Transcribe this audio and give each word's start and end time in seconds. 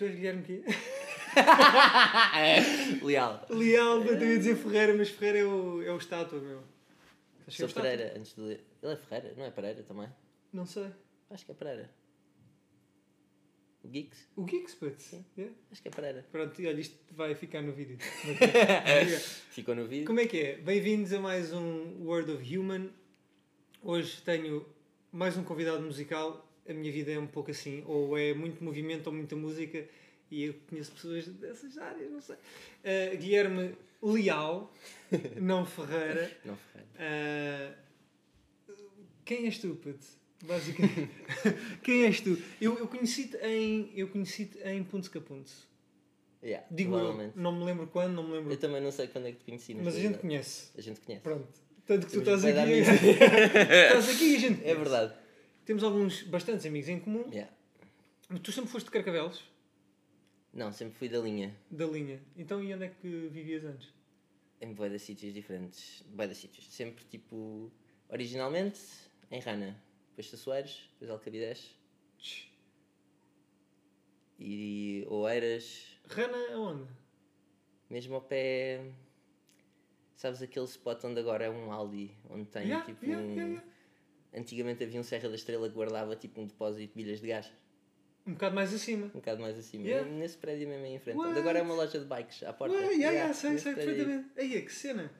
Tu 0.00 0.06
és 0.06 0.14
Guilherme 0.14 0.42
quê? 0.42 0.62
Leal. 3.04 3.46
Leal, 3.50 4.02
eu 4.02 4.18
ia 4.18 4.38
dizer 4.38 4.56
Ferreira, 4.56 4.94
mas 4.94 5.10
Ferreira 5.10 5.40
é 5.40 5.44
o, 5.44 5.82
é 5.82 5.92
o 5.92 5.98
estátua, 5.98 6.40
meu. 6.40 6.62
Sou. 7.48 7.68
Pereira, 7.68 8.14
antes 8.16 8.34
de 8.34 8.40
ler. 8.40 8.64
Ele 8.82 8.94
é 8.94 8.96
Ferreira, 8.96 9.34
não 9.36 9.44
é 9.44 9.50
Pereira 9.50 9.82
também? 9.82 10.08
Não 10.54 10.64
sei. 10.64 10.90
Acho 11.28 11.44
que 11.44 11.52
é 11.52 11.54
Pereira. 11.54 11.90
O 13.84 13.88
Geeks? 13.88 14.26
O 14.36 14.44
Geeks, 14.44 14.74
puto. 14.74 15.22
Yeah. 15.36 15.54
Acho 15.70 15.82
que 15.82 15.88
é 15.88 15.90
Pereira. 15.90 16.26
Pronto, 16.32 16.62
e 16.62 16.66
olha, 16.66 16.80
isto 16.80 16.96
vai 17.10 17.34
ficar 17.34 17.60
no 17.60 17.74
vídeo. 17.74 17.98
Ficou 19.52 19.74
no 19.74 19.86
vídeo. 19.86 20.06
Como 20.06 20.20
é 20.20 20.26
que 20.26 20.40
é? 20.40 20.56
Bem-vindos 20.56 21.12
a 21.12 21.20
mais 21.20 21.52
um 21.52 22.06
Word 22.06 22.30
of 22.30 22.56
Human. 22.56 22.88
Hoje 23.82 24.22
tenho 24.22 24.66
mais 25.12 25.36
um 25.36 25.44
convidado 25.44 25.82
musical. 25.82 26.49
A 26.68 26.72
minha 26.72 26.92
vida 26.92 27.10
é 27.10 27.18
um 27.18 27.26
pouco 27.26 27.50
assim, 27.50 27.82
ou 27.86 28.16
é 28.16 28.32
muito 28.34 28.62
movimento 28.62 29.06
ou 29.08 29.12
muita 29.12 29.34
música, 29.34 29.86
e 30.30 30.44
eu 30.44 30.54
conheço 30.68 30.92
pessoas 30.92 31.26
dessas 31.26 31.76
áreas, 31.78 32.10
não 32.10 32.20
sei. 32.20 32.36
Uh, 32.36 33.16
Guilherme 33.16 33.74
Leal, 34.02 34.72
não 35.40 35.66
Ferreira. 35.66 36.30
Não, 36.44 36.56
Ferreira. 36.56 37.76
Uh, 37.76 38.74
quem 39.24 39.46
és 39.46 39.58
tu, 39.58 39.74
puto? 39.76 40.06
Basicamente. 40.42 41.10
quem 41.82 42.04
és 42.04 42.20
tu? 42.20 42.38
Eu, 42.60 42.78
eu 42.78 42.88
conheci-te 42.88 43.36
em, 43.38 43.92
eu 43.94 44.08
conheci 44.08 44.50
em 44.64 44.82
Punto 44.82 45.10
Capunto. 45.10 45.52
Yeah, 46.42 46.66
Digo 46.70 46.96
eu, 46.96 47.32
não 47.36 47.52
me 47.52 47.64
lembro 47.64 47.86
quando, 47.88 48.14
não 48.14 48.26
me 48.26 48.32
lembro. 48.32 48.52
Eu 48.52 48.56
também 48.56 48.80
não 48.80 48.90
sei 48.90 49.08
quando 49.08 49.28
é 49.28 49.32
que 49.32 49.38
te 49.38 49.44
conheci. 49.44 49.74
Mas 49.74 49.94
a 49.94 50.00
gente 50.00 50.18
conhece. 50.18 50.70
A 50.76 50.80
gente 50.80 51.00
conhece. 51.00 51.22
Pronto. 51.22 51.46
Tanto 51.86 52.06
que 52.06 52.12
tu 52.12 52.20
estás 52.20 52.44
aqui. 52.44 52.72
estás 52.72 54.08
aqui 54.08 54.32
e 54.32 54.36
a 54.36 54.38
gente. 54.38 54.64
É 54.64 54.74
verdade. 54.74 55.12
Temos 55.64 55.82
alguns, 55.84 56.22
bastantes 56.22 56.66
amigos 56.66 56.88
em 56.88 56.98
comum. 57.00 57.24
Yeah. 57.30 57.52
Mas 58.28 58.40
tu 58.40 58.52
sempre 58.52 58.70
foste 58.70 58.86
de 58.86 58.92
Carcavelos, 58.92 59.44
Não, 60.52 60.72
sempre 60.72 60.94
fui 60.98 61.08
da 61.08 61.18
linha. 61.18 61.56
da 61.70 61.86
linha. 61.86 62.20
Então 62.36 62.62
e 62.62 62.74
onde 62.74 62.84
é 62.84 62.88
que 62.88 63.28
vivias 63.28 63.64
antes? 63.64 63.92
Em 64.60 64.72
bué 64.72 64.88
de 64.88 64.98
sítios 64.98 65.32
diferentes. 65.32 66.02
Bué 66.08 66.26
de 66.26 66.34
sítios. 66.34 66.66
Sempre 66.72 67.04
tipo. 67.04 67.70
Originalmente 68.08 68.80
em 69.30 69.40
Rana. 69.40 69.80
Depois 70.10 70.28
Sassueiros, 70.28 70.88
depois 70.92 71.10
Alcabidez. 71.10 71.76
E 74.38 75.04
Oeiras. 75.08 75.98
Rana 76.08 76.54
aonde? 76.54 76.88
Mesmo 77.88 78.14
ao 78.16 78.22
pé. 78.22 78.90
Sabes 80.14 80.42
aquele 80.42 80.66
spot 80.66 81.02
onde 81.04 81.20
agora 81.20 81.44
é 81.44 81.50
um 81.50 81.72
Aldi? 81.72 82.10
Onde 82.28 82.44
tem 82.46 82.64
Yeah, 82.64 82.84
tipo 82.84 83.04
yeah, 83.04 83.24
um. 83.26 83.69
Antigamente 84.32 84.84
havia 84.84 85.00
um 85.00 85.02
Serra 85.02 85.28
da 85.28 85.34
Estrela 85.34 85.68
que 85.68 85.74
guardava 85.74 86.14
tipo 86.14 86.40
um 86.40 86.46
depósito 86.46 86.86
de 86.86 86.92
bilhas 86.94 87.20
de 87.20 87.28
gás. 87.28 87.50
Um 88.26 88.32
bocado 88.32 88.54
mais 88.54 88.72
acima. 88.72 89.06
Um 89.06 89.18
bocado 89.18 89.40
mais 89.40 89.58
acima. 89.58 89.86
Yeah. 89.86 90.08
Nesse 90.08 90.36
prédio 90.36 90.68
mesmo 90.68 90.84
aí 90.84 90.94
em 90.94 90.98
frente. 90.98 91.16
What? 91.16 91.38
Agora 91.38 91.58
é 91.58 91.62
uma 91.62 91.74
loja 91.74 91.98
de 91.98 92.04
bikes 92.04 92.42
à 92.44 92.52
porta. 92.52 92.74
Yeah, 92.76 92.92
Yeah, 92.94 93.12
yeah, 93.12 93.34
sei, 93.34 93.58
sei 93.58 93.72
aí. 93.72 93.76
perfeitamente. 93.76 94.28
Aí, 94.36 94.62
que 94.62 94.72
cena. 94.72 95.10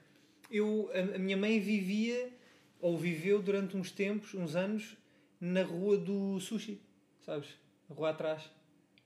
Eu, 0.49 0.89
a, 0.93 1.15
a 1.15 1.19
minha 1.19 1.35
mãe 1.35 1.59
vivia, 1.59 2.31
ou 2.79 2.97
viveu 2.97 3.41
durante 3.41 3.75
uns 3.75 3.91
tempos, 3.91 4.33
uns 4.33 4.55
anos, 4.55 4.97
na 5.39 5.63
rua 5.63 5.97
do 5.97 6.39
sushi. 6.39 6.79
Sabes? 7.19 7.49
A 7.89 7.93
rua 7.93 8.11
atrás. 8.11 8.49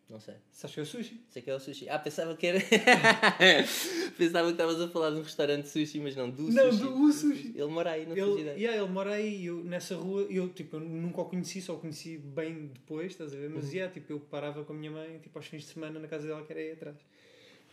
Não 0.08 0.20
sei. 0.20 0.36
Sabes 0.52 0.74
que 0.76 0.80
é 0.80 0.84
o 0.84 0.86
sushi? 0.86 1.26
Sei 1.30 1.42
que 1.42 1.50
é 1.50 1.56
o 1.56 1.60
sushi. 1.60 1.90
Ah, 1.90 1.98
pensava 1.98 2.36
que 2.38 2.46
era. 2.46 2.60
pensava 4.18 4.46
que 4.48 4.52
estavas 4.54 4.80
a 4.80 4.88
falar 4.88 5.10
de 5.12 5.18
um 5.18 5.24
restaurante 5.24 5.64
de 5.64 5.70
sushi, 5.70 6.00
mas 6.00 6.16
não, 6.16 6.30
do 6.30 6.44
Não, 6.44 6.72
sushi. 6.72 6.84
do 6.84 7.04
o 7.06 7.12
sushi. 7.12 7.52
Ele 7.56 7.66
mora 7.68 7.92
aí, 7.92 8.06
não 8.06 8.16
Ele, 8.16 8.42
yeah, 8.52 8.78
ele 8.82 8.92
mora 8.92 9.14
aí 9.14 9.42
e 9.42 9.46
eu, 9.48 9.64
nessa 9.64 9.96
rua, 9.96 10.22
eu, 10.30 10.48
tipo, 10.50 10.76
eu 10.76 10.80
nunca 10.82 11.22
o 11.22 11.26
conheci, 11.26 11.62
só 11.62 11.74
o 11.74 11.80
conheci 11.80 12.18
bem 12.20 12.68
depois, 12.68 13.14
estás 13.14 13.34
a 13.34 13.36
ver? 13.36 13.50
Mas 13.50 13.66
Uhum. 13.66 13.72
yeah, 13.72 13.92
tipo, 13.94 14.14
eu 14.14 14.20
parava 14.20 14.64
com 14.64 14.74
a 14.74 14.76
minha 14.76 14.92
mãe 14.92 15.20
tipo, 15.20 15.38
aos 15.40 15.48
fins 15.48 15.64
de 15.64 15.70
semana 15.74 16.00
na 16.00 16.08
casa 16.08 16.28
dela 16.28 16.44
que 16.44 16.52
era 16.54 16.62
aí 16.62 16.72
atrás. 16.74 16.98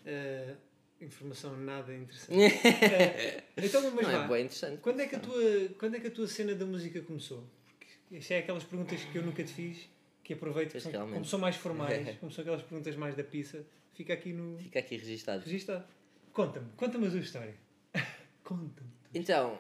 Eh, 0.07 0.55
informação 1.03 1.57
nada 1.57 1.95
interessante. 1.95 2.39
Eh, 2.41 3.43
então, 3.59 3.83
mas 3.91 4.07
não 4.07 4.11
é 4.11 4.19
vá, 4.19 4.27
bem 4.29 4.45
interessante. 4.45 4.79
quando 4.81 5.01
é, 5.01 5.07
que 5.07 5.17
a 5.17 5.21
tua, 5.21 5.43
quando 5.79 5.97
é 5.97 6.01
que 6.01 6.07
a 6.07 6.11
tua 6.11 6.27
cena 6.27 6.55
da 6.55 6.65
música 6.65 7.01
começou? 7.03 7.45
Porque 7.67 8.17
isso 8.17 8.33
é 8.33 8.39
aquelas 8.39 8.65
perguntas 8.65 9.05
que 9.05 9.19
eu 9.19 9.23
nunca 9.23 9.45
te 9.45 9.53
fiz, 9.53 9.89
que 10.23 10.33
aproveito, 10.35 10.73
que 10.73 10.81
são, 10.81 10.93
como 11.11 11.25
são 11.25 11.39
mais 11.39 11.57
formais, 11.57 12.17
como 12.21 12.31
são 12.31 12.43
aquelas 12.43 12.63
perguntas 12.63 12.95
mais 12.97 13.15
da 13.17 13.25
pizza, 13.25 13.65
fica 13.93 14.13
aqui 14.13 14.33
no 14.33 14.57
Fica 14.59 14.79
aqui 14.79 14.97
registado. 14.97 15.45
registado. 15.45 15.85
Conta-me, 16.33 16.71
conta-me 16.77 17.07
a 17.07 17.11
tua 17.11 17.21
história. 17.21 17.55
Conta-me. 18.45 18.89
Então, 19.15 19.59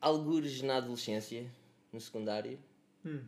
algures 0.00 0.62
na 0.62 0.76
adolescência, 0.76 1.46
no 1.92 2.00
secundário, 2.00 2.58
Hum. 3.04 3.20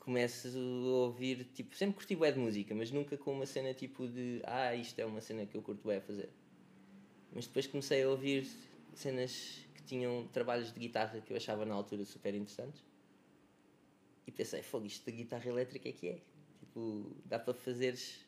começo 0.00 0.48
a 0.48 0.60
ouvir, 1.06 1.44
tipo, 1.54 1.76
sempre 1.76 1.96
curti 1.96 2.16
bué 2.16 2.32
de 2.32 2.38
música, 2.38 2.74
mas 2.74 2.90
nunca 2.90 3.16
com 3.16 3.32
uma 3.32 3.46
cena 3.46 3.72
tipo 3.74 4.08
de, 4.08 4.40
ah, 4.44 4.74
isto 4.74 4.98
é 4.98 5.04
uma 5.06 5.20
cena 5.20 5.44
que 5.46 5.56
eu 5.56 5.62
curto 5.62 5.82
bué 5.82 5.98
a 5.98 6.00
fazer. 6.00 6.30
Mas 7.34 7.46
depois 7.46 7.66
comecei 7.66 8.02
a 8.02 8.08
ouvir 8.08 8.46
cenas 8.94 9.60
que 9.74 9.82
tinham 9.84 10.26
trabalhos 10.32 10.72
de 10.72 10.80
guitarra 10.80 11.20
que 11.20 11.32
eu 11.32 11.36
achava 11.36 11.64
na 11.64 11.74
altura 11.74 12.04
super 12.04 12.34
interessantes. 12.34 12.82
E 14.26 14.32
pensei, 14.32 14.62
fogo, 14.62 14.86
isto 14.86 15.04
da 15.04 15.12
guitarra 15.12 15.48
elétrica 15.48 15.88
é 15.88 15.92
que 15.92 16.08
é. 16.08 16.22
Tipo, 16.60 17.16
dá 17.24 17.38
para 17.38 17.54
fazeres 17.54 18.24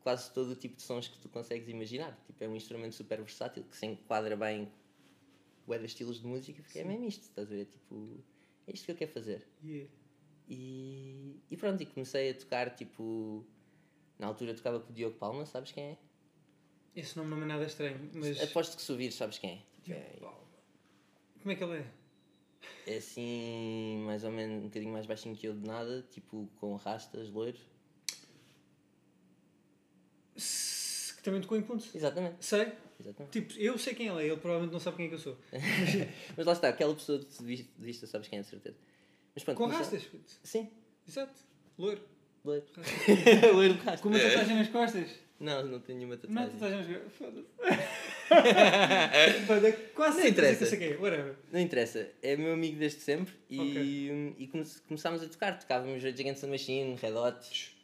quase 0.00 0.32
todo 0.32 0.50
o 0.50 0.56
tipo 0.56 0.76
de 0.76 0.82
sons 0.82 1.08
que 1.08 1.18
tu 1.18 1.28
consegues 1.28 1.68
imaginar. 1.68 2.18
Tipo, 2.26 2.44
é 2.44 2.48
um 2.48 2.56
instrumento 2.56 2.94
super 2.94 3.18
versátil 3.18 3.64
que 3.64 3.76
se 3.76 3.86
enquadra 3.86 4.36
bem 4.36 4.70
bué 5.66 5.78
de 5.78 5.86
estilos 5.86 6.20
de 6.20 6.26
música, 6.26 6.62
porque 6.62 6.78
é 6.78 6.84
mesmo 6.84 7.06
isto, 7.06 7.22
estás 7.22 7.50
a 7.50 7.54
ver? 7.54 7.66
Tipo, 7.66 8.22
é 8.66 8.72
isto 8.72 8.84
que 8.84 8.92
eu 8.92 8.96
quero 8.96 9.12
fazer. 9.12 9.46
Yeah. 9.62 9.90
E, 10.48 11.40
e 11.50 11.56
pronto, 11.56 11.82
e 11.82 11.86
comecei 11.86 12.30
a 12.30 12.34
tocar, 12.34 12.74
tipo... 12.74 13.46
Na 14.18 14.26
altura 14.26 14.52
tocava 14.52 14.80
com 14.80 14.90
o 14.90 14.94
Diogo 14.94 15.16
Palma, 15.16 15.46
sabes 15.46 15.72
quem 15.72 15.84
é? 15.84 15.98
Esse 16.94 17.16
nome 17.16 17.30
não 17.30 17.42
é 17.42 17.46
nada 17.46 17.64
estranho, 17.64 18.10
mas. 18.12 18.40
Aposto 18.42 18.76
que 18.76 18.82
se 18.82 18.92
ouvires, 18.92 19.14
sabes 19.14 19.38
quem 19.38 19.50
é? 19.50 19.62
Tipo, 19.82 19.92
é, 19.92 20.18
Como 21.40 21.52
é 21.52 21.54
que 21.54 21.64
ele 21.64 21.78
é? 21.78 21.99
É 22.86 22.96
assim, 22.96 24.02
mais 24.06 24.24
ou 24.24 24.30
menos 24.30 24.62
um 24.62 24.66
bocadinho 24.68 24.92
mais 24.92 25.06
baixinho 25.06 25.34
que 25.36 25.46
eu 25.48 25.54
de 25.54 25.66
nada, 25.66 26.02
tipo 26.10 26.48
com 26.56 26.74
rastas, 26.76 27.30
loiro. 27.30 27.58
S- 30.36 31.14
Que 31.16 31.22
também 31.22 31.40
tocou 31.40 31.56
em 31.58 31.62
pontos. 31.62 31.94
Exatamente, 31.94 32.36
Sei. 32.44 32.72
exatamente. 32.98 33.32
Tipo, 33.40 33.60
eu 33.60 33.76
sei 33.78 33.94
quem 33.94 34.08
ele 34.08 34.22
é, 34.22 34.26
ele 34.26 34.36
provavelmente 34.36 34.72
não 34.72 34.80
sabe 34.80 34.96
quem 34.96 35.06
é 35.06 35.08
que 35.08 35.14
eu 35.14 35.18
sou. 35.18 35.36
Mas 36.36 36.46
lá 36.46 36.52
está, 36.52 36.68
aquela 36.68 36.94
pessoa 36.94 37.18
de 37.18 37.68
vista, 37.78 38.06
sabes 38.06 38.28
quem 38.28 38.38
é, 38.38 38.42
de 38.42 38.48
certeza. 38.48 38.76
Mas 39.34 39.44
pronto, 39.44 39.58
Com 39.58 39.66
rastas. 39.66 40.04
puto. 40.04 40.30
Sim, 40.42 40.70
Exato. 41.06 41.32
Loiro. 41.78 42.02
loiro. 42.44 42.64
loiro 43.54 43.74
de 43.74 43.80
rasta. 43.80 44.02
Com 44.02 44.08
uma 44.08 44.18
tatuagem 44.18 44.56
nas 44.56 44.68
costas. 44.68 45.10
Não, 45.38 45.66
não 45.66 45.80
tenho 45.80 45.98
nenhuma 45.98 46.16
Não, 46.16 46.20
tatuagem. 46.48 46.50
tatuagem 46.52 46.78
nas 46.78 46.86
costas. 46.86 47.12
Foda-se. 47.14 48.09
Quase 49.94 50.20
Não 50.20 50.26
interessa. 50.28 50.66
sei 50.66 50.92
é. 50.92 51.34
Não 51.52 51.60
interessa, 51.60 52.10
é 52.22 52.36
meu 52.36 52.52
amigo 52.52 52.78
desde 52.78 53.00
sempre 53.00 53.34
e, 53.48 53.58
Ok. 53.60 54.34
e 54.38 54.46
come- 54.46 54.64
começámos 54.86 55.22
a 55.22 55.28
tocar. 55.28 55.58
Tocávamos 55.58 56.02
Rage 56.02 56.20
Against 56.20 56.40
the 56.42 56.46
Machine, 56.46 56.96
Red 56.96 57.12
Hot, 57.14 57.76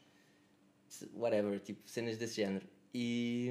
whatever, 1.14 1.58
tipo 1.60 1.88
cenas 1.88 2.16
desse 2.16 2.36
género. 2.36 2.66
E, 2.94 3.50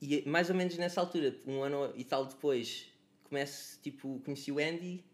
e 0.00 0.22
mais 0.28 0.50
ou 0.50 0.54
menos 0.56 0.76
nessa 0.76 1.00
altura, 1.00 1.34
um 1.46 1.62
ano 1.62 1.92
e 1.96 2.04
tal 2.04 2.26
depois, 2.26 2.86
começo, 3.24 3.80
tipo, 3.82 4.20
conheci 4.24 4.52
o 4.52 4.58
Andy. 4.58 5.04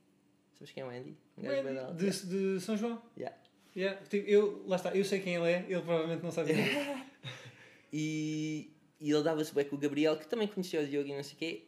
Sabes 0.59 0.73
quem 0.73 0.83
é 0.83 0.87
o 0.87 0.91
Andy? 0.91 1.17
Um 1.39 1.43
gajo. 1.43 1.95
De, 1.95 2.11
de 2.57 2.61
São 2.61 2.77
João. 2.77 3.03
Yeah. 3.17 3.37
Yeah. 3.75 4.01
Tipo, 4.07 4.29
eu, 4.29 4.65
lá 4.67 4.77
está, 4.77 4.95
eu 4.95 5.05
sei 5.05 5.21
quem 5.21 5.37
ele 5.37 5.51
é, 5.51 5.65
ele 5.69 5.81
provavelmente 5.81 6.23
não 6.23 6.31
sabe 6.31 6.53
quem 6.53 6.63
é. 6.63 7.07
E, 7.95 8.71
e 9.03 9.11
ele 9.11 9.23
dava-se 9.23 9.53
bem 9.55 9.65
com 9.65 9.75
o 9.77 9.79
Gabriel, 9.79 10.17
que 10.17 10.27
também 10.29 10.47
conhecia 10.47 10.81
o 10.81 10.87
Diogo 10.87 11.09
e 11.09 11.15
não 11.17 11.23
sei 11.23 11.35
o 11.35 11.37
quê. 11.37 11.65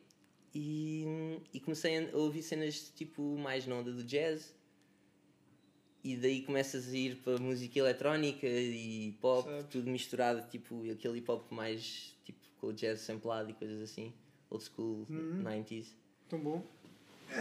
E, 0.54 1.04
e 1.52 1.58
comecei 1.58 2.08
a 2.12 2.16
ouvir 2.16 2.42
cenas 2.42 2.92
tipo 2.94 3.36
mais 3.36 3.66
na 3.66 3.74
onda 3.74 3.92
do 3.92 4.04
jazz. 4.04 4.54
E 6.04 6.16
daí 6.16 6.42
começas 6.42 6.88
a 6.92 6.96
ir 6.96 7.16
para 7.16 7.38
música 7.38 7.78
eletrónica 7.78 8.46
e 8.46 9.16
pop, 9.20 9.48
tudo 9.70 9.90
misturado, 9.90 10.46
tipo 10.50 10.82
aquele 10.90 11.18
hip 11.18 11.30
hop 11.30 11.50
mais 11.50 12.14
tipo 12.24 12.38
com 12.60 12.68
o 12.68 12.72
jazz 12.72 13.00
samplado 13.00 13.50
e 13.50 13.54
coisas 13.54 13.82
assim, 13.82 14.12
old 14.50 14.64
school, 14.64 15.06
Uhum. 15.08 15.42
90s. 15.42 15.86
Tão 16.28 16.38
bom. 16.38 16.62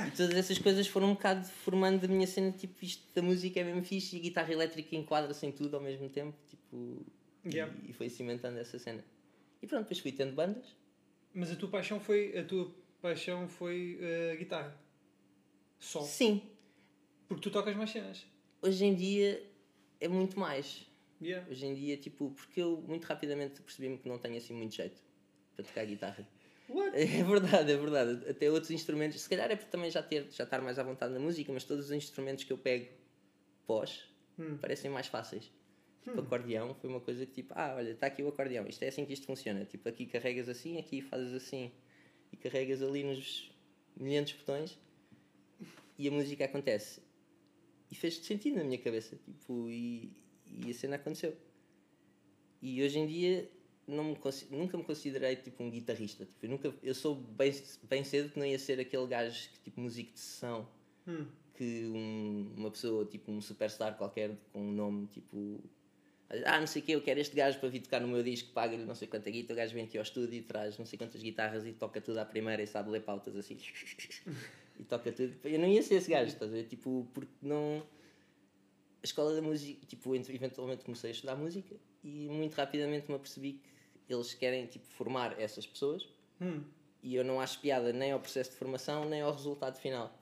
E 0.08 0.12
todas 0.12 0.34
essas 0.36 0.58
coisas 0.58 0.88
foram 0.88 1.10
um 1.10 1.14
bocado 1.14 1.46
formando 1.46 2.06
a 2.06 2.08
minha 2.08 2.26
cena, 2.26 2.52
tipo, 2.52 2.84
isto 2.84 3.04
da 3.14 3.22
música 3.22 3.60
é 3.60 3.64
mesmo 3.66 3.84
fixe 3.84 4.16
e 4.16 4.20
a 4.20 4.22
guitarra 4.24 4.52
elétrica 4.54 4.96
enquadra-se 4.96 5.46
em 5.46 5.52
tudo 5.52 5.76
ao 5.76 5.82
mesmo 5.84 6.10
tempo, 6.10 6.36
tipo, 6.50 7.06
Yeah. 7.46 7.72
e, 7.86 7.90
e 7.92 7.94
foi 7.94 8.10
cimentando 8.10 8.58
essa 8.58 8.80
cena. 8.80 9.04
E 9.64 9.68
pronto, 9.68 9.84
depois 9.84 10.00
fui 10.00 10.12
tendo 10.12 10.34
bandas. 10.36 10.76
Mas 11.34 11.50
a 11.50 11.56
tua 11.56 11.70
paixão 11.70 12.00
foi, 12.00 12.38
a 12.38 12.44
tua 12.44 12.76
paixão 13.02 13.48
foi 13.48 13.98
a 14.32 14.36
guitarra. 14.36 14.78
Só. 15.80 16.02
Sim, 16.02 16.42
Porque 17.28 17.42
tu 17.42 17.50
tocas 17.52 17.76
mais 17.76 17.90
cenas. 17.90 18.26
hoje 18.62 18.86
em 18.86 18.94
dia 18.94 19.42
é 20.02 20.08
muito 20.10 20.38
mais. 20.38 20.86
Yeah. 21.22 21.50
Hoje 21.50 21.66
em 21.66 21.74
dia, 21.74 21.96
tipo, 21.98 22.32
porque 22.32 22.62
eu 22.62 22.84
muito 22.86 23.06
rapidamente 23.06 23.62
percebi-me 23.62 23.98
que 23.98 24.08
não 24.10 24.20
tenho 24.20 24.36
assim 24.38 24.54
muito 24.54 24.76
jeito 24.76 25.02
para 25.56 25.64
tocar 25.64 25.86
guitarra. 25.86 26.28
What? 26.70 26.92
É 27.00 27.24
verdade, 27.24 27.72
é 27.72 27.78
verdade. 27.78 28.30
Até 28.30 28.52
outros 28.52 28.72
instrumentos, 28.72 29.22
se 29.22 29.30
calhar 29.30 29.50
é 29.50 29.56
por 29.56 29.66
também 29.68 29.90
já, 29.90 30.04
ter, 30.04 30.30
já 30.32 30.44
estar 30.44 30.62
mais 30.62 30.78
à 30.78 30.84
vontade 30.84 31.14
na 31.14 31.20
música, 31.22 31.52
mas 31.54 31.64
todos 31.64 31.86
os 31.86 31.92
instrumentos 31.92 32.44
que 32.44 32.52
eu 32.52 32.58
pego 32.58 32.90
pós, 33.66 34.10
Hum. 34.38 34.58
parecem 34.58 34.90
mais 34.92 35.08
fáceis. 35.08 35.50
Tipo, 36.04 36.20
acordeão 36.20 36.74
foi 36.76 36.90
uma 36.90 37.00
coisa 37.00 37.26
que 37.26 37.32
tipo, 37.34 37.54
ah, 37.56 37.76
olha, 37.78 37.92
está 37.92 38.08
aqui 38.08 38.22
o 38.22 38.28
acordeão, 38.28 38.68
isto 38.68 38.84
é 38.84 38.88
assim 38.90 39.06
que 39.06 39.14
isto 39.14 39.26
funciona. 39.26 39.64
Tipo, 39.66 39.88
aqui 39.90 40.06
carregas 40.06 40.50
assim, 40.50 40.78
aqui 40.78 41.02
fazes 41.02 41.34
assim. 41.34 41.72
E 42.32 42.38
carregas 42.38 42.82
ali 42.82 43.04
nos 43.04 43.52
milhares 43.96 44.30
de 44.32 44.36
botões 44.38 44.78
e 45.98 46.08
a 46.08 46.12
música 46.12 46.46
acontece. 46.46 47.02
E 47.92 47.96
fez 47.96 48.18
sentido 48.18 48.58
na 48.58 48.64
minha 48.64 48.78
cabeça, 48.80 49.16
tipo, 49.24 49.70
e, 49.70 50.12
e 50.48 50.70
a 50.70 50.74
cena 50.74 50.96
aconteceu. 50.96 51.36
E 52.62 52.82
hoje 52.82 52.98
em 53.00 53.08
dia 53.08 53.50
não 53.88 54.04
me 54.04 54.18
nunca 54.52 54.78
me 54.78 54.84
considerei 54.84 55.36
tipo 55.36 55.62
um 55.64 55.70
guitarrista. 55.70 56.26
Tipo, 56.26 56.46
eu, 56.46 56.50
nunca, 56.50 56.74
eu 56.82 56.96
sou 56.96 57.16
bem, 57.16 57.52
bem 57.84 58.04
cedo 58.04 58.30
que 58.32 58.40
não 58.40 58.46
ia 58.46 58.58
ser 58.58 58.80
aquele 58.80 59.06
gajo 59.08 59.50
que 59.50 59.60
tipo 59.60 59.80
músico 59.82 60.12
de 60.14 60.20
sessão 60.20 60.68
Hum. 61.06 61.26
que 61.56 61.86
um- 61.86 62.54
uma 62.58 62.72
pessoa, 62.72 63.04
tipo 63.06 63.30
um 63.32 63.42
superstar 63.42 63.98
qualquer 63.98 64.36
com 64.54 64.62
um 64.62 64.72
nome 64.72 65.08
tipo. 65.08 65.60
Ah, 66.46 66.60
não 66.60 66.68
sei 66.68 66.82
o 66.82 66.86
que, 66.86 66.92
eu 66.94 67.02
quero 67.02 67.20
este 67.20 67.36
gajo 67.36 67.60
para 67.60 67.70
vir 67.70 67.82
tocar 67.82 68.00
no 68.00 68.08
meu 68.08 68.24
disco, 68.24 68.52
paga-lhe 68.54 68.84
não 68.86 68.96
sei 68.96 69.08
quanta 69.08 69.30
guita, 69.30 69.54
o 69.54 69.56
gajo 69.56 69.74
vem 69.74 69.86
aqui 69.86 69.98
ao 69.98 70.04
estúdio 70.04 70.34
e 70.40 70.42
traz 70.42 70.78
não 70.78 70.86
sei 70.86 70.98
quantas 70.98 71.22
guitarras 71.22 71.66
e 71.66 71.74
toca 71.74 72.02
tudo 72.02 72.18
à 72.20 72.26
primeira 72.26 72.62
e 72.64 72.68
sabe 72.68 72.90
ler 72.90 73.02
pautas 73.02 73.36
assim. 73.36 73.58
e 74.80 74.84
toca 74.84 75.12
tudo. 75.12 75.36
Eu 75.44 75.60
não 75.60 75.68
ia 75.68 75.82
ser 75.84 75.96
esse 75.96 76.10
gajo, 76.10 76.32
estás 76.34 76.52
a 76.52 76.56
ver? 76.56 76.64
Tipo, 76.66 77.08
porque 77.14 77.32
não. 77.42 77.84
A 79.02 79.06
escola 79.06 79.36
da 79.36 79.42
música, 79.42 79.86
tipo, 79.86 80.16
ent- 80.16 80.30
eventualmente 80.30 80.84
comecei 80.86 81.10
a 81.10 81.14
estudar 81.14 81.36
música 81.36 81.76
e 82.04 82.28
muito 82.30 82.54
rapidamente 82.56 83.10
me 83.10 83.16
apercebi 83.16 83.60
que 84.08 84.14
eles 84.14 84.34
querem, 84.34 84.66
tipo, 84.66 84.86
formar 84.88 85.40
essas 85.40 85.68
pessoas 85.68 86.08
Hum. 86.42 86.64
e 87.02 87.14
eu 87.16 87.24
não 87.24 87.40
acho 87.42 87.60
piada 87.60 87.92
nem 87.94 88.12
ao 88.12 88.20
processo 88.20 88.52
de 88.52 88.56
formação 88.58 89.08
nem 89.08 89.22
ao 89.22 89.32
resultado 89.34 89.78
final. 89.80 90.18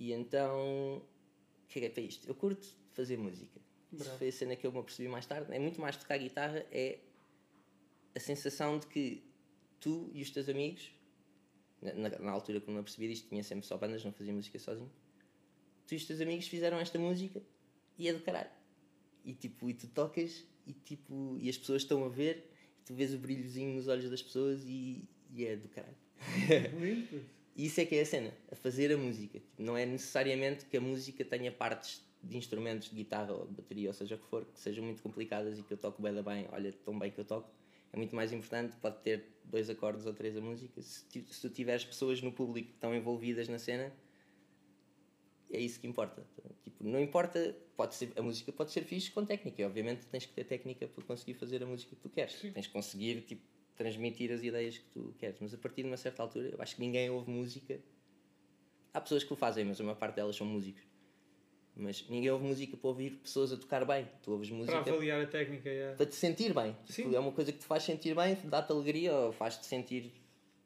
E 0.00 0.12
então, 0.12 0.96
o 0.98 1.02
que 1.68 1.78
é 1.78 1.82
que 1.82 1.86
é 1.86 1.90
para 1.90 2.02
isto? 2.02 2.28
Eu 2.28 2.34
curto 2.34 2.68
fazer 2.92 3.16
música. 3.16 3.60
Isso 4.02 4.18
foi 4.18 4.28
a 4.28 4.32
cena 4.32 4.56
que 4.56 4.66
eu 4.66 4.72
me 4.72 4.78
apercebi 4.78 5.08
mais 5.08 5.26
tarde. 5.26 5.52
É 5.54 5.58
muito 5.58 5.80
mais 5.80 5.96
tocar 5.96 6.18
guitarra, 6.18 6.64
é 6.70 6.98
a 8.14 8.20
sensação 8.20 8.78
de 8.78 8.86
que 8.86 9.22
tu 9.80 10.10
e 10.12 10.22
os 10.22 10.30
teus 10.30 10.48
amigos, 10.48 10.90
na, 11.80 12.10
na, 12.18 12.30
altura 12.30 12.60
quando 12.60 12.74
me 12.74 12.80
apercebi 12.80 13.08
disto, 13.08 13.28
tinha 13.28 13.42
sempre 13.42 13.66
só 13.66 13.76
bandas, 13.76 14.04
não 14.04 14.12
fazia 14.12 14.32
música 14.32 14.58
sozinho. 14.58 14.90
Tu 15.86 15.94
e 15.94 15.96
os 15.96 16.04
teus 16.04 16.20
amigos 16.20 16.48
fizeram 16.48 16.78
esta 16.78 16.98
música 16.98 17.42
e 17.98 18.08
é 18.08 18.12
do 18.12 18.20
caralho. 18.20 18.50
E 19.24 19.34
tipo, 19.34 19.68
e 19.68 19.74
tu 19.74 19.86
tocas 19.88 20.44
e 20.66 20.72
tipo, 20.72 21.36
e 21.40 21.48
as 21.48 21.56
pessoas 21.56 21.82
estão 21.82 22.04
a 22.04 22.08
ver, 22.08 22.50
e 22.80 22.84
tu 22.84 22.94
vês 22.94 23.14
o 23.14 23.18
brilhozinho 23.18 23.74
nos 23.74 23.86
olhos 23.86 24.10
das 24.10 24.22
pessoas 24.22 24.64
e, 24.64 25.04
e 25.32 25.44
é 25.46 25.56
do 25.56 25.68
caralho. 25.68 25.96
Lindo, 26.80 27.06
puto. 27.08 27.36
E 27.56 27.64
isso 27.64 27.80
é 27.80 27.86
que 27.86 27.94
é 27.94 28.02
a 28.02 28.04
cena, 28.04 28.34
a 28.52 28.54
fazer 28.54 28.92
a 28.92 28.98
música. 28.98 29.40
Não 29.58 29.78
é 29.78 29.86
necessariamente 29.86 30.66
que 30.66 30.76
a 30.76 30.80
música 30.80 31.24
tenha 31.24 31.50
partes 31.50 32.05
de 32.22 32.36
instrumentos 32.36 32.88
de 32.88 32.94
guitarra 32.94 33.32
ou 33.32 33.46
de 33.46 33.54
bateria, 33.54 33.88
ou 33.88 33.94
seja 33.94 34.16
o 34.16 34.18
que 34.18 34.26
for, 34.26 34.44
que 34.44 34.58
sejam 34.58 34.84
muito 34.84 35.02
complicadas 35.02 35.58
e 35.58 35.62
que 35.62 35.72
eu 35.72 35.76
toco 35.76 36.02
bem 36.02 36.12
bem, 36.22 36.46
olha, 36.50 36.72
tão 36.84 36.98
bem 36.98 37.10
que 37.10 37.20
eu 37.20 37.24
toco. 37.24 37.50
É 37.92 37.96
muito 37.96 38.14
mais 38.14 38.32
importante, 38.32 38.76
pode 38.76 38.98
ter 39.02 39.24
dois 39.44 39.70
acordes 39.70 40.06
ou 40.06 40.12
três 40.12 40.36
a 40.36 40.40
música. 40.40 40.82
Se, 40.82 41.04
tu 41.04 41.48
tiveres 41.48 41.84
pessoas 41.84 42.20
no 42.20 42.32
público 42.32 42.68
que 42.68 42.74
estão 42.74 42.94
envolvidas 42.94 43.48
na 43.48 43.58
cena, 43.58 43.92
é 45.50 45.60
isso 45.60 45.80
que 45.80 45.86
importa. 45.86 46.26
Tipo, 46.64 46.84
não 46.84 47.00
importa, 47.00 47.56
pode 47.76 47.94
ser, 47.94 48.12
a 48.16 48.22
música 48.22 48.52
pode 48.52 48.72
ser 48.72 48.82
fixe 48.82 49.10
com 49.10 49.24
técnica. 49.24 49.62
E, 49.62 49.64
obviamente 49.64 50.04
tens 50.06 50.26
que 50.26 50.32
ter 50.32 50.44
técnica 50.44 50.88
para 50.88 51.04
conseguir 51.04 51.34
fazer 51.34 51.62
a 51.62 51.66
música 51.66 51.94
que 51.94 52.02
tu 52.02 52.10
queres. 52.10 52.34
Sim. 52.34 52.52
Tens 52.52 52.66
que 52.66 52.72
conseguir 52.72 53.22
tipo, 53.22 53.42
transmitir 53.76 54.32
as 54.32 54.42
ideias 54.42 54.78
que 54.78 54.88
tu 54.90 55.14
queres. 55.18 55.38
Mas 55.40 55.54
a 55.54 55.58
partir 55.58 55.82
de 55.82 55.88
uma 55.88 55.96
certa 55.96 56.22
altura, 56.22 56.48
eu 56.48 56.60
acho 56.60 56.74
que 56.74 56.80
ninguém 56.80 57.08
ouve 57.08 57.30
música. 57.30 57.80
Há 58.92 59.00
pessoas 59.00 59.22
que 59.22 59.32
o 59.32 59.36
fazem, 59.36 59.64
mas 59.64 59.80
a 59.80 59.84
maior 59.84 59.96
parte 59.96 60.16
delas 60.16 60.34
são 60.34 60.46
músicos. 60.46 60.82
Mas 61.76 62.08
ninguém 62.08 62.30
ouve 62.30 62.46
música 62.46 62.74
para 62.74 62.88
ouvir 62.88 63.10
pessoas 63.16 63.52
a 63.52 63.56
tocar 63.56 63.84
bem. 63.84 64.08
Tu 64.22 64.32
ouves 64.32 64.48
Para 64.48 64.58
música 64.58 64.78
avaliar 64.78 65.20
a 65.20 65.26
técnica, 65.26 65.70
para 65.96 66.06
te 66.06 66.14
sentir 66.14 66.54
bem. 66.54 66.74
Tipo, 66.86 67.10
Sim. 67.10 67.14
é 67.14 67.20
uma 67.20 67.32
coisa 67.32 67.52
que 67.52 67.58
te 67.58 67.66
faz 67.66 67.82
sentir 67.82 68.14
bem, 68.14 68.34
dá-te 68.44 68.72
alegria 68.72 69.12
ou 69.14 69.32
faz-te 69.32 69.66
sentir 69.66 70.10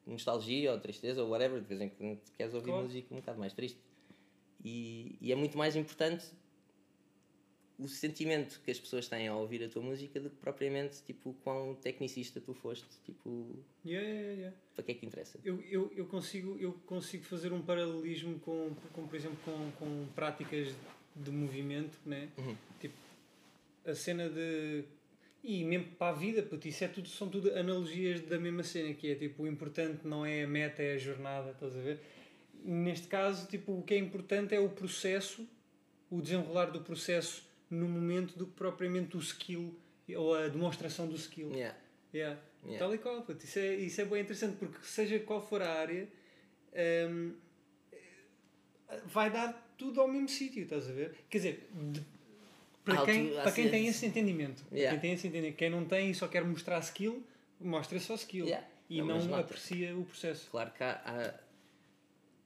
nostalgia 0.06 0.72
ou 0.72 0.78
tristeza 0.78 1.20
ou 1.22 1.30
whatever. 1.30 1.60
De 1.60 1.66
vez 1.66 1.80
em 1.80 1.88
quando 1.88 2.20
queres 2.36 2.54
ouvir 2.54 2.70
Claro. 2.70 2.84
música 2.84 3.12
um 3.12 3.16
bocado 3.18 3.40
mais 3.40 3.52
triste. 3.52 3.78
E, 4.64 5.16
e 5.20 5.32
é 5.32 5.34
muito 5.34 5.58
mais 5.58 5.74
importante 5.74 6.26
o 7.76 7.88
sentimento 7.88 8.60
que 8.62 8.70
as 8.70 8.78
pessoas 8.78 9.08
têm 9.08 9.26
ao 9.26 9.40
ouvir 9.40 9.64
a 9.64 9.68
tua 9.68 9.82
música 9.82 10.20
do 10.20 10.28
que 10.28 10.36
propriamente 10.36 11.02
tipo 11.02 11.34
quão 11.42 11.74
tecnicista 11.74 12.40
tu 12.40 12.52
foste. 12.52 12.86
Tipo, 13.04 13.56
Yeah, 13.84 14.06
yeah, 14.06 14.32
yeah. 14.32 14.56
para 14.74 14.84
que 14.84 14.92
é 14.92 14.94
que 14.94 15.06
interessa? 15.06 15.40
Eu, 15.42 15.60
eu, 15.62 15.90
eu, 15.96 16.06
consigo, 16.06 16.58
eu 16.58 16.74
consigo 16.86 17.24
fazer 17.24 17.52
um 17.52 17.62
paralelismo 17.62 18.38
com, 18.40 18.74
com 18.92 19.06
por 19.08 19.16
exemplo, 19.16 19.38
com, 19.44 19.70
com 19.72 20.06
práticas 20.14 20.74
de 21.14 21.30
movimento, 21.30 21.98
né? 22.06 22.28
Uhum. 22.38 22.56
Tipo, 22.78 22.94
a 23.84 23.94
cena 23.94 24.28
de. 24.28 24.84
E 25.42 25.64
mesmo 25.64 25.86
para 25.98 26.14
a 26.14 26.18
vida, 26.18 26.42
puto, 26.42 26.68
isso 26.68 26.84
é 26.84 26.88
tudo, 26.88 27.08
são 27.08 27.28
tudo 27.28 27.50
analogias 27.56 28.20
da 28.20 28.38
mesma 28.38 28.62
cena, 28.62 28.92
que 28.92 29.10
é 29.10 29.14
tipo, 29.14 29.44
o 29.44 29.46
importante 29.46 30.06
não 30.06 30.24
é 30.24 30.42
a 30.42 30.46
meta, 30.46 30.82
é 30.82 30.94
a 30.94 30.98
jornada, 30.98 31.52
estás 31.52 31.74
a 31.74 31.80
ver? 31.80 31.98
Neste 32.62 33.06
caso, 33.06 33.48
tipo, 33.48 33.72
o 33.72 33.82
que 33.82 33.94
é 33.94 33.96
importante 33.96 34.54
é 34.54 34.60
o 34.60 34.68
processo, 34.68 35.48
o 36.10 36.20
desenrolar 36.20 36.66
do 36.66 36.82
processo 36.82 37.48
no 37.70 37.88
momento 37.88 38.36
do 38.36 38.46
que 38.46 38.52
propriamente 38.52 39.16
o 39.16 39.20
skill 39.20 39.74
ou 40.14 40.34
a 40.34 40.48
demonstração 40.48 41.08
do 41.08 41.16
skill. 41.16 41.52
Yeah. 41.52 41.78
Yeah. 42.12 42.40
Yeah. 42.64 42.78
Tal 42.78 42.94
e 42.94 42.98
qual, 42.98 43.22
puto. 43.22 43.44
Isso 43.44 43.58
é, 43.58 43.74
isso 43.76 44.00
é 44.00 44.04
bem 44.04 44.20
interessante 44.20 44.56
porque, 44.58 44.78
seja 44.82 45.18
qual 45.20 45.40
for 45.46 45.62
a 45.62 45.70
área, 45.70 46.06
hum, 47.08 47.34
vai 49.06 49.30
dar 49.30 49.69
tudo 49.80 49.98
ao 50.02 50.06
mesmo 50.06 50.28
sítio, 50.28 50.62
estás 50.62 50.86
a 50.90 50.92
ver? 50.92 51.14
Quer 51.30 51.38
dizer, 51.38 51.70
de- 51.92 52.04
para 52.84 53.04
quem, 53.06 53.32
para 53.32 53.52
quem 53.52 53.70
tem 53.70 53.86
esse 53.86 54.04
entendimento. 54.04 54.62
Yeah. 54.70 54.90
Quem 54.90 55.00
tem 55.00 55.12
esse 55.14 55.26
entendimento. 55.26 55.56
Quem 55.56 55.70
não 55.70 55.86
tem 55.86 56.10
e 56.10 56.14
só 56.14 56.28
quer 56.28 56.44
mostrar 56.44 56.78
skill, 56.80 57.24
mostra 57.58 57.98
só 57.98 58.14
skill. 58.14 58.44
Yeah. 58.44 58.66
E 58.90 59.00
Não, 59.00 59.24
não 59.24 59.36
aprecia 59.38 59.96
o 59.96 60.04
processo. 60.04 60.50
Claro 60.50 60.70
que 60.72 60.82
há, 60.82 61.00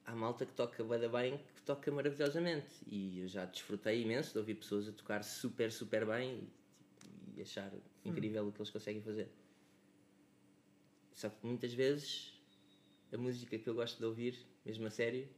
há, 0.07 0.13
há 0.13 0.15
malta 0.15 0.47
que 0.47 0.53
toca 0.53 0.85
bué 0.85 0.99
da 0.99 1.09
bem, 1.09 1.41
que 1.57 1.63
toca 1.63 1.91
maravilhosamente. 1.91 2.67
E 2.87 3.21
eu 3.21 3.27
já 3.29 3.45
desfrutei 3.47 4.03
imenso 4.03 4.33
de 4.33 4.39
ouvir 4.39 4.55
pessoas 4.55 4.87
a 4.89 4.93
tocar 4.93 5.25
super, 5.25 5.73
super 5.73 6.07
bem 6.07 6.49
e, 7.37 7.39
e 7.39 7.43
achar 7.43 7.73
incrível 8.05 8.47
o 8.47 8.53
que 8.53 8.61
eles 8.61 8.71
conseguem 8.71 9.03
fazer. 9.03 9.29
Só 11.15 11.29
que 11.31 11.45
muitas 11.45 11.73
vezes 11.73 12.33
a 13.13 13.17
música 13.17 13.59
que 13.59 13.69
eu 13.69 13.75
gosto 13.75 13.99
de 13.99 14.05
ouvir, 14.05 14.37
mesmo 14.65 14.87
a 14.87 14.91
sério, 14.91 15.29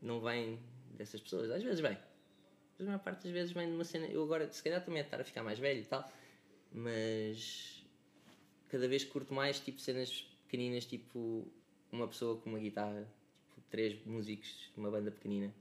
não 0.00 0.20
vem 0.20 0.58
dessas 0.96 1.20
pessoas. 1.20 1.50
Às 1.50 1.62
vezes 1.62 1.80
vem. 1.80 1.98
Mas 2.78 2.86
a 2.86 2.90
maior 2.90 3.02
parte 3.02 3.24
das 3.24 3.32
vezes 3.32 3.52
vem 3.52 3.68
de 3.68 3.74
uma 3.74 3.84
cena. 3.84 4.06
Eu 4.06 4.22
agora, 4.22 4.50
se 4.50 4.62
calhar, 4.62 4.84
também 4.84 5.00
é 5.00 5.04
estar 5.04 5.20
a 5.20 5.24
ficar 5.24 5.42
mais 5.42 5.58
velho 5.58 5.80
e 5.80 5.84
tal, 5.84 6.10
mas 6.72 7.84
cada 8.68 8.88
vez 8.88 9.04
curto 9.04 9.34
mais 9.34 9.60
tipo 9.60 9.80
cenas 9.80 10.26
pequeninas, 10.44 10.86
tipo 10.86 11.46
uma 11.90 12.08
pessoa 12.08 12.40
com 12.40 12.50
uma 12.50 12.58
guitarra, 12.58 13.06
tipo 13.54 13.66
três 13.70 14.04
músicos 14.04 14.70
de 14.72 14.80
uma 14.80 14.90
banda 14.90 15.10
pequenina. 15.10 15.52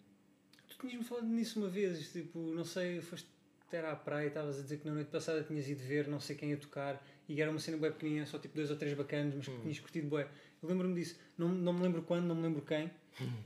Tu 0.69 0.77
tinhas-me 0.77 1.03
falado 1.03 1.27
nisso 1.27 1.59
uma 1.59 1.67
vez, 1.67 2.11
tipo, 2.11 2.39
não 2.39 2.63
sei, 2.63 3.01
foste 3.01 3.27
ter 3.69 3.85
à 3.85 3.95
praia 3.95 4.25
e 4.25 4.27
estavas 4.27 4.59
a 4.59 4.61
dizer 4.61 4.79
que 4.79 4.85
na 4.85 4.93
noite 4.93 5.09
passada 5.09 5.43
tinhas 5.43 5.67
ido 5.69 5.81
ver 5.81 6.07
não 6.07 6.19
sei 6.19 6.35
quem 6.35 6.53
a 6.53 6.57
tocar 6.57 7.01
e 7.27 7.41
era 7.41 7.49
uma 7.49 7.59
cena 7.59 7.77
bué 7.77 7.89
pequenina, 7.89 8.25
só 8.25 8.37
tipo 8.37 8.55
dois 8.55 8.69
ou 8.69 8.75
três 8.75 8.93
bacanas, 8.93 9.33
mas 9.33 9.47
que 9.47 9.61
tinhas 9.61 9.79
curtido 9.79 10.07
bué. 10.09 10.29
Eu 10.61 10.67
lembro-me 10.67 10.93
disso, 10.93 11.17
não, 11.37 11.47
não 11.49 11.73
me 11.73 11.81
lembro 11.81 12.01
quando, 12.03 12.25
não 12.25 12.35
me 12.35 12.41
lembro 12.41 12.61
quem, 12.61 12.91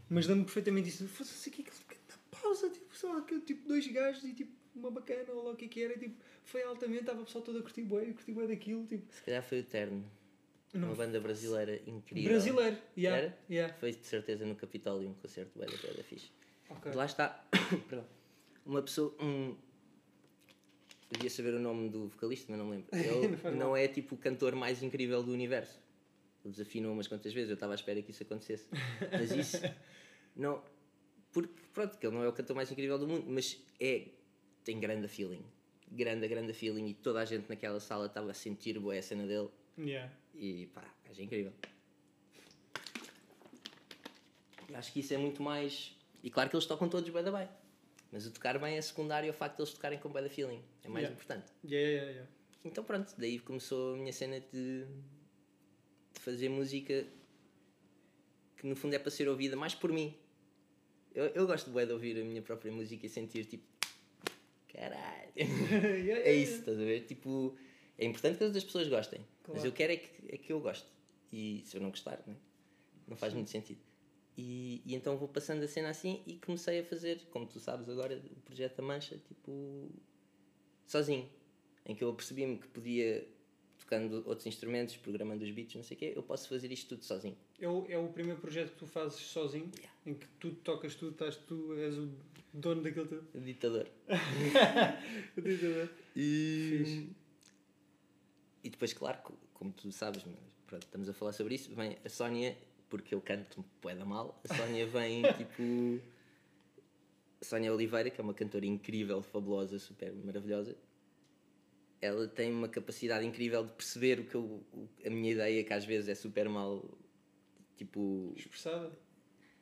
mas 0.10 0.26
lembro-me 0.26 0.46
perfeitamente 0.46 0.90
disso. 0.90 1.08
Fosse 1.08 1.32
não 1.32 1.38
sei 1.40 1.52
o 1.52 1.56
que 1.56 1.62
é 1.62 1.66
que 1.66 1.72
ele 1.72 2.00
na 2.10 2.40
pausa, 2.42 2.70
tipo, 2.70 2.96
só 2.96 3.18
aquele 3.18 3.42
tipo 3.42 3.68
dois 3.68 3.88
gajos 3.88 4.24
e 4.24 4.34
tipo 4.34 4.52
uma 4.76 4.92
bacana 4.92 5.32
ou 5.32 5.44
lá 5.46 5.52
o 5.52 5.56
que 5.56 5.66
é 5.66 5.68
que 5.70 5.82
era, 5.84 5.94
e, 5.94 6.00
tipo, 6.00 6.16
foi 6.44 6.62
altamente, 6.64 7.02
estava 7.02 7.22
o 7.22 7.26
pessoal 7.26 7.44
todo 7.44 7.60
a 7.60 7.62
curtir 7.62 7.84
bué, 7.84 8.10
eu 8.10 8.14
curti 8.14 8.32
bué 8.34 8.46
daquilo, 8.46 8.86
tipo, 8.86 9.06
Se 9.14 9.22
calhar 9.24 9.42
foi 9.42 9.62
o 9.62 9.64
Terno, 9.64 10.04
Não. 10.74 10.90
uma 10.90 10.96
banda 10.96 11.20
brasileira 11.22 11.82
incrível. 11.88 12.32
brasileiro, 12.32 12.78
yeah, 12.98 13.22
Era? 13.24 13.40
yeah. 13.50 13.74
Foi 13.76 13.92
de 13.94 14.06
certeza 14.06 14.46
no 14.46 14.54
Capitólio, 14.56 15.10
um 15.10 15.14
concerto 15.14 15.58
bué 15.58 15.66
da 15.66 15.78
bué 15.78 15.94
da 15.94 16.04
fixe. 16.04 16.30
Ok. 16.70 16.92
Lá 16.94 17.06
está, 17.06 17.48
uma 18.66 18.82
pessoa, 18.82 19.16
um, 19.22 19.56
devia 21.10 21.30
saber 21.30 21.54
o 21.54 21.60
nome 21.60 21.88
do 21.90 22.10
vocalista, 22.10 22.48
mas 22.52 22.60
não 22.60 22.70
lembro. 22.70 22.88
Ele 22.94 23.38
Não 23.44 23.68
não 23.70 23.78
é 23.78 23.88
tipo 23.88 24.16
o 24.16 24.18
cantor 24.18 24.56
mais 24.56 24.84
incrível 24.84 25.24
do 25.24 25.32
universo. 25.32 25.80
Ele 26.46 26.52
desafinou 26.52 26.94
umas 26.94 27.08
quantas 27.08 27.34
vezes, 27.34 27.50
eu 27.50 27.56
estava 27.56 27.74
à 27.74 27.76
espera 27.76 28.00
que 28.02 28.12
isso 28.12 28.22
acontecesse. 28.24 28.68
Mas 29.12 29.32
isso, 29.32 29.58
não, 30.36 30.64
porque 31.34 31.52
pronto, 31.74 31.98
que 31.98 32.06
ele 32.06 32.16
não 32.16 32.24
é 32.24 32.28
o 32.30 32.34
cantor 32.34 32.56
mais 32.56 32.72
incrível 32.72 33.00
do 33.00 33.08
mundo, 33.08 33.26
mas 33.28 33.60
é, 33.80 34.10
tem 34.64 34.80
grande 34.80 35.08
feeling. 35.08 35.44
Grande, 35.92 36.28
grande 36.28 36.54
feeling 36.54 36.88
e 36.88 36.94
toda 36.94 37.20
a 37.20 37.26
gente 37.26 37.50
naquela 37.50 37.80
sala 37.80 38.06
estava 38.06 38.30
a 38.32 38.34
sentir 38.34 38.80
boa 38.80 38.96
a 38.98 39.02
cena 39.02 39.26
dele 39.26 39.50
Yeah. 39.78 40.10
e 40.34 40.68
pá, 40.68 40.84
é 41.06 41.22
incrível. 41.22 41.52
Acho 44.74 44.92
que 44.94 45.00
isso 45.00 45.14
é 45.14 45.18
muito 45.18 45.42
mais. 45.44 45.96
E 46.24 46.30
claro 46.30 46.50
que 46.50 46.56
eles 46.56 46.66
tocam 46.66 46.88
todos 46.90 47.10
bem 47.10 47.24
da 47.24 47.32
bem. 47.32 47.48
Mas 48.12 48.26
o 48.26 48.32
tocar 48.32 48.58
bem 48.60 48.78
é 48.78 48.82
secundário 48.82 49.28
ao 49.30 49.34
facto 49.34 49.58
de 49.58 49.62
eles 49.64 49.74
tocarem 49.74 50.00
com 50.00 50.10
bem 50.10 50.24
da 50.24 50.30
feeling. 50.30 50.62
É 50.84 50.88
mais 50.88 51.04
Yeah. 51.04 51.14
importante. 51.14 51.52
Yeah, 51.64 51.90
yeah, 51.90 52.12
yeah. 52.12 52.32
Então 52.64 52.84
pronto, 52.84 53.14
daí 53.18 53.40
começou 53.40 53.96
a 53.96 53.98
minha 53.98 54.14
cena 54.14 54.40
de 54.40 54.86
fazer 56.26 56.50
música 56.50 57.06
que 58.58 58.66
no 58.66 58.76
fundo 58.76 58.96
é 58.96 59.00
para 59.00 59.12
ser 59.12 59.30
ouvida 59.30 59.56
mais 59.56 59.76
por 59.76 59.92
mim. 59.92 60.18
Eu, 61.14 61.26
eu 61.28 61.46
gosto 61.46 61.70
bué 61.70 61.86
de 61.86 61.94
ouvir 61.94 62.20
a 62.20 62.24
minha 62.24 62.42
própria 62.42 62.72
música 62.72 63.06
e 63.06 63.10
sentir 63.10 63.46
tipo 63.46 63.64
caralho. 64.68 65.32
é 65.38 66.34
isso, 66.34 66.60
estás 66.60 66.78
a 66.78 66.84
ver? 66.84 67.06
Tipo, 67.06 67.56
é 67.98 68.06
importante 68.06 68.38
que 68.38 68.44
as 68.44 68.48
outras 68.48 68.64
pessoas 68.64 68.88
gostem. 68.88 69.20
Claro. 69.44 69.60
Mas 69.60 69.64
eu 69.64 69.72
quero 69.72 69.94
é 69.94 69.98
que, 69.98 70.36
é 70.36 70.38
que 70.38 70.52
eu 70.52 70.60
goste. 70.60 70.88
E 71.32 71.62
se 71.64 71.78
eu 71.78 71.82
não 71.82 71.92
gostar, 71.92 72.22
não, 72.26 72.34
é? 72.34 72.38
não 73.08 73.16
faz 73.16 73.32
Sim. 73.32 73.38
muito 73.38 73.52
sentido. 73.52 73.80
E, 74.38 74.82
e, 74.86 74.96
então 74.96 75.16
vou 75.18 75.30
passando 75.30 75.64
a 75.64 75.68
cena 75.68 75.90
assim 75.90 76.22
e 76.26 76.38
comecei 76.38 76.80
a 76.80 76.84
fazer, 76.84 77.22
como 77.32 77.46
tu 77.46 77.60
sabes 77.60 77.88
agora, 77.88 78.22
o 78.36 78.42
projeto 78.42 78.76
da 78.76 78.84
Mancha, 78.84 79.18
tipo, 79.28 79.90
sozinho. 80.86 81.30
Em 81.86 81.96
que 81.96 82.04
eu 82.04 82.14
percebi-me 82.14 82.58
que 82.58 82.68
podia, 82.68 83.26
tocando 83.86 84.24
outros 84.26 84.48
instrumentos, 84.48 84.98
programando 84.98 85.44
os 85.44 85.52
beats, 85.52 85.76
não 85.76 85.84
sei 85.84 85.96
o 85.96 86.00
quê, 86.00 86.14
eu 86.16 86.24
posso 86.24 86.50
fazer 86.50 86.72
isto 86.72 86.90
tudo 86.90 87.06
sozinho. 87.06 87.38
É 87.60 87.70
o, 87.70 87.86
é 87.88 87.98
o 87.98 88.08
primeiro 88.08 88.42
projeto 88.42 88.72
que 88.72 88.80
tu 88.80 88.88
fazes 88.88 89.20
sozinho? 89.20 89.70
Yeah. 89.78 89.96
Em 90.08 90.14
que 90.16 90.28
tu 90.40 90.52
tocas 90.52 90.96
tudo, 90.96 91.12
estás 91.12 91.38
tu, 91.38 91.74
és 91.78 91.96
o 91.96 92.10
dono 92.52 92.82
daquilo 92.82 93.06
tudo? 93.06 93.28
O 93.34 93.40
ditador. 93.40 93.88
o 95.38 95.42
ditador. 95.42 95.90
E... 96.16 97.10
e 98.64 98.70
depois, 98.70 98.92
claro, 98.92 99.20
como 99.54 99.72
tu 99.72 99.92
sabes, 99.92 100.24
pronto, 100.66 100.84
estamos 100.84 101.08
a 101.08 101.14
falar 101.14 101.34
sobre 101.34 101.56
isso, 101.56 101.74
vem 101.76 101.98
a 102.04 102.10
Sónia 102.10 102.58
porque 102.90 103.14
eu 103.14 103.22
canto 103.22 103.64
poeda 103.82 104.06
mal. 104.06 104.42
A 104.50 104.56
Sónia 104.56 104.88
vem 104.88 105.22
tipo. 105.34 106.02
Sónia 107.42 107.72
Oliveira, 107.72 108.10
que 108.10 108.20
é 108.20 108.24
uma 108.24 108.34
cantora 108.34 108.66
incrível, 108.66 109.22
fabulosa, 109.22 109.78
super 109.78 110.12
maravilhosa. 110.14 110.76
Ela 112.02 112.28
tem 112.28 112.52
uma 112.52 112.68
capacidade 112.68 113.26
incrível 113.26 113.66
de 113.66 113.74
perceber 113.74 114.20
o 114.20 114.26
que 114.26 114.36
eu, 114.36 114.64
a 115.06 115.10
minha 115.10 115.32
ideia, 115.32 115.64
que 115.64 115.74
às 115.74 115.86
vezes 115.86 116.10
é 116.10 116.16
super 116.16 116.48
mal. 116.50 116.84
Tipo. 117.78 118.34
Expressada? 118.36 118.92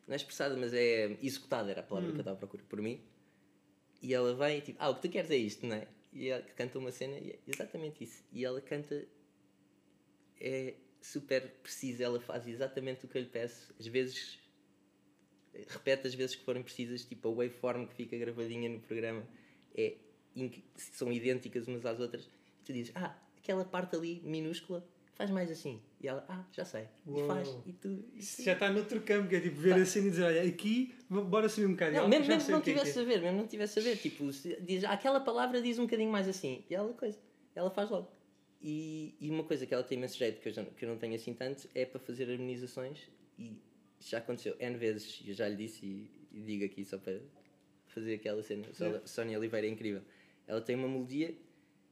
Não 0.08 0.14
é 0.14 0.16
expressada, 0.16 0.58
mas 0.58 0.74
é 0.74 1.18
executada, 1.22 1.72
era 1.72 1.80
a 1.80 1.84
palavra 1.84 2.10
hum. 2.10 2.14
que 2.14 2.18
eu 2.18 2.22
estava 2.22 2.36
a 2.36 2.40
procurar 2.40 2.64
por 2.66 2.82
mim. 2.82 3.02
E 4.02 4.14
ela 4.14 4.36
vem 4.36 4.60
tipo, 4.60 4.78
ah, 4.82 4.90
o 4.90 4.96
que 4.96 5.04
tu 5.04 5.10
queres 5.10 5.32
é 5.32 5.38
isto, 5.38 5.66
não 5.66 5.76
é? 5.76 5.88
E 6.12 6.28
ela 6.28 6.44
canta 6.58 6.78
uma 6.78 6.92
cena 6.92 7.18
e 7.18 7.32
é 7.32 7.40
exatamente 7.48 8.04
isso. 8.04 8.24
E 8.32 8.44
ela 8.44 8.62
canta. 8.62 9.08
É 10.40 10.74
super 11.02 11.50
precisa, 11.62 12.04
ela 12.04 12.20
faz 12.20 12.48
exatamente 12.48 13.06
o 13.06 13.08
que 13.08 13.18
eu 13.18 13.22
lhe 13.22 13.30
peço. 13.30 13.74
Às 13.80 13.88
vezes 13.88 14.40
repete 15.68 16.08
as 16.08 16.16
vezes 16.16 16.36
que 16.36 16.44
forem 16.44 16.64
precisas, 16.64 17.06
tipo 17.06 17.28
a 17.28 17.32
waveform 17.32 17.86
que 17.86 17.96
fica 17.96 18.18
gravadinha 18.18 18.70
no 18.70 18.80
programa 18.80 19.26
é 19.76 19.96
são 20.76 21.12
idênticas 21.12 21.68
umas 21.68 21.86
às 21.86 22.00
outras. 22.00 22.26
E 22.26 22.66
tu 22.66 22.74
dizes, 22.74 22.92
ah, 22.96 23.16
aquela 23.38 23.66
parte 23.66 23.96
ali 23.96 24.22
minúscula 24.24 24.86
faz 25.16 25.30
mais 25.30 25.52
assim. 25.52 25.82
E 26.02 26.08
ela, 26.08 26.26
ah, 26.28 26.44
já 26.52 26.66
sei. 26.66 26.88
Uou. 27.06 27.24
E 27.24 27.28
faz. 27.28 27.58
E 27.66 27.74
tu, 27.74 27.88
e 28.14 28.20
tu... 28.20 28.44
Já 28.44 28.54
está 28.54 28.72
noutro 28.72 29.02
campo, 29.02 29.30
que 29.30 29.36
é 29.36 29.42
tipo 29.42 29.60
ver 29.60 29.76
assim 29.76 30.00
e 30.00 30.10
dizer, 30.10 30.24
olha, 30.24 30.44
aqui, 30.44 30.94
bora 31.10 31.48
subir 31.48 31.68
um 31.68 31.72
bocadinho. 31.72 32.02
Não, 32.02 32.10
mesmo, 32.10 32.28
mesmo 32.28 32.52
não 32.52 32.60
é 32.60 32.62
tivesse 32.62 33.00
é. 33.00 33.02
a 33.02 33.06
ver, 33.06 33.22
mesmo 33.22 33.38
não 33.38 33.48
tivesse 33.48 33.80
a 33.80 33.82
ver, 33.82 33.98
tipo, 33.98 34.30
diz, 34.62 34.84
ah, 34.84 34.94
aquela 34.94 35.20
palavra 35.20 35.62
diz 35.62 35.80
um 35.80 35.84
bocadinho 35.84 36.12
mais 36.12 36.28
assim. 36.28 36.64
E 36.70 36.76
ela, 36.76 36.94
coisa, 36.94 37.18
ela 37.56 37.70
faz 37.70 37.90
logo. 37.90 38.12
E, 38.62 39.16
e 39.20 39.30
uma 39.30 39.44
coisa 39.44 39.66
que 39.66 39.74
ela 39.74 39.84
tem 39.84 39.98
imenso 39.98 40.18
jeito, 40.18 40.42
que 40.42 40.50
eu, 40.50 40.54
já, 40.54 40.64
que 40.64 40.86
eu 40.86 40.90
não 40.90 40.98
tenho 40.98 41.16
assim 41.16 41.34
tanto, 41.34 41.68
é 41.76 41.86
para 41.86 42.00
fazer 42.00 42.30
harmonizações. 42.32 43.10
E 43.38 43.62
já 44.00 44.20
aconteceu 44.20 44.56
N 44.60 44.78
vezes, 44.78 45.22
eu 45.26 45.34
já 45.34 45.48
lhe 45.48 45.56
disse 45.56 45.86
e, 45.86 46.10
e 46.32 46.42
digo 46.42 46.66
aqui 46.66 46.84
só 46.84 46.98
para 46.98 47.20
fazer 47.88 48.16
aquela 48.16 48.42
cena. 48.42 48.66
Sónia 49.06 49.38
Oliveira 49.38 49.68
é 49.68 49.70
incrível. 49.70 50.02
Ela 50.48 50.62
tem 50.62 50.76
uma 50.76 50.88
melodia 50.88 51.36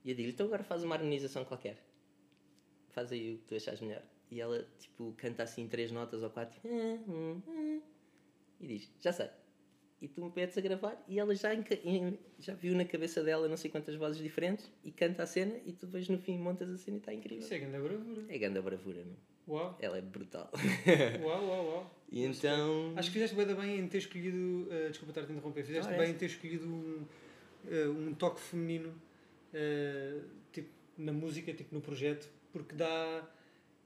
e 0.04 0.10
eu 0.10 0.16
digo 0.16 0.30
então 0.30 0.46
agora 0.46 0.64
faz 0.64 0.84
uma 0.84 0.96
harmonização 0.96 1.46
qualquer. 1.46 1.78
Faz 2.90 3.12
aí 3.12 3.36
o 3.36 3.38
que 3.38 3.46
tu 3.46 3.56
achas 3.56 3.80
melhor. 3.82 4.04
E 4.30 4.40
ela, 4.40 4.66
tipo, 4.80 5.14
canta 5.18 5.44
assim 5.44 5.68
três 5.68 5.92
notas 5.92 6.24
ou 6.24 6.30
quatro 6.30 6.60
e 8.60 8.68
diz: 8.68 8.92
Já 9.00 9.12
sei 9.12 9.30
e 10.02 10.08
tu 10.08 10.24
me 10.26 10.32
pedes 10.32 10.58
a 10.58 10.62
gravar 10.62 11.02
e 11.08 11.20
ela 11.20 11.36
já, 11.36 11.50
já 12.40 12.54
viu 12.56 12.76
na 12.76 12.84
cabeça 12.84 13.24
dela 13.24 13.48
não 13.48 13.56
sei 13.56 13.70
quantas 13.70 13.96
vozes 13.96 14.22
diferentes 14.22 14.70
e 14.84 14.92
canta 14.92 15.24
a 15.24 15.28
cena 15.28 15.54
e 15.64 15.72
tu 15.72 15.86
depois 15.86 16.10
no 16.10 16.18
fim 16.18 16.40
montas 16.40 16.70
a 16.70 16.78
cena 16.78 16.98
e 16.98 17.00
está 17.00 17.14
incrível. 17.14 17.44
Isso 17.44 17.54
é 17.54 17.60
grande 17.60 17.78
bravura. 17.78 18.22
É 18.28 18.38
grande 18.38 18.62
bravura, 18.62 19.06
não? 19.06 19.32
Uau. 19.48 19.78
Ela 19.80 19.98
é 20.00 20.02
brutal. 20.02 20.50
Uau, 21.22 21.46
uau, 21.46 21.66
uau. 21.66 22.02
E 22.12 22.26
então... 22.26 22.94
Acho 22.96 23.10
que 23.10 23.14
fizeste 23.14 23.36
bem, 23.36 23.46
bem 23.56 23.80
em 23.80 23.88
ter 23.88 24.00
escolhido, 24.00 24.38
uh, 24.38 24.90
desculpa 24.90 25.12
estar 25.12 25.22
a 25.22 25.26
te 25.26 25.34
interromper, 25.34 25.64
fizeste 25.64 25.94
ah, 25.94 25.98
bem 25.98 26.12
em 26.12 26.14
ter 26.14 26.26
escolhido 26.26 26.68
um, 26.68 27.06
uh, 27.66 27.92
um 27.92 28.14
toque 28.14 28.40
feminino 28.40 28.90
uh, 28.90 30.24
tipo, 30.52 30.70
na 30.98 31.12
música, 31.12 31.54
tipo 31.54 31.74
no 31.74 31.82
projeto, 31.82 32.30
porque 32.52 32.76
dá, 32.76 33.28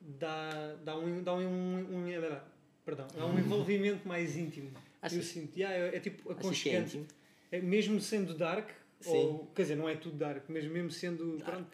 dá, 0.02 0.76
dá 0.84 0.98
um, 0.98 1.24
dá 1.24 1.34
um, 1.34 1.48
um, 1.48 2.06
um 2.06 2.40
perdão, 2.84 3.08
dá 3.16 3.26
um 3.26 3.38
envolvimento 3.40 4.08
mais 4.08 4.38
íntimo. 4.38 4.72
Acho 5.02 5.16
eu 5.16 5.24
sinto, 5.24 5.58
yeah, 5.58 5.76
é, 5.76 5.98
é 5.98 6.00
tipo 6.00 6.32
aconchegante. 6.32 7.06
É, 7.52 7.62
mesmo 7.62 8.02
sendo 8.02 8.34
dark, 8.34 8.70
Sim. 9.00 9.12
ou 9.12 9.46
quer 9.56 9.64
dizer, 9.64 9.76
não 9.76 9.88
é 9.88 9.96
tudo 9.96 10.18
dark, 10.18 10.44
mas 10.50 10.66
mesmo 10.66 10.90
sendo 10.90 11.40
pronto, 11.44 11.70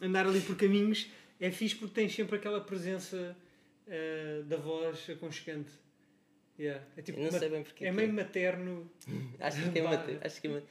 andar 0.00 0.26
ali 0.26 0.40
por 0.40 0.56
caminhos 0.56 1.10
é 1.40 1.50
fixe 1.50 1.74
porque 1.74 1.94
tens 1.94 2.14
sempre 2.14 2.36
aquela 2.36 2.60
presença 2.60 3.36
uh, 3.86 4.42
da 4.44 4.56
voz 4.56 5.08
aconchegante. 5.10 5.70
Yeah. 6.58 6.84
É, 6.96 7.02
tipo, 7.02 7.20
não 7.20 7.30
sei 7.32 7.48
bem 7.48 7.62
porque 7.62 7.84
é 7.84 7.92
meio 7.92 8.12
materno. 8.12 8.90
acho 9.40 9.72
que 9.72 9.78
é 9.78 9.82
materno. 9.82 10.20
Acho 10.22 10.40
que 10.40 10.48
é 10.48 10.62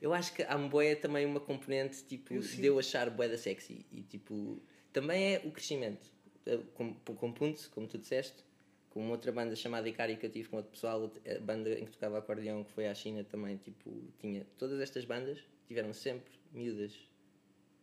Eu 0.00 0.14
acho 0.14 0.32
que 0.34 0.42
a 0.42 0.56
boé 0.56 0.94
também 0.94 1.26
uma 1.26 1.40
componente 1.40 2.04
tipo, 2.04 2.38
de 2.38 2.66
eu 2.66 2.78
achar 2.78 3.10
boé 3.10 3.28
da 3.28 3.36
sexy. 3.36 3.84
E 3.90 4.02
tipo, 4.02 4.62
também 4.92 5.34
é 5.34 5.42
o 5.44 5.50
crescimento. 5.50 6.10
Com, 6.74 6.94
com 6.94 7.32
ponto, 7.32 7.70
como 7.70 7.86
tu 7.86 7.98
disseste, 7.98 8.44
com 8.90 9.00
uma 9.00 9.12
outra 9.12 9.30
banda 9.32 9.54
chamada 9.54 9.88
Icari 9.88 10.16
que 10.16 10.26
eu 10.26 10.30
tive 10.30 10.48
com 10.48 10.56
outro 10.56 10.72
pessoal, 10.72 11.12
a 11.24 11.38
banda 11.40 11.70
em 11.78 11.84
que 11.84 11.92
tocava 11.92 12.18
acordeão, 12.18 12.64
que 12.64 12.72
foi 12.72 12.88
à 12.88 12.94
China 12.94 13.24
também, 13.24 13.56
tipo, 13.56 13.90
tinha 14.18 14.44
todas 14.58 14.80
estas 14.80 15.04
bandas, 15.04 15.38
tiveram 15.68 15.92
sempre 15.92 16.32
miúdas 16.52 16.92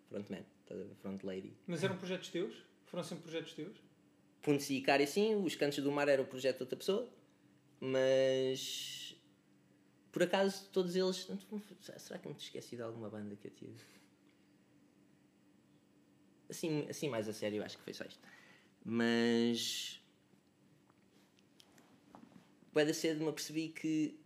frontman, 0.10 0.46
front 1.02 1.24
lady. 1.24 1.54
Mas 1.66 1.84
eram 1.84 1.98
projetos 1.98 2.30
teus? 2.30 2.54
Foram 2.86 3.04
sempre 3.04 3.24
projetos 3.24 3.54
teus? 3.54 3.78
Puntos 4.42 4.70
e 4.70 4.76
Icari 4.78 5.08
sim, 5.08 5.36
os 5.36 5.56
Cantos 5.56 5.80
do 5.80 5.92
Mar 5.92 6.08
era 6.08 6.22
o 6.22 6.26
projeto 6.26 6.58
de 6.58 6.64
outra 6.64 6.78
pessoa, 6.78 7.10
mas 7.80 9.16
por 10.12 10.24
acaso 10.24 10.70
todos 10.72 10.96
eles. 10.96 11.28
Será 11.98 12.20
que 12.20 12.28
me 12.28 12.36
esqueci 12.36 12.76
de 12.76 12.82
alguma 12.82 13.10
banda 13.10 13.36
que 13.36 13.48
eu 13.48 13.52
tive? 13.52 13.84
Assim, 16.50 16.88
assim 16.90 17.10
mais 17.10 17.28
a 17.30 17.34
sério, 17.34 17.64
acho 17.64 17.78
que 17.78 17.84
foi 17.84 17.94
só 17.94 18.04
isto. 18.04 18.20
Mas 18.84 20.00
Bué 22.74 22.92
cedo 22.94 23.24
me 23.24 23.30
apercebi 23.30 23.70
que 23.70 24.20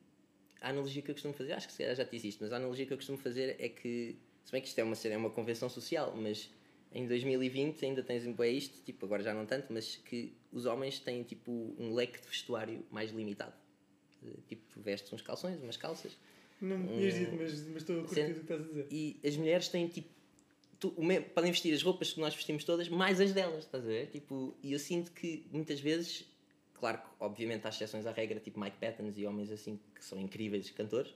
a 0.61 0.69
analogia 0.69 1.01
que 1.01 1.11
eu 1.11 1.15
costumo 1.15 1.33
fazer, 1.33 1.53
acho 1.53 1.67
que 1.67 1.73
se 1.73 1.95
já 1.95 2.05
te 2.05 2.15
existe, 2.15 2.41
mas 2.41 2.53
a 2.53 2.57
analogia 2.57 2.85
que 2.85 2.93
eu 2.93 2.97
costumo 2.97 3.17
fazer 3.17 3.55
é 3.59 3.67
que, 3.67 4.17
se 4.45 4.51
bem 4.51 4.61
que 4.61 4.67
isto 4.67 4.79
é 4.79 4.83
uma, 4.83 4.95
é 4.95 5.17
uma 5.17 5.29
convenção 5.29 5.69
social, 5.69 6.13
mas 6.15 6.49
em 6.93 7.07
2020 7.07 7.85
ainda 7.85 8.03
tens 8.03 8.25
um 8.25 8.43
isto, 8.43 8.81
tipo, 8.83 9.05
agora 9.05 9.23
já 9.23 9.33
não 9.33 9.45
tanto, 9.45 9.71
mas 9.71 9.95
que 9.95 10.33
os 10.51 10.65
homens 10.65 10.99
têm 10.99 11.23
tipo 11.23 11.51
um 11.77 11.93
leque 11.93 12.21
de 12.21 12.27
vestuário 12.27 12.85
mais 12.91 13.11
limitado. 13.11 13.53
Tipo, 14.47 14.61
tu 14.71 14.79
vestes 14.79 15.11
uns 15.11 15.21
calções, 15.21 15.61
umas 15.61 15.75
calças. 15.75 16.17
Não 16.61 16.77
me 16.77 16.87
tinhas 16.87 17.15
um, 17.15 17.19
dito, 17.19 17.35
mas, 17.35 17.67
mas 17.67 17.77
estou 17.77 17.99
a 17.99 18.03
curtir 18.03 18.21
o 18.21 18.33
que 18.35 18.39
estás 18.39 18.61
a 18.61 18.63
dizer. 18.63 18.87
E 18.89 19.19
as 19.25 19.35
mulheres 19.35 19.67
têm 19.67 19.87
tipo. 19.87 20.09
Tu, 20.79 20.93
podem 21.33 21.51
vestir 21.51 21.73
as 21.73 21.81
roupas 21.81 22.13
que 22.13 22.19
nós 22.19 22.35
vestimos 22.35 22.63
todas, 22.63 22.89
mais 22.89 23.19
as 23.19 23.33
delas, 23.33 23.65
estás 23.65 23.83
a 23.83 23.87
ver? 23.87 24.07
Tipo, 24.07 24.53
e 24.61 24.73
eu 24.73 24.79
sinto 24.79 25.11
que 25.11 25.45
muitas 25.51 25.79
vezes 25.79 26.25
Claro 26.83 26.97
que, 26.97 27.07
obviamente, 27.21 27.65
há 27.65 27.69
exceções 27.69 28.05
à 28.05 28.11
regra, 28.11 28.41
tipo 28.41 28.59
Mike 28.59 28.75
Patton 28.77 29.13
e 29.15 29.25
homens 29.25 29.49
assim 29.49 29.79
que 29.95 30.03
são 30.03 30.19
incríveis 30.19 30.69
cantores, 30.69 31.15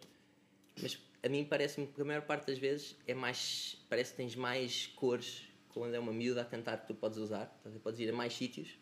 mas 0.81 0.97
a 1.21 1.27
mim 1.27 1.43
parece-me 1.43 1.87
que 1.87 2.01
a 2.01 2.05
maior 2.05 2.21
parte 2.21 2.47
das 2.47 2.57
vezes 2.57 2.95
é 3.05 3.13
mais. 3.13 3.77
parece 3.89 4.11
que 4.11 4.17
tens 4.17 4.33
mais 4.33 4.87
cores 4.95 5.43
quando 5.77 5.93
é 5.93 5.99
uma 5.99 6.13
miúda 6.13 6.41
a 6.41 6.45
cantar 6.45 6.81
que 6.81 6.87
tu 6.87 6.95
podes 6.95 7.17
usar, 7.17 7.45
podes 7.83 7.99
ir 7.99 8.09
a 8.09 8.13
mais 8.13 8.33
sítios 8.33 8.77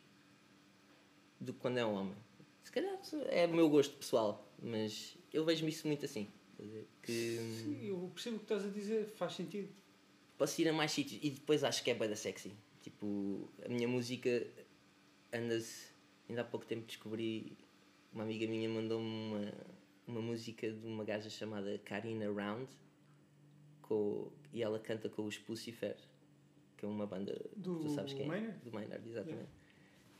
do 1.39 1.53
que 1.53 1.59
quando 1.59 1.77
é 1.77 1.85
um 1.85 1.93
homem. 1.93 2.15
Se 2.63 2.71
calhar 2.71 2.99
é 3.29 3.45
o 3.45 3.53
meu 3.53 3.69
gosto 3.69 3.95
pessoal, 3.97 4.51
mas 4.61 5.17
eu 5.31 5.45
vejo-me 5.45 5.69
isso 5.69 5.87
muito 5.87 6.05
assim. 6.05 6.27
Que... 7.03 7.37
Sim, 7.37 7.85
eu 7.85 8.11
percebo 8.13 8.37
o 8.37 8.39
que 8.39 8.45
estás 8.45 8.65
a 8.65 8.69
dizer, 8.69 9.07
faz 9.15 9.33
sentido. 9.33 9.69
Posso 10.37 10.61
ir 10.61 10.67
a 10.69 10.73
mais 10.73 10.91
sítios 10.91 11.19
e 11.23 11.29
depois 11.29 11.63
acho 11.63 11.83
que 11.83 11.91
é 11.91 11.93
bem 11.93 12.09
da 12.09 12.15
sexy. 12.15 12.53
Tipo, 12.81 13.49
a 13.63 13.69
minha 13.69 13.87
música 13.87 14.45
anda-se 15.31 15.95
Ainda 16.27 16.41
há 16.41 16.45
pouco 16.45 16.65
tempo 16.65 16.85
descobri, 16.87 17.55
uma 18.11 18.23
amiga 18.23 18.47
minha 18.47 18.67
mandou-me 18.67 19.05
uma, 19.05 19.53
uma 20.07 20.21
música 20.21 20.71
de 20.71 20.87
uma 20.87 21.03
gaja 21.03 21.29
chamada 21.29 21.79
Karina 21.85 22.25
Round 22.31 22.67
com, 23.83 24.31
e 24.51 24.63
ela 24.63 24.79
canta 24.79 25.07
com 25.07 25.23
os 25.23 25.37
Pucifer, 25.37 25.95
é 26.85 26.89
uma 26.89 27.05
banda 27.05 27.39
do 27.55 27.79
tu 27.79 27.89
sabes 27.89 28.13
quem 28.13 28.25
é? 28.25 28.27
Maynard? 28.27 28.59
Do 28.63 28.71
Maynard, 28.71 29.07
exatamente. 29.07 29.37
Yeah. 29.37 29.65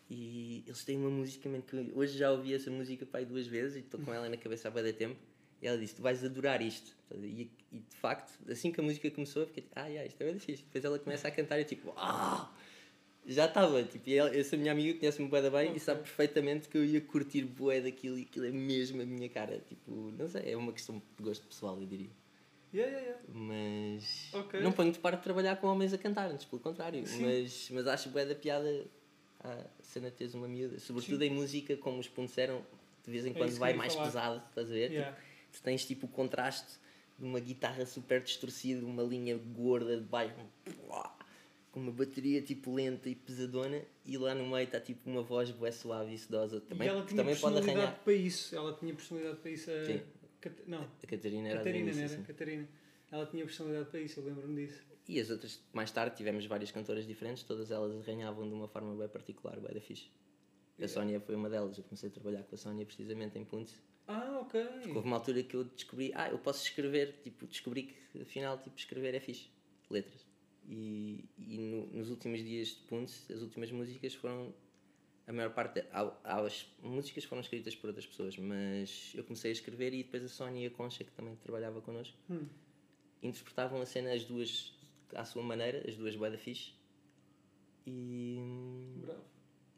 E 0.10 0.64
eles 0.68 0.84
têm 0.84 0.98
uma 0.98 1.10
música, 1.10 1.50
man, 1.50 1.62
que 1.62 1.92
hoje 1.96 2.18
já 2.18 2.32
ouvi 2.32 2.54
essa 2.54 2.70
música 2.70 3.06
pai 3.06 3.26
duas 3.26 3.48
vezes 3.48 3.78
e 3.78 3.80
estou 3.80 4.00
com 4.00 4.14
ela 4.14 4.30
na 4.30 4.38
cabeça 4.38 4.68
há 4.68 4.72
bem 4.72 4.94
tempo. 4.94 5.20
E 5.62 5.68
ela 5.68 5.78
disse: 5.78 5.96
Tu 5.96 6.02
vais 6.02 6.24
adorar 6.24 6.62
isto. 6.62 6.96
E, 7.16 7.50
e, 7.72 7.80
de 7.80 7.96
facto, 7.96 8.38
assim 8.52 8.72
que 8.72 8.80
a 8.80 8.84
música 8.84 9.10
começou, 9.10 9.44
eu 9.44 9.48
fiquei 9.48 9.64
tipo: 9.64 9.74
Ah, 9.76 9.88
yeah, 9.88 10.06
isto 10.06 10.22
é 10.22 10.26
bem 10.26 10.36
difícil. 10.36 10.66
Depois 10.66 10.86
ela 10.86 11.00
começa 11.00 11.28
a 11.28 11.32
cantar 11.32 11.58
e 11.58 11.62
eu 11.62 11.66
tipo: 11.66 11.94
Ah! 11.98 12.54
já 13.26 13.46
estava. 13.46 13.84
Tipo, 13.84 14.10
essa 14.10 14.56
minha 14.56 14.72
amiga 14.72 15.00
conhece-me 15.00 15.28
bué 15.28 15.42
bem 15.42 15.68
okay. 15.68 15.76
e 15.76 15.80
sabe 15.80 16.02
perfeitamente 16.02 16.70
que 16.70 16.78
eu 16.78 16.86
ia 16.86 17.02
curtir 17.02 17.44
bué 17.44 17.82
daquilo 17.82 18.18
e 18.18 18.24
aquilo 18.24 18.46
é 18.46 18.52
mesmo 18.52 19.02
a 19.02 19.06
minha 19.06 19.30
cara. 19.30 19.60
Tipo, 19.68 20.12
não 20.18 20.28
sei, 20.28 20.52
é 20.52 20.58
uma 20.58 20.72
questão 20.72 21.02
de 21.18 21.24
gosto 21.24 21.46
pessoal, 21.48 21.80
eu 21.80 21.88
diria. 21.88 22.10
Yeah, 22.76 22.92
yeah, 22.98 23.08
yeah. 23.08 23.22
Mas 23.34 24.30
Ok. 24.34 24.60
não 24.62 24.72
ponho 24.72 24.92
de 24.92 25.00
parte 25.00 25.18
de 25.20 25.24
trabalhar 25.24 25.56
com 25.58 25.68
homens 25.68 25.94
a 25.94 25.98
cantar, 25.98 26.30
antes 26.30 26.46
pelo 26.46 26.62
contrário. 26.62 27.06
Sim. 27.08 27.24
Mas, 27.24 27.70
mas 27.72 27.88
acho 27.88 28.10
bué 28.10 28.26
da 28.26 28.36
piada 28.36 28.86
a 29.44 29.64
cena 29.82 30.10
de 30.10 30.16
teres 30.18 30.34
uma 30.34 30.48
miúda. 30.48 30.80
Sobretudo 30.80 31.22
em 31.24 31.30
música, 31.30 31.78
como 31.78 32.00
os 32.00 32.08
pontos 32.10 32.38
eram, 32.38 32.66
de 33.06 33.12
vez 33.12 33.26
em 33.26 33.32
É 33.32 33.34
quando 33.34 33.54
que 33.54 33.60
vai 33.60 33.74
mais 33.74 33.94
falar. 33.94 34.06
pesado, 34.08 34.44
estás 34.50 34.70
a 34.70 34.74
ver? 34.74 34.92
Yeah. 34.92 35.12
Tipo, 35.16 35.26
tu 35.54 35.62
tens 35.64 35.86
tipo 35.86 36.06
o 36.06 36.10
contraste 36.10 36.80
de 37.18 37.24
uma 37.26 37.40
guitarra 37.40 37.86
super 37.86 38.22
distorcida, 38.22 38.86
uma 38.86 39.04
linha 39.04 39.38
gorda 39.38 39.96
de 39.96 40.04
baixo, 40.04 40.34
com 41.72 41.80
uma 41.80 41.92
bateria 41.92 42.42
tipo 42.42 42.74
lenta 42.74 43.08
e 43.10 43.16
pesadona, 43.16 43.82
e 44.06 44.18
lá 44.18 44.34
no 44.34 44.46
meio 44.48 44.64
está 44.64 44.80
tipo 44.80 45.10
uma 45.10 45.22
voz 45.22 45.52
bué 45.52 45.72
suave 45.72 46.14
e 46.14 46.18
sedosa. 46.18 46.60
Também, 46.62 46.88
e 46.88 46.90
ela 46.90 47.02
que 47.04 47.10
tinha 47.10 47.22
também 47.24 47.36
pode 47.38 47.58
arranhar. 47.58 48.00
para 48.04 48.14
isso. 48.14 48.56
Ela 48.56 48.74
tinha 48.74 48.94
personalidade 48.94 49.38
para 49.40 49.52
isso. 49.52 49.70
A... 49.72 49.84
Cat- 50.50 50.64
Não, 50.68 50.84
A 50.84 51.08
Catarina 51.08 51.50
era 51.50 51.58
Catarina, 51.58 51.92
a 51.92 52.04
era? 52.04 52.22
Catarina. 52.22 52.70
Ela 53.12 53.26
tinha 53.26 53.44
personalidade 53.46 53.90
para 53.90 54.00
isso, 54.02 54.20
eu 54.20 54.26
lembro-me 54.26 54.66
disso. 54.66 54.84
E 55.08 55.20
as 55.20 55.30
outras, 55.30 55.60
mais 55.74 55.92
tarde, 55.92 56.16
tivemos 56.18 56.46
várias 56.46 56.72
cantoras 56.72 57.06
diferentes, 57.08 57.44
todas 57.44 57.72
elas 57.72 57.96
arranhavam 58.00 58.48
de 58.48 58.54
uma 58.54 58.68
forma 58.68 58.96
bem 58.96 59.08
particular, 59.08 59.60
bem 59.60 59.74
da 59.74 59.82
fixe. 59.82 60.10
A 60.82 60.88
Sónia 60.88 61.20
foi 61.22 61.36
uma 61.36 61.50
delas, 61.50 61.78
eu 61.78 61.84
comecei 61.84 62.10
a 62.10 62.12
trabalhar 62.12 62.44
com 62.44 62.56
a 62.56 62.58
Sónia 62.58 62.86
precisamente 62.86 63.38
em 63.40 63.46
Punte. 63.46 63.74
Ah, 64.08 64.40
ok. 64.42 64.62
Houve 64.94 65.08
uma 65.08 65.16
altura 65.16 65.42
que 65.42 65.56
eu 65.56 65.64
descobri, 65.64 66.12
ah, 66.16 66.30
eu 66.30 66.38
posso 66.38 66.64
escrever, 66.64 67.22
tipo, 67.24 67.48
descobri 67.48 67.84
que 67.84 68.22
afinal, 68.22 68.58
tipo, 68.60 68.78
escrever 68.78 69.16
é 69.16 69.20
fixe, 69.20 69.50
letras. 69.90 70.26
E, 70.68 71.24
e 71.38 71.58
no- 71.60 71.88
nos 71.88 72.10
últimos 72.10 72.40
dias 72.44 72.70
de 72.70 72.82
Punte, 72.88 73.14
as 73.32 73.42
últimas 73.42 73.72
músicas 73.72 74.14
foram, 74.16 74.54
a 75.28 75.34
maior 75.34 75.52
parte, 75.54 75.84
há- 75.92 76.14
há 76.24 76.40
as 76.42 76.68
músicas 76.82 77.24
foram 77.24 77.42
escritas 77.42 77.76
por 77.76 77.88
outras 77.88 78.06
pessoas, 78.06 78.38
mas 78.38 79.12
eu 79.16 79.24
comecei 79.24 79.50
a 79.50 79.54
escrever 79.54 79.94
e 79.94 80.04
depois 80.04 80.24
a 80.24 80.28
Sónia 80.28 80.64
e 80.64 80.68
a 80.68 80.72
Concha, 80.72 81.04
que 81.04 81.12
também 81.12 81.36
trabalhava 81.38 81.82
connosco, 81.82 82.16
Hum. 82.30 82.48
interpretavam 83.24 83.82
a 83.82 83.86
cena 83.86 84.14
as 84.14 84.24
duas 84.26 84.74
à 85.14 85.26
sua 85.26 85.42
maneira, 85.44 85.84
as 85.88 85.96
duas 85.96 86.16
bué 86.16 86.30
da 86.30 86.38
fixe. 86.38 86.74
E, 87.88 88.98
Bravo. 89.02 89.24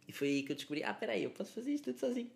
e 0.07 0.11
foi 0.13 0.27
aí 0.29 0.43
que 0.43 0.51
eu 0.51 0.55
descobri, 0.55 0.83
ah, 0.83 0.93
peraí, 0.93 1.23
eu 1.23 1.31
posso 1.31 1.51
fazer 1.53 1.73
isto 1.73 1.85
tudo 1.85 1.99
sozinho. 1.99 2.31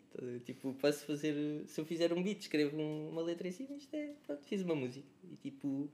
Tipo, 0.45 0.73
posso 0.75 1.05
fazer, 1.05 1.65
se 1.67 1.79
eu 1.79 1.85
fizer 1.85 2.11
um 2.13 2.21
beat, 2.21 2.41
escrevo 2.41 2.77
um- 2.77 3.09
uma 3.09 3.21
letra 3.21 3.47
em 3.47 3.51
cima, 3.51 3.75
isto 3.75 3.93
é, 3.95 4.13
pronto, 4.25 4.43
fiz 4.45 4.61
uma 4.61 4.75
música. 4.75 5.07
E 5.31 5.35
tipo, 5.37 5.89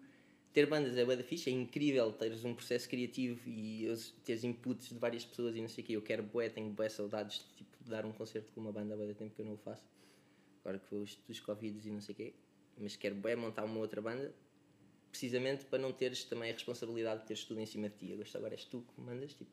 ter 0.53 0.65
bandas 0.65 0.97
é 0.97 1.05
bué 1.05 1.15
da 1.15 1.23
fixe, 1.23 1.49
é 1.49 1.53
incrível 1.53 2.11
teres 2.11 2.43
um 2.43 2.53
processo 2.53 2.89
criativo 2.89 3.47
e 3.47 3.85
teres 4.23 4.43
inputs 4.43 4.89
de 4.89 4.97
várias 4.97 5.23
pessoas 5.25 5.55
e 5.55 5.61
não 5.61 5.69
sei 5.69 5.83
o 5.83 5.87
quê. 5.87 5.93
Eu 5.95 6.01
quero 6.01 6.23
bué, 6.23 6.49
tenho 6.49 6.69
bué 6.71 6.89
saudades 6.89 7.39
de 7.39 7.57
tipo, 7.57 7.77
dar 7.85 8.05
um 8.05 8.11
concerto 8.11 8.51
com 8.53 8.61
uma 8.61 8.71
banda 8.71 8.93
há 8.93 8.97
bué 8.97 9.07
da 9.07 9.13
tempo 9.13 9.35
que 9.35 9.41
eu 9.41 9.45
não 9.45 9.53
o 9.53 9.57
faço. 9.57 9.85
Agora 10.61 10.79
que 10.79 10.95
os, 10.95 11.15
dos 11.27 11.39
Covids 11.39 11.85
e 11.85 11.91
não 11.91 12.01
sei 12.01 12.13
o 12.13 12.15
quê. 12.15 12.33
Mas 12.77 12.95
quero 12.95 13.15
bué 13.15 13.35
montar 13.35 13.63
uma 13.65 13.79
outra 13.79 14.01
banda 14.01 14.33
precisamente 15.11 15.65
para 15.65 15.79
não 15.79 15.91
teres 15.91 16.23
também 16.25 16.49
a 16.49 16.53
responsabilidade 16.53 17.21
de 17.21 17.27
teres 17.27 17.43
tudo 17.43 17.59
em 17.59 17.65
cima 17.65 17.89
de 17.89 17.95
ti. 17.95 18.13
Agora 18.13 18.27
agora 18.35 18.53
és 18.53 18.65
tu 18.65 18.81
que 18.81 19.01
mandas, 19.01 19.33
tipo, 19.33 19.51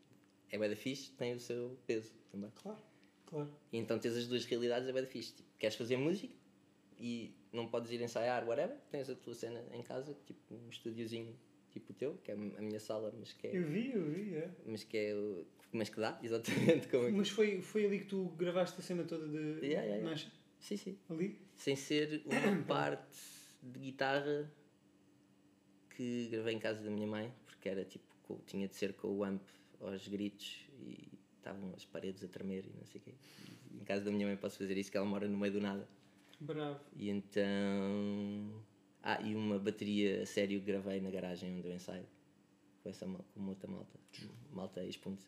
é 0.50 0.58
bué 0.58 0.68
da 0.68 0.76
fixe, 0.76 1.10
tem 1.12 1.34
o 1.34 1.40
seu 1.40 1.78
peso 1.86 2.12
também. 2.30 2.50
Claro, 2.54 2.82
claro. 3.26 3.50
E 3.72 3.78
então 3.78 3.98
tens 3.98 4.16
as 4.16 4.26
duas 4.26 4.44
realidades, 4.44 4.88
é 4.88 4.92
bué 4.92 5.02
da 5.02 5.08
fixe. 5.08 5.34
Tipo, 5.34 5.48
queres 5.58 5.76
fazer 5.76 5.96
música 5.96 6.34
e 6.98 7.34
não 7.54 7.66
podes 7.68 7.90
ir 7.92 8.00
ensaiar, 8.02 8.46
whatever, 8.46 8.76
tens 8.90 9.08
a 9.08 9.14
tua 9.14 9.34
cena 9.34 9.64
em 9.72 9.82
casa, 9.82 10.14
tipo 10.26 10.54
um 10.54 10.68
estúdiozinho 10.68 11.34
tipo 11.70 11.92
o 11.92 11.94
teu, 11.94 12.14
que 12.22 12.30
é 12.30 12.34
a 12.34 12.36
minha 12.36 12.78
sala, 12.78 13.12
mas 13.18 13.32
que 13.32 13.48
é, 13.48 13.56
Eu 13.56 13.66
vi, 13.66 13.92
eu 13.92 14.04
vi, 14.10 14.34
é. 14.36 14.50
mas 14.66 14.84
que, 14.84 14.96
é 14.96 15.14
mas 15.72 15.88
que 15.88 15.98
dá, 16.00 16.18
exatamente 16.22 16.86
como 16.88 17.04
é 17.04 17.10
que- 17.10 17.16
Mas 17.16 17.28
foi, 17.30 17.60
foi 17.62 17.84
ali 17.86 17.98
que 18.00 18.06
tu 18.06 18.26
gravaste 18.36 18.78
a 18.78 18.82
cena 18.82 19.02
toda 19.04 19.26
de 19.26 19.36
Yeah, 19.38 19.64
yeah, 19.66 19.86
yeah. 19.86 20.08
Mancha? 20.10 20.30
Sim, 20.60 20.76
sim. 20.76 20.98
Ali? 21.10 21.38
Sem 21.56 21.74
ser 21.76 22.22
uma 22.26 22.62
parte 22.64 23.16
de 23.62 23.78
guitarra 23.80 24.50
que 25.96 26.28
gravei 26.30 26.54
em 26.54 26.58
casa 26.58 26.82
da 26.82 26.90
minha 26.90 27.06
mãe, 27.06 27.32
porque 27.46 27.68
era 27.68 27.84
tipo, 27.84 28.40
tinha 28.46 28.66
de 28.68 28.74
ser 28.74 28.94
com 28.94 29.08
o 29.08 29.24
amp 29.24 29.42
aos 29.80 30.06
gritos 30.08 30.66
e 30.80 31.08
estavam 31.38 31.72
as 31.76 31.84
paredes 31.84 32.22
a 32.24 32.28
tremer 32.28 32.64
e 32.66 32.72
não 32.78 32.86
sei 32.86 33.00
o 33.00 33.04
quê. 33.04 33.14
Em 33.80 33.84
casa 33.84 34.04
da 34.04 34.10
minha 34.10 34.26
mãe 34.26 34.36
posso 34.36 34.58
fazer 34.58 34.76
isso, 34.76 34.90
que 34.90 34.96
ela 34.96 35.06
mora 35.06 35.28
no 35.28 35.36
meio 35.36 35.52
do 35.52 35.60
nada. 35.60 35.86
Bravo. 36.40 36.80
E 36.96 37.10
então. 37.10 38.62
Ah, 39.02 39.20
e 39.22 39.34
uma 39.34 39.58
bateria 39.58 40.22
a 40.22 40.26
sério 40.26 40.60
que 40.60 40.66
gravei 40.66 41.00
na 41.00 41.10
garagem 41.10 41.58
onde 41.58 41.68
eu 41.68 41.74
ensaio. 41.74 42.06
Com, 42.82 42.88
essa, 42.90 43.06
com 43.06 43.22
uma 43.36 43.50
outra 43.50 43.70
malta. 43.70 43.98
Malta 44.52 44.84
ex-ponte. 44.84 45.24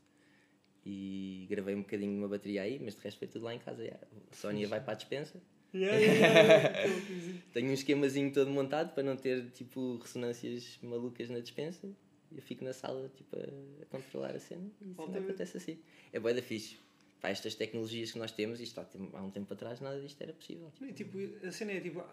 E 0.85 1.47
gravei 1.51 1.75
um 1.75 1.81
bocadinho 1.83 2.12
de 2.12 2.19
uma 2.19 2.29
bateria 2.29 2.62
aí, 2.62 2.79
mas 2.79 2.95
de 2.95 3.03
resto 3.03 3.19
foi 3.19 3.29
tudo 3.29 3.45
lá 3.45 3.55
em 3.55 3.59
casa. 3.59 3.83
A 4.31 4.35
Sónia 4.35 4.69
vai 4.69 4.81
para 4.81 4.92
a 4.92 4.97
dispensa. 4.97 5.42
Yeah, 5.75 5.99
yeah, 5.99 6.69
a. 6.69 7.42
Tenho 7.53 7.71
um 7.71 7.73
esquemazinho 7.73 8.33
todo 8.33 8.51
montado 8.51 8.95
para 8.95 9.03
não 9.03 9.16
ter 9.16 9.51
tipo 9.51 9.97
ressonâncias 9.97 10.79
malucas 10.83 11.29
na 11.29 11.40
dispensa. 11.40 11.88
Eu 12.35 12.42
fico 12.42 12.64
na 12.64 12.73
sala 12.73 13.11
tipo, 13.14 13.37
a, 13.37 13.83
a 13.83 13.87
controlar 13.87 14.35
a 14.35 14.38
cena 14.38 14.71
e 14.81 14.85
a 14.85 14.87
cena 14.87 14.95
Altamente. 14.99 15.25
acontece 15.25 15.57
assim. 15.57 15.79
É 16.12 16.21
boa 16.21 16.33
da 16.33 16.42
fixe. 16.42 16.79
Pá, 17.27 17.31
estas 17.31 17.57
tecnologias 17.57 18.12
que 18.12 18.19
nós 18.19 18.31
temos, 18.31 18.61
isto 18.61 18.79
há, 18.81 18.87
há 19.15 19.23
um 19.23 19.31
tempo 19.31 19.53
atrás 19.53 19.81
nada 19.81 20.01
disto 20.01 20.23
era 20.23 20.33
possível. 20.33 20.73
E, 20.81 20.93
tipo, 20.93 21.19
a 21.45 21.51
cena 21.51 21.73
é 21.73 21.81
tipo, 21.81 22.05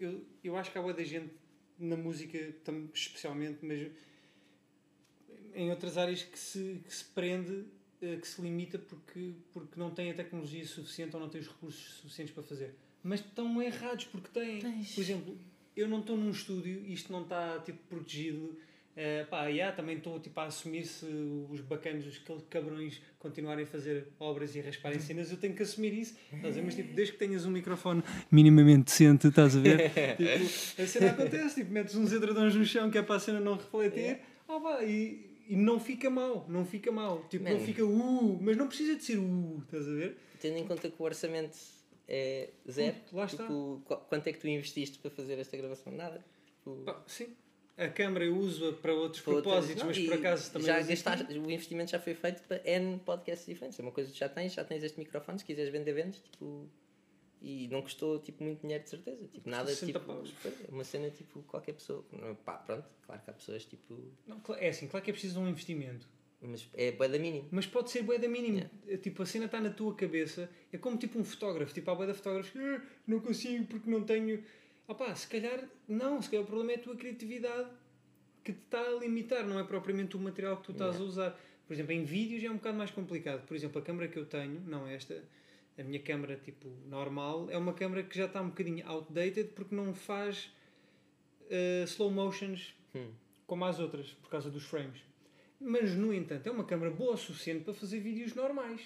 eu, 0.00 0.24
eu 0.42 0.56
acho 0.56 0.72
que 0.72 0.78
há 0.78 0.80
boa 0.80 0.94
da 0.94 1.04
gente 1.04 1.30
na 1.78 1.96
música 1.96 2.38
especialmente, 2.94 3.58
mas 3.62 3.90
em 5.54 5.70
outras 5.70 5.98
áreas 5.98 6.22
que 6.22 6.38
se, 6.38 6.80
que 6.82 6.94
se 6.94 7.04
prende, 7.04 7.66
eh, 8.00 8.16
que 8.16 8.26
se 8.26 8.40
limita 8.40 8.78
porque, 8.78 9.34
porque 9.52 9.78
não 9.78 9.90
tem 9.90 10.10
a 10.10 10.14
tecnologia 10.14 10.64
suficiente 10.66 11.14
ou 11.14 11.20
não 11.20 11.28
tem 11.28 11.42
os 11.42 11.48
recursos 11.48 11.96
suficientes 12.00 12.34
para 12.34 12.42
fazer. 12.42 12.74
Mas 13.02 13.20
estão 13.20 13.60
errados 13.60 14.06
porque 14.06 14.28
têm. 14.28 14.60
Tens. 14.60 14.94
Por 14.94 15.00
exemplo, 15.02 15.38
eu 15.76 15.86
não 15.86 16.00
estou 16.00 16.16
num 16.16 16.30
estúdio, 16.30 16.86
isto 16.86 17.12
não 17.12 17.22
está 17.22 17.58
tipo 17.60 17.80
protegido. 17.86 18.56
Eh, 18.96 19.24
pá, 19.28 19.46
yeah, 19.46 19.74
também 19.74 19.96
estou 19.96 20.20
tipo, 20.20 20.38
a 20.40 20.44
assumir 20.44 20.84
se 20.86 21.04
os 21.50 21.60
bacanos, 21.60 22.06
os 22.06 22.18
cabrões 22.48 23.00
continuarem 23.18 23.64
a 23.64 23.66
fazer 23.66 24.08
obras 24.20 24.54
e 24.54 24.60
a 24.60 24.62
rasparem 24.62 25.00
cenas, 25.00 25.30
eu 25.30 25.36
tenho 25.36 25.54
que 25.54 25.62
assumir 25.62 25.92
isso. 25.92 26.16
Estás 26.32 26.54
a 26.56 26.60
ver? 26.60 26.64
Mas 26.64 26.74
tipo, 26.74 26.94
desde 26.94 27.12
que 27.14 27.18
tenhas 27.18 27.44
um 27.44 27.50
microfone 27.50 28.02
minimamente 28.30 28.84
decente, 28.84 29.28
estás 29.28 29.56
a 29.56 29.60
ver? 29.60 29.90
tipo, 30.16 30.82
a 30.82 30.86
cena 30.86 31.10
acontece, 31.10 31.54
tipo, 31.56 31.72
metes 31.72 31.94
uns 31.94 32.12
edredões 32.12 32.54
no 32.54 32.64
chão 32.64 32.90
que 32.90 32.98
é 32.98 33.02
para 33.02 33.16
a 33.16 33.20
cena 33.20 33.40
não 33.40 33.54
refletir, 33.56 34.20
ah, 34.48 34.60
pá, 34.60 34.84
e, 34.84 35.44
e 35.48 35.56
não 35.56 35.80
fica 35.80 36.08
mal, 36.08 36.46
não 36.48 36.64
fica 36.64 36.92
mal. 36.92 37.24
Tipo, 37.28 37.44
não 37.44 37.58
fica 37.60 37.84
uh, 37.84 38.38
mas 38.40 38.56
não 38.56 38.68
precisa 38.68 38.96
de 38.96 39.04
ser 39.04 39.18
uh, 39.18 39.62
estás 39.64 39.88
a 39.88 39.92
ver? 39.92 40.16
Tendo 40.40 40.58
em 40.58 40.64
conta 40.66 40.88
que 40.88 40.94
o 41.00 41.04
orçamento 41.04 41.56
é 42.06 42.50
zero, 42.70 42.96
lá 43.12 43.24
está. 43.24 43.44
tipo, 43.44 43.80
qu- 43.84 43.96
quanto 44.08 44.26
é 44.28 44.32
que 44.32 44.38
tu 44.38 44.46
investiste 44.46 44.98
para 44.98 45.10
fazer 45.10 45.38
esta 45.38 45.56
gravação? 45.56 45.92
Nada. 45.92 46.22
Tipo, 46.58 46.76
Pá, 46.84 47.02
sim. 47.06 47.28
A 47.76 47.88
câmara 47.88 48.24
eu 48.24 48.36
uso-a 48.36 48.72
para 48.72 48.94
outros 48.94 49.20
para 49.22 49.34
propósitos, 49.34 49.82
mas 49.82 49.98
por 49.98 50.14
acaso 50.14 50.52
também 50.52 50.66
já 50.66 50.78
uso 50.78 50.88
gastaste, 50.88 51.38
o 51.38 51.50
investimento 51.50 51.90
já 51.90 51.98
foi 51.98 52.14
feito 52.14 52.42
para 52.42 52.62
N 52.64 52.98
podcasts 53.00 53.46
diferentes. 53.46 53.78
É 53.78 53.82
uma 53.82 53.90
coisa 53.90 54.12
que 54.12 54.18
já 54.18 54.28
tens, 54.28 54.52
já 54.52 54.64
tens 54.64 54.84
este 54.84 54.98
microfone, 54.98 55.38
se 55.40 55.44
quiseres 55.44 55.72
vender, 55.72 55.92
vendes, 55.92 56.20
tipo, 56.20 56.68
e 57.42 57.68
não 57.68 57.82
custou 57.82 58.18
tipo, 58.20 58.42
muito 58.42 58.62
dinheiro 58.62 58.82
de 58.84 58.90
certeza. 58.90 59.28
Tipo, 59.28 59.50
nada 59.50 59.68
60 59.68 59.86
tipo. 59.92 60.00
paus. 60.06 60.32
uma 60.70 60.82
cena 60.82 61.10
tipo 61.10 61.42
qualquer 61.42 61.74
pessoa. 61.74 62.04
Pá, 62.44 62.54
pronto, 62.54 62.86
claro 63.04 63.20
que 63.22 63.30
há 63.30 63.34
pessoas 63.34 63.64
tipo. 63.66 64.00
Não, 64.26 64.40
é 64.56 64.68
assim, 64.68 64.86
claro 64.88 65.04
que 65.04 65.10
é 65.10 65.12
preciso 65.12 65.34
de 65.34 65.40
um 65.40 65.48
investimento. 65.48 66.08
Mas 66.40 66.68
é 66.74 66.92
bué 66.92 67.08
da 67.08 67.18
mínima. 67.18 67.46
Mas 67.50 67.66
pode 67.66 67.90
ser 67.90 68.02
bué 68.02 68.18
da 68.18 68.28
mínima. 68.28 68.58
Yeah. 68.58 68.70
É 68.88 68.96
Tipo, 68.98 69.22
a 69.22 69.26
cena 69.26 69.46
está 69.46 69.60
na 69.60 69.70
tua 69.70 69.94
cabeça. 69.94 70.48
É 70.72 70.78
como 70.78 70.96
tipo 70.96 71.18
um 71.18 71.24
fotógrafo. 71.24 71.72
Tipo, 71.72 71.90
há 71.90 72.06
de 72.06 72.14
fotógrafos 72.14 72.50
que 72.50 72.58
"Ah, 72.58 72.82
não 73.06 73.20
consigo 73.20 73.64
porque 73.66 73.90
não 73.90 74.02
tenho... 74.04 74.42
Opá, 74.86 75.14
se 75.14 75.26
calhar... 75.28 75.68
Não, 75.88 76.20
se 76.20 76.28
calhar 76.30 76.44
o 76.44 76.46
problema 76.46 76.72
é 76.72 76.74
a 76.76 76.78
tua 76.78 76.96
criatividade 76.96 77.70
que 78.42 78.52
te 78.52 78.60
está 78.60 78.80
a 78.80 78.94
limitar. 78.98 79.46
Não 79.46 79.58
é 79.58 79.64
propriamente 79.64 80.16
o 80.16 80.20
material 80.20 80.56
que 80.58 80.64
tu 80.64 80.72
estás 80.72 80.96
a 80.96 81.02
usar. 81.02 81.40
Por 81.66 81.72
exemplo, 81.72 81.92
em 81.92 82.04
vídeos 82.04 82.44
é 82.44 82.50
um 82.50 82.56
bocado 82.56 82.76
mais 82.76 82.90
complicado. 82.90 83.46
Por 83.46 83.56
exemplo, 83.56 83.80
a 83.80 83.84
câmera 83.84 84.08
que 84.08 84.18
eu 84.18 84.26
tenho, 84.26 84.60
não 84.60 84.86
esta... 84.86 85.22
A 85.76 85.82
minha 85.82 85.98
câmera, 85.98 86.36
tipo, 86.36 86.68
normal, 86.86 87.50
é 87.50 87.58
uma 87.58 87.72
câmera 87.72 88.04
que 88.04 88.16
já 88.16 88.26
está 88.26 88.40
um 88.40 88.48
bocadinho 88.50 88.86
outdated 88.86 89.48
porque 89.56 89.74
não 89.74 89.92
faz 89.92 90.52
eh, 91.50 91.82
slow 91.84 92.12
motions 92.12 92.74
Hum. 92.94 93.10
como 93.44 93.64
as 93.64 93.80
outras, 93.80 94.12
por 94.12 94.30
causa 94.30 94.48
dos 94.48 94.64
frames. 94.64 95.02
Mas, 95.60 95.94
no 95.94 96.14
entanto, 96.14 96.46
é 96.46 96.52
uma 96.52 96.64
câmera 96.64 96.92
boa 96.92 97.14
o 97.14 97.16
suficiente 97.16 97.64
para 97.64 97.74
fazer 97.74 97.98
vídeos 97.98 98.34
normais. 98.34 98.82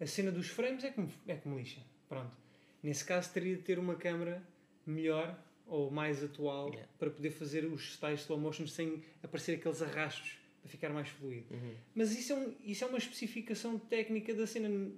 A 0.00 0.06
cena 0.06 0.30
dos 0.30 0.48
frames 0.48 0.82
é 0.84 0.90
como, 0.90 1.12
é 1.26 1.34
como 1.34 1.58
lixa. 1.58 1.82
Pronto. 2.08 2.34
Nesse 2.82 3.04
caso, 3.04 3.30
teria 3.32 3.56
de 3.56 3.62
ter 3.62 3.78
uma 3.78 3.96
câmera 3.96 4.42
melhor 4.90 5.38
ou 5.66 5.90
mais 5.90 6.24
atual 6.24 6.68
Yeah. 6.70 6.88
para 6.98 7.10
poder 7.10 7.30
fazer 7.30 7.64
os 7.64 7.90
styles 7.90 8.20
slow 8.20 8.38
motion 8.38 8.66
sem 8.66 9.02
aparecer 9.22 9.56
aqueles 9.56 9.82
arrastos 9.82 10.38
para 10.60 10.70
ficar 10.70 10.90
mais 10.90 11.08
fluido. 11.08 11.52
Uhum. 11.54 11.74
Mas 11.94 12.12
isso 12.18 12.32
é, 12.32 12.36
um, 12.36 12.54
isso 12.64 12.84
é 12.84 12.86
uma 12.86 12.98
especificação 12.98 13.78
técnica 13.78 14.34
da 14.34 14.46
cena. 14.46 14.90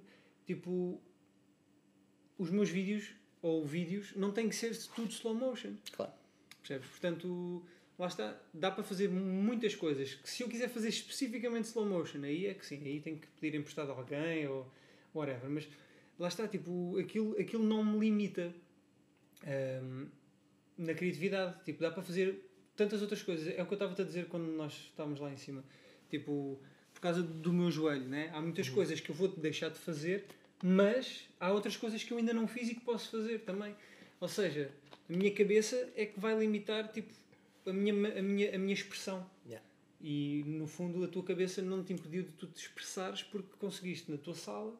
Tipo, 0.45 0.99
os 2.37 2.49
meus 2.49 2.69
vídeos 2.69 3.13
ou 3.41 3.65
vídeos 3.65 4.15
não 4.15 4.31
têm 4.31 4.49
que 4.49 4.55
ser 4.55 4.75
tudo 4.95 5.11
slow 5.11 5.33
motion. 5.35 5.75
Claro. 5.91 6.11
Percebes? 6.61 6.89
Portanto, 6.89 7.63
lá 7.97 8.07
está, 8.07 8.39
dá 8.53 8.71
para 8.71 8.83
fazer 8.83 9.09
muitas 9.09 9.75
coisas. 9.75 10.15
Que 10.15 10.29
se 10.29 10.43
eu 10.43 10.49
quiser 10.49 10.69
fazer 10.69 10.89
especificamente 10.89 11.65
slow 11.65 11.85
motion, 11.85 12.23
aí 12.23 12.47
é 12.47 12.53
que 12.53 12.65
sim, 12.65 12.81
aí 12.85 12.99
tenho 12.99 13.17
que 13.17 13.27
pedir 13.39 13.57
emprestado 13.57 13.91
a 13.91 13.95
alguém 13.95 14.47
ou 14.47 14.71
whatever. 15.13 15.49
Mas 15.49 15.67
lá 16.17 16.27
está, 16.27 16.47
tipo, 16.47 16.97
aquilo, 16.97 17.39
aquilo 17.39 17.63
não 17.63 17.83
me 17.83 17.99
limita 17.99 18.53
hum, 19.45 20.07
na 20.77 20.93
criatividade. 20.93 21.63
Tipo, 21.63 21.81
dá 21.81 21.91
para 21.91 22.01
fazer 22.03 22.49
tantas 22.75 23.01
outras 23.01 23.21
coisas. 23.21 23.47
É 23.47 23.61
o 23.61 23.65
que 23.65 23.73
eu 23.73 23.75
estava 23.75 23.99
a 23.99 24.05
dizer 24.05 24.27
quando 24.27 24.45
nós 24.53 24.73
estávamos 24.73 25.19
lá 25.19 25.31
em 25.31 25.37
cima. 25.37 25.63
Tipo, 26.09 26.59
por 26.93 27.01
causa 27.01 27.21
do 27.23 27.53
meu 27.53 27.71
joelho, 27.71 28.07
né? 28.07 28.29
Há 28.33 28.41
muitas 28.41 28.67
Uhum. 28.69 28.75
coisas 28.75 28.99
que 28.99 29.09
eu 29.09 29.15
vou 29.15 29.27
deixar 29.27 29.69
de 29.69 29.79
fazer, 29.79 30.25
mas 30.63 31.27
há 31.39 31.51
outras 31.51 31.75
coisas 31.77 32.03
que 32.03 32.11
eu 32.11 32.17
ainda 32.17 32.33
não 32.33 32.47
fiz 32.47 32.69
e 32.69 32.75
que 32.75 32.81
posso 32.81 33.09
fazer 33.11 33.39
também. 33.39 33.75
Ou 34.19 34.27
seja, 34.27 34.71
a 35.09 35.13
minha 35.13 35.33
cabeça 35.33 35.89
é 35.95 36.05
que 36.05 36.19
vai 36.19 36.37
limitar 36.37 36.91
tipo, 36.91 37.11
a, 37.65 37.73
minha, 37.73 37.93
a, 38.19 38.21
minha, 38.21 38.55
a 38.55 38.57
minha 38.59 38.73
expressão. 38.73 39.27
Yeah. 39.45 39.65
E 39.99 40.43
no 40.45 40.67
fundo 40.67 41.03
a 41.03 41.07
tua 41.07 41.23
cabeça 41.23 41.61
não 41.61 41.83
te 41.83 41.93
impediu 41.93 42.23
de 42.23 42.31
tu 42.31 42.47
te 42.47 42.57
expressares 42.61 43.23
porque 43.23 43.49
conseguiste 43.59 44.11
na 44.11 44.17
tua 44.17 44.33
sala 44.35 44.75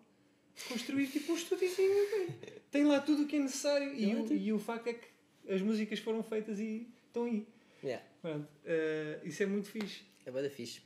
construir 0.63 1.07
tipo 1.07 1.31
um 1.31 1.35
estúdiozinho. 1.35 1.93
Tem 2.69 2.83
lá 2.85 2.99
tudo 3.01 3.23
o 3.23 3.27
que 3.27 3.35
é 3.35 3.39
necessário 3.39 3.93
e, 3.93 4.13
lá 4.13 4.21
o, 4.21 4.33
e 4.33 4.53
o 4.53 4.59
facto 4.59 4.87
é 4.87 4.93
que 4.93 5.07
as 5.49 5.61
músicas 5.61 5.99
foram 5.99 6.23
feitas 6.23 6.59
e 6.59 6.87
estão 7.07 7.25
aí. 7.25 7.47
Yeah. 7.83 8.05
Pronto, 8.21 8.47
eh, 8.65 9.19
isso 9.23 9.41
é 9.43 9.45
muito 9.45 9.67
fixe. 9.69 10.03
É 10.25 10.31
bué 10.31 10.43
da 10.43 10.49
fixe. 10.49 10.79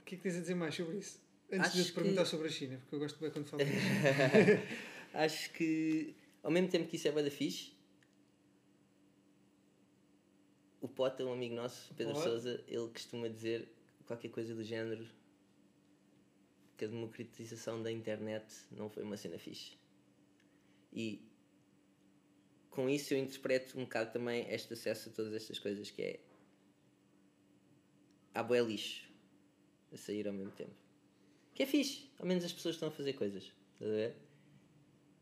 O 0.00 0.04
que 0.04 0.14
é 0.14 0.18
que 0.18 0.22
tens 0.22 0.36
a 0.36 0.40
dizer 0.40 0.54
mais 0.54 0.74
sobre 0.74 0.98
isso? 0.98 1.18
Antes 1.50 1.72
de 1.72 1.78
eu 1.78 1.82
Acho 1.82 1.92
te 1.92 1.94
perguntar 1.94 2.22
que- 2.24 2.28
sobre 2.28 2.46
a 2.48 2.50
China, 2.50 2.76
porque 2.78 2.94
eu 2.94 2.98
gosto 2.98 3.18
bem 3.20 3.30
quando 3.30 3.46
falo 3.46 3.64
da 3.64 3.70
China. 3.70 4.62
Acho 5.14 5.50
que 5.52 6.14
ao 6.42 6.50
mesmo 6.50 6.68
tempo 6.68 6.86
que 6.88 6.96
isso 6.96 7.08
é 7.08 7.12
bué 7.12 7.22
da 7.22 7.30
fixe, 7.30 7.72
o 10.80 10.88
Pota, 10.88 11.24
um 11.24 11.32
amigo 11.32 11.54
nosso, 11.54 11.92
Pedro. 11.94 12.14
Souza, 12.16 12.62
ele 12.68 12.88
costuma 12.88 13.28
dizer 13.28 13.68
qualquer 14.06 14.28
coisa 14.28 14.54
do 14.54 14.62
género 14.62 15.06
que 16.76 16.84
a 16.84 16.88
democratização 16.88 17.82
da 17.82 17.90
internet 17.90 18.46
não 18.70 18.88
foi 18.88 19.02
uma 19.02 19.16
cena 19.16 19.38
fixe. 19.38 19.76
E 20.92 21.26
com 22.70 22.88
isso 22.88 23.14
eu 23.14 23.18
interpreto 23.18 23.78
um 23.78 23.84
bocado 23.84 24.12
também 24.12 24.46
este 24.50 24.74
acesso 24.74 25.08
a 25.08 25.12
todas 25.12 25.32
estas 25.32 25.58
coisas 25.58 25.90
que 25.90 26.02
é 26.02 26.20
há 28.34 28.42
bué 28.42 28.60
lixo 28.60 29.08
a 29.92 29.96
sair 29.96 30.28
ao 30.28 30.34
mesmo 30.34 30.52
tempo. 30.52 30.74
Que 31.54 31.62
é 31.62 31.66
fixe, 31.66 32.10
ao 32.18 32.26
menos 32.26 32.44
as 32.44 32.52
pessoas 32.52 32.74
estão 32.74 32.88
a 32.88 32.92
fazer 32.92 33.14
coisas, 33.14 33.44
estás 33.72 33.90
a 33.90 33.94
ver? 33.94 34.16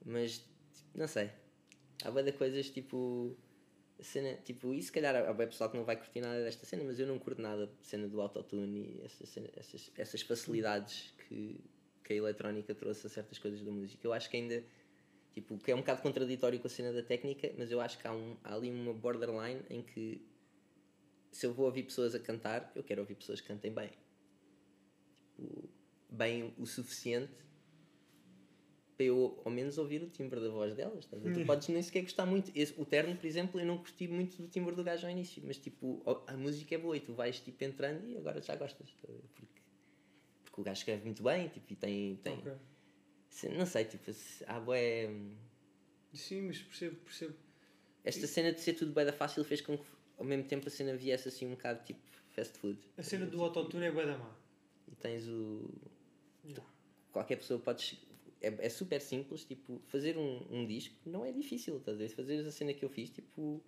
Mas 0.05 0.39
tipo, 0.39 0.99
não 0.99 1.07
sei. 1.07 1.31
Há 2.05 2.11
bué 2.11 2.23
de 2.25 2.33
coisas 2.33 2.69
tipo 2.71 3.37
cena, 4.03 4.35
tipo, 4.45 4.75
e 4.75 4.83
se 4.83 4.91
calhar 4.91 5.15
há 5.15 5.33
bué 5.33 5.47
pessoal 5.47 5.71
que 5.71 5.77
não 5.77 5.85
vai 5.85 5.97
curtir 5.97 6.21
nada 6.21 6.43
desta 6.43 6.67
cena, 6.67 6.83
mas 6.85 6.99
eu 6.99 7.07
não 7.07 7.19
curto 7.19 7.41
nada 7.41 7.67
da 7.67 7.73
cena 7.83 8.09
do 8.09 8.21
autotune 8.21 8.99
e 8.99 9.05
essas, 9.05 9.37
essas, 9.57 9.93
essas 9.97 10.23
facilidades 10.23 11.15
que, 11.29 11.61
que 12.03 12.13
a 12.13 12.17
eletrónica 12.17 12.75
trouxe 12.75 13.07
a 13.07 13.11
certas 13.11 13.39
coisas 13.39 13.63
da 13.63 13.71
música. 13.71 14.07
Eu 14.07 14.13
acho 14.13 14.29
que 14.29 14.37
ainda 14.37 14.65
tipo, 15.35 15.59
que 15.59 15.71
é 15.71 15.75
um 15.75 15.79
bocado 15.79 16.01
contraditório 16.01 16.61
com 16.61 16.69
a 16.69 16.71
cena 16.71 16.93
da 16.93 17.03
técnica, 17.03 17.53
mas 17.59 17.71
eu 17.71 17.81
acho 17.81 17.99
que 17.99 18.07
há, 18.07 18.13
um, 18.13 18.37
há 18.45 18.55
ali 18.55 18.71
uma 18.71 18.95
borderline 18.95 19.63
em 19.69 19.83
que 19.83 20.25
se 21.33 21.45
eu 21.45 21.53
vou 21.53 21.67
ouvir 21.67 21.83
pessoas 21.83 22.15
a 22.15 22.21
cantar, 22.21 22.71
eu 22.77 22.85
quero 22.85 23.01
ouvir 23.01 23.17
pessoas 23.17 23.41
que 23.41 23.49
cantem 23.49 23.73
bem. 23.73 23.91
Tipo, 25.35 25.69
bem 26.09 26.55
o 26.57 26.65
suficiente 26.65 27.33
para 28.97 29.07
eu 29.07 29.41
ao 29.45 29.51
menos 29.51 29.77
ouvir 29.79 30.03
o 30.03 30.09
timbre 30.09 30.41
da 30.41 30.49
voz 30.49 30.75
delas. 30.75 31.09
a 31.13 31.17
ver? 31.17 31.33
Tu 31.35 31.45
podes 31.47 31.69
nem 31.69 31.83
sequer 31.83 32.03
gostar 32.03 32.27
muito. 32.27 32.51
Esse, 32.55 32.75
o 32.81 32.85
Terno, 32.85 33.17
por 33.17 33.27
exemplo, 33.27 33.61
eu 33.61 33.67
não 33.67 33.79
curti 33.79 34.07
muito 34.09 34.41
do 34.41 34.49
timbre 34.49 34.75
do 34.75 34.85
gajo 34.85 35.07
ao 35.07 35.13
início, 35.13 35.43
mas 35.45 35.59
tipo, 35.59 36.03
a 36.27 36.37
música 36.37 36.75
é 36.75 36.79
boa 36.79 36.97
e 36.97 37.01
tu 37.01 37.13
vais 37.15 37.41
tipo 37.41 37.63
entrando 37.65 38.07
e 38.09 38.17
agora 38.17 38.41
já 38.41 38.55
gostas. 38.57 38.95
a 39.03 39.07
ver? 39.13 39.21
Porque, 39.35 39.61
porque 40.45 40.61
o 40.61 40.65
gajo 40.65 40.79
escreve 40.79 41.05
muito 41.05 41.23
bem 41.23 41.49
tipo, 41.49 41.73
e 41.73 41.77
tem. 41.77 42.17
tem 42.23 42.39
Ok. 42.39 42.53
se- 43.31 43.49
Não 43.49 43.67
sei, 43.67 43.85
tipo, 43.85 44.13
se- 44.13 44.45
há 44.47 44.61
bué. 44.61 45.11
Sim, 46.13 46.43
mas 46.43 46.59
percebo, 46.63 46.97
percebo. 46.97 47.35
Esta 48.05 48.27
cena 48.27 48.53
de 48.53 48.61
ser 48.61 48.75
tudo 48.75 48.93
bem 48.93 49.05
da 49.05 49.13
fácil 49.13 49.43
fez 49.45 49.61
com 49.61 49.77
que 49.79 49.85
ao 50.19 50.25
mesmo 50.25 50.45
tempo 50.45 50.69
a 50.69 50.71
cena 50.71 50.95
viesse 50.95 51.27
assim 51.29 51.47
um 51.47 51.51
bocado 51.53 51.83
tipo 51.85 52.01
fast 52.31 52.57
food. 52.59 52.79
A 52.97 53.03
cena 53.03 53.27
do 53.27 53.43
autotune 53.43 53.87
é 53.87 53.91
bué 53.91 54.07
da 54.07 54.17
má. 54.19 54.31
E 54.87 54.95
tens 54.95 55.27
o. 55.27 55.69
Yeah. 56.45 56.63
Qualquer 57.11 57.37
pessoa 57.37 57.59
pode. 57.59 57.99
É, 58.45 58.67
é 58.67 58.69
super 58.69 59.01
simples, 59.01 59.45
tipo, 59.45 59.81
fazer 59.87 60.19
um, 60.19 60.43
um 60.51 60.67
disco 60.67 60.95
não 61.07 61.25
é 61.25 61.33
difícil, 61.33 61.79
estás 61.79 61.97
a 61.97 61.99
ver? 61.99 62.09
Fazer 62.11 62.47
a 62.47 62.51
cena 62.51 62.75
que 62.75 62.85
eu 62.85 62.89
fiz, 62.91 63.11
tipo. 63.11 63.63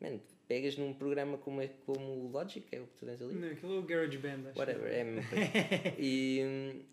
Mano, 0.00 0.20
pegas 0.46 0.76
num 0.76 0.92
programa 0.92 1.38
como, 1.38 1.60
é- 1.60 1.68
como 1.86 2.04
o 2.04 2.28
Logic, 2.30 2.64
é 2.70 2.80
o 2.80 2.86
que 2.86 2.94
tu 2.98 3.06
tens 3.06 3.20
ali. 3.20 3.34
Não, 3.34 3.48
aquilo 3.48 3.74
é 3.74 3.78
o 3.78 3.82
GarageBand, 3.82 4.48
acho. 4.50 4.58
Whatever, 4.60 4.92
é 4.92 5.04
mesma 5.04 5.28
coisa. 5.28 5.44
E. 5.98 6.84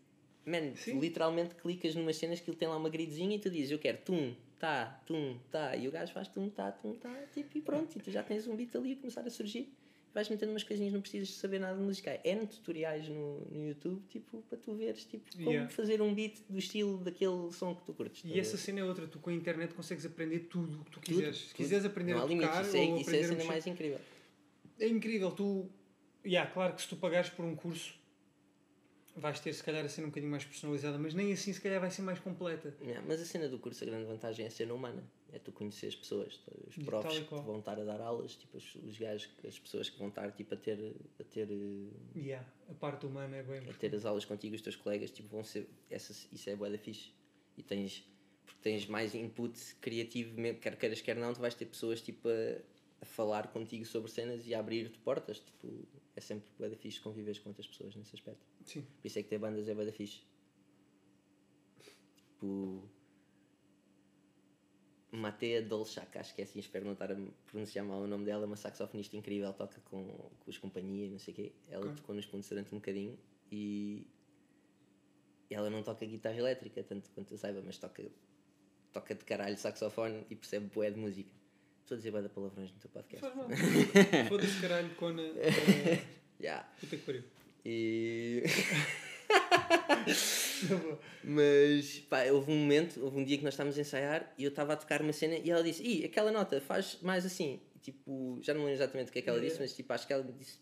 Man, 0.44 0.72
tu 0.72 0.78
Sim. 0.80 1.00
literalmente 1.00 1.54
clicas 1.54 1.94
numas 1.94 2.16
cenas 2.16 2.40
que 2.40 2.50
ele 2.50 2.58
tem 2.58 2.68
lá 2.68 2.76
uma 2.76 2.90
gridzinha 2.90 3.36
e 3.36 3.40
tu 3.40 3.48
dizes 3.50 3.70
eu 3.70 3.78
quero 3.78 4.00
tum, 4.00 4.34
tá, 4.58 5.00
tum, 5.06 5.38
tá. 5.52 5.76
E 5.76 5.88
o 5.88 5.92
gajo 5.92 6.12
faz 6.12 6.28
tum, 6.30 6.50
tá, 6.50 6.72
tum, 6.72 6.96
tá. 6.96 7.14
Tipo, 7.32 7.60
e 7.60 7.62
pronto. 7.62 7.96
E 7.96 8.02
tu 8.02 8.10
já 8.10 8.24
tens 8.24 8.48
um 8.48 8.56
beat 8.56 8.76
ali 8.76 8.94
a 8.94 8.96
começar 8.96 9.22
a 9.22 9.30
surgir. 9.30 9.72
Vais 10.14 10.28
metendo 10.28 10.52
umas 10.52 10.64
coisinhas, 10.64 10.92
não 10.92 11.00
precisas 11.00 11.30
de 11.30 11.34
saber 11.36 11.60
nada 11.60 11.78
de 11.78 11.84
música. 11.84 12.12
Há 12.12 12.28
N 12.28 12.46
tutoriais 12.46 13.08
no, 13.08 13.40
no 13.50 13.66
YouTube, 13.70 14.02
tipo, 14.10 14.42
para 14.50 14.58
tu 14.58 14.74
veres, 14.76 15.06
tipo, 15.06 15.24
como 15.38 15.50
Yeah. 15.50 15.70
fazer 15.70 16.02
um 16.02 16.14
beat 16.14 16.40
do 16.50 16.60
estilo 16.60 16.98
daquele 16.98 17.50
som 17.54 17.74
que 17.74 17.86
tu 17.86 17.94
curtes. 17.94 18.22
E 18.26 18.38
essa 18.38 18.58
cena 18.58 18.82
é 18.82 18.84
outra, 18.84 19.08
tu 19.08 19.20
com 19.20 19.30
a 19.30 19.34
internet 19.34 19.74
consegues 19.74 20.06
aprender 20.06 20.40
tudo 20.50 20.82
o 20.82 20.84
que 20.84 20.92
tu 20.92 21.00
Tudo, 21.00 21.16
quiseres. 21.16 21.38
Se 21.38 21.46
tudo. 21.48 21.56
quiseres 21.56 21.86
aprender 21.86 22.14
não 22.14 22.26
a 22.26 22.28
tocar 22.28 22.62
isso 22.66 22.76
é, 22.76 22.80
ou 22.82 22.98
isso 23.00 23.10
é 23.10 23.14
a 23.14 23.16
aprender 23.20 23.28
cena 23.38 23.44
mais 23.46 23.68
incrível. 23.68 24.00
é 24.80 24.88
incrível. 24.90 25.32
Tu, 25.32 25.70
yeah, 26.26 26.50
claro 26.52 26.74
que 26.76 26.82
se 26.82 26.90
tu 26.90 26.98
pagares 26.98 27.30
por 27.30 27.46
um 27.46 27.56
curso 27.56 27.94
vais 29.16 29.40
ter 29.40 29.54
se 29.54 29.64
calhar 29.64 29.84
a 29.84 29.90
cena 29.90 30.08
um 30.08 30.10
bocadinho 30.10 30.32
mais 30.32 30.46
personalizada, 30.46 30.98
mas 30.98 31.14
nem 31.14 31.32
assim 31.34 31.52
se 31.52 31.60
calhar 31.60 31.80
vai 31.80 31.92
ser 31.92 32.02
mais 32.02 32.20
completa. 32.20 32.74
Yeah, 32.82 33.06
mas 33.08 33.22
a 33.22 33.26
cena 33.26 33.48
do 33.48 33.60
curso, 33.60 33.84
a 33.84 33.88
grande 33.88 34.06
vantagem 34.06 34.46
é 34.46 34.48
a 34.48 34.52
cena 34.52 34.74
humana. 34.74 35.04
É 35.34 35.40
tu 35.40 35.52
conhecer 35.52 35.88
as 35.88 35.96
pessoas, 35.96 36.38
tá? 36.38 36.52
os 36.68 36.76
profs 36.84 37.20
que 37.20 37.36
vão 37.36 37.60
estar 37.60 37.80
a 37.80 37.84
dar 37.84 38.02
aulas, 38.02 38.36
tipo, 38.36 38.58
os, 38.58 38.76
os 38.76 38.98
gajos, 38.98 39.30
as 39.48 39.58
pessoas 39.58 39.90
que 39.90 39.98
vão 39.98 40.10
estar 40.10 40.32
tipo, 40.32 40.54
a, 40.54 40.58
ter, 40.58 40.94
a, 41.20 41.24
ter, 41.24 41.48
eh, 41.50 42.20
Yeah, 42.20 42.46
a 42.70 42.74
parte 42.74 43.06
humana 43.06 43.38
é 43.38 43.44
bem 43.44 43.60
a 43.70 43.74
ter 43.74 43.96
as 43.96 44.06
aulas 44.06 44.26
contigo, 44.26 44.56
os 44.56 44.62
teus 44.62 44.76
colegas, 44.76 45.10
tipo, 45.12 45.30
vão 45.30 45.44
ser. 45.44 45.70
Essa, 45.90 46.12
isso 46.32 46.50
é 46.50 46.56
boa 46.56 46.70
da 46.70 46.78
fixe. 46.78 47.14
E 47.58 47.64
tens. 47.64 48.04
Porque 48.46 48.60
tens 48.62 48.86
mais 48.88 49.16
input 49.16 49.58
criativo, 49.80 50.40
mesmo, 50.40 50.60
quer 50.60 50.76
queiras, 50.76 51.00
quer 51.02 51.16
não, 51.16 51.34
tu 51.34 51.40
vais 51.40 51.56
ter 51.56 51.66
pessoas 51.66 52.02
tipo, 52.02 52.28
a, 52.28 52.62
a 53.02 53.06
falar 53.06 53.48
contigo 53.48 53.86
sobre 53.86 54.12
cenas 54.12 54.46
e 54.46 54.54
a 54.54 54.60
abrir-te 54.60 54.98
portas. 55.00 55.40
Tipo, 55.40 55.88
é 56.16 56.20
sempre 56.20 56.50
boa 56.58 56.70
da 56.70 56.76
fixe 56.76 57.00
conviveres 57.00 57.40
com 57.40 57.50
outras 57.50 57.68
pessoas 57.68 57.96
nesse 57.96 58.16
aspecto. 58.16 58.51
Sim. 58.66 58.82
Por 58.82 59.08
isso 59.08 59.20
é 59.20 59.24
que 59.24 59.30
ter 59.30 59.38
bandas 59.38 59.68
é 59.68 59.74
bué 59.74 59.86
da 59.86 59.92
fixe. 59.92 60.22
Tipo. 62.18 62.84
Matea 65.14 65.62
Dolchak, 65.62 66.18
acho 66.18 66.34
que 66.34 66.40
é 66.42 66.46
assim, 66.46 66.60
espero 66.60 66.86
não 66.86 66.94
estar 66.94 67.12
a 67.12 67.18
pronunciar 67.46 67.84
mal 67.86 68.00
o 68.02 68.08
nome 68.08 68.24
dela, 68.24 68.46
uma 68.46 68.56
saxofonista 68.56 69.18
incrível, 69.18 69.52
toca 69.52 69.82
com, 69.82 70.06
com 70.06 70.50
os 70.50 70.58
companhia 70.58 71.06
e 71.08 71.10
não 71.10 71.20
sei 71.20 71.34
o 71.34 71.36
quê. 71.36 71.52
Ela 71.70 71.84
Ok. 71.86 71.96
tocou 71.98 72.16
nos 72.16 72.26
pontos 72.26 72.48
durante 72.48 72.74
um 72.74 72.78
bocadinho 72.78 73.20
e 73.52 74.08
ela 75.50 75.70
não 75.70 75.84
toca 75.84 76.06
guitarra 76.06 76.38
elétrica, 76.38 76.82
tanto 76.82 77.10
quanto 77.10 77.34
eu 77.34 77.38
saiba, 77.38 77.62
mas 77.62 77.78
toca, 77.78 78.10
toca 78.94 79.14
de 79.14 79.26
caralho 79.26 79.58
saxofone 79.58 80.26
e 80.30 80.36
percebe 80.36 80.68
bué 80.74 80.90
de 80.90 80.98
música. 80.98 81.30
Estou 81.82 81.96
a 81.96 81.98
dizer 81.98 82.22
de 82.24 82.30
palavrões 82.30 82.72
no 82.72 82.80
teu 82.80 82.90
podcast. 82.90 83.28
Foda-se 84.30 84.62
caralho, 84.62 84.96
Cona. 84.96 85.24
Yeah. 86.40 86.68
Puta 86.80 86.98
que 86.98 87.04
pariu. 87.04 87.24
E... 87.66 88.44
Mas 91.24 92.00
pá, 92.10 92.24
houve 92.32 92.52
um 92.52 92.58
momento, 92.58 93.04
houve 93.04 93.20
um 93.20 93.24
dia 93.24 93.38
que 93.38 93.44
nós 93.44 93.54
estávamos 93.54 93.78
a 93.78 93.82
ensaiar 93.82 94.34
e 94.38 94.44
eu 94.44 94.50
estava 94.50 94.74
a 94.74 94.76
tocar 94.76 95.02
uma 95.02 95.14
cena 95.14 95.36
e 95.36 95.50
ela 95.50 95.64
disse: 95.64 95.84
Ih, 95.84 96.06
aquela 96.06 96.32
nota 96.32 96.60
faz 96.62 97.00
mais 97.02 97.26
assim. 97.26 97.60
Tipo, 97.82 98.40
já 98.42 98.54
não 98.54 98.62
lembro 98.62 98.76
exatamente 98.76 99.10
o 99.10 99.12
que 99.12 99.20
é 99.20 99.22
que 99.22 99.30
ela 99.30 99.40
disse, 99.40 99.60
mas 99.60 99.76
tipo, 99.76 99.92
acho 99.92 100.06
que 100.06 100.14
ela 100.14 100.24
disse, 100.24 100.60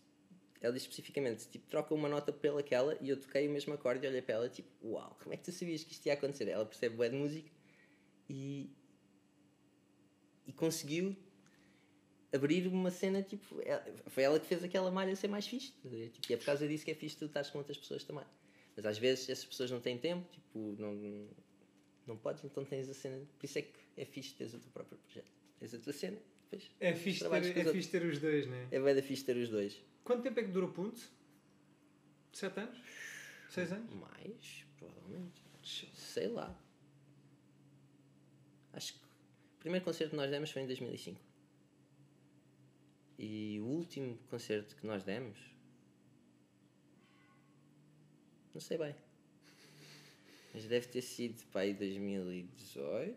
ela 0.60 0.72
disse 0.72 0.86
especificamente: 0.86 1.48
tipo, 1.48 1.66
troca 1.68 1.94
uma 1.94 2.08
nota 2.08 2.32
pelaquela 2.32 2.96
e 3.00 3.10
eu 3.10 3.18
toquei 3.18 3.48
o 3.48 3.50
mesmo 3.50 3.74
acorde 3.74 4.06
e 4.06 4.08
olhei 4.08 4.22
para 4.22 4.36
ela, 4.36 4.48
tipo, 4.48 4.68
uau, 4.82 5.16
como 5.22 5.34
é 5.34 5.36
que 5.36 5.44
tu 5.44 5.52
sabias 5.52 5.84
que 5.84 5.92
isto 5.92 6.06
ia 6.06 6.14
acontecer? 6.14 6.48
Ela 6.48 6.64
percebe 6.64 6.96
bué 6.96 7.08
de 7.08 7.16
música 7.16 7.50
e, 8.28 8.70
e 10.46 10.52
conseguiu 10.52 11.16
abrir 12.32 12.66
uma 12.68 12.90
cena, 12.90 13.22
tipo, 13.22 13.60
ela- 13.64 13.84
foi 14.06 14.22
ela 14.22 14.38
que 14.40 14.46
fez 14.46 14.62
aquela 14.62 14.90
malha 14.90 15.14
ser 15.16 15.28
mais 15.28 15.46
fixe. 15.46 15.72
Tipo, 16.12 16.30
e 16.30 16.34
é 16.34 16.36
por 16.36 16.44
causa 16.46 16.66
disso 16.68 16.84
que 16.84 16.90
é 16.90 16.94
fixe 16.94 17.16
tu 17.16 17.24
estás 17.26 17.50
com 17.50 17.58
outras 17.58 17.76
pessoas 17.76 18.04
também. 18.04 18.24
Mas 18.76 18.86
às 18.86 18.98
vezes 18.98 19.28
essas 19.28 19.44
pessoas 19.44 19.70
não 19.70 19.80
têm 19.80 19.98
tempo, 19.98 20.26
tipo, 20.32 20.76
não, 20.78 21.28
não 22.06 22.16
podes, 22.16 22.44
então 22.44 22.64
tens 22.64 22.88
a 22.88 22.94
cena. 22.94 23.20
Por 23.38 23.44
isso 23.44 23.58
é 23.58 23.62
que 23.62 23.72
é 23.96 24.04
fixe 24.04 24.34
teres 24.34 24.54
o 24.54 24.58
teu 24.58 24.70
próprio 24.70 24.96
projeto. 24.98 25.30
Tens 25.58 25.74
a 25.74 25.78
tua 25.78 25.92
cena, 25.92 26.18
depois 26.48 26.70
É 26.80 26.94
fixe, 26.94 27.18
ter, 27.20 27.26
é 27.26 27.36
outros. 27.58 27.72
fixe 27.72 27.88
ter 27.90 28.02
os 28.04 28.18
dois, 28.18 28.46
né? 28.46 28.68
é 28.70 28.80
bem 28.80 28.94
da 28.94 29.02
fixe 29.02 29.24
ter 29.24 29.36
os 29.36 29.48
dois. 29.48 29.82
Quanto 30.04 30.22
tempo 30.22 30.38
é 30.40 30.44
que 30.44 30.50
durou 30.50 30.70
Punto? 30.70 31.00
Sete 32.32 32.60
anos? 32.60 32.78
Seis 33.50 33.72
anos? 33.72 33.92
Mais, 33.92 34.64
provavelmente. 34.78 35.42
Sei 35.94 36.28
lá. 36.28 36.56
Acho 38.72 38.92
que 38.94 38.98
o 39.00 39.58
primeiro 39.58 39.84
concerto 39.84 40.10
que 40.10 40.16
nós 40.16 40.30
demos 40.30 40.50
foi 40.50 40.62
em 40.62 40.66
2005. 40.66 41.20
E 43.22 43.60
o 43.60 43.66
último 43.66 44.16
concerto 44.30 44.74
que 44.76 44.86
nós 44.86 45.04
demos. 45.04 45.38
Não 48.54 48.60
sei 48.62 48.78
bem. 48.78 48.94
Mas 50.54 50.64
deve 50.64 50.86
ter 50.88 51.02
sido 51.02 51.44
para 51.52 51.60
aí 51.60 51.74
2018. 51.74 53.14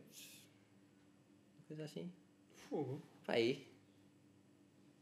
Uma 1.55 1.65
coisa 1.69 1.85
assim. 1.85 2.11
Fogo. 2.69 3.01
Para 3.25 3.35
aí. 3.35 3.65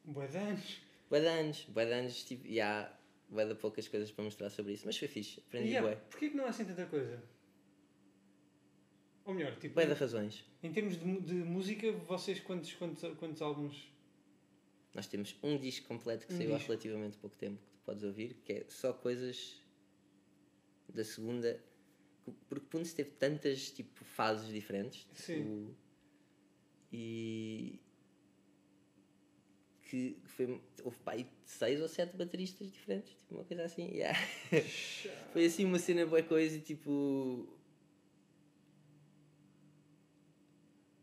Boa 0.05 0.27
de 0.27 0.37
anos. 0.37 0.77
Bué 1.09 1.19
de 1.19 1.27
anos, 1.27 1.65
bué 1.65 1.85
de 1.85 1.93
anos, 1.93 2.23
tipo, 2.23 2.45
e 2.47 2.61
há 2.61 2.95
bué 3.27 3.45
de 3.45 3.55
poucas 3.55 3.87
coisas 3.87 4.11
para 4.11 4.23
mostrar 4.23 4.49
sobre 4.51 4.73
isso, 4.73 4.85
mas 4.85 4.97
foi 4.97 5.07
fixe, 5.07 5.39
aprendi 5.47 5.69
Yeah, 5.69 5.87
bué. 5.87 5.95
Porquê 6.09 6.29
que 6.29 6.35
não 6.37 6.45
há 6.45 6.49
assim 6.49 6.63
tanta 6.63 6.85
coisa? 6.85 7.21
Ou 9.25 9.33
melhor, 9.33 9.55
tipo, 9.57 9.73
Bué 9.75 9.85
de 9.87 9.93
razões. 9.93 10.45
em 10.63 10.71
termos 10.71 10.97
de, 10.97 11.21
de 11.21 11.33
música, 11.33 11.91
vocês 11.91 12.39
quantos, 12.39 12.71
quantos, 12.75 13.17
quantos 13.17 13.41
álbuns? 13.41 13.90
Nós 14.93 15.07
temos 15.07 15.35
um 15.41 15.57
disco 15.57 15.87
completo 15.87 16.27
que 16.27 16.33
Um 16.33 16.37
saiu 16.37 16.53
há 16.53 16.57
disco. 16.57 16.71
relativamente 16.71 17.17
pouco 17.17 17.35
tempo 17.37 17.57
que 17.63 17.71
tu 17.71 17.79
podes 17.85 18.03
ouvir, 18.03 18.33
que 18.43 18.53
é 18.53 18.65
só 18.67 18.91
coisas 18.93 19.61
da 20.89 21.03
segunda. 21.03 21.63
Porque 22.47 22.65
Punce 22.67 22.93
teve 22.93 23.11
tantas 23.11 23.71
tipo, 23.71 24.03
fases 24.03 24.47
diferentes. 24.53 25.07
Sim. 25.13 25.35
Tipo, 25.35 25.75
e. 26.91 27.79
que 29.83 30.17
foi. 30.25 30.61
Houve 30.83 30.97
pá, 30.99 31.13
aí 31.13 31.27
seis 31.45 31.81
ou 31.81 31.87
sete 31.87 32.15
bateristas 32.17 32.71
diferentes, 32.71 33.13
tipo, 33.13 33.35
uma 33.35 33.43
coisa 33.45 33.63
assim. 33.63 33.87
yeah. 33.91 34.17
foi 35.31 35.45
assim 35.45 35.65
uma 35.65 35.79
cena 35.79 36.05
boa 36.05 36.21
coisa 36.23 36.57
e 36.57 36.61
tipo. 36.61 37.47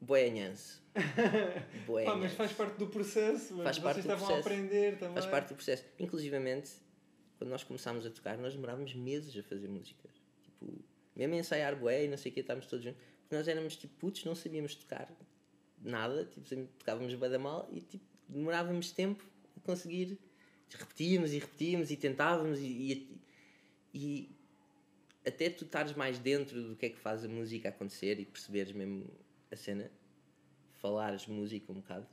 Boenhanço. 0.01 0.83
Pá, 2.05 2.17
mas 2.17 2.33
faz 2.33 2.53
parte 2.53 2.77
do 2.77 2.87
processo, 2.89 3.63
Faz 3.63 3.79
parte 3.79 4.03
vocês 4.03 4.07
do 4.07 4.13
estavam 4.13 4.25
a 4.25 4.29
processo. 4.29 4.49
aprender 4.49 4.99
também. 4.99 5.15
Faz 5.15 5.27
parte 5.27 5.49
do 5.49 5.55
processo. 5.55 5.85
Inclusivamente, 5.99 6.71
quando 7.37 7.51
nós 7.51 7.63
começámos 7.63 8.05
a 8.07 8.11
tocar, 8.11 8.37
nós 8.39 8.55
demorávamos 8.55 8.95
meses 8.95 9.37
a 9.37 9.43
fazer 9.43 9.69
música. 9.69 10.09
Tipo, 10.43 10.85
mesmo 11.15 11.35
a 11.35 11.39
ensaiar 11.39 11.77
bué 11.77 12.05
e 12.05 12.09
não 12.09 12.17
sei 12.17 12.31
o 12.31 12.35
que, 12.35 12.41
estávamos 12.41 12.67
todos 12.67 12.85
juntos. 12.85 13.01
Porque 13.23 13.37
nós 13.37 13.47
éramos 13.47 13.77
tipo 13.77 13.95
putos, 13.97 14.25
não 14.25 14.35
sabíamos 14.35 14.75
tocar 14.75 15.13
nada, 15.81 16.25
tipo, 16.25 16.49
tocávamos 16.79 17.15
bué 17.15 17.29
da 17.29 17.39
mal 17.39 17.69
e 17.73 17.81
tipo, 17.81 18.05
demorávamos 18.29 18.91
tempo 18.93 19.25
a 19.57 19.61
conseguir. 19.61 20.19
Repetíamos 20.71 21.33
e 21.33 21.39
repetíamos 21.39 21.91
e 21.91 21.97
tentávamos 21.97 22.59
e, 22.61 22.67
e, 22.67 23.21
e 23.95 24.31
até 25.27 25.49
tu 25.49 25.65
estares 25.65 25.95
mais 25.95 26.19
dentro 26.19 26.63
do 26.63 26.77
que 26.77 26.87
é 26.87 26.89
que 26.91 26.99
faz 26.99 27.25
a 27.25 27.29
música 27.29 27.69
acontecer 27.71 28.21
e 28.21 28.25
perceberes 28.27 28.73
mesmo 28.73 29.07
a 29.51 29.57
cena, 29.57 29.91
falares 30.75 31.27
música 31.27 31.71
um 31.73 31.77
bocado, 31.77 32.07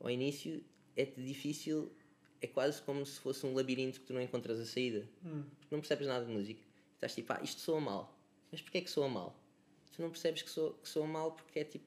ao 0.00 0.10
início 0.10 0.64
é 0.96 1.04
difícil, 1.04 1.92
é 2.40 2.46
quase 2.46 2.80
como 2.82 3.04
se 3.06 3.18
fosse 3.20 3.44
um 3.46 3.54
labirinto 3.54 4.00
que 4.00 4.06
tu 4.06 4.12
não 4.12 4.20
encontras 4.20 4.58
a 4.60 4.66
saída, 4.66 5.08
Hum. 5.24 5.44
porque 5.58 5.74
não 5.74 5.80
percebes 5.80 6.06
nada 6.06 6.24
de 6.24 6.32
música. 6.32 6.60
Estás 6.94 7.14
tipo, 7.14 7.32
ah, 7.32 7.40
isto 7.42 7.60
soa 7.60 7.80
mal, 7.80 8.18
mas 8.50 8.60
porquê 8.62 8.78
é 8.78 8.80
que 8.80 8.90
soa 8.90 9.08
mal? 9.08 9.38
Tu 9.92 10.02
não 10.02 10.10
percebes 10.10 10.42
que 10.42 10.50
soa, 10.50 10.76
que 10.78 10.88
soa 10.88 11.06
mal 11.06 11.32
porque 11.32 11.60
é 11.60 11.64
tipo, 11.64 11.84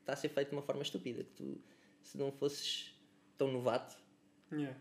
está 0.00 0.12
a 0.14 0.16
ser 0.16 0.28
feito 0.30 0.48
de 0.50 0.54
uma 0.56 0.62
forma 0.62 0.82
estúpida, 0.82 1.24
que 1.24 1.30
tu, 1.32 1.60
se 2.02 2.16
não 2.18 2.30
fosses 2.32 2.94
tão 3.38 3.50
novato, 3.52 3.96
Yeah. 4.52 4.76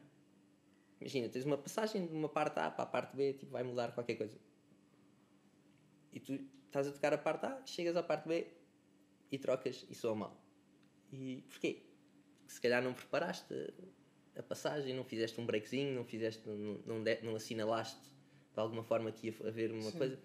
Imagina, 0.99 1.29
tens 1.29 1.45
uma 1.45 1.57
passagem 1.59 2.07
de 2.07 2.11
uma 2.13 2.27
parte 2.27 2.59
A 2.59 2.71
para 2.71 2.83
a 2.83 2.87
parte 2.87 3.15
B, 3.15 3.33
tipo, 3.33 3.51
vai 3.51 3.61
mudar 3.63 3.91
qualquer 3.93 4.15
coisa. 4.15 4.35
E 6.11 6.19
tu 6.19 6.33
estás 6.65 6.87
a 6.87 6.91
tocar 6.91 7.13
a 7.13 7.17
parte 7.19 7.45
A, 7.45 7.61
chegas 7.67 7.95
à 7.95 8.01
parte 8.01 8.27
B 8.27 8.47
e 9.31 9.37
trocas 9.37 9.85
e 9.89 9.95
soa 9.95 10.15
mal. 10.15 10.43
E 11.11 11.43
porquê? 11.49 11.83
Se 12.47 12.59
calhar 12.59 12.83
não 12.83 12.93
preparaste 12.93 13.53
a, 14.35 14.43
passagem, 14.43 14.95
não 14.95 15.03
fizeste 15.03 15.39
um 15.39 15.45
breakzinho, 15.45 15.93
não 15.93 16.03
fizeste, 16.03 16.47
não, 16.47 16.79
não, 16.85 17.03
de- 17.03 17.21
não 17.21 17.35
assinalaste 17.35 17.99
de 18.53 18.59
alguma 18.59 18.83
forma 18.83 19.11
que 19.11 19.27
ia 19.27 19.35
haver 19.47 19.71
uma 19.71 19.91
Sim. 19.91 19.97
coisa. 19.97 20.19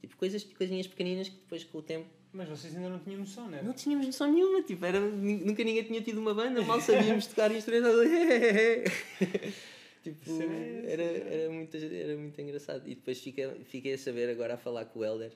Tipo, 0.00 0.16
coisas, 0.16 0.44
coisinhas 0.44 0.86
pequeninas 0.86 1.28
que 1.28 1.36
depois 1.36 1.64
com 1.64 1.78
o 1.78 1.82
tempo 1.82 2.06
Mas 2.32 2.48
vocês 2.48 2.74
ainda 2.76 2.88
não 2.90 2.98
tinham 2.98 3.18
noção, 3.20 3.48
né? 3.48 3.62
não 3.62 3.72
tínhamos 3.72 4.06
noção 4.06 4.30
nenhuma, 4.32 4.62
tipo, 4.62 4.84
era, 4.84 5.00
nunca 5.00 5.64
ninguém 5.64 5.82
tinha 5.84 6.00
tido 6.02 6.18
uma 6.20 6.34
banda, 6.34 6.62
mal 6.62 6.80
sabíamos 6.80 7.26
tocar 7.28 7.50
instrumentos. 7.50 7.96
tipo, 10.02 10.42
é- 10.42 10.92
era, 10.92 11.02
era, 11.02 11.50
muito, 11.52 11.76
era 11.76 12.16
muito 12.16 12.40
engraçado. 12.40 12.86
E 12.88 12.94
depois 12.94 13.20
fiquei, 13.20 13.48
fiquei 13.64 13.94
a 13.94 13.98
saber 13.98 14.28
agora 14.30 14.54
a 14.54 14.58
falar 14.58 14.84
com 14.86 15.00
o 15.00 15.04
Helder, 15.04 15.32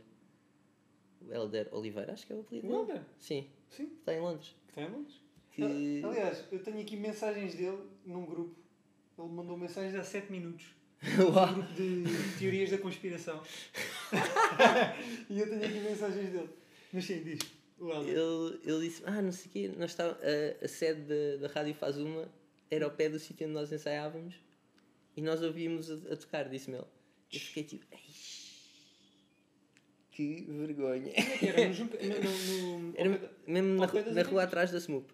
Helder 1.29 1.69
Oliveira, 1.73 2.13
acho 2.13 2.27
que 2.27 2.33
é 2.33 2.37
o 2.37 2.41
apelido. 2.41 2.69
O. 2.69 2.73
Helder? 2.81 3.03
Sim, 3.19 3.49
Sim, 3.69 3.91
está 3.99 4.15
em 4.15 4.21
Londres. 4.21 4.55
que 4.69 4.75
tem 4.75 4.89
Londres. 4.89 5.15
Que... 5.53 6.01
Ah, 6.05 6.09
Aliás, 6.09 6.45
eu 6.53 6.63
tenho 6.63 6.81
aqui 6.81 6.97
mensagens 6.97 7.55
dele 7.55 7.79
num 8.07 8.25
grupo. 8.25 8.55
Ele 9.19 9.29
mandou 9.29 9.57
mensagens 9.57 9.95
há 9.95 10.03
7 10.03 10.31
minutos. 10.33 10.67
Uau. 11.19 11.49
Um 11.51 11.55
grupo 11.55 11.73
de 11.75 12.05
teorias 12.39 12.71
da 12.71 12.79
conspiração. 12.79 13.43
e 15.29 15.39
eu 15.41 15.49
tenho 15.49 15.65
aqui 15.65 15.81
mensagens 15.81 16.31
dele. 16.31 16.49
Mas 16.93 17.05
sim, 17.05 17.23
diz. 17.23 17.39
O 17.79 17.91
Helder. 17.91 18.15
ele, 18.15 18.61
ele 18.65 18.89
disse: 18.89 19.03
Ah, 19.07 19.23
não 19.23 19.33
sei 19.33 19.47
o 19.47 19.53
quê, 19.53 19.75
nós 19.79 19.91
está, 19.93 20.05
a, 20.11 20.65
a 20.65 20.69
sede 20.69 21.01
da, 21.03 21.47
da 21.47 21.53
Rádio 21.53 21.75
Faz 21.75 21.97
Uma 21.97 22.29
era 22.71 22.85
ao 22.85 22.91
pé 22.91 23.09
do 23.09 23.19
sítio 23.19 23.47
onde 23.47 23.55
nós 23.55 23.73
ensaiávamos 23.73 24.35
e 25.17 25.23
nós 25.23 25.43
ouvíamos 25.43 25.91
a, 25.91 25.95
a 26.13 26.17
tocar, 26.17 26.49
disse-me 26.49 26.77
ele. 26.77 26.87
Eu 27.33 27.41
fiquei 27.41 27.65
tipo: 27.65 27.87
"Eish, 27.91 28.30
Que 30.11 30.44
vergonha. 30.49 31.12
É 31.14 31.46
era? 31.46 31.68
No, 31.68 31.73
Junca- 31.75 31.99
no, 32.03 32.81
no, 32.81 32.92
Era 32.99 33.18
da- 33.18 33.31
mesmo 33.46 33.75
na, 33.77 33.87
na 34.12 34.23
rua 34.23 34.42
atrás 34.44 34.70
da 34.70 34.79
SMUP. 34.79 35.11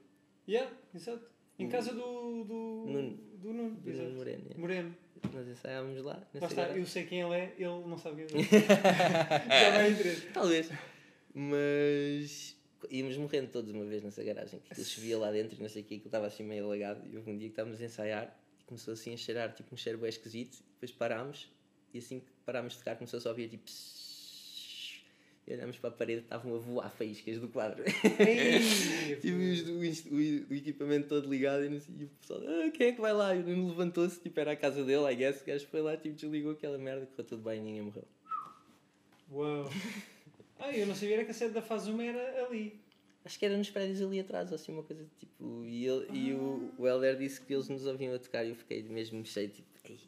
Yeah, 0.49 0.71
exato. 0.95 1.25
Em 1.59 1.69
casa 1.69 1.93
do. 1.93 2.45
do 2.45 2.85
Nuno. 2.87 3.17
Do 3.39 3.53
Nuno. 3.53 3.77
Do 3.77 3.91
exato. 3.91 4.05
Nuno 4.05 4.17
Moreno, 4.19 4.43
yeah. 4.45 4.59
Moreno. 4.61 4.97
Nós 5.33 5.49
ensaiávamos 5.49 6.05
lá. 6.05 6.23
Lá 6.35 6.47
está, 6.47 6.69
eu 6.71 6.87
sei 6.87 7.05
quem 7.05 7.21
ele 7.23 7.35
é, 7.35 7.55
ele 7.59 7.65
não 7.87 7.97
sabe 7.99 8.25
quem 8.27 8.41
ele 8.41 8.47
é. 8.49 8.51
Já 9.61 9.71
vai 9.77 9.91
interesse. 9.93 10.27
Talvez. 10.33 10.71
Mas 11.35 12.57
íamos 12.91 13.17
morrendo 13.17 13.51
todos 13.51 13.71
uma 13.73 13.85
vez 13.85 14.03
nessa 14.03 14.23
garagem. 14.23 14.61
Que 14.61 14.73
aquilo 14.73 14.87
chovia 14.87 15.19
lá 15.19 15.31
dentro 15.31 15.57
e 15.59 15.63
não 15.63 15.69
sei 15.69 15.83
o 15.83 15.85
que, 15.85 15.95
aquilo 15.95 16.09
estava 16.09 16.27
assim 16.27 16.43
meio 16.45 16.65
alagado. 16.65 17.03
E 17.11 17.17
houve 17.17 17.31
um 17.31 17.37
dia 17.37 17.49
que 17.49 17.53
estávamos 17.53 17.81
a 17.81 17.85
ensaiar 17.85 18.39
e 18.61 18.65
começou 18.65 18.95
assim 18.95 19.13
a 19.15 19.17
cheirar 19.17 19.53
tipo 19.55 19.75
um 19.75 19.77
cheiro 19.79 19.99
bem 19.99 20.09
esquisito. 20.09 20.59
Depois 20.75 20.93
parámos 20.93 21.51
e 21.93 21.99
assim 21.99 22.21
que 22.21 22.27
parámos 22.45 22.73
de 22.75 22.79
tocar 22.79 22.97
começou 22.97 23.21
só 23.21 23.29
a 23.31 23.33
ouvir 23.33 23.49
tipo. 23.49 23.65
psss. 23.65 24.06
E 25.47 25.55
olhámos 25.55 25.79
para 25.79 25.91
a 25.91 25.93
parede 25.93 26.23
estavam 26.23 26.57
a 26.57 26.59
voar 26.59 26.91
faíscas 26.91 27.39
do 27.39 27.49
quadro. 27.49 27.85
Tivemos 29.21 29.61
o, 29.71 30.15
o, 30.15 30.51
o 30.51 30.55
equipamento 30.55 31.07
todo 31.07 31.31
ligado 31.31 31.65
e, 31.65 31.81
sei, 31.81 31.95
e 32.01 32.05
o 32.05 32.09
pessoal, 32.09 32.41
ah, 32.45 32.71
quem 32.71 32.89
é 32.89 32.93
que 32.93 33.01
vai 33.01 33.13
lá? 33.13 33.33
E 33.33 33.41
o 33.41 33.47
Nuno 33.47 33.69
levantou-se, 33.69 34.21
tipo, 34.21 34.41
era 34.41 34.53
a 34.53 34.57
casa 34.57 34.83
dele, 34.83 35.05
I 35.13 35.15
guess. 35.15 35.43
O 35.43 35.47
gajo 35.47 35.67
foi 35.69 35.81
lá, 35.83 35.97
tipo, 35.97 36.17
desligou 36.17 36.51
aquela 36.51 36.77
merda, 36.77 37.07
correu 37.07 37.25
tudo 37.25 37.43
bem 37.43 37.61
e 37.61 37.63
ninguém 37.63 37.83
morreu. 37.83 38.05
Uau. 39.31 39.71
Ah, 40.59 40.75
eu 40.75 40.87
não 40.87 40.95
sabia 40.95 41.23
que 41.23 41.31
a 41.31 41.35
sede 41.35 41.53
da 41.53 41.61
Faz 41.61 41.87
Uma 41.87 42.03
era 42.03 42.47
ali. 42.47 42.81
Acho 43.23 43.39
que 43.39 43.45
era 43.45 43.59
nos 43.59 43.69
prédios 43.69 44.01
ali 44.01 44.21
atrás, 44.21 44.51
ou 44.51 44.55
assim, 44.55 44.73
uma 44.73 44.83
coisa 44.83 45.05
tipo. 45.19 45.65
E, 45.67 45.87
ele, 45.87 46.07
e 46.11 46.33
o, 46.33 46.73
o 46.79 46.87
Helder 46.87 47.19
disse 47.19 47.43
que 47.43 47.53
eles 47.53 47.69
nos 47.69 47.85
ouviam 47.87 48.15
a 48.15 48.19
tocar 48.19 48.43
e 48.43 48.49
eu 48.49 48.57
fiquei 48.57 48.83
mesmo 48.85 49.23
cheio, 49.27 49.51
tipo, 49.51 49.69
ei, 49.85 49.99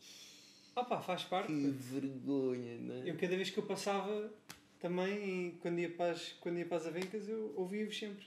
Ah 0.75 0.85
pá, 0.85 1.03
faz 1.03 1.25
parte. 1.25 1.49
que 1.49 1.69
vergonha, 1.69 2.79
não 2.79 2.95
é? 2.95 3.11
Eu 3.11 3.17
cada 3.17 3.37
vez 3.37 3.51
que 3.51 3.59
eu 3.59 3.65
passava 3.65 4.33
também, 4.81 5.59
quando 5.61 5.79
ia 5.79 5.91
para 5.91 6.13
as, 6.13 6.33
quando 6.41 6.59
ia 6.59 6.67
para 6.67 6.77
as 6.77 6.87
avencas, 6.87 7.29
eu 7.29 7.53
ouvia-vos 7.57 7.99
sempre. 7.99 8.27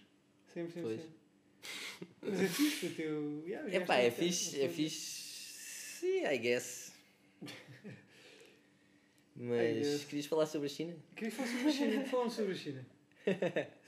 Sempre, 0.54 0.74
sempre, 0.74 0.82
Pois. 0.82 1.02
sempre. 1.02 1.22
Mas 2.22 2.42
é 2.42 2.48
fixe 2.48 2.86
o 2.88 2.96
teu. 2.96 3.44
Yeah, 3.48 3.70
já 3.70 3.96
É 3.96 4.06
é 4.08 4.12
fixe, 4.12 4.62
é 4.62 4.70
fixe. 4.70 4.98
Sim, 6.00 6.26
I 6.26 6.38
guess. 6.38 6.94
Mas 9.36 9.78
guess. 9.78 10.06
querias 10.06 10.26
falar 10.26 10.46
sobre 10.46 10.68
a 10.68 10.70
China? 10.70 10.96
Queria 11.16 11.32
falar 11.32 11.48
sobre 11.48 11.68
a 11.68 11.72
China. 11.72 12.06
Falamos 12.10 12.34
sobre 12.34 12.52
a 12.52 12.56
China. 12.56 12.86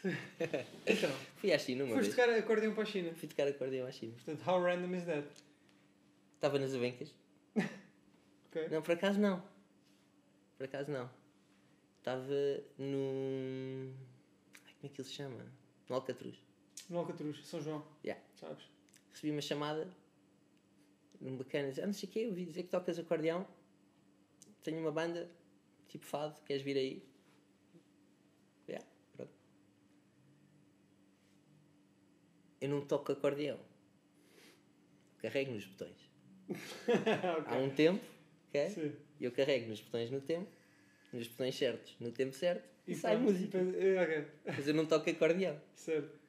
Então, 0.86 1.10
Fui 1.38 1.54
à 1.54 1.58
China 1.58 1.86
uma 1.86 1.95
foste 1.95 2.12
vez. 2.12 2.15
tocar 2.28 2.30
acordeão 2.38 2.73
para 2.73 2.84
a 2.84 2.86
China. 2.86 3.13
Fui 3.15 3.28
tocar 3.30 3.47
acordeão 3.47 3.88
à 3.88 3.91
China. 3.91 4.12
Portanto, 4.13 4.45
how 4.47 4.62
random 4.62 4.93
is 4.95 5.06
that? 5.06 5.26
Estava 6.36 6.60
nas 6.60 6.73
avencas. 6.76 7.10
Ok? 8.47 8.67
Não, 8.69 8.82
por 8.82 8.91
acaso 8.91 9.19
não. 9.21 9.41
Por 10.58 10.65
acaso 10.65 10.91
não. 10.91 11.10
Estava 12.03 12.27
num. 12.77 13.93
Ai, 14.65 14.73
como 14.73 14.83
é 14.83 14.89
que 14.89 14.99
ele 14.99 15.07
se 15.07 15.13
chama? 15.13 15.45
No 15.87 15.95
Alcatruz. 15.95 16.35
No 16.89 16.99
Alcatruz, 16.99 17.47
São 17.47 17.61
João. 17.61 17.81
Yeah. 18.03 18.21
Sabes? 18.35 18.65
Recebi 19.13 19.31
uma 19.31 19.41
chamada 19.41 19.87
num 21.21 21.37
bacana, 21.37 21.71
ah, 21.81 21.85
não 21.85 21.93
sei 21.93 22.09
o 22.09 22.11
quê, 22.11 22.27
ouvi 22.27 22.43
dizer 22.43 22.63
que 22.63 22.69
tocas 22.69 22.99
acordeão, 22.99 23.47
tenho 24.61 24.81
uma 24.81 24.91
banda, 24.91 25.31
tipo 25.87 26.05
fado, 26.05 26.41
queres 26.41 26.61
vir 26.61 26.75
aí? 26.75 27.09
Yeah, 28.67 28.85
pronto. 29.13 29.31
Eu 32.59 32.67
não 32.67 32.85
toco 32.85 33.13
acordeão. 33.13 33.57
Carrego 35.19 35.53
nos 35.53 35.65
botões. 35.65 36.11
Há 37.47 37.55
um 37.59 37.73
tempo, 37.73 38.03
ok? 38.49 38.69
Sim. 38.71 38.93
Eu 39.21 39.31
carrego 39.31 39.69
nos 39.69 39.79
botões 39.79 40.11
no 40.11 40.19
tempo, 40.19 40.51
nos 41.13 41.28
botões 41.28 41.56
certos, 41.56 41.95
no 41.99 42.12
tempo 42.12 42.34
certo, 42.34 42.67
e, 42.88 42.95
sai 42.95 43.15
pronto, 43.15 43.32
música. 43.32 43.58
e 43.58 43.95
eh, 43.95 44.04
Ok, 44.04 44.28
Mas 44.45 44.67
eu 44.67 44.73
não 44.73 44.86
toco 44.86 45.10
acordeão. 45.10 45.60
certo. 45.76 46.19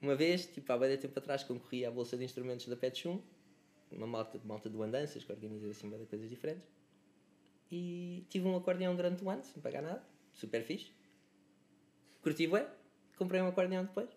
Uma 0.00 0.14
vez, 0.14 0.46
tipo, 0.46 0.70
há 0.72 0.76
bem 0.78 0.96
tempo 0.98 1.18
atrás, 1.18 1.42
concorri 1.42 1.84
à 1.84 1.90
Bolsa 1.90 2.16
de 2.16 2.24
Instrumentos 2.24 2.66
da 2.66 2.76
Pet 2.76 2.98
Shum, 2.98 3.20
uma 3.90 4.06
malta, 4.06 4.38
malta 4.44 4.68
do 4.68 4.82
Andanças, 4.82 5.24
que 5.24 5.32
organiza 5.32 5.68
assim 5.70 5.88
de 5.88 6.06
coisas 6.06 6.28
diferentes. 6.28 6.68
E 7.72 8.24
tive 8.28 8.46
um 8.46 8.56
acordeão 8.56 8.94
durante 8.94 9.24
um 9.24 9.30
ano, 9.30 9.42
sem 9.42 9.62
pagar 9.62 9.82
nada, 9.82 10.02
super 10.32 10.62
fixe. 10.62 10.92
Curti 12.22 12.46
bué, 12.46 12.68
comprei 13.16 13.40
um 13.40 13.48
acordeão 13.48 13.84
depois. 13.84 14.10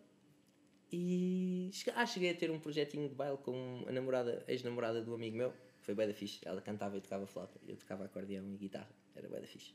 E 0.92 1.70
cheguei, 1.74 1.94
ah, 1.96 2.06
cheguei 2.06 2.32
a 2.32 2.36
ter 2.36 2.52
um 2.52 2.60
projetinho 2.60 3.08
de 3.10 3.16
baile 3.16 3.38
com 3.38 3.84
a 3.88 3.92
namorada, 3.92 4.44
ex-namorada 4.48 5.02
do 5.02 5.14
amigo 5.14 5.38
meu, 5.38 5.54
foi 5.82 5.94
bué 5.94 6.08
da 6.08 6.14
fixe. 6.14 6.40
Ela 6.46 6.62
cantava 6.62 6.98
e 6.98 7.02
tocava 7.02 7.26
flauta, 7.28 7.60
eu 7.68 7.76
tocava 7.78 8.06
acordeão 8.06 8.46
e 8.54 8.58
guitarra, 8.58 8.90
era 9.16 9.28
bué 9.28 9.40
da 9.40 9.48
fixe. 9.48 9.74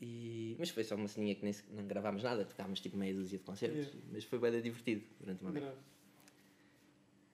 E, 0.00 0.54
mas 0.58 0.70
foi 0.70 0.84
só 0.84 0.94
uma 0.94 1.08
ceninha 1.08 1.34
que 1.34 1.44
nem, 1.44 1.54
não 1.70 1.86
gravámos 1.86 2.22
nada, 2.22 2.44
tocámos 2.44 2.80
tipo 2.80 2.96
meia 2.96 3.12
dúzia 3.12 3.38
de 3.38 3.44
concertos, 3.44 3.78
Yeah. 3.78 4.00
mas 4.12 4.24
foi 4.24 4.38
da 4.38 4.60
divertido 4.60 5.02
durante 5.18 5.42
uma 5.42 5.50
vez. 5.50 5.64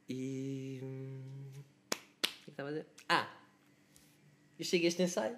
E. 0.09 0.81
O 0.83 1.93
que 2.23 2.29
é 2.29 2.45
que 2.45 2.51
estava 2.51 2.69
a 2.71 2.73
dizer? 2.73 2.87
Ah! 3.09 3.37
Eu 4.59 4.65
cheguei 4.65 4.87
a 4.87 4.89
este 4.89 5.03
ensaio, 5.03 5.37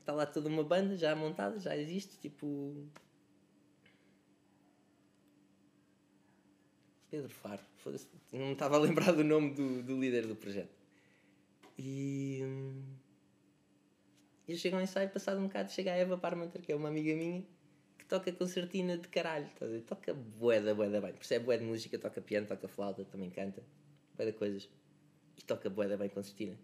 está 0.00 0.12
lá 0.12 0.26
toda 0.26 0.48
uma 0.48 0.64
banda 0.64 0.96
já 0.96 1.14
montada, 1.14 1.58
já 1.58 1.76
existe, 1.76 2.18
tipo. 2.20 2.88
Pedro 7.10 7.28
Faro, 7.28 7.62
foda-se, 7.76 8.08
não 8.32 8.46
me 8.46 8.52
estava 8.52 8.76
a 8.76 8.80
lembrar 8.80 9.12
do 9.12 9.22
nome 9.22 9.54
do, 9.54 9.82
do 9.82 10.00
líder 10.00 10.26
do 10.26 10.34
projeto. 10.34 10.74
E. 11.78 12.40
Eu 14.48 14.56
chego 14.56 14.76
ao 14.76 14.82
ensaio, 14.82 15.10
passado 15.10 15.40
um 15.40 15.44
bocado, 15.46 15.70
chega 15.72 15.92
a 15.92 15.96
Eva 15.96 16.16
Parmenter, 16.16 16.62
que 16.62 16.70
é 16.70 16.76
uma 16.76 16.88
amiga 16.88 17.14
minha, 17.16 17.44
que 17.98 18.04
toca 18.06 18.30
concertina 18.32 18.96
de 18.96 19.08
caralho, 19.08 19.46
estás 19.46 19.70
a 19.70 19.74
ver? 19.74 19.82
toca 19.82 20.14
bué 20.14 20.60
da 20.60 20.72
bué 20.72 20.88
da 20.88 21.00
bem, 21.00 21.12
percebe 21.12 21.46
bué 21.46 21.58
de 21.58 21.64
música, 21.64 21.98
toca 21.98 22.20
piano, 22.20 22.46
toca 22.46 22.68
flauta, 22.68 23.04
também 23.04 23.28
canta, 23.28 23.64
de 24.16 24.32
coisas, 24.32 24.68
e 25.36 25.42
toca 25.42 25.68
bué 25.68 25.88
da 25.88 25.96
bem 25.96 26.08
concertina. 26.08 26.56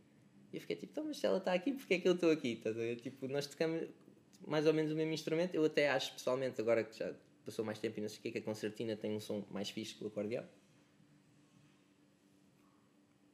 E 0.52 0.56
eu 0.56 0.60
fiquei 0.60 0.76
tipo, 0.76 0.92
então, 0.92 1.04
mas 1.04 1.18
se 1.18 1.26
ela 1.26 1.38
está 1.38 1.52
aqui, 1.52 1.72
porque 1.72 1.94
é 1.94 1.98
que 1.98 2.08
eu 2.08 2.14
estou 2.14 2.30
aqui? 2.30 2.52
Estás 2.52 2.76
a 2.76 2.80
ver? 2.80 2.96
Tipo, 2.96 3.26
nós 3.26 3.46
tocamos 3.46 3.88
mais 4.46 4.66
ou 4.66 4.72
menos 4.72 4.92
o 4.92 4.94
mesmo 4.94 5.12
instrumento, 5.12 5.54
eu 5.54 5.64
até 5.64 5.88
acho 5.88 6.12
pessoalmente, 6.12 6.60
agora 6.60 6.84
que 6.84 6.96
já 6.96 7.12
passou 7.44 7.64
mais 7.64 7.78
tempo 7.80 7.98
e 7.98 8.02
não 8.02 8.08
sei 8.08 8.18
o 8.18 8.22
quê, 8.22 8.30
que 8.30 8.38
a 8.38 8.42
concertina 8.42 8.96
tem 8.96 9.16
um 9.16 9.20
som 9.20 9.44
mais 9.50 9.70
fixe 9.70 9.94
que 9.94 10.04
o 10.04 10.06
acordeão. 10.06 10.44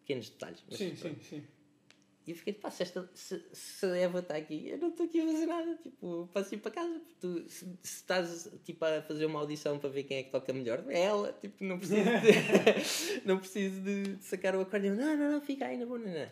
Pequenos 0.00 0.30
detalhes. 0.30 0.64
mas 0.66 0.78
Sim, 0.78 0.94
pronto. 0.94 1.22
sim, 1.22 1.40
sim. 1.40 1.57
E 2.28 2.32
eu 2.32 2.36
fiquei, 2.36 2.52
pá, 2.52 2.70
se, 2.70 2.82
esta, 2.82 3.10
se, 3.14 3.42
se 3.54 3.86
a 3.86 3.96
Eva 3.96 4.18
está 4.18 4.36
aqui, 4.36 4.68
eu 4.68 4.76
não 4.76 4.90
estou 4.90 5.06
aqui 5.06 5.18
a 5.18 5.24
fazer 5.24 5.46
nada. 5.46 5.76
Tipo, 5.82 6.28
posso 6.30 6.54
ir 6.54 6.58
para 6.58 6.72
casa. 6.72 7.00
Tu, 7.18 7.48
se, 7.48 7.64
se 7.64 7.76
estás 7.82 8.52
tipo, 8.64 8.84
a 8.84 9.00
fazer 9.00 9.24
uma 9.24 9.40
audição 9.40 9.78
para 9.78 9.88
ver 9.88 10.02
quem 10.02 10.18
é 10.18 10.22
que 10.24 10.30
toca 10.30 10.52
melhor, 10.52 10.84
é 10.88 11.04
ela. 11.04 11.32
Tipo, 11.32 11.64
não 11.64 11.78
preciso 11.78 12.02
de, 12.04 13.20
não 13.24 13.38
preciso 13.38 13.80
de, 13.80 14.16
de 14.16 14.24
sacar 14.26 14.54
o 14.54 14.60
acordeão. 14.60 14.94
Não, 14.94 15.16
não, 15.16 15.32
não, 15.32 15.40
fica 15.40 15.64
aí 15.64 15.78
na 15.78 15.86
boa, 15.86 15.98
não, 15.98 16.12
não. 16.12 16.28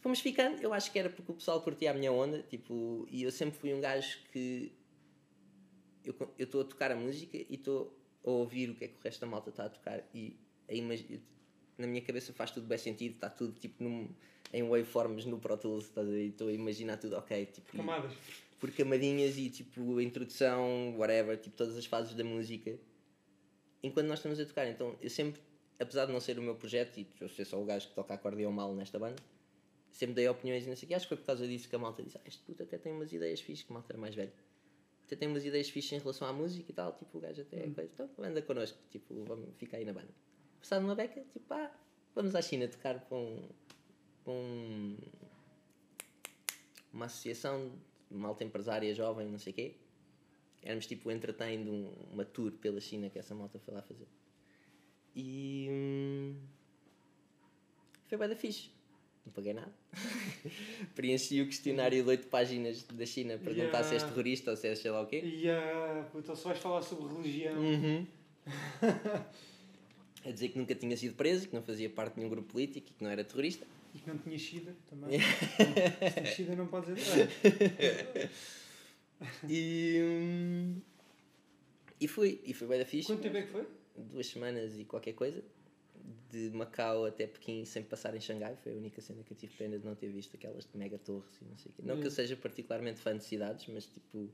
Fomos 0.00 0.20
ficando, 0.20 0.62
eu 0.62 0.72
acho 0.72 0.92
que 0.92 0.98
era 1.00 1.10
porque 1.10 1.32
o 1.32 1.34
pessoal 1.34 1.60
curtia 1.60 1.90
a 1.90 1.94
minha 1.94 2.12
onda. 2.12 2.40
Tipo, 2.44 3.04
e 3.10 3.24
eu 3.24 3.32
sempre 3.32 3.58
fui 3.58 3.74
um 3.74 3.80
gajo 3.80 4.20
que. 4.30 4.72
Eu 6.04 6.14
estou 6.38 6.60
a 6.60 6.64
tocar 6.64 6.92
a 6.92 6.94
música 6.94 7.36
e 7.36 7.46
estou 7.50 7.98
a 8.24 8.30
ouvir 8.30 8.70
o 8.70 8.76
que 8.76 8.84
é 8.84 8.88
que 8.88 8.94
o 8.96 9.02
resto 9.02 9.20
da 9.22 9.26
malta 9.26 9.50
está 9.50 9.64
a 9.64 9.70
tocar. 9.70 10.04
E 10.14 10.38
a 10.68 10.72
imagi- 10.72 11.20
na 11.78 11.86
minha 11.86 12.02
cabeça 12.02 12.32
faz 12.32 12.50
tudo 12.50 12.66
bem 12.66 12.78
sentido, 12.78 13.14
está 13.14 13.28
tudo 13.30 13.52
tipo 13.58 13.82
num, 13.82 14.08
em 14.52 14.62
waveforms 14.62 15.24
no 15.26 15.38
Pro 15.38 15.56
Tools, 15.56 15.84
estás 15.84 16.06
a 16.06 16.10
ver? 16.10 16.24
E 16.24 16.28
Estou 16.28 16.48
a 16.48 16.52
imaginar 16.52 16.96
tudo 16.96 17.16
ok, 17.16 17.46
tipo, 17.46 17.76
Camadas. 17.76 18.12
por 18.58 18.70
camadinhas 18.72 19.36
e 19.36 19.50
tipo 19.50 19.98
a 19.98 20.02
introdução, 20.02 20.96
whatever, 20.96 21.36
tipo 21.38 21.56
todas 21.56 21.76
as 21.76 21.86
fases 21.86 22.14
da 22.14 22.24
música. 22.24 22.78
Enquanto 23.82 24.06
nós 24.06 24.18
estamos 24.18 24.40
a 24.40 24.46
tocar, 24.46 24.66
então 24.68 24.96
eu 25.00 25.10
sempre, 25.10 25.40
apesar 25.78 26.06
de 26.06 26.12
não 26.12 26.20
ser 26.20 26.38
o 26.38 26.42
meu 26.42 26.54
projeto 26.54 26.98
e 26.98 27.06
eu 27.20 27.28
ser 27.28 27.44
só 27.44 27.60
o 27.60 27.64
gajo 27.64 27.88
que 27.88 27.94
toca 27.94 28.14
acordeão 28.14 28.50
mal 28.50 28.74
nesta 28.74 28.98
banda, 28.98 29.16
sempre 29.92 30.14
dei 30.14 30.28
opiniões 30.28 30.64
e 30.64 30.68
não 30.68 30.76
sei 30.76 30.86
o 30.86 30.88
que. 30.88 30.94
Acho 30.94 31.04
que 31.04 31.08
foi 31.10 31.16
por 31.18 31.26
causa 31.26 31.46
disso 31.46 31.68
que 31.68 31.76
a 31.76 31.78
malta 31.78 32.02
disse: 32.02 32.16
ah, 32.16 32.22
este 32.26 32.42
puto 32.42 32.62
até 32.62 32.78
tem 32.78 32.92
umas 32.92 33.12
ideias 33.12 33.40
fixes, 33.40 33.64
que 33.64 33.72
a 33.72 33.74
malta 33.74 33.92
era 33.92 33.98
mais 34.00 34.14
velho. 34.14 34.32
Até 35.04 35.14
tem 35.14 35.28
umas 35.28 35.44
ideias 35.44 35.68
fixes 35.68 35.92
em 35.92 35.98
relação 35.98 36.26
à 36.26 36.32
música 36.32 36.68
e 36.68 36.74
tal, 36.74 36.92
tipo 36.94 37.18
o 37.18 37.20
gajo 37.20 37.42
até 37.42 37.58
é 37.64 37.68
coisa. 37.70 37.90
Então 37.94 38.24
anda 38.24 38.42
connosco, 38.42 38.78
tipo, 38.90 39.14
vamos 39.24 39.54
ficar 39.56 39.76
aí 39.76 39.84
na 39.84 39.92
banda. 39.92 40.08
Passado 40.60 40.84
uma 40.84 40.94
beca, 40.94 41.20
tipo, 41.32 41.52
ah, 41.54 41.70
vamos 42.14 42.34
à 42.34 42.42
China 42.42 42.66
tocar 42.68 43.00
com, 43.08 43.48
com 44.24 44.96
uma 46.92 47.06
associação 47.06 47.70
de 48.10 48.16
malta 48.16 48.42
empresária 48.44 48.94
jovem, 48.94 49.28
não 49.28 49.38
sei 49.38 49.52
o 49.52 49.56
quê. 49.56 49.74
Éramos 50.62 50.86
tipo 50.86 51.10
entretém 51.10 51.62
de 51.62 51.70
um- 51.70 51.92
uma 52.12 52.24
tour 52.24 52.50
pela 52.52 52.80
China 52.80 53.08
que 53.08 53.18
essa 53.18 53.34
malta 53.34 53.58
foi 53.60 53.74
lá 53.74 53.82
fazer. 53.82 54.08
E 55.14 55.68
hum, 55.70 56.36
foi 58.08 58.18
bem 58.18 58.28
da 58.28 58.36
fixe. 58.36 58.70
Não 59.24 59.32
paguei 59.32 59.52
nada. 59.54 59.72
Preenchi 60.94 61.40
o 61.42 61.46
questionário 61.46 62.02
de 62.02 62.08
8 62.08 62.26
páginas 62.28 62.82
da 62.84 63.06
China 63.06 63.34
a 63.34 63.38
perguntar 63.38 63.82
se 63.84 63.94
és 63.94 64.02
Yeah. 64.02 64.08
terrorista 64.08 64.50
ou 64.52 64.56
se 64.56 64.68
és 64.68 64.78
sei 64.78 64.90
lá 64.90 65.00
o 65.02 65.06
quê. 65.06 65.20
E 65.24 65.48
ah, 65.50 66.08
puta, 66.12 66.34
só 66.36 66.48
vais 66.50 66.60
falar 66.60 66.82
sobre 66.82 67.12
religião. 67.14 67.56
Uhum. 67.58 68.06
a 70.26 70.30
dizer 70.32 70.48
que 70.50 70.58
nunca 70.58 70.74
tinha 70.74 70.96
sido 70.96 71.14
preso, 71.14 71.48
que 71.48 71.54
não 71.54 71.62
fazia 71.62 71.88
parte 71.88 72.14
de 72.14 72.18
nenhum 72.20 72.30
grupo 72.30 72.52
político 72.52 72.88
e 72.90 72.92
que 72.92 73.02
não 73.04 73.10
era 73.10 73.22
terrorista. 73.24 73.66
E 73.94 73.98
que 73.98 74.08
não 74.08 74.18
tinha 74.18 74.38
Shida 74.38 74.74
também. 74.90 75.18
Se 75.20 76.10
tem 76.14 76.26
Shida 76.26 76.56
não 76.56 76.66
pode 76.66 76.92
dizer 76.94 77.28
nada. 77.28 78.30
E, 79.48 80.00
hum, 80.02 80.80
e 82.00 82.06
fui, 82.08 82.40
e 82.44 82.52
foi 82.52 82.68
bem 82.68 82.78
da 82.78 82.84
fixe. 82.84 83.06
Quanto 83.06 83.22
tempo 83.22 83.36
é 83.36 83.42
que 83.42 83.48
foi? 83.48 83.66
duas 83.96 84.26
semanas 84.26 84.76
e 84.78 84.84
qualquer 84.84 85.14
coisa. 85.14 85.42
De 86.30 86.50
Macau 86.50 87.06
até 87.06 87.26
Pequim 87.26 87.64
sem 87.64 87.82
passar 87.82 88.14
em 88.14 88.20
Xangai. 88.20 88.56
Foi 88.62 88.72
a 88.72 88.76
única 88.76 89.00
cena 89.00 89.22
que 89.22 89.32
eu 89.32 89.36
tive 89.36 89.54
pena 89.54 89.78
de 89.78 89.86
não 89.86 89.94
ter 89.94 90.08
visto 90.08 90.36
aquelas 90.36 90.64
de 90.66 90.76
mega 90.76 90.98
torres 90.98 91.32
e 91.40 91.44
não 91.46 91.56
sei 91.56 91.70
o 91.72 91.74
quê. 91.74 91.82
Não 91.84 91.96
que 91.96 92.02
eu 92.02 92.08
Hum. 92.08 92.10
seja 92.10 92.36
particularmente 92.36 93.00
fã 93.00 93.16
de 93.16 93.24
cidades, 93.24 93.66
mas 93.68 93.86
tipo, 93.86 94.28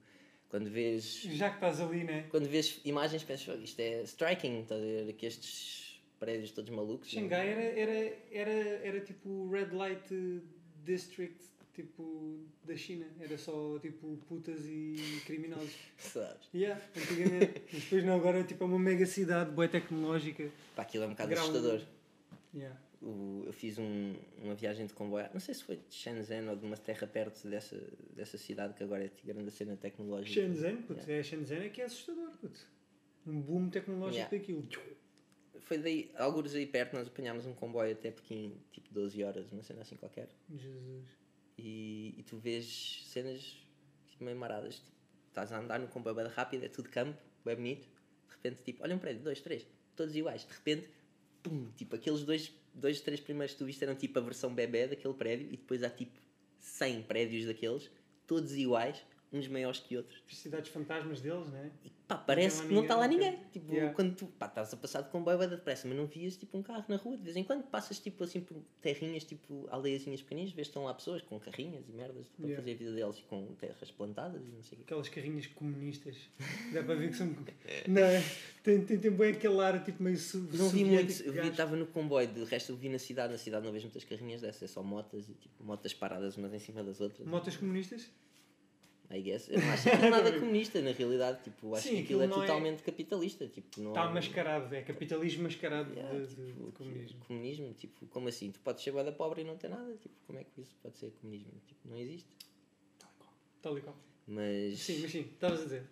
quando 0.52 0.68
vês, 0.68 1.22
Já 1.22 1.48
que 1.48 1.54
estás 1.56 1.80
ali, 1.80 2.04
né? 2.04 2.26
quando 2.30 2.46
vês 2.46 2.78
imagens 2.84 3.24
pensas, 3.24 3.48
"Oh, 3.48 3.58
isto 3.64 3.80
é 3.80 4.02
striking, 4.02 4.60
estás 4.60 4.80
a 4.82 4.84
ver? 4.84 5.12
Que 5.14 5.24
estes 5.24 5.98
prédios 6.20 6.50
todos 6.52 6.70
malucos. 6.70 7.08
Xangai 7.08 7.48
era, 7.48 7.62
era, 7.62 8.16
era, 8.30 8.52
era 8.86 9.00
tipo 9.00 9.28
o 9.30 9.50
Red 9.50 9.70
Light 9.72 10.42
District 10.84 11.42
tipo 11.74 12.38
da 12.64 12.76
China. 12.76 13.06
Era 13.18 13.38
só 13.38 13.78
tipo 13.80 14.18
putas 14.28 14.60
e 14.66 14.96
criminosos. 15.24 15.72
Sabes? 15.96 16.46
Yeah, 16.54 16.78
antigamente. 16.94 17.62
Mas 17.72 17.82
depois 17.84 18.04
não, 18.04 18.14
agora 18.16 18.44
tipo, 18.44 18.62
é 18.62 18.66
uma 18.66 18.78
mega 18.78 19.06
cidade, 19.06 19.50
boa 19.52 19.66
tecnológica. 19.66 20.50
Pá, 20.76 20.82
aquilo 20.82 21.04
é 21.04 21.06
um 21.06 21.10
bocado 21.12 21.30
Grau- 21.30 21.42
assustador. 21.48 21.80
Yeah. 22.54 22.78
O- 23.04 23.42
eu 23.46 23.52
fiz 23.52 23.78
um, 23.78 24.14
uma 24.38 24.54
viagem 24.54 24.86
de 24.86 24.92
comboio, 24.94 25.28
não 25.32 25.40
sei 25.40 25.54
se 25.54 25.64
foi 25.64 25.76
de 25.76 25.92
Shenzhen 25.94 26.48
ou 26.48 26.54
de 26.56 26.64
uma 26.64 26.76
terra 26.76 27.04
perto 27.06 27.48
dessa, 27.48 27.76
dessa 28.14 28.38
cidade 28.38 28.74
que 28.74 28.82
agora 28.84 29.04
é 29.04 29.08
de 29.08 29.22
grande 29.24 29.50
cena 29.50 29.76
tecnológica. 29.76 30.32
Shenzhen, 30.40 30.82
puto, 30.82 31.10
é 31.10 31.22
Shenzhen 31.22 31.58
é 31.64 31.68
que 31.68 31.80
é 31.80 31.84
assustador, 31.84 32.30
puto. 32.40 32.60
Um 33.26 33.40
boom 33.40 33.68
tecnológico 33.70 34.14
Yeah. 34.34 34.36
daquilo. 34.38 34.68
Foi 35.60 35.78
daí, 35.78 36.10
alguns 36.16 36.54
aí 36.54 36.66
perto, 36.66 36.94
nós 36.94 37.06
apanhámos 37.08 37.44
um 37.46 37.54
comboio 37.54 37.92
até 37.92 38.10
Pequim, 38.10 38.56
tipo 38.72 38.92
12 38.94 39.22
horas, 39.24 39.50
uma 39.52 39.62
cena 39.62 39.82
assim 39.82 39.96
qualquer. 39.96 40.28
Jesus. 40.54 41.04
E, 41.58 42.14
e 42.18 42.22
tu 42.22 42.36
vês 42.38 43.02
cenas 43.06 43.40
tipo, 44.08 44.24
meio 44.24 44.36
maradas. 44.36 44.76
Tipo, 44.76 44.96
estás 45.28 45.52
a 45.52 45.58
andar 45.58 45.78
no 45.80 45.88
comboio 45.88 46.14
bem 46.14 46.26
rápido, 46.26 46.64
é 46.64 46.68
tudo 46.68 46.88
campo, 46.88 47.16
bem 47.44 47.56
bonito. 47.56 47.82
De 47.88 48.34
repente, 48.34 48.62
tipo, 48.62 48.82
olha 48.82 48.94
um 48.94 48.98
prédio, 48.98 49.22
dois, 49.22 49.40
três, 49.40 49.66
todos 49.96 50.14
iguais. 50.16 50.44
De 50.44 50.52
repente, 50.52 50.88
pum, 51.42 51.70
tipo, 51.76 51.94
aqueles 51.96 52.22
dois, 52.24 52.52
dois 52.74 53.00
três 53.00 53.20
primeiros 53.20 53.52
que 53.52 53.58
tu 53.58 53.64
viste 53.64 53.82
eram 53.82 53.94
tipo 53.94 54.18
a 54.18 54.22
versão 54.22 54.54
bebê 54.54 54.86
daquele 54.86 55.14
prédio. 55.14 55.46
E 55.46 55.56
depois 55.56 55.82
há 55.82 55.90
tipo 55.90 56.18
100 56.58 57.02
prédios 57.02 57.46
daqueles, 57.46 57.90
todos 58.26 58.54
iguais, 58.54 59.04
uns 59.32 59.48
maiores 59.48 59.80
que 59.80 59.96
outros. 59.96 60.22
As 60.30 60.36
cidades 60.36 60.70
fantasmas 60.70 61.20
deles, 61.20 61.48
né? 61.48 61.70
E 61.84 61.90
pá, 62.06 62.16
parece 62.16 62.62
lá 62.62 62.68
que 62.68 62.74
não 62.74 62.82
está 62.82 62.96
lá 62.96 63.08
ninguém, 63.08 63.30
ninguém. 63.32 63.48
Tipo, 63.50 63.72
Yeah. 63.72 63.94
quando 63.94 64.14
tu 64.14 64.26
pá, 64.26 64.46
estás 64.46 64.74
a 64.74 64.76
passar 64.76 65.00
de 65.02 65.08
comboio 65.10 65.38
vai 65.38 65.48
depressa, 65.48 65.88
mas 65.88 65.96
não 65.96 66.06
vias 66.06 66.36
tipo 66.36 66.58
um 66.58 66.62
carro 66.62 66.84
na 66.88 66.96
rua. 66.96 67.16
De 67.16 67.22
vez 67.22 67.36
em 67.36 67.42
quando 67.44 67.62
passas 67.64 67.98
tipo 67.98 68.22
assim 68.24 68.40
por 68.40 68.56
terrinhas, 68.82 69.24
tipo 69.24 69.66
aldeiazinhas 69.70 70.20
pequeninas, 70.20 70.52
vês 70.52 70.66
que 70.68 70.70
estão 70.70 70.84
lá 70.84 70.92
pessoas 70.94 71.22
com 71.22 71.38
carrinhas 71.40 71.88
e 71.88 71.92
merdas 71.92 72.26
tipo, 72.26 72.42
Yeah. 72.42 72.60
fazer 72.62 72.72
a 72.72 72.76
vida 72.76 72.92
deles 72.92 73.18
e 73.18 73.22
com 73.22 73.46
terras 73.54 73.90
plantadas 73.90 74.42
e 74.42 74.50
não 74.50 74.62
sei 74.62 74.76
o 74.76 74.78
quê. 74.78 74.84
Aquelas 74.84 75.08
carrinhas 75.08 75.46
comunistas. 75.46 76.16
Dá 76.72 76.82
para 76.82 76.94
ver 76.94 77.08
que 77.10 77.16
são. 77.16 77.26
Não, 77.88 78.02
é? 78.02 78.22
tem, 78.62 78.84
tem, 78.84 78.98
tem 78.98 79.10
bem 79.10 79.32
aquele 79.32 79.60
ar 79.60 79.82
tipo 79.82 80.02
meio 80.02 80.16
su 80.18 80.38
Não 80.52 80.68
vi 80.68 80.84
muito, 80.84 81.22
eu 81.22 81.32
vi, 81.32 81.48
estava 81.48 81.74
no 81.76 81.86
comboio, 81.86 82.28
de 82.28 82.44
resto 82.44 82.72
eu 82.72 82.76
vi 82.76 82.88
na 82.88 82.98
cidade, 82.98 83.32
na 83.32 83.38
cidade 83.38 83.64
não 83.64 83.72
vejo 83.72 83.86
muitas 83.86 84.04
carrinhas 84.04 84.40
dessas, 84.42 84.62
é 84.62 84.66
só 84.66 84.82
motas 84.82 85.28
e 85.28 85.34
tipo 85.34 85.64
motas 85.64 85.94
paradas 85.94 86.36
umas 86.36 86.52
em 86.52 86.58
cima 86.58 86.82
das 86.84 87.00
outras. 87.00 87.26
Motas 87.26 87.56
comunistas? 87.56 88.10
I 89.14 89.20
guess. 89.20 89.48
Eu 89.48 89.60
não 89.60 89.70
acho 89.70 89.88
aquilo 89.88 90.10
nada 90.10 90.32
comunista, 90.38 90.80
na 90.80 90.92
realidade, 90.92 91.42
tipo, 91.44 91.74
acho 91.74 91.88
Sim, 91.88 91.96
que 91.96 92.02
aquilo 92.02 92.22
aquilo 92.22 92.34
é 92.40 92.44
é- 92.44 92.46
totalmente 92.46 92.82
capitalista. 92.82 93.46
Tipo, 93.46 93.80
não 93.80 93.90
Está 93.90 94.10
mascarado, 94.10 94.74
é 94.74 94.82
capitalismo 94.82 95.42
mascarado 95.44 95.92
Yeah, 95.92 96.18
de, 96.18 96.26
de- 96.34 96.46
tipo, 96.46 96.66
de 96.66 96.72
comunismo. 96.72 97.20
comunismo, 97.26 97.74
tipo, 97.74 98.06
como 98.06 98.28
assim? 98.28 98.50
Tu 98.50 98.60
podes 98.60 98.82
ser 98.82 98.92
da 98.92 99.12
pobre 99.12 99.42
e 99.42 99.44
não 99.44 99.56
ter 99.56 99.68
nada? 99.68 99.94
Tipo, 99.96 100.14
como 100.26 100.38
é 100.38 100.44
que 100.44 100.60
isso 100.62 100.74
pode 100.82 100.96
ser 100.98 101.10
comunismo? 101.20 101.52
Tipo, 101.66 101.88
não 101.88 101.98
existe. 101.98 102.28
Tal 103.60 103.76
e 103.78 103.80
qual. 103.80 103.96
Mas. 104.26 104.78
Sim, 104.80 104.98
mas 105.02 105.10
sim, 105.12 105.20
estavas 105.20 105.60
a 105.60 105.64
dizer. 105.64 105.82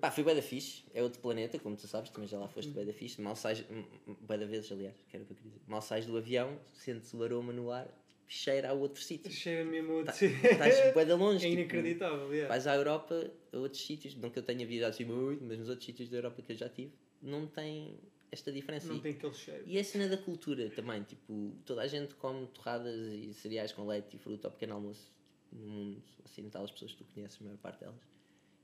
Pá, 0.00 0.10
fui 0.10 0.24
bué 0.24 0.34
da 0.34 0.40
fixe, 0.40 0.84
é 0.94 1.02
outro 1.02 1.20
planeta, 1.20 1.58
como 1.58 1.76
tu 1.76 1.86
sabes, 1.86 2.08
também 2.10 2.26
já 2.26 2.38
lá 2.38 2.48
foste 2.48 2.70
bué 2.70 2.84
da 2.84 2.94
fixe. 2.94 3.20
Mal 3.20 3.36
sais, 3.36 3.60
m- 3.70 3.84
m- 4.06 4.16
bué 4.22 4.38
da 4.38 4.46
vezes, 4.46 4.72
aliás, 4.72 4.96
que 5.08 5.14
era 5.16 5.22
o 5.22 5.26
que 5.26 5.32
eu 5.34 5.36
queria 5.36 5.52
dizer. 5.52 5.62
Mal 5.66 5.82
sais 5.82 6.06
do 6.06 6.16
avião, 6.16 6.58
sentes 6.72 7.12
o 7.12 7.22
aroma 7.22 7.52
no 7.52 7.70
ar, 7.70 7.86
cheira 8.28 8.70
a 8.70 8.72
outro 8.72 9.02
sítio. 9.02 9.30
Cheira 9.30 9.64
mesmo 9.64 9.92
a 9.92 9.94
outro. 9.96 10.12
Tá- 10.12 10.26
Estás 10.50 10.94
bué 10.94 11.04
da 11.04 11.14
longe. 11.16 11.44
É 11.46 11.50
tipo, 11.50 11.60
inacreditável, 11.60 12.32
yeah. 12.32 12.48
Vais 12.48 12.66
à 12.66 12.74
Europa, 12.74 13.30
a 13.52 13.56
outros 13.58 13.84
sítios, 13.86 14.14
não 14.16 14.30
que 14.30 14.38
eu 14.38 14.42
tenha 14.42 14.66
viajado 14.66 14.90
assim 14.94 15.04
muito, 15.04 15.44
mas 15.44 15.58
nos 15.58 15.68
outros 15.68 15.86
sítios 15.86 16.08
da 16.08 16.16
Europa 16.18 16.42
que 16.42 16.52
eu 16.52 16.56
já 16.56 16.68
tive, 16.68 16.92
não 17.22 17.46
tem 17.46 17.98
esta 18.32 18.50
diferença. 18.52 18.88
Não 18.88 18.96
E- 18.96 19.00
tem 19.00 19.12
aquele 19.12 19.32
cheiro. 19.34 19.62
E 19.66 19.78
a 19.78 19.84
cena 19.84 20.08
da 20.08 20.16
cultura 20.18 20.68
também, 20.70 21.02
tipo, 21.04 21.52
toda 21.64 21.82
a 21.82 21.86
gente 21.86 22.14
come 22.14 22.46
torradas 22.48 22.94
e 23.14 23.32
cereais 23.34 23.72
com 23.72 23.86
leite 23.86 24.16
e 24.16 24.18
fruta 24.18 24.48
ao 24.48 24.52
pequeno 24.52 24.74
almoço 24.74 25.12
no 25.52 25.66
mundo 25.66 26.02
ocidental, 26.24 26.64
as 26.64 26.70
pessoas 26.72 26.92
que 26.92 26.98
tu 26.98 27.04
conheces, 27.14 27.38
a 27.40 27.44
maior 27.44 27.56
parte 27.58 27.80
delas. 27.80 28.00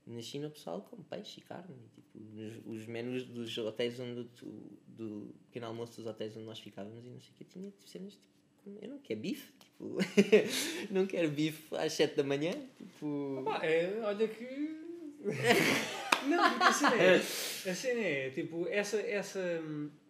Na 0.05 0.21
China 0.21 0.47
o 0.49 0.51
pessoal 0.51 0.81
come 0.81 1.01
peixe 1.09 1.39
e 1.39 1.43
carne, 1.43 1.73
e, 1.73 1.89
tipo, 2.01 2.19
nos, 2.19 2.81
os 2.81 2.85
menus 2.87 3.23
dos 3.23 3.57
hotéis 3.57 3.97
onde 4.01 4.25
tu, 4.35 4.45
do 4.85 5.33
pequeno 5.45 5.67
almoço 5.67 5.95
dos 5.95 6.05
hotéis 6.05 6.35
onde 6.35 6.45
nós 6.45 6.59
ficávamos 6.59 7.05
e 7.05 7.09
não 7.09 7.21
sei 7.21 7.31
o 7.31 7.35
que, 7.35 7.45
tinha 7.45 7.71
tipo, 7.71 7.87
cenas 7.87 8.11
tipo, 8.13 8.32
eu 8.81 8.89
não 8.89 8.99
quero 8.99 9.19
bife, 9.19 9.51
tipo, 9.59 9.97
não 10.91 11.05
quero 11.05 11.29
bife 11.29 11.75
às 11.75 11.93
7 11.93 12.15
da 12.15 12.23
manhã, 12.23 12.53
tipo. 12.77 13.43
É, 13.61 13.99
olha 14.03 14.27
que. 14.27 14.43
não, 16.27 16.49
porque 16.49 16.63
a 16.63 16.73
cena 16.73 16.95
é. 16.95 17.15
A 17.17 17.75
cena 17.75 17.99
é, 18.01 18.29
tipo, 18.29 18.67
essa. 18.69 18.97
essa 19.01 19.61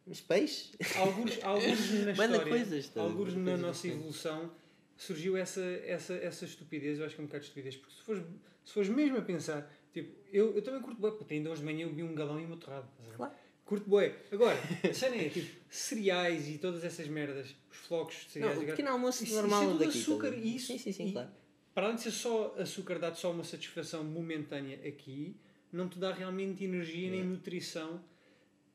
Mas 0.05 0.21
peixe? 0.21 0.71
alguns, 0.97 1.43
alguns 1.43 1.91
na 1.91 2.13
Manda 2.15 2.37
história, 2.37 2.49
coisas, 2.49 2.89
tá? 2.89 3.01
alguns 3.01 3.35
na 3.35 3.57
nossa 3.57 3.81
diferentes. 3.81 3.85
evolução, 3.85 4.51
surgiu 4.95 5.37
essa, 5.37 5.61
essa, 5.85 6.13
essa 6.15 6.45
estupidez. 6.45 6.99
Eu 6.99 7.05
acho 7.05 7.15
que 7.15 7.21
é 7.21 7.23
um 7.23 7.27
bocado 7.27 7.41
de 7.43 7.47
estupidez, 7.49 7.75
porque 7.77 7.95
se 7.95 8.01
fores, 8.03 8.23
se 8.63 8.73
fores 8.73 8.89
mesmo 8.89 9.17
a 9.17 9.21
pensar, 9.21 9.71
tipo, 9.91 10.15
eu, 10.31 10.55
eu 10.55 10.61
também 10.61 10.81
curto 10.81 10.99
bué, 10.99 11.11
porque 11.11 11.33
ainda 11.33 11.49
hoje 11.49 11.61
de 11.61 11.65
manhã 11.65 11.85
eu 11.85 11.93
vi 11.93 12.03
um 12.03 12.13
galão 12.13 12.39
e 12.39 12.45
uma 12.45 12.57
torrada. 12.57 12.87
Claro. 13.15 13.33
Curto 13.65 13.89
bué. 13.89 14.13
Agora, 14.31 14.57
a 14.89 14.93
cena 14.93 15.15
é, 15.15 15.29
tipo, 15.29 15.49
cereais 15.69 16.49
e 16.49 16.57
todas 16.57 16.83
essas 16.83 17.07
merdas, 17.07 17.55
os 17.71 17.77
flocos 17.77 18.15
de 18.15 18.25
Não, 18.25 18.31
cereais. 18.49 18.57
o 18.57 18.61
e 18.61 18.65
gra- 18.65 18.75
pequeno 18.75 18.89
almoço 18.93 19.23
Isso- 19.23 19.35
normal 19.35 19.61
isso 19.61 19.69
é 19.69 19.73
tudo 19.73 19.85
daqui. 19.85 19.99
açúcar 19.99 20.33
e 20.35 20.55
isso- 20.55 20.67
Sim, 20.67 20.77
sim, 20.77 20.91
sim, 20.91 21.07
e- 21.07 21.11
claro. 21.13 21.29
para 21.73 21.85
além 21.85 21.95
de 21.95 22.01
ser 22.03 22.11
só 22.11 22.55
açúcar, 22.57 22.99
dá-te 22.99 23.19
só 23.19 23.31
uma 23.31 23.43
satisfação 23.43 24.03
momentânea 24.03 24.79
aqui, 24.87 25.35
não 25.71 25.87
te 25.87 25.97
dá 25.97 26.11
realmente 26.13 26.63
energia 26.63 27.09
nem 27.09 27.23
nutrição 27.23 28.03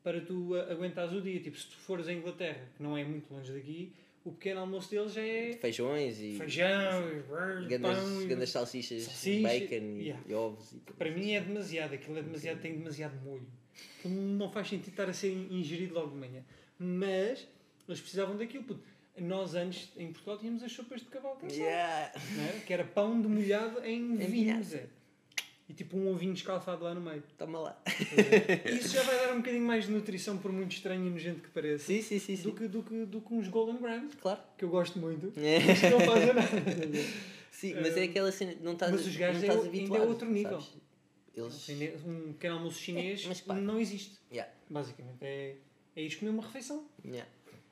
para 0.03 0.19
tu 0.21 0.55
aguentares 0.55 1.13
o 1.13 1.21
dia. 1.21 1.39
Tipo, 1.39 1.57
se 1.57 1.67
tu 1.67 1.77
fores 1.77 2.07
à 2.07 2.13
Inglaterra, 2.13 2.67
que 2.75 2.81
não 2.81 2.97
é 2.97 3.03
muito 3.05 3.31
longe 3.33 3.53
daqui, 3.53 3.93
o 4.25 4.31
pequeno 4.31 4.59
almoço 4.61 4.89
deles 4.89 5.15
é 5.15 5.53
Feijões 5.61 6.19
e. 6.19 6.35
feijão, 6.35 7.09
e 7.17 7.21
pão. 7.23 7.67
Grandes, 7.67 8.25
grandes 8.25 8.49
salsichas, 8.49 9.03
Salsicha, 9.03 9.47
bacon 9.47 9.75
e, 9.99 10.01
yeah. 10.07 10.23
e 10.27 10.33
ovos. 10.33 10.73
E 10.73 10.79
tudo 10.79 10.97
Para 10.97 11.11
mim 11.11 11.31
é 11.33 11.39
demasiado, 11.41 11.93
aquilo 11.93 12.17
é 12.17 12.21
demasiado, 12.23 12.59
tem 12.59 12.75
demasiado 12.75 13.15
molho. 13.23 13.47
Não 14.05 14.49
faz 14.51 14.67
sentido 14.69 14.89
estar 14.91 15.09
a 15.09 15.13
ser 15.13 15.31
ingerido 15.51 15.93
logo 15.93 16.11
de 16.11 16.17
manhã. 16.17 16.41
Mas 16.77 17.47
eles 17.87 17.99
precisavam 17.99 18.37
daquilo. 18.37 18.63
puto. 18.63 18.81
Nós 19.19 19.53
antes, 19.53 19.89
em 19.97 20.11
Portugal, 20.13 20.37
tínhamos 20.37 20.63
as 20.63 20.71
sopas 20.71 21.01
de 21.01 21.07
cavalo. 21.07 21.37
Yeah. 21.51 22.11
é? 22.15 22.61
Que 22.65 22.71
era 22.73 22.85
pão 22.85 23.19
demolhado 23.19 23.83
em 23.83 24.13
Em 24.13 24.17
vinho. 24.27 24.61
E 25.67 25.73
tipo 25.73 25.97
um 25.97 26.09
ovinho 26.11 26.33
escalfado 26.33 26.83
lá 26.83 26.95
no 26.95 27.01
meio. 27.01 27.21
Toma 27.37 27.59
lá. 27.59 27.81
Isso 28.65 28.93
já 28.95 29.03
vai 29.03 29.17
dar 29.19 29.33
um 29.33 29.37
bocadinho 29.37 29.63
mais 29.65 29.85
de 29.85 29.91
nutrição, 29.91 30.37
por 30.37 30.51
muito 30.51 30.71
estranho 30.71 31.05
e 31.05 31.09
nojento 31.11 31.41
que 31.41 31.49
pareça, 31.49 31.85
Sim, 31.85 32.01
sim, 32.01 32.17
sim. 32.17 32.35
do, 32.37 32.41
sim. 32.41 32.55
que, 32.55 32.67
do, 32.67 32.81
que, 32.81 33.05
do 33.05 33.21
que 33.21 33.33
uns 33.33 33.47
Golden 33.49 33.77
Grams, 33.77 34.15
Claro. 34.19 34.39
que 34.57 34.65
eu 34.65 34.69
gosto 34.69 34.97
muito. 34.97 35.31
É. 35.37 35.59
Mas 35.67 35.81
não 35.91 35.99
fazem 35.99 36.33
nada. 36.33 36.47
Sim, 37.51 37.73
mas 37.75 37.97
é 37.97 38.03
aquela 38.03 38.31
cena. 38.31 38.55
Não 38.63 38.71
estás, 38.71 38.91
Mas 38.93 39.05
os 39.05 39.15
gajos 39.17 39.43
não 39.43 39.49
é 39.49 39.53
estás 39.53 39.67
o- 39.67 39.75
ainda 39.77 39.97
é 39.97 40.01
outro 40.01 40.29
nível. 40.31 40.61
sabes? 40.61 40.77
Eles. 41.39 41.53
Cine- 41.53 41.93
Um 42.05 42.33
pequeno 42.33 42.55
almoço 42.55 42.79
chinês 42.79 43.23
É, 43.25 43.27
mas 43.27 43.41
pá. 43.41 43.53
não 43.55 43.79
existe. 43.79 44.17
Yeah, 44.31 44.51
Basicamente, 44.69 45.17
é, 45.21 45.57
é 45.95 46.01
isto 46.01 46.19
comer 46.19 46.31
uma 46.31 46.43
refeição. 46.43 46.87
yeah. 47.05 47.29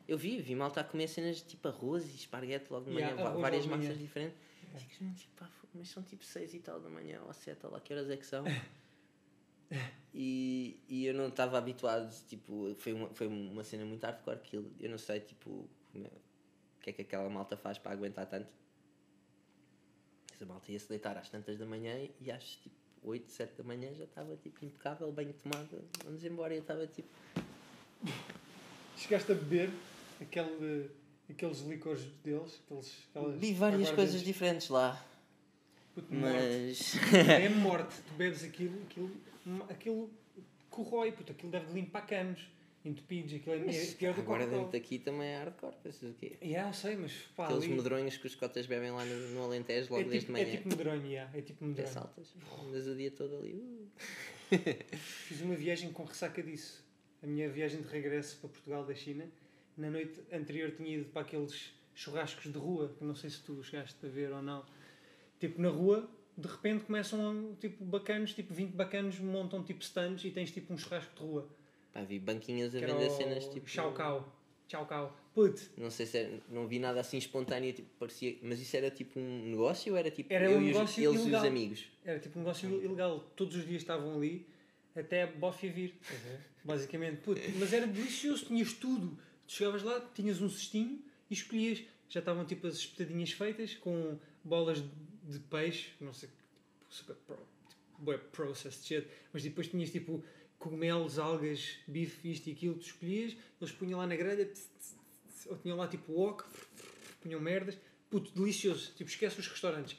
Eu 0.07 0.17
vi, 0.17 0.41
vi 0.41 0.55
malta 0.55 0.79
a 0.81 0.83
comer 0.83 1.07
cenas 1.09 1.41
tipo 1.41 1.67
arroz 1.67 2.05
e 2.05 2.15
esparguete 2.15 2.71
logo 2.71 2.85
de 2.85 2.91
manhã, 2.91 3.07
Yeah, 3.09 3.33
várias 3.39 3.63
de 3.63 3.69
manhã. 3.69 3.81
massas 3.83 3.97
diferentes. 3.99 4.37
Fico, 4.77 5.13
tipo, 5.15 5.45
fogo, 5.45 5.71
mas 5.73 5.89
são 5.89 6.03
tipo 6.03 6.23
6 6.23 6.53
e 6.53 6.59
tal 6.59 6.79
da 6.79 6.89
manhã 6.89 7.21
ou 7.25 7.33
7, 7.33 7.65
ou 7.65 7.71
lá 7.71 7.79
que 7.81 7.93
horas 7.93 8.09
é 8.09 8.15
que 8.17 8.25
são. 8.25 8.43
E, 10.13 10.79
e 10.87 11.05
eu 11.05 11.13
não 11.13 11.27
estava 11.27 11.57
habituado, 11.57 12.09
tipo, 12.27 12.73
foi 12.75 12.93
uma, 12.93 13.09
foi 13.13 13.27
uma 13.27 13.63
cena 13.63 13.85
muito 13.85 14.01
hardcore 14.03 14.39
que 14.39 14.55
eu, 14.55 14.71
eu 14.79 14.89
não 14.89 14.97
sei, 14.97 15.19
tipo, 15.19 15.69
é- 15.93 15.99
o 15.99 16.79
que 16.81 16.89
é 16.89 16.93
que 16.93 17.01
aquela 17.01 17.29
malta 17.29 17.57
faz 17.57 17.77
para 17.77 17.91
aguentar 17.91 18.25
tanto. 18.27 18.47
Essa 20.33 20.45
malta 20.45 20.71
ia 20.71 20.79
se 20.79 20.87
deitar 20.87 21.17
às 21.17 21.29
tantas 21.29 21.57
da 21.57 21.65
manhã 21.65 21.93
e 22.21 22.31
às 22.31 22.43
tipo 22.55 22.75
8, 23.03 23.31
7 23.31 23.57
da 23.57 23.63
manhã 23.63 23.93
já 23.93 24.03
estava 24.03 24.35
tipo 24.37 24.63
impecável, 24.65 25.11
banho 25.11 25.33
tomado, 25.33 25.83
vamos 26.03 26.23
embora. 26.23 26.53
Eu 26.53 26.61
estava 26.61 26.85
tipo, 26.87 27.07
Chegaste 28.97 29.31
a 29.31 29.35
beber 29.35 29.69
aquele, 30.19 30.89
aqueles 31.29 31.59
licores 31.61 32.03
deles, 32.23 32.59
aqueles, 32.65 33.07
aquelas 33.09 33.39
vi 33.39 33.53
várias 33.53 33.91
coisas 33.91 34.21
diferentes 34.21 34.69
lá, 34.69 35.03
Puto, 35.93 36.13
morte. 36.13 36.35
mas. 36.35 36.95
É 37.27 37.49
morte. 37.49 37.95
Tu 38.01 38.13
bebes 38.15 38.43
aquilo, 38.43 38.81
aquilo, 38.83 39.11
aquilo 39.69 40.09
corrói, 40.69 41.11
puto, 41.11 41.31
aquilo 41.31 41.51
deve 41.51 41.73
limpar 41.73 42.05
canos 42.05 42.47
entupidos, 42.87 43.33
aquilo 43.33 43.55
é, 43.55 43.75
é 43.75 43.85
pior 43.93 44.13
do 44.13 44.15
que 44.15 44.21
Agora 44.21 44.47
dentro 44.47 44.71
daqui 44.71 44.99
também 44.99 45.27
é 45.27 45.37
hardcore, 45.37 45.75
pensas 45.83 46.11
o 46.11 46.13
quê? 46.15 46.37
Yeah, 46.41 46.69
eu 46.69 46.73
sei, 46.73 46.95
mas 46.95 47.11
pá, 47.35 47.45
Aqueles 47.45 47.65
ali, 47.65 47.73
medronhos 47.73 48.17
que 48.17 48.27
os 48.27 48.35
cotas 48.35 48.65
bebem 48.65 48.91
lá 48.91 49.03
no, 49.05 49.29
no 49.29 49.43
Alentejo 49.43 49.91
logo 49.91 50.01
é, 50.01 50.09
desde 50.09 50.19
tipo, 50.21 50.31
manhã. 50.31 50.45
é 50.45 50.57
tipo 50.57 50.69
medronho, 50.69 51.05
yeah, 51.05 51.37
é 51.37 51.41
tipo 51.41 51.65
Até 51.65 51.65
medronho. 51.65 51.87
saltas, 51.87 52.33
andas 52.65 52.87
o 52.87 52.95
dia 52.95 53.11
todo 53.11 53.37
ali. 53.37 53.53
uh. 53.55 53.87
Fiz 54.97 55.41
uma 55.41 55.55
viagem 55.55 55.91
com 55.91 56.03
ressaca 56.03 56.41
disso. 56.41 56.85
A 57.21 57.27
minha 57.27 57.49
viagem 57.49 57.81
de 57.81 57.87
regresso 57.87 58.37
para 58.37 58.49
Portugal 58.49 58.85
da 58.85 58.95
China. 58.95 59.25
Na 59.75 59.89
noite 59.89 60.21
anterior 60.31 60.71
tinha 60.71 60.97
ido 60.97 61.05
para 61.05 61.23
aqueles 61.23 61.73
churrascos 61.93 62.51
de 62.51 62.57
rua, 62.57 62.95
que 62.97 63.03
não 63.03 63.15
sei 63.15 63.29
se 63.29 63.41
tu 63.41 63.61
chegaste 63.63 64.05
a 64.05 64.09
ver 64.09 64.31
ou 64.31 64.41
não. 64.41 64.63
Tipo, 65.39 65.61
na 65.61 65.69
rua, 65.69 66.09
de 66.37 66.47
repente 66.47 66.85
começam, 66.85 67.55
tipo, 67.59 67.83
bacanos, 67.83 68.33
tipo 68.33 68.53
20 68.53 68.71
bacanos 68.73 69.19
montam 69.19 69.63
tipo 69.63 69.81
stands 69.81 70.23
e 70.23 70.31
tens 70.31 70.51
tipo 70.51 70.73
um 70.73 70.77
churrasco 70.77 71.13
de 71.15 71.21
rua. 71.21 71.49
Vi 72.03 72.19
banquinhas 72.19 72.75
a 72.75 72.79
Que 72.79 72.85
vender 72.85 73.09
cenas 73.09 73.45
tipo. 73.47 73.67
Chau 73.69 73.93
Cao. 73.93 74.33
Chau 74.67 74.85
Cao. 74.85 75.15
Put, 75.33 75.69
Não 75.77 75.91
sei 75.91 76.05
se 76.07 76.17
era, 76.17 76.39
não 76.49 76.67
vi 76.67 76.79
nada 76.79 76.99
assim 76.99 77.17
espontâneo, 77.19 77.71
tipo, 77.71 77.87
parecia. 77.99 78.37
Mas 78.41 78.59
isso 78.59 78.75
era 78.75 78.89
tipo 78.89 79.19
um 79.19 79.49
negócio 79.51 79.93
ou 79.93 79.97
era 79.99 80.09
tipo 80.09 80.33
Era 80.33 80.49
eu 80.49 80.57
um 80.57 80.61
e 80.63 80.71
os, 80.71 80.75
negócio 80.75 81.03
eles 81.03 81.19
e 81.19 81.21
ilegal. 81.21 81.41
os 81.41 81.47
amigos? 81.47 81.85
era 82.03 82.19
tipo 82.19 82.39
um 82.39 82.41
negócio 82.41 82.83
ilegal. 82.83 83.19
Todos 83.35 83.55
os 83.55 83.65
dias 83.67 83.81
estavam 83.83 84.15
ali 84.15 84.47
até 84.95 85.23
a 85.23 85.27
bofia 85.27 85.71
vir. 85.71 85.93
ver? 86.01 86.39
Basicamente, 86.63 87.17
puto. 87.17 87.39
Mas 87.59 87.71
era 87.71 87.85
delicioso, 87.85 88.45
tinhas 88.45 88.73
tudo. 88.73 89.17
Tu 89.47 89.53
chegavas 89.53 89.83
lá, 89.83 90.01
tinhas 90.13 90.41
um 90.41 90.49
cestinho 90.49 91.01
e 91.29 91.33
escolhias. 91.33 91.83
Já 92.09 92.19
estavam 92.19 92.43
tipo 92.43 92.65
as 92.67 92.75
espetadinhas 92.75 93.31
feitas 93.31 93.75
com 93.75 94.17
bolas 94.43 94.79
de 95.23 95.39
peixe, 95.39 95.91
não 96.01 96.13
sei, 96.13 96.29
tipo, 96.29 96.41
super 96.89 97.15
pro, 97.27 97.37
tipo, 97.69 98.17
processed 98.31 98.85
shit. 98.87 99.07
Mas 99.31 99.43
depois 99.43 99.67
tinhas 99.67 99.91
tipo 99.91 100.23
cogumelos, 100.57 101.19
algas, 101.19 101.77
bife, 101.87 102.31
isto 102.31 102.47
e 102.49 102.51
aquilo, 102.53 102.75
tu 102.75 102.85
escolhias, 102.85 103.35
eles 103.61 103.73
punham 103.73 103.99
lá 103.99 104.07
na 104.07 104.15
grelha, 104.15 104.45
tss, 104.45 104.69
tss, 104.79 104.95
tss, 105.29 105.47
ou 105.47 105.57
tinham 105.57 105.77
lá 105.77 105.87
tipo 105.87 106.11
wok, 106.11 106.43
punham 107.21 107.39
merdas. 107.39 107.77
Puto, 108.09 108.31
delicioso. 108.31 108.93
Tipo, 108.95 109.09
esquece 109.09 109.39
os 109.39 109.47
restaurantes. 109.47 109.97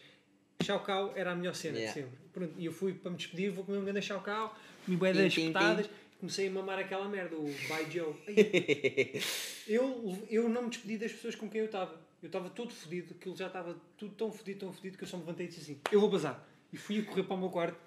Chau 0.62 1.12
era 1.14 1.32
a 1.32 1.34
melhor 1.36 1.54
cena 1.54 1.78
Yeah. 1.78 1.94
de 2.00 2.06
sempre. 2.06 2.18
Pronto, 2.32 2.54
e 2.58 2.64
eu 2.64 2.72
fui 2.72 2.92
para 2.94 3.10
me 3.10 3.16
despedir, 3.16 3.50
vou 3.50 3.64
comer 3.64 3.78
um 3.78 3.84
grande 3.84 4.02
Chau 4.02 4.20
comi 4.20 4.96
bué 4.96 5.12
Pim, 5.12 5.18
das 5.18 5.32
espetadas, 5.32 5.90
comecei 6.18 6.48
a 6.48 6.50
mamar 6.50 6.78
aquela 6.78 7.08
merda, 7.08 7.36
o 7.36 7.44
By 7.44 7.90
Joe. 7.90 8.14
Eu, 9.68 10.26
eu 10.30 10.48
não 10.48 10.62
me 10.62 10.70
despedi 10.70 10.96
das 10.96 11.12
pessoas 11.12 11.34
com 11.34 11.48
quem 11.48 11.60
eu 11.60 11.66
estava. 11.66 12.00
Eu 12.22 12.28
estava 12.28 12.48
todo 12.48 12.72
fodido, 12.72 13.14
aquilo 13.14 13.36
já 13.36 13.48
estava 13.48 13.76
tudo 13.98 14.14
tão 14.14 14.32
fodido, 14.32 14.60
tão 14.60 14.72
fodido, 14.72 14.96
que 14.96 15.04
eu 15.04 15.08
só 15.08 15.18
me 15.18 15.24
levantei 15.24 15.44
e 15.44 15.48
disse 15.50 15.60
assim: 15.60 15.80
Eu 15.92 16.00
vou 16.00 16.08
bazar. 16.08 16.42
E 16.72 16.76
fui 16.78 17.00
a 17.00 17.04
correr 17.04 17.22
para 17.22 17.34
o 17.34 17.38
meu 17.38 17.50
quarto. 17.50 17.78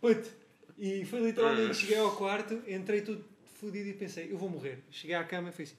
Puto, 0.00 0.28
e 0.80 1.04
foi 1.04 1.20
literalmente, 1.20 1.74
cheguei 1.76 1.98
ao 1.98 2.16
quarto, 2.16 2.54
entrei 2.66 3.02
tudo 3.02 3.24
fodido 3.56 3.88
e 3.88 3.92
pensei: 3.94 4.32
Eu 4.32 4.38
vou 4.38 4.48
morrer. 4.48 4.78
Cheguei 4.90 5.14
à 5.14 5.22
cama 5.24 5.50
e 5.50 5.52
fui 5.52 5.64
assim. 5.64 5.76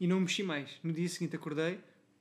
E 0.00 0.06
não 0.06 0.20
mexi 0.20 0.42
mais. 0.42 0.70
No 0.82 0.92
dia 0.92 1.08
seguinte 1.08 1.36
acordei, 1.36 1.78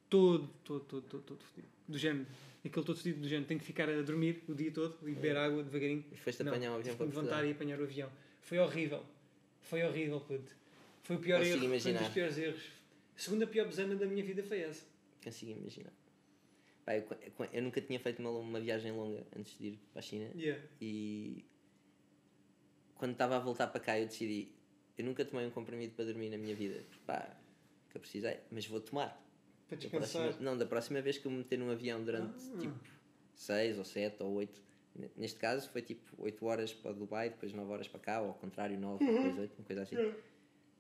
todo, 0.09 0.47
todo, 0.63 0.82
todo, 0.86 1.01
todo, 1.03 1.22
todo 1.24 1.43
fodido. 1.43 1.68
Do 1.88 1.97
género. 1.97 2.26
Aquele 2.63 2.86
todo 2.86 2.95
fodido 2.97 3.22
do 3.22 3.28
género. 3.28 3.47
Tenho 3.47 3.59
que 3.59 3.66
ficar 3.66 3.89
a 3.89 4.01
dormir 4.01 4.43
o 4.47 4.53
dia 4.53 4.72
todo 4.72 4.97
e 5.03 5.11
beber 5.11 5.36
água 5.38 5.61
devagarinho. 5.63 6.05
E 6.11 6.16
foste 6.18 6.41
Não, 6.43 6.51
apanhar 6.53 6.72
o 6.72 6.76
avião 6.76 6.95
para 6.95 7.05
levantar 7.05 7.45
e 7.45 7.51
apanhar 7.51 7.80
o 7.80 7.84
avião. 7.84 8.09
Foi 8.41 8.57
horrível. 8.59 9.03
Foi 9.61 9.84
horrível, 9.84 10.20
puto. 10.22 10.55
Foi 11.03 11.16
o 11.16 11.20
pior 11.20 11.39
Consigo 11.39 11.55
erro. 11.55 11.59
Foi 11.59 11.68
um 11.68 11.72
imaginar. 11.72 11.99
dos 12.03 12.09
piores 12.13 12.38
erros. 12.38 12.61
A 13.16 13.20
segunda 13.20 13.47
pior 13.47 13.66
besana 13.68 13.95
da 13.95 14.05
minha 14.05 14.24
vida 14.24 14.41
foi 14.43 14.59
essa. 14.61 14.86
Consigo 15.24 15.51
imaginar. 15.51 15.91
Pá, 16.86 16.95
eu- 16.95 17.05
eu 17.51 17.61
nunca 17.63 17.82
tinha 17.82 17.99
feito 17.99 18.20
uma, 18.20 18.30
uma 18.32 18.59
viagem 18.59 18.91
longa 18.91 19.26
antes 19.36 19.57
de 19.57 19.68
ir 19.68 19.80
para 19.91 19.99
a 19.99 20.03
China 20.03 20.30
Yeah. 20.36 20.61
e 20.80 21.43
quando 22.96 23.12
estava 23.14 23.36
a 23.36 23.39
voltar 23.39 23.68
para 23.68 23.80
cá 23.80 24.00
eu 24.00 24.06
decidi 24.08 24.52
eu 24.98 25.04
nunca 25.06 25.24
tomei 25.26 25.46
um 25.46 25.52
comprimido 25.52 25.93
para 25.93 26.06
dormir 26.06 26.30
na 26.30 26.38
minha 26.38 26.56
vida 26.56 26.84
pá, 27.06 27.28
que 27.89 27.98
eu 27.98 28.02
precisei, 28.02 28.39
mas 28.52 28.66
vou 28.66 28.80
tomar 28.80 29.22
Para 29.68 29.78
Da 29.78 29.82
descansar. 29.82 30.22
próxima, 30.24 30.43
não, 30.46 30.58
da 30.58 30.66
próxima 30.66 31.02
vez 31.02 31.18
que 31.18 31.26
eu 31.26 31.32
me 31.32 31.39
meter 31.39 31.58
num 31.60 31.70
avião 31.72 32.04
durante 32.04 32.34
Ah. 32.54 32.58
tipo 32.60 32.76
6 33.36 33.78
ou 33.78 33.84
7 33.86 34.22
ou 34.24 34.34
8 34.34 34.62
neste 35.18 35.38
caso 35.38 35.70
foi 35.70 35.82
tipo 35.82 36.02
8 36.18 36.46
horas 36.46 36.74
para 36.74 36.93
Dubai 36.93 37.30
depois 37.30 37.52
9 37.52 37.70
horas 37.72 37.88
para 37.88 38.00
cá 38.00 38.22
ou 38.22 38.30
ao 38.30 38.34
contrário 38.36 38.80
9 38.80 39.04
Uhum. 39.04 39.14
depois 39.16 39.38
8, 39.38 39.56
uma 39.58 39.66
coisa 39.66 39.82
assim 39.82 39.98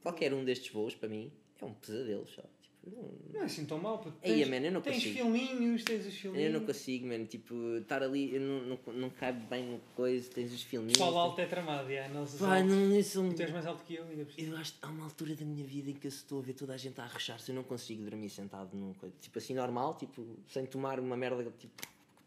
qualquer 0.01 0.33
um 0.33 0.45
destes 0.45 0.71
voos 0.71 0.95
para 0.95 1.09
mim 1.09 1.31
é 1.59 1.65
um 1.65 1.73
pesadelo 1.73 2.25
só 2.27 2.43
não, 2.85 3.09
Não 3.33 3.41
é 3.41 3.45
assim 3.45 3.65
tão 3.65 3.77
mal. 3.79 4.03
Ei, 4.23 4.35
Tens, 4.35 4.47
man, 4.49 4.57
eu 4.65 4.71
não 4.71 4.81
tens 4.81 4.95
consigo. 4.95 5.15
filminhos, 5.15 5.83
tens 5.83 5.99
os 6.01 6.05
eu 6.07 6.11
filminhos. 6.11 6.53
não 6.53 6.65
consigo, 6.65 7.07
mano. 7.07 7.25
Tipo, 7.25 7.77
estar 7.77 8.03
ali, 8.03 8.35
eu 8.35 8.41
não, 8.41 8.77
não, 8.85 8.93
não 8.93 9.09
cabe 9.09 9.39
bem 9.47 9.63
no 9.65 9.79
coisa, 9.95 10.29
tens 10.29 10.53
os 10.53 10.61
filminhos. 10.63 10.93
pessoal 10.93 11.17
alto 11.17 11.41
é 11.41 11.45
tramado, 11.45 11.91
já. 11.91 12.07
Não 12.09 12.25
se 12.25 12.37
Pá, 12.37 12.61
não, 12.63 12.97
isso 12.97 13.27
Tu 13.35 13.41
és 13.41 13.51
mais 13.51 13.65
alto 13.65 13.83
que 13.83 13.95
eu, 13.95 14.03
ainda. 14.05 14.27
Eu 14.37 14.57
acho 14.57 14.73
que 14.73 14.79
há 14.81 14.87
uma 14.89 15.03
altura 15.05 15.35
da 15.35 15.45
minha 15.45 15.65
vida 15.65 15.89
em 15.89 15.93
que 15.93 16.07
eu 16.07 16.09
estou 16.09 16.39
a 16.39 16.41
ver 16.43 16.53
toda 16.53 16.73
a 16.73 16.77
gente 16.77 16.99
a 17.01 17.03
arrochar-se, 17.03 17.49
eu 17.51 17.55
não 17.55 17.63
consigo 17.63 18.03
dormir 18.03 18.29
sentado 18.29 18.75
num 18.75 18.93
coisa. 18.93 19.15
Tipo 19.21 19.37
assim, 19.39 19.53
normal, 19.53 19.95
tipo, 19.95 20.25
sem 20.47 20.65
tomar 20.65 20.99
uma 20.99 21.17
merda 21.17 21.43
tipo, 21.43 21.57
que 21.57 21.69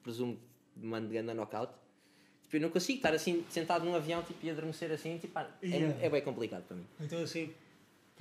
presumo 0.02 0.36
que 0.74 0.80
me 0.80 0.86
mande 0.86 1.12
ganda 1.12 1.32
knockout. 1.34 1.72
Tipo, 2.44 2.56
eu 2.56 2.60
não 2.62 2.70
consigo 2.70 2.96
estar 2.98 3.12
assim, 3.12 3.44
sentado 3.50 3.84
num 3.84 3.94
avião 3.94 4.22
tipo, 4.22 4.44
e 4.46 4.50
adormecer 4.50 4.90
assim, 4.90 5.18
tipo, 5.18 5.34
pá, 5.34 5.50
Yeah. 5.62 5.96
é, 6.02 6.06
é 6.06 6.10
bem 6.10 6.22
complicado 6.22 6.64
para 6.64 6.76
mim. 6.76 6.84
Então 7.00 7.22
assim. 7.22 7.50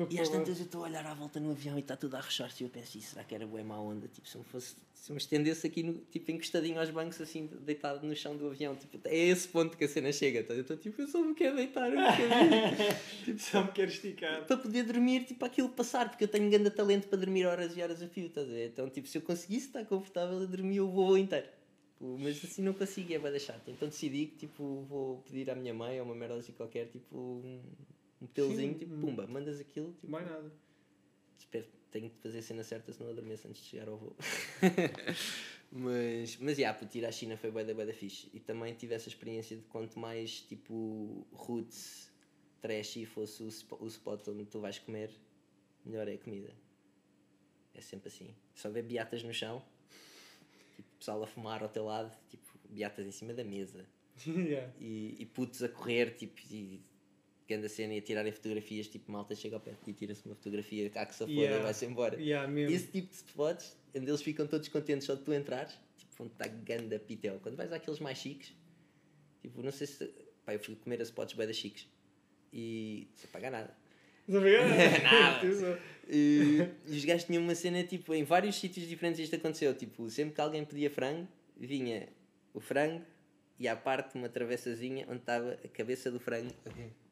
E 0.09 0.19
às 0.19 0.29
tantas 0.29 0.59
eu 0.59 0.65
estou 0.65 0.83
a 0.83 0.87
olhar 0.87 1.05
à 1.05 1.13
volta 1.13 1.39
no 1.39 1.51
avião 1.51 1.75
e 1.77 1.81
está 1.81 1.95
tudo 1.95 2.15
a 2.15 2.19
arrochar-se 2.19 2.63
e 2.63 2.65
eu 2.65 2.69
penso, 2.69 2.97
"Ih, 2.97 3.01
será 3.01 3.23
que 3.23 3.33
era 3.33 3.45
boa 3.47 3.63
má 3.63 3.79
onda? 3.79 4.07
Tipo, 4.07 4.27
se 4.27 4.37
me 4.37 4.43
fosse, 4.43 4.75
se 4.93 5.11
me 5.11 5.17
estendesse 5.17 5.65
aqui, 5.65 5.81
no, 5.83 5.93
tipo, 5.93 6.29
encostadinho 6.31 6.79
aos 6.79 6.89
bancos, 6.89 7.19
assim, 7.19 7.49
deitado 7.61 8.05
no 8.05 8.15
chão 8.15 8.35
do 8.37 8.47
avião, 8.47 8.75
tipo, 8.75 8.99
é 9.05 9.15
esse 9.15 9.47
ponto 9.47 9.75
que 9.77 9.85
a 9.85 9.87
cena 9.87 10.11
chega, 10.11 10.43
tá? 10.43 10.53
eu 10.53 10.61
estou 10.61 10.77
tipo, 10.77 11.01
eu 11.01 11.07
só 11.07 11.21
me 11.23 11.33
quero 11.33 11.55
deitar, 11.55 11.89
eu 11.91 11.97
quero 11.97 13.33
ir. 13.35 13.39
Só 13.39 13.63
me 13.63 13.71
quero 13.71 13.89
esticar. 13.89 14.45
para 14.45 14.57
poder 14.57 14.83
dormir, 14.83 15.25
tipo, 15.25 15.43
aquilo 15.45 15.69
passar, 15.69 16.09
porque 16.09 16.23
eu 16.25 16.27
tenho 16.27 16.49
grande 16.49 16.69
talento 16.69 17.07
para 17.07 17.17
dormir 17.17 17.45
horas 17.45 17.75
e 17.75 17.81
horas 17.81 18.01
a 18.01 18.07
fio, 18.07 18.27
estás 18.27 18.47
a 18.47 18.51
ver? 18.51 18.67
Então, 18.69 18.89
tipo, 18.89 19.07
se 19.07 19.17
eu 19.17 19.21
conseguisse 19.21 19.67
estar 19.67 19.83
confortável 19.85 20.37
a 20.41 20.45
dormir 20.45 20.81
o 20.81 20.89
voo 20.89 21.17
inteiro. 21.17 21.47
Tipo, 21.97 22.17
Mas 22.19 22.43
assim 22.43 22.61
não 22.61 22.73
consigo, 22.73 23.11
é 23.13 23.17
bada 23.17 23.39
chato. 23.39 23.69
Então 23.69 23.87
decidi 23.87 24.27
que, 24.27 24.35
tipo, 24.37 24.85
vou 24.87 25.17
pedir 25.25 25.49
à 25.49 25.55
minha 25.55 25.73
mãe 25.73 25.99
ou 25.99 26.05
uma 26.05 26.13
merda 26.13 26.35
assim 26.35 26.51
qualquer, 26.51 26.85
tipo, 26.87 27.41
um, 28.21 28.27
pelozinho, 28.27 28.77
tipo, 28.77 28.93
hum. 28.93 29.01
pumba, 29.01 29.27
mandas 29.27 29.59
aquilo, 29.59 29.93
tipo, 29.93 30.09
Mais 30.11 30.25
nada. 30.27 30.51
espero, 31.37 31.67
tenho 31.91 32.09
que 32.09 32.17
fazer 32.19 32.39
a 32.39 32.41
cena 32.41 32.63
certa, 32.63 32.91
senão 32.93 33.09
adormeço 33.11 33.47
antes 33.47 33.61
de 33.61 33.69
chegar 33.69 33.87
ao 33.89 33.97
voo. 33.97 34.15
mas, 35.71 36.37
mas, 36.37 36.57
yeah, 36.57 36.77
puto, 36.77 36.97
ir 36.97 37.05
à 37.05 37.11
China 37.11 37.37
foi 37.37 37.51
bué 37.51 37.63
da 37.63 37.73
bué 37.73 37.85
da 37.85 37.93
fixe. 37.93 38.29
E 38.33 38.39
também 38.39 38.73
tive 38.73 38.93
essa 38.95 39.09
experiência 39.09 39.55
de 39.57 39.63
quanto 39.63 39.99
mais, 39.99 40.41
tipo, 40.41 41.27
roots, 41.31 42.11
trashy 42.61 43.05
fosse 43.05 43.43
o, 43.43 43.47
sp- 43.51 43.77
o 43.79 43.87
spot 43.87 44.27
onde 44.29 44.45
tu 44.45 44.59
vais 44.59 44.79
comer, 44.79 45.11
melhor 45.85 46.07
é 46.07 46.13
a 46.13 46.17
comida. 46.17 46.53
É 47.73 47.81
sempre 47.81 48.07
assim. 48.07 48.33
Só 48.55 48.69
ver 48.69 48.83
beatas 48.83 49.21
no 49.23 49.33
chão, 49.33 49.63
tipo, 50.75 50.89
pessoal 50.97 51.21
a 51.23 51.27
fumar 51.27 51.61
ao 51.61 51.69
teu 51.69 51.85
lado, 51.85 52.15
tipo, 52.29 52.45
beatas 52.69 53.05
em 53.05 53.11
cima 53.11 53.33
da 53.33 53.43
mesa. 53.43 53.85
yeah. 54.25 54.73
E, 54.79 55.15
e 55.19 55.25
putos 55.27 55.61
a 55.61 55.69
correr, 55.69 56.15
tipo, 56.15 56.41
e 56.49 56.81
grande 57.47 57.69
cena 57.69 57.93
e 57.93 57.99
a 57.99 58.01
tirarem 58.01 58.31
fotografias, 58.31 58.87
tipo, 58.87 59.11
malta 59.11 59.33
chega 59.35 59.55
ao 59.55 59.61
pé 59.61 59.71
de 59.71 59.77
ti 59.77 59.91
e 59.91 59.93
tira-se 59.93 60.25
uma 60.25 60.35
fotografia, 60.35 60.89
cá 60.89 61.05
que 61.05 61.13
se 61.13 61.19
foda 61.19 61.31
Yeah. 61.31 61.59
e 61.59 61.63
vai-se 61.63 61.85
embora. 61.85 62.21
Yeah. 62.21 62.61
Esse 62.71 62.87
tipo 62.87 63.09
de 63.09 63.15
spots, 63.15 63.77
onde 63.95 64.09
eles 64.09 64.21
ficam 64.21 64.45
todos 64.47 64.67
contentes 64.67 65.05
só 65.05 65.15
de 65.15 65.21
tu 65.23 65.33
entrares, 65.33 65.73
tipo, 65.97 66.23
onde 66.23 66.33
está 66.33 66.47
ganda 66.47 66.99
pitel. 66.99 67.39
Quando 67.41 67.55
vais 67.55 67.71
àqueles 67.71 67.99
mais 67.99 68.17
chiques, 68.17 68.53
tipo, 69.41 69.61
não 69.61 69.71
sei 69.71 69.87
se. 69.87 70.05
Pá, 70.45 70.53
eu 70.53 70.59
fui 70.59 70.75
comer 70.75 70.99
a 70.99 71.03
spots 71.03 71.35
bem 71.35 71.51
chiques 71.53 71.87
e. 72.51 73.07
sem 73.15 73.29
pagar 73.29 73.51
nada. 73.51 73.75
Não 74.27 74.45
engano? 74.45 74.69
Nada. 75.03 75.37
Atenção. 75.37 75.77
E, 76.09 76.67
e 76.85 76.95
os 76.97 77.05
gajos 77.05 77.23
tinham 77.25 77.43
uma 77.43 77.55
cena, 77.55 77.83
tipo, 77.83 78.13
em 78.13 78.23
vários 78.23 78.55
sítios 78.57 78.87
diferentes 78.87 79.19
isto 79.19 79.35
aconteceu. 79.35 79.73
Tipo, 79.73 80.09
sempre 80.09 80.35
que 80.35 80.41
alguém 80.41 80.65
pedia 80.65 80.89
frango, 80.89 81.27
vinha 81.55 82.09
o 82.53 82.59
frango 82.59 83.05
e 83.59 83.67
à 83.67 83.75
parte 83.75 84.15
uma 84.17 84.29
travessazinha 84.29 85.05
onde 85.09 85.19
estava 85.19 85.53
a 85.63 85.67
cabeça 85.69 86.11
do 86.11 86.19
frango. 86.19 86.53
É 86.65 87.06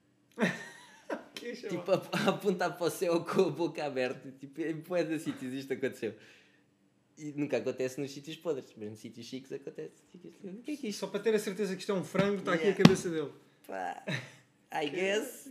Tipo, 1.70 1.92
a, 1.92 2.02
a 2.12 2.30
apontar 2.36 2.76
para 2.78 2.88
o 2.88 2.90
céu 2.90 3.24
com 3.24 3.42
a 3.42 3.50
boca 3.50 3.86
aberta. 3.86 4.32
Tipo, 4.40 4.62
em 4.62 4.82
poesia 4.82 5.18
de 5.18 5.24
sítios 5.24 5.54
isto 5.54 5.74
aconteceu. 5.74 6.16
E 7.18 7.32
nunca 7.36 7.58
acontece 7.58 8.00
nos 8.02 8.12
sítios 8.12 8.36
podres, 8.38 8.74
mas 8.78 8.90
nos 8.90 9.00
sítios 9.00 9.26
chiques 9.26 9.52
acontece. 9.52 9.94
O 10.44 10.62
que 10.64 10.72
é 10.72 10.76
que 10.76 10.88
é 10.88 10.90
isto? 10.90 11.00
Só 11.00 11.08
para 11.08 11.20
ter 11.22 11.34
a 11.36 11.40
certeza 11.40 11.74
que 11.76 11.80
isto 11.82 11.92
é 11.92 11.96
um 11.96 12.04
frango, 12.04 12.40
está 12.40 12.54
aqui 12.54 12.64
Yeah. 12.64 12.82
a 12.82 12.84
cabeça 12.84 13.10
dele. 13.10 13.32
Pá, 13.68 14.04
I 14.84 14.90
guess, 14.90 15.50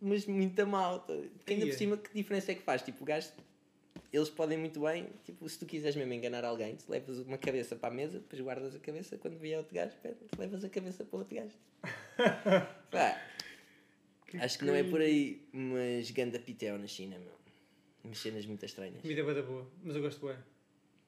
mas 0.00 0.26
muito 0.26 0.60
a 0.60 0.66
mal. 0.66 1.00
Porque 1.00 1.54
ainda 1.54 1.66
por 1.66 1.72
Ia. 1.72 1.78
cima, 1.78 1.96
que 1.96 2.12
diferença 2.14 2.52
é 2.52 2.54
que 2.54 2.62
faz? 2.62 2.82
Tipo, 2.82 3.02
o 3.02 3.06
gajo, 3.06 3.32
eles 4.12 4.28
podem 4.28 4.56
muito 4.58 4.80
bem, 4.82 5.08
tipo, 5.24 5.48
se 5.48 5.58
tu 5.58 5.66
quiseres 5.66 5.96
mesmo 5.96 6.12
enganar 6.12 6.44
alguém, 6.44 6.76
tu 6.76 6.84
levas 6.88 7.18
uma 7.18 7.38
cabeça 7.38 7.74
para 7.74 7.88
a 7.88 7.92
mesa, 7.92 8.18
depois 8.20 8.40
guardas 8.40 8.74
a 8.76 8.78
cabeça, 8.78 9.16
quando 9.18 9.36
vier 9.38 9.58
outro 9.58 9.74
gajo, 9.74 9.96
pera, 10.02 10.16
levas 10.38 10.62
a 10.64 10.68
cabeça 10.68 11.04
para 11.04 11.18
outro 11.18 11.34
gajo. 11.34 11.56
Pá, 12.90 13.20
acho 14.38 14.58
que 14.58 14.64
não 14.64 14.74
é 14.74 14.82
por 14.82 15.00
aí, 15.00 15.46
mas 15.52 16.10
ganda 16.10 16.38
pitel 16.38 16.78
na 16.78 16.86
China, 16.86 17.18
meu. 17.18 17.32
Umas 18.04 18.18
cenas 18.18 18.46
muito 18.46 18.64
estranhas. 18.64 19.02
Comida 19.02 19.20
é 19.20 19.34
da 19.34 19.42
boa, 19.42 19.70
mas 19.82 19.96
eu 19.96 20.02
gosto 20.02 20.26
bem. 20.26 20.36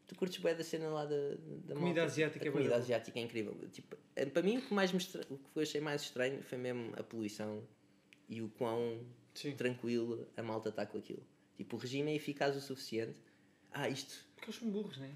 Tu 0.07 0.15
curtes 0.15 0.39
bem 0.43 0.55
da 0.55 0.65
cena 0.65 0.89
lá 0.89 1.07
da, 1.07 1.17
da 1.65 1.75
Comida 1.75 2.01
malta? 2.01 2.03
asiática 2.05 2.45
a 2.45 2.49
é 2.49 2.51
comida 2.51 2.77
asiática 2.77 3.19
é 3.19 3.23
incrível. 3.23 3.57
Tipo, 3.71 3.97
eh, 4.15 4.27
para 4.27 4.43
mim, 4.43 4.59
o 4.59 4.63
que, 4.63 4.75
mais 4.75 4.93
me 4.93 4.99
estra... 4.99 5.23
o 5.31 5.39
que 5.39 5.45
eu 5.55 5.63
achei 5.63 5.81
mais 5.81 6.03
estranho 6.03 6.43
foi 6.43 6.59
mesmo 6.59 6.93
a 6.97 7.03
poluição 7.03 7.63
e 8.29 8.43
o 8.43 8.49
quão 8.51 9.01
Sim. 9.33 9.53
tranquilo 9.53 10.29
a 10.37 10.43
malta 10.43 10.69
está 10.69 10.85
com 10.85 10.99
aquilo. 10.99 11.23
Tipo, 11.57 11.77
o 11.77 11.79
regime 11.79 12.11
é 12.13 12.15
eficaz 12.15 12.57
o 12.57 12.61
suficiente. 12.61 13.19
Ah, 13.71 13.89
isto 13.89 14.27
Porque 14.35 14.51
eles 14.51 14.61
são 14.61 14.71
burros, 14.71 14.99
não 14.99 15.07
é? 15.07 15.11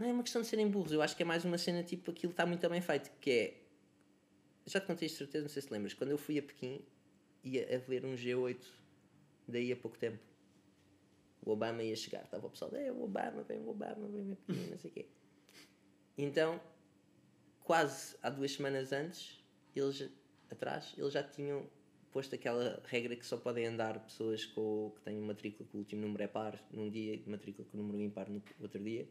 não 0.00 0.08
é 0.08 0.12
uma 0.12 0.22
questão 0.22 0.40
de 0.40 0.48
serem 0.48 0.66
burros, 0.68 0.92
eu 0.92 1.02
acho 1.02 1.14
que 1.14 1.22
é 1.22 1.26
mais 1.26 1.44
uma 1.44 1.58
cena 1.58 1.82
tipo 1.82 2.10
aquilo 2.10 2.30
está 2.30 2.46
muito 2.46 2.66
bem 2.68 2.80
feito, 2.80 3.10
que 3.20 3.30
é. 3.30 3.56
Já 4.66 4.80
te 4.80 4.86
contei 4.86 5.06
isto 5.06 5.14
de 5.14 5.18
certeza, 5.18 5.42
não 5.42 5.50
sei 5.50 5.62
se 5.62 5.72
lembras. 5.72 5.94
Quando 5.94 6.10
eu 6.10 6.18
fui 6.18 6.38
a 6.38 6.42
Pequim, 6.42 6.80
ia 7.44 7.74
haver 7.74 8.04
um 8.04 8.14
G8 8.14 8.60
daí 9.46 9.72
a 9.72 9.76
pouco 9.76 9.98
tempo. 9.98 10.22
O 11.42 11.52
Obama 11.52 11.82
ia 11.82 11.96
chegar, 11.96 12.24
estava 12.24 12.46
o 12.46 12.50
pessoal, 12.50 12.74
é 12.74 12.92
o 12.92 13.02
Obama, 13.02 13.42
vem 13.42 13.60
o 13.60 13.70
Obama, 13.70 14.08
vem 14.08 14.34
Pequim, 14.34 14.70
não 14.70 14.78
sei 14.78 14.90
o 14.90 14.94
quê. 14.94 15.06
Então, 16.18 16.60
quase 17.64 18.16
há 18.22 18.28
duas 18.28 18.52
semanas 18.52 18.92
antes, 18.92 19.42
eles 19.74 20.10
atrás, 20.50 20.94
eles 20.98 21.12
já 21.12 21.22
tinham 21.22 21.66
posto 22.12 22.34
aquela 22.34 22.82
regra 22.86 23.14
que 23.16 23.24
só 23.24 23.36
podem 23.36 23.66
andar 23.66 24.00
pessoas 24.00 24.44
com, 24.44 24.92
que 24.96 25.02
têm 25.02 25.18
matrícula 25.20 25.68
que 25.68 25.76
o 25.76 25.78
último 25.78 26.02
número 26.02 26.22
é 26.22 26.26
par 26.26 26.60
num 26.70 26.90
dia 26.90 27.14
e 27.14 27.30
matrícula 27.30 27.66
com 27.70 27.78
o 27.78 27.80
número 27.80 28.00
impar 28.00 28.28
no 28.28 28.42
outro 28.60 28.82
dia. 28.82 29.08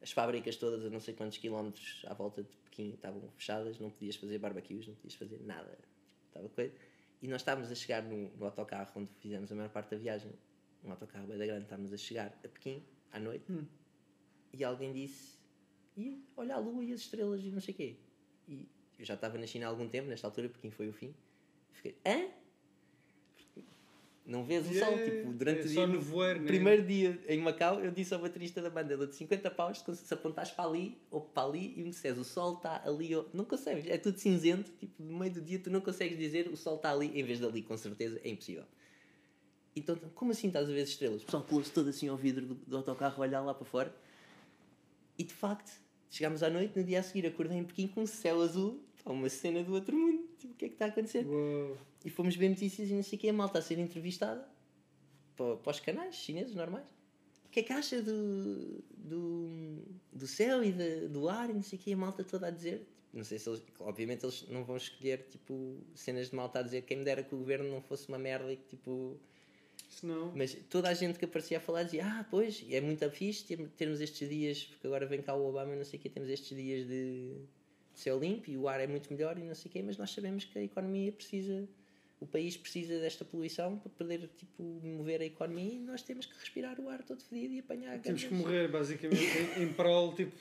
As 0.00 0.12
fábricas 0.12 0.56
todas 0.56 0.84
a 0.86 0.90
não 0.90 1.00
sei 1.00 1.14
quantos 1.14 1.38
quilómetros 1.38 2.04
à 2.06 2.14
volta 2.14 2.42
de 2.42 2.56
Pequim 2.64 2.94
estavam 2.94 3.28
fechadas, 3.36 3.80
não 3.80 3.90
podias 3.90 4.14
fazer 4.14 4.38
barbecues, 4.38 4.86
não 4.86 4.94
podias 4.94 5.14
fazer 5.14 5.40
nada. 5.42 5.76
Estava 6.28 6.48
coisa. 6.48 6.72
E 7.20 7.28
nós 7.28 7.40
estávamos 7.40 7.70
a 7.70 7.74
chegar 7.74 8.02
no, 8.02 8.30
no 8.36 8.44
autocarro 8.44 8.90
onde 8.96 9.10
fizemos 9.14 9.50
a 9.50 9.54
maior 9.54 9.70
parte 9.70 9.90
da 9.90 9.96
viagem, 9.96 10.32
um 10.84 10.90
autocarro 10.90 11.26
bem 11.26 11.36
da 11.38 11.46
grande, 11.46 11.64
estávamos 11.64 11.92
a 11.92 11.96
chegar 11.96 12.26
a 12.44 12.48
Pequim 12.48 12.82
à 13.12 13.18
noite 13.18 13.50
Hum. 13.50 13.66
e 14.52 14.62
alguém 14.62 14.92
disse: 14.92 15.36
e 15.96 16.22
olha 16.36 16.54
a 16.54 16.58
lua 16.58 16.84
e 16.84 16.92
as 16.92 17.00
estrelas 17.00 17.42
e 17.42 17.50
não 17.50 17.60
sei 17.60 17.74
o 17.74 17.76
quê. 17.76 17.96
E 18.46 18.68
eu 18.98 19.04
já 19.04 19.14
estava 19.14 19.36
na 19.36 19.46
China 19.46 19.66
há 19.66 19.68
algum 19.68 19.88
tempo, 19.88 20.08
nesta 20.08 20.26
altura, 20.26 20.48
Pequim 20.48 20.70
foi 20.70 20.88
o 20.88 20.92
fim. 20.92 21.14
Fiquei, 21.72 21.96
hã? 22.06 22.30
Não 24.28 24.44
vês 24.44 24.62
o 24.68 24.74
sol, 24.78 24.92
Yeah, 24.92 25.04
tipo, 25.04 25.32
durante 25.32 25.60
é 25.60 25.64
o 25.64 25.68
só 25.68 25.86
dia. 25.86 25.86
no 25.86 26.02
no 26.02 26.40
né? 26.42 26.46
primeiro 26.46 26.82
dia 26.86 27.18
em 27.26 27.38
Macau, 27.40 27.80
eu 27.82 27.90
disse 27.90 28.12
ao 28.12 28.20
baterista 28.20 28.60
da 28.60 28.68
banda: 28.68 28.94
dou-te 28.94 29.16
50 29.16 29.50
paus 29.52 29.78
se 29.78 29.96
se 29.96 30.12
apontares 30.12 30.50
para 30.50 30.68
ali 30.68 30.98
ou 31.10 31.22
para 31.22 31.48
ali 31.48 31.72
e 31.78 31.82
me 31.82 31.88
disseres 31.88 32.18
o 32.18 32.24
sol 32.24 32.56
está 32.56 32.82
ali. 32.84 33.16
Ou... 33.16 33.26
Não 33.32 33.46
consegues, 33.46 33.86
é 33.86 33.96
tudo 33.96 34.18
cinzento. 34.18 34.70
Tipo, 34.78 35.02
no 35.02 35.18
meio 35.18 35.32
do 35.32 35.40
dia, 35.40 35.58
tu 35.58 35.70
não 35.70 35.80
consegues 35.80 36.18
dizer 36.18 36.46
o 36.48 36.58
sol 36.58 36.76
está 36.76 36.92
ali 36.92 37.18
em 37.18 37.24
vez 37.24 37.38
de 37.38 37.46
ali, 37.46 37.62
com 37.62 37.74
certeza, 37.78 38.20
é 38.22 38.28
impossível. 38.28 38.64
Então, 39.74 39.96
como 40.14 40.30
assim 40.32 40.48
estás 40.48 40.68
a 40.68 40.72
ver 40.74 40.82
as 40.82 40.90
estrelas? 40.90 41.22
O 41.22 41.24
pessoal 41.24 41.42
colou-se 41.44 41.72
todo 41.72 41.88
assim 41.88 42.08
ao 42.08 42.16
vidro 42.16 42.44
do, 42.44 42.54
do 42.54 42.76
autocarro 42.76 43.22
a 43.22 43.26
olhar 43.26 43.40
lá 43.40 43.54
para 43.54 43.64
fora. 43.64 43.94
E 45.16 45.24
de 45.24 45.32
facto, 45.32 45.72
chegámos 46.10 46.42
à 46.42 46.50
noite, 46.50 46.76
no 46.78 46.84
dia 46.84 47.00
a 47.00 47.02
seguir 47.02 47.26
acordei 47.26 47.56
em 47.56 47.64
Pequim 47.64 47.88
com 47.88 48.02
um 48.02 48.06
céu 48.06 48.42
azul, 48.42 48.78
uma 49.06 49.30
cena 49.30 49.62
do 49.62 49.72
outro 49.72 49.96
mundo. 49.96 50.17
O 50.58 50.60
que 50.60 50.64
é 50.64 50.68
que 50.70 50.74
está 50.74 50.86
a 50.86 50.88
acontecer? 50.88 51.24
Uou. 51.24 51.76
E 52.04 52.10
fomos 52.10 52.34
ver 52.34 52.48
notícias 52.48 52.90
e 52.90 52.92
não 52.92 53.02
sei 53.04 53.16
o 53.16 53.20
que, 53.20 53.28
a 53.28 53.32
malta 53.32 53.60
a 53.60 53.62
ser 53.62 53.78
entrevistada 53.78 54.44
para, 55.36 55.56
para 55.56 55.70
os 55.70 55.78
canais 55.78 56.16
chineses 56.16 56.52
normais. 56.52 56.84
O 57.46 57.48
que 57.48 57.60
é 57.60 57.62
que 57.62 57.72
acha 57.72 58.02
do, 58.02 58.82
do, 58.96 59.82
do 60.12 60.26
céu 60.26 60.64
e 60.64 60.72
da- 60.72 61.06
do 61.08 61.28
ar 61.28 61.48
e 61.48 61.52
não 61.54 61.62
sei 61.62 61.78
o 61.78 61.82
que, 61.82 61.92
a 61.92 61.96
malta 61.96 62.24
toda 62.24 62.48
a 62.48 62.50
dizer. 62.50 62.84
Não 63.14 63.22
sei 63.22 63.38
se 63.38 63.48
eles, 63.48 63.62
obviamente 63.78 64.24
eles 64.24 64.48
não 64.48 64.64
vão 64.64 64.76
escolher 64.76 65.28
tipo 65.30 65.78
cenas 65.94 66.28
de 66.30 66.34
malta 66.34 66.58
a 66.58 66.62
dizer 66.62 66.82
quem 66.82 66.96
me 66.98 67.04
dera 67.04 67.22
que 67.22 67.32
o 67.34 67.38
governo 67.38 67.70
não 67.70 67.80
fosse 67.80 68.08
uma 68.08 68.18
merda 68.18 68.52
e 68.52 68.56
que 68.56 68.66
tipo. 68.76 69.16
Se 69.88 70.04
não. 70.04 70.32
Mas 70.34 70.54
toda 70.68 70.88
a 70.88 70.94
gente 70.94 71.20
que 71.20 71.24
aparecia 71.24 71.58
a 71.58 71.60
falar 71.60 71.84
dizia: 71.84 72.04
Ah, 72.04 72.26
pois, 72.28 72.64
é 72.68 72.80
muito 72.80 73.08
fixe 73.10 73.44
ter- 73.44 73.68
termos 73.76 74.00
estes 74.00 74.28
dias, 74.28 74.64
porque 74.64 74.88
agora 74.88 75.06
vem 75.06 75.22
cá 75.22 75.34
o 75.36 75.48
Obama 75.48 75.72
e 75.72 75.76
não 75.78 75.84
sei 75.84 76.00
o 76.00 76.02
quê, 76.02 76.08
temos 76.10 76.28
estes 76.28 76.56
dias 76.56 76.86
de, 76.86 77.36
de 77.98 78.04
céu 78.04 78.18
limpo 78.18 78.48
e 78.48 78.56
o 78.56 78.68
ar 78.68 78.80
é 78.80 78.86
muito 78.86 79.12
melhor 79.12 79.36
e 79.36 79.42
não 79.42 79.54
sei 79.54 79.68
o 79.68 79.72
quê, 79.72 79.82
mas 79.82 79.96
nós 79.96 80.10
sabemos 80.12 80.44
que 80.44 80.56
a 80.56 80.62
economia 80.62 81.10
precisa 81.12 81.68
o 82.20 82.26
país 82.26 82.56
precisa 82.56 82.98
desta 83.00 83.24
poluição 83.24 83.78
para 83.78 83.90
poder 83.90 84.28
tipo, 84.36 84.62
mover 84.62 85.20
a 85.20 85.24
economia 85.24 85.74
e 85.74 85.78
nós 85.78 86.02
temos 86.02 86.26
que 86.26 86.36
respirar 86.38 86.80
o 86.80 86.88
ar 86.88 87.02
todo 87.02 87.22
fedido 87.22 87.54
e 87.54 87.60
apanhar 87.60 87.98
Temos 88.00 88.24
que 88.24 88.34
morrer, 88.34 88.68
basicamente, 88.68 89.22
em, 89.56 89.62
em 89.62 89.72
prol, 89.72 90.12
tipo, 90.14 90.32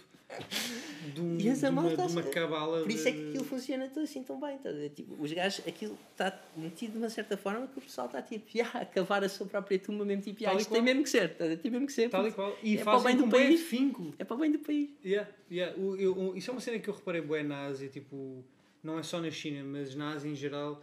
de, 1.14 1.22
um, 1.22 1.38
de, 1.38 1.48
uma, 1.70 1.96
de 1.96 2.02
uma 2.12 2.24
cabala. 2.24 2.82
Por 2.82 2.92
isso 2.92 3.08
é 3.08 3.12
que 3.12 3.30
aquilo 3.30 3.44
funciona 3.46 3.88
tudo 3.88 4.02
assim 4.04 4.24
tão 4.24 4.40
bem. 4.40 4.58
A 4.66 4.72
ver? 4.72 4.90
Tipo, 4.90 5.22
os 5.22 5.32
gajos, 5.32 5.66
aquilo 5.68 5.98
está 6.12 6.38
metido 6.56 6.94
de 6.94 6.98
uma 6.98 7.10
certa 7.10 7.38
forma 7.38 7.68
que 7.68 7.78
o 7.78 7.82
pessoal 7.82 8.08
está 8.08 8.22
tipo, 8.22 8.46
"Ya, 8.58 8.68
a 8.74 8.86
cavar 8.86 9.24
a 9.24 9.30
sua 9.30 9.46
própria 9.46 9.78
tumba, 9.80 10.04
mesmo 10.04 10.24
tipo, 10.24 10.42
"Ya, 10.44 10.50
Tal 10.50 10.58
e 10.58 10.62
isto 10.62 10.74
tem 10.74 10.82
mesmo 10.82 11.04
que 11.04 11.10
ser, 11.10 11.36
a 11.40 11.46
ver? 11.48 11.58
tem 11.60 11.72
mesmo 11.72 11.86
que 11.88 11.94
ser. 11.94 12.10
Tal 12.10 12.28
e 12.28 12.32
qual. 12.32 12.58
E 12.64 12.78
é 12.78 12.84
para 12.84 12.98
o 12.98 13.04
bem 13.04 13.16
do 13.18 13.28
país. 13.30 13.62
finco. 13.62 14.14
É 14.20 14.24
para 14.26 14.36
o 14.36 14.40
bem 14.40 14.52
do 14.52 14.60
país. 14.60 14.90
Yeah, 15.06 15.30
yeah. 15.52 15.78
O, 15.80 15.96
eu, 15.96 16.18
o- 16.18 16.36
isso 16.36 16.50
é 16.50 16.54
uma 16.54 16.62
cena 16.62 16.80
que 16.80 16.90
eu 16.90 16.94
reparei 16.94 17.22
bué 17.22 17.44
na 17.44 17.66
Ásia, 17.66 17.88
tipo, 17.88 18.44
não 18.84 19.00
é 19.00 19.04
só 19.04 19.22
na 19.22 19.32
China, 19.32 19.64
mas 19.64 19.96
na 19.96 20.12
Ásia 20.14 20.30
em 20.30 20.36
geral, 20.36 20.82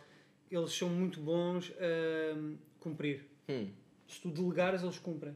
eles 0.51 0.73
são 0.73 0.89
muito 0.89 1.21
bons 1.21 1.73
a 1.73 2.57
cumprir. 2.81 3.27
Hum. 3.49 3.71
Se 4.07 4.21
tu 4.21 4.31
delegares, 4.31 4.83
eles 4.83 4.99
cumprem. 4.99 5.35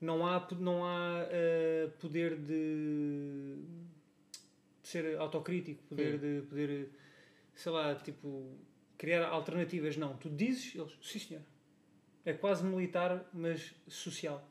Não 0.00 0.26
há, 0.26 0.46
não 0.58 0.84
há 0.84 1.24
uh, 1.24 1.90
poder 1.98 2.36
de, 2.36 3.56
de 4.82 4.88
ser 4.88 5.18
autocrítico, 5.18 5.82
poder 5.84 6.14
Hum. 6.14 6.18
de 6.18 6.46
poder, 6.46 6.90
sei 7.54 7.70
lá, 7.72 7.94
tipo, 7.94 8.56
criar 8.96 9.26
alternativas. 9.28 9.96
Não, 9.96 10.16
tu 10.16 10.30
dizes, 10.30 10.74
eles, 10.74 10.96
sim 11.02 11.18
senhor. 11.18 11.42
É 12.24 12.32
quase 12.32 12.64
militar, 12.64 13.28
mas 13.32 13.74
social. 13.88 14.46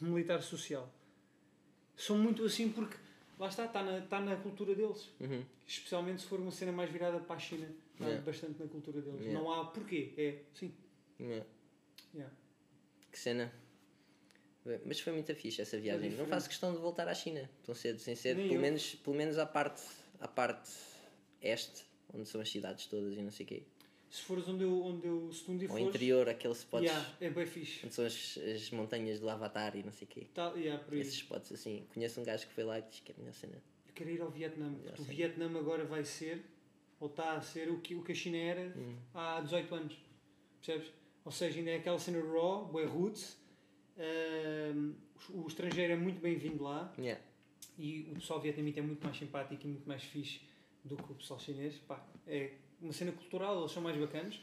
Militar 0.00 0.42
social. 0.42 0.92
São 1.96 2.18
muito 2.18 2.44
assim 2.44 2.70
porque, 2.70 2.96
lá 3.38 3.48
está, 3.48 3.64
está 3.66 3.82
na, 3.82 3.98
está 3.98 4.20
na 4.20 4.36
cultura 4.36 4.74
deles. 4.74 5.10
Uhum. 5.20 5.44
Especialmente 5.66 6.22
se 6.22 6.28
for 6.28 6.38
uma 6.38 6.50
cena 6.50 6.72
mais 6.72 6.90
virada 6.90 7.18
para 7.18 7.36
a 7.36 7.38
China. 7.38 7.68
Yeah. 8.00 8.22
bastante 8.22 8.60
na 8.60 8.68
cultura 8.68 9.00
deles. 9.00 9.20
Yeah. 9.20 9.40
Não 9.40 9.52
há 9.52 9.66
porquê. 9.66 10.12
É, 10.16 10.38
sim. 10.54 10.72
Yeah. 11.18 11.46
Yeah. 12.14 12.34
Que 13.10 13.18
cena. 13.18 13.52
Mas 14.84 14.98
foi 15.00 15.12
muito 15.12 15.32
fixe 15.34 15.62
essa 15.62 15.78
viagem. 15.78 16.10
Não 16.10 16.26
faço 16.26 16.48
questão 16.48 16.72
de 16.72 16.78
voltar 16.78 17.06
à 17.08 17.14
China 17.14 17.48
tão 17.64 17.74
cedo, 17.74 17.98
sem 18.00 18.16
ser, 18.16 18.34
Nem 18.36 18.48
pelo 18.48 18.58
eu. 18.58 18.62
menos, 18.62 18.94
pelo 18.96 19.16
menos 19.16 19.38
à 19.38 19.46
parte, 19.46 19.82
à 20.18 20.26
parte 20.26 20.70
este, 21.40 21.84
onde 22.12 22.28
são 22.28 22.40
as 22.40 22.50
cidades 22.50 22.86
todas 22.86 23.16
e 23.16 23.22
não 23.22 23.30
sei 23.30 23.46
o 23.46 23.48
quê. 23.48 23.62
Se 24.10 24.22
fores 24.22 24.48
onde 24.48 24.64
eu, 24.64 24.82
onde 24.82 25.06
eu 25.06 25.32
se 25.32 25.44
tu 25.44 25.52
um 25.52 25.56
dia 25.56 25.68
fores, 25.68 25.86
interior, 25.86 26.28
aqueles 26.28 26.58
spots 26.58 26.86
yeah, 26.88 27.16
é 27.20 27.28
bem 27.28 27.44
fixe. 27.44 27.84
onde 27.84 27.94
são 27.94 28.06
as, 28.06 28.38
as 28.38 28.70
montanhas 28.70 29.20
do 29.20 29.28
Avatar 29.28 29.76
e 29.76 29.82
não 29.82 29.92
sei 29.92 30.06
o 30.06 30.10
quê. 30.10 30.26
Tá, 30.32 30.52
yeah. 30.54 30.82
Esses 30.92 31.14
spots 31.14 31.52
assim. 31.52 31.86
Conheço 31.92 32.20
um 32.20 32.24
gajo 32.24 32.46
que 32.46 32.52
foi 32.52 32.64
lá 32.64 32.78
e 32.78 32.82
diz 32.82 33.00
que 33.00 33.12
é 33.12 33.14
a 33.14 33.18
melhor 33.18 33.34
cena. 33.34 33.62
Eu 33.86 33.92
quero 33.94 34.10
ir 34.10 34.20
ao 34.20 34.30
Vietnã. 34.30 34.72
Porque 34.74 35.02
o. 35.02 35.04
Vietnã 35.04 35.46
agora 35.58 35.84
vai 35.84 36.04
ser, 36.04 36.44
ou 37.00 37.08
está 37.08 37.32
a 37.34 37.40
ser, 37.40 37.70
o 37.70 37.80
que, 37.80 37.94
o 37.94 38.02
que 38.02 38.12
a 38.12 38.14
China 38.14 38.36
era 38.36 38.72
Hum. 38.76 38.96
há 39.14 39.40
18 39.40 39.74
anos. 39.74 39.96
Percebes? 40.64 40.90
Ou 41.24 41.32
seja, 41.32 41.58
ainda 41.58 41.70
é 41.72 41.76
aquela 41.76 41.98
cena 41.98 42.20
raw, 42.20 42.64
bué 42.66 42.84
roots. 42.84 43.36
Ahm, 43.98 44.94
o, 45.30 45.46
estrangeiro 45.46 45.92
é 45.92 45.96
muito 45.96 46.20
bem-vindo 46.20 46.62
lá. 46.62 46.92
Yeah. 46.98 47.20
E 47.78 48.08
o 48.10 48.14
pessoal 48.14 48.40
vietnamita 48.40 48.80
é 48.80 48.82
muito 48.82 49.02
mais 49.04 49.16
simpático 49.16 49.62
e 49.64 49.68
muito 49.68 49.86
mais 49.88 50.02
fixe 50.02 50.40
do 50.84 50.96
que 50.96 51.12
o 51.12 51.14
pessoal 51.14 51.38
chinês. 51.40 51.74
Pá, 51.86 52.04
é 52.26 52.52
uma 52.80 52.92
cena 52.92 53.12
cultural, 53.12 53.58
eles 53.60 53.72
são 53.72 53.82
mais 53.82 53.96
bacanos. 53.98 54.40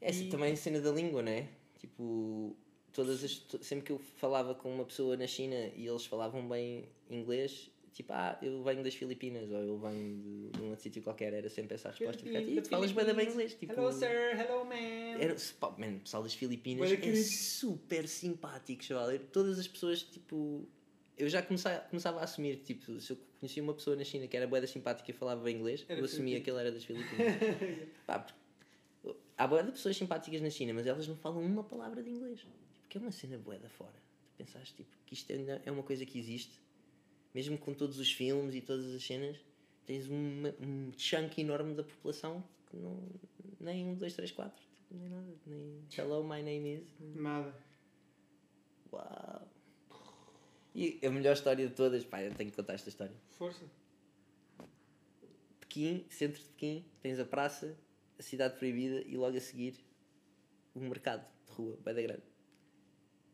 Essa 0.00 0.22
E- 0.24 0.28
também 0.28 0.50
é 0.50 0.52
a 0.52 0.56
cena 0.56 0.80
da 0.80 0.90
língua, 0.92 1.22
não 1.22 1.32
é? 1.32 1.48
Tipo, 1.78 2.54
todas 2.92 3.22
as, 3.24 3.46
sempre 3.62 3.86
que 3.86 3.92
eu 3.92 3.98
falava 3.98 4.54
com 4.54 4.72
uma 4.74 4.84
pessoa 4.84 5.16
na 5.16 5.26
China 5.26 5.54
e 5.74 5.86
eles 5.86 6.04
falavam 6.06 6.46
bem 6.48 6.88
inglês, 7.08 7.70
tipo, 7.96 8.12
ah, 8.12 8.38
eu 8.42 8.62
venho 8.62 8.84
das 8.84 8.94
Filipinas 8.94 9.50
ou 9.50 9.58
eu 9.58 9.78
venho 9.78 10.50
de, 10.52 10.60
um 10.60 10.68
outro 10.68 10.82
sítio 10.82 11.02
qualquer, 11.02 11.32
era 11.32 11.48
sempre 11.48 11.74
essa 11.74 11.88
a 11.88 11.90
resposta. 11.92 12.22
Porque, 12.22 12.30
Philippines, 12.30 12.58
"Ih, 12.58 12.62
tu 12.62 12.68
falas 12.68 12.92
bem 12.92 13.14
bem 13.14 13.28
inglês. 13.30 13.54
Tipo, 13.54 13.72
Hello, 13.72 13.90
sir. 13.90 14.38
Hello, 14.38 14.64
ma'am. 14.66 15.18
Era, 15.18 15.34
pá, 15.58 15.70
man, 15.78 15.96
o 15.96 16.00
pessoal 16.00 16.22
das 16.22 16.34
Filipinas 16.34 16.92
é 16.92 17.14
super 17.14 18.06
simpático, 18.06 18.84
chaval. 18.84 19.18
Todas 19.32 19.58
as 19.58 19.66
pessoas, 19.66 20.02
tipo. 20.02 20.68
Eu 21.16 21.30
já 21.30 21.40
comecei, 21.42 21.72
começava 21.88 22.20
a 22.20 22.24
assumir, 22.24 22.56
tipo, 22.56 23.00
se 23.00 23.10
eu 23.14 23.18
conhecia 23.40 23.62
uma 23.62 23.72
pessoa 23.72 23.96
na 23.96 24.04
China 24.04 24.26
que 24.28 24.36
era 24.36 24.46
boeda 24.46 24.66
simpática 24.66 25.10
e 25.10 25.14
falava 25.14 25.42
bem 25.42 25.56
inglês, 25.56 25.82
Era 25.88 25.98
eu 25.98 26.04
assumia 26.04 26.34
filipino. 26.34 26.44
que 26.44 26.50
ele 26.50 26.60
era 26.60 26.70
das 26.72 26.84
Filipinas. 26.84 27.26
Pá, 28.06 28.18
porque 28.18 28.38
há 29.38 29.46
boeda 29.46 29.68
de 29.68 29.72
pessoas 29.72 29.96
simpáticas 29.96 30.42
na 30.42 30.50
China, 30.50 30.74
mas 30.74 30.86
elas 30.86 31.08
não 31.08 31.16
falam 31.16 31.42
uma 31.42 31.64
palavra 31.64 32.02
de 32.02 32.10
inglês. 32.10 32.40
Tipo, 32.40 32.52
que 32.90 32.98
é 32.98 33.00
uma 33.00 33.10
cena 33.10 33.38
boeda 33.38 33.70
fora. 33.70 33.94
Tu 34.36 34.44
pensaste, 34.44 34.74
tipo, 34.74 34.90
que 35.06 35.14
isto 35.14 35.32
ainda 35.32 35.62
é 35.64 35.70
uma 35.70 35.82
coisa 35.82 36.04
que 36.04 36.18
existe, 36.18 36.60
mesmo 37.36 37.58
com 37.58 37.74
todos 37.74 37.98
os 37.98 38.10
filmes 38.10 38.54
e 38.54 38.62
todas 38.62 38.94
as 38.94 39.04
cenas, 39.04 39.36
tens 39.84 40.08
uma, 40.08 40.54
um 40.58 40.90
chunk 40.96 41.38
enorme 41.38 41.74
da 41.74 41.84
população 41.84 42.42
que 42.70 42.78
não. 42.78 42.98
nem 43.60 43.86
um, 43.88 43.94
dois, 43.94 44.14
três, 44.14 44.32
quatro. 44.32 44.64
Tipo, 44.64 44.94
nem 44.94 45.10
nada. 45.10 45.34
Nem 45.44 45.84
hello, 45.98 46.24
my 46.24 46.42
name 46.42 46.76
is. 46.76 46.88
Nada. 47.14 47.54
Uau! 48.90 49.46
E 50.74 50.98
a 51.04 51.10
melhor 51.10 51.34
história 51.34 51.68
de 51.68 51.74
todas, 51.74 52.06
pá, 52.06 52.22
eu 52.22 52.34
tenho 52.34 52.50
que 52.50 52.56
contar 52.56 52.72
esta 52.72 52.88
história. 52.88 53.14
Força. 53.28 53.66
Pequim, 55.60 56.06
centro 56.08 56.40
de 56.40 56.48
Pequim, 56.48 56.86
tens 57.02 57.18
a 57.18 57.26
praça, 57.26 57.76
a 58.18 58.22
cidade 58.22 58.56
proibida 58.56 59.02
e 59.02 59.14
logo 59.14 59.36
a 59.36 59.40
seguir 59.42 59.74
o 60.74 60.80
mercado 60.80 61.26
de 61.46 61.52
rua, 61.52 61.78
bem 61.84 61.94
da 61.94 62.00
grande. 62.00 62.35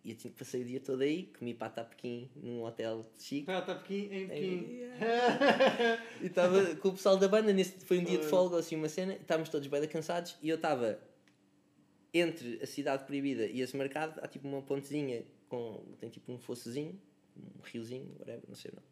E 0.05 0.11
eu 0.11 0.17
tinha- 0.17 0.33
passei 0.37 0.63
o 0.63 0.65
dia 0.65 0.81
todo 0.81 1.01
aí, 1.03 1.33
comi 1.39 1.55
pata 1.55 1.81
a 1.83 1.85
Pequim 1.85 2.29
num 2.35 2.65
hotel 2.65 3.05
chique. 3.19 3.47
Tá 3.47 3.63
Pequim, 3.63 4.09
em 4.13 4.29
Pequim. 4.29 4.83
E 6.23 6.27
estava 6.27 6.75
com 6.77 6.89
o 6.89 6.93
pessoal 6.93 7.17
da 7.17 7.29
banda, 7.29 7.53
nesse, 7.53 7.85
foi 7.85 7.99
um 7.99 8.05
dia 8.05 8.19
de 8.19 8.27
folga, 8.27 8.59
assim, 8.59 8.75
uma 8.77 8.89
cena, 8.89 9.15
estávamos 9.15 9.49
todos 9.49 9.69
bem 9.69 9.87
cansados 9.87 10.37
e 10.43 10.49
eu 10.49 10.57
estava 10.57 10.99
entre 12.13 12.61
a 12.63 12.67
cidade 12.67 13.05
proibida 13.05 13.47
e 13.47 13.61
esse 13.61 13.77
mercado, 13.77 14.19
há 14.23 14.29
tipo 14.29 14.47
uma 14.47 14.61
pontezinha 14.63 15.25
com, 15.49 15.83
tem 15.99 16.11
tipo 16.11 16.31
um 16.33 16.39
fossozinho, 16.39 17.01
um 17.37 17.63
riozinho, 17.63 18.15
whatever, 18.19 18.43
não 18.49 18.55
sei 18.55 18.71
o 18.71 18.75
nome. 18.75 18.87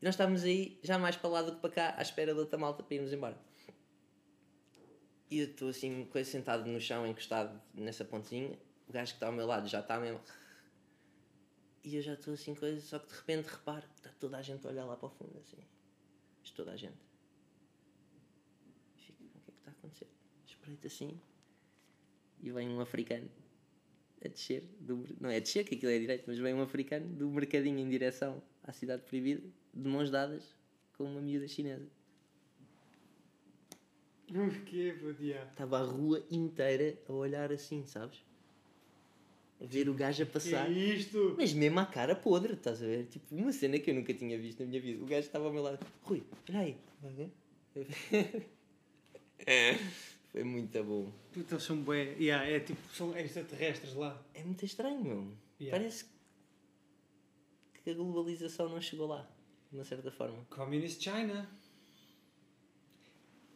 E 0.00 0.04
nós 0.04 0.14
estávamos 0.14 0.44
aí, 0.44 0.78
já 0.82 0.98
mais 0.98 1.16
para 1.16 1.30
lá 1.30 1.42
do 1.42 1.52
que 1.52 1.60
para 1.60 1.70
cá, 1.70 1.94
à 1.96 2.02
espera 2.02 2.34
da 2.34 2.40
outra 2.40 2.58
malta 2.58 2.82
para 2.82 2.94
irmos 2.94 3.12
embora. 3.12 3.38
E 5.30 5.38
eu 5.40 5.46
estou 5.46 5.68
assim, 5.68 6.04
coisa 6.06 6.28
sentado 6.30 6.66
no 6.68 6.80
chão, 6.80 7.06
encostado 7.06 7.60
nessa 7.74 8.04
pontezinha, 8.04 8.58
o 8.88 8.92
gajo 8.92 9.12
que 9.12 9.16
está 9.16 9.26
ao 9.26 9.32
meu 9.32 9.46
lado 9.46 9.68
já 9.68 9.80
está 9.80 9.98
mesmo. 9.98 10.20
E 11.84 11.96
eu 11.96 12.02
já 12.02 12.14
estou 12.14 12.34
assim, 12.34 12.54
coisa, 12.54 12.80
só 12.80 12.98
que 12.98 13.08
de 13.08 13.14
repente 13.14 13.46
reparo, 13.46 13.86
está 13.96 14.10
toda 14.18 14.36
a 14.36 14.42
gente 14.42 14.66
a 14.66 14.70
olhar 14.70 14.84
lá 14.84 14.96
para 14.96 15.06
o 15.06 15.10
fundo, 15.10 15.38
assim. 15.38 15.62
Isto 16.42 16.56
toda 16.56 16.72
a 16.72 16.76
gente. 16.76 16.98
Fico, 18.96 19.24
o 19.24 19.28
que 19.28 19.38
é 19.38 19.40
que 19.40 19.50
está 19.50 19.70
a 19.70 19.72
acontecer? 19.72 20.08
Espreito 20.46 20.86
assim 20.86 21.20
e 22.42 22.50
vem 22.50 22.68
um 22.68 22.80
africano 22.80 23.28
a 24.24 24.28
descer, 24.28 24.64
do, 24.80 25.04
não 25.20 25.30
é 25.30 25.36
a 25.36 25.40
descer, 25.40 25.64
que 25.64 25.76
aquilo 25.76 25.92
é 25.92 25.98
direito, 25.98 26.24
mas 26.26 26.38
vem 26.38 26.54
um 26.54 26.62
africano 26.62 27.06
do 27.06 27.30
mercadinho 27.30 27.78
em 27.78 27.88
direção 27.88 28.42
à 28.64 28.72
cidade 28.72 29.02
proibida, 29.02 29.42
de 29.72 29.88
mãos 29.88 30.10
dadas 30.10 30.54
com 30.96 31.04
uma 31.04 31.20
miúda 31.20 31.46
chinesa. 31.46 31.88
O 34.30 34.64
quê, 34.64 34.94
puto? 35.00 35.22
Yeah. 35.22 35.50
Estava 35.50 35.78
a 35.78 35.84
rua 35.84 36.24
inteira 36.30 36.98
a 37.08 37.12
olhar 37.12 37.50
assim, 37.50 37.86
sabes? 37.86 38.22
A 39.60 39.66
ver 39.66 39.88
o 39.88 39.94
gajo 39.94 40.22
a 40.22 40.26
Que 40.26 40.32
passar. 40.32 40.68
é 40.70 40.72
isto? 40.72 41.34
Mas 41.36 41.52
mesmo 41.52 41.80
à 41.80 41.86
cara 41.86 42.14
podre, 42.14 42.52
estás 42.54 42.80
a 42.82 42.86
ver? 42.86 43.06
Tipo, 43.06 43.34
uma 43.34 43.52
cena 43.52 43.78
que 43.78 43.90
eu 43.90 43.94
nunca 43.94 44.14
tinha 44.14 44.38
visto 44.38 44.60
na 44.60 44.66
minha 44.66 44.80
vida. 44.80 45.02
O 45.02 45.06
gajo 45.06 45.26
estava 45.26 45.46
ao 45.46 45.52
meu 45.52 45.62
lado. 45.62 45.84
Rui, 46.02 46.22
olha 46.48 46.60
aí. 46.60 46.76
Foi 50.30 50.44
muito 50.44 50.84
bom. 50.84 51.10
Puta, 51.32 51.54
eles 51.54 51.64
são 51.64 51.76
bué. 51.80 52.14
Yeah, 52.20 52.46
é 52.48 52.60
tipo, 52.60 52.78
são 52.94 53.16
extraterrestres 53.16 53.94
lá. 53.94 54.20
É 54.34 54.44
muito 54.44 54.64
estranho, 54.64 55.02
meu. 55.02 55.32
Yeah. 55.60 55.76
Parece 55.78 56.04
que 57.82 57.90
a 57.90 57.94
globalização 57.94 58.68
não 58.68 58.80
chegou 58.80 59.06
lá, 59.06 59.28
de 59.70 59.76
uma 59.78 59.84
certa 59.84 60.10
forma. 60.10 60.44
Communist 60.50 61.02
China. 61.02 61.48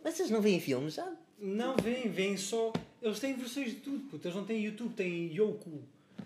Mas 0.03 0.14
vocês 0.14 0.30
não 0.30 0.40
veem 0.40 0.61
filmes 0.61 0.94
já? 0.94 1.16
Não, 1.38 1.76
vêm, 1.76 2.09
vêm 2.11 2.36
só. 2.36 2.72
Eles 3.00 3.20
têm 3.20 3.36
versões 3.36 3.70
de 3.70 3.80
tudo, 3.80 4.00
puto. 4.09 4.26
Eles 4.26 4.36
não 4.36 4.44
têm 4.44 4.64
YouTube, 4.64 4.94
têm 4.94 5.32
Yoku. 5.32 5.82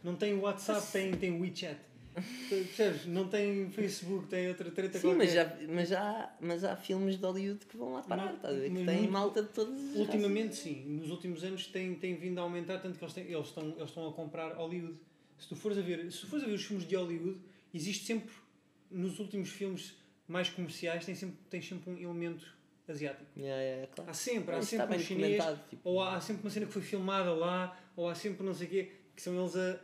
Não 0.06 0.14
têm 0.14 0.34
WhatsApp, 0.38 0.86
têm, 0.92 1.10
têm 1.16 1.40
WeChat. 1.40 1.80
Percebes? 2.48 3.06
Não 3.06 3.26
têm 3.28 3.68
Facebook, 3.72 4.28
têm 4.28 4.48
outra 4.48 4.70
treta 4.70 5.00
Sim, 5.00 5.14
mas, 5.14 5.32
já, 5.32 5.56
mas, 5.68 5.88
já, 5.88 6.36
mas 6.40 6.62
há 6.62 6.76
filmes 6.76 7.18
de 7.18 7.26
Hollywood 7.26 7.66
que 7.66 7.76
vão 7.76 7.92
lá 7.94 8.02
parar, 8.04 8.32
estás 8.34 8.56
a 8.56 8.60
ver? 8.60 8.70
Que 8.70 8.84
têm 8.84 9.08
malta 9.08 9.42
de 9.42 9.48
todas 9.48 9.74
as 9.74 9.96
Ultimamente, 9.96 10.54
sim. 10.54 10.84
Nos 11.00 11.10
últimos 11.10 11.42
anos 11.42 11.66
tem, 11.66 11.96
tem 11.96 12.14
vindo 12.14 12.38
a 12.38 12.42
aumentar, 12.42 12.78
tanto 12.78 12.96
que 12.96 13.04
eles, 13.04 13.14
têm, 13.14 13.24
eles, 13.24 13.48
estão, 13.48 13.64
eles 13.70 13.88
estão 13.88 14.08
a 14.08 14.12
comprar 14.12 14.54
Hollywood. 14.54 14.96
Se 15.36 15.48
tu 15.48 15.56
fores 15.56 15.76
a 15.76 15.80
ver, 15.80 16.08
se 16.12 16.24
fores 16.24 16.44
a 16.44 16.46
ver 16.48 16.54
os 16.54 16.64
filmes 16.64 16.86
de 16.86 16.94
Hollywoad, 16.94 17.40
existe 17.74 18.06
sempre, 18.06 18.32
nos 18.88 19.18
últimos 19.18 19.50
filmes 19.50 19.96
mais 20.28 20.48
comerciais, 20.48 21.04
tem 21.04 21.16
sempre, 21.16 21.36
tem 21.50 21.60
sempre 21.60 21.90
um 21.90 21.98
elemento 21.98 22.46
asiático. 22.86 23.26
Yeah, 23.36 23.60
yeah, 23.60 23.86
claro. 23.88 24.08
Há 24.08 24.14
sempre, 24.14 24.54
há 24.54 24.58
Isso 24.60 24.68
sempre 24.68 24.96
um 24.96 24.98
chinês, 25.00 25.44
tipo- 25.68 25.82
ou 25.82 26.00
há, 26.00 26.14
há 26.14 26.20
sempre 26.20 26.44
uma 26.44 26.50
cena 26.50 26.66
que 26.66 26.72
foi 26.72 26.82
filmada 26.82 27.34
lá, 27.34 27.76
ou 27.96 28.08
há 28.08 28.14
sempre 28.14 28.46
não 28.46 28.54
sei 28.54 28.68
o 28.68 28.70
quê, 28.70 28.92
que 29.16 29.20
são 29.20 29.36
eles 29.38 29.56
a. 29.56 29.80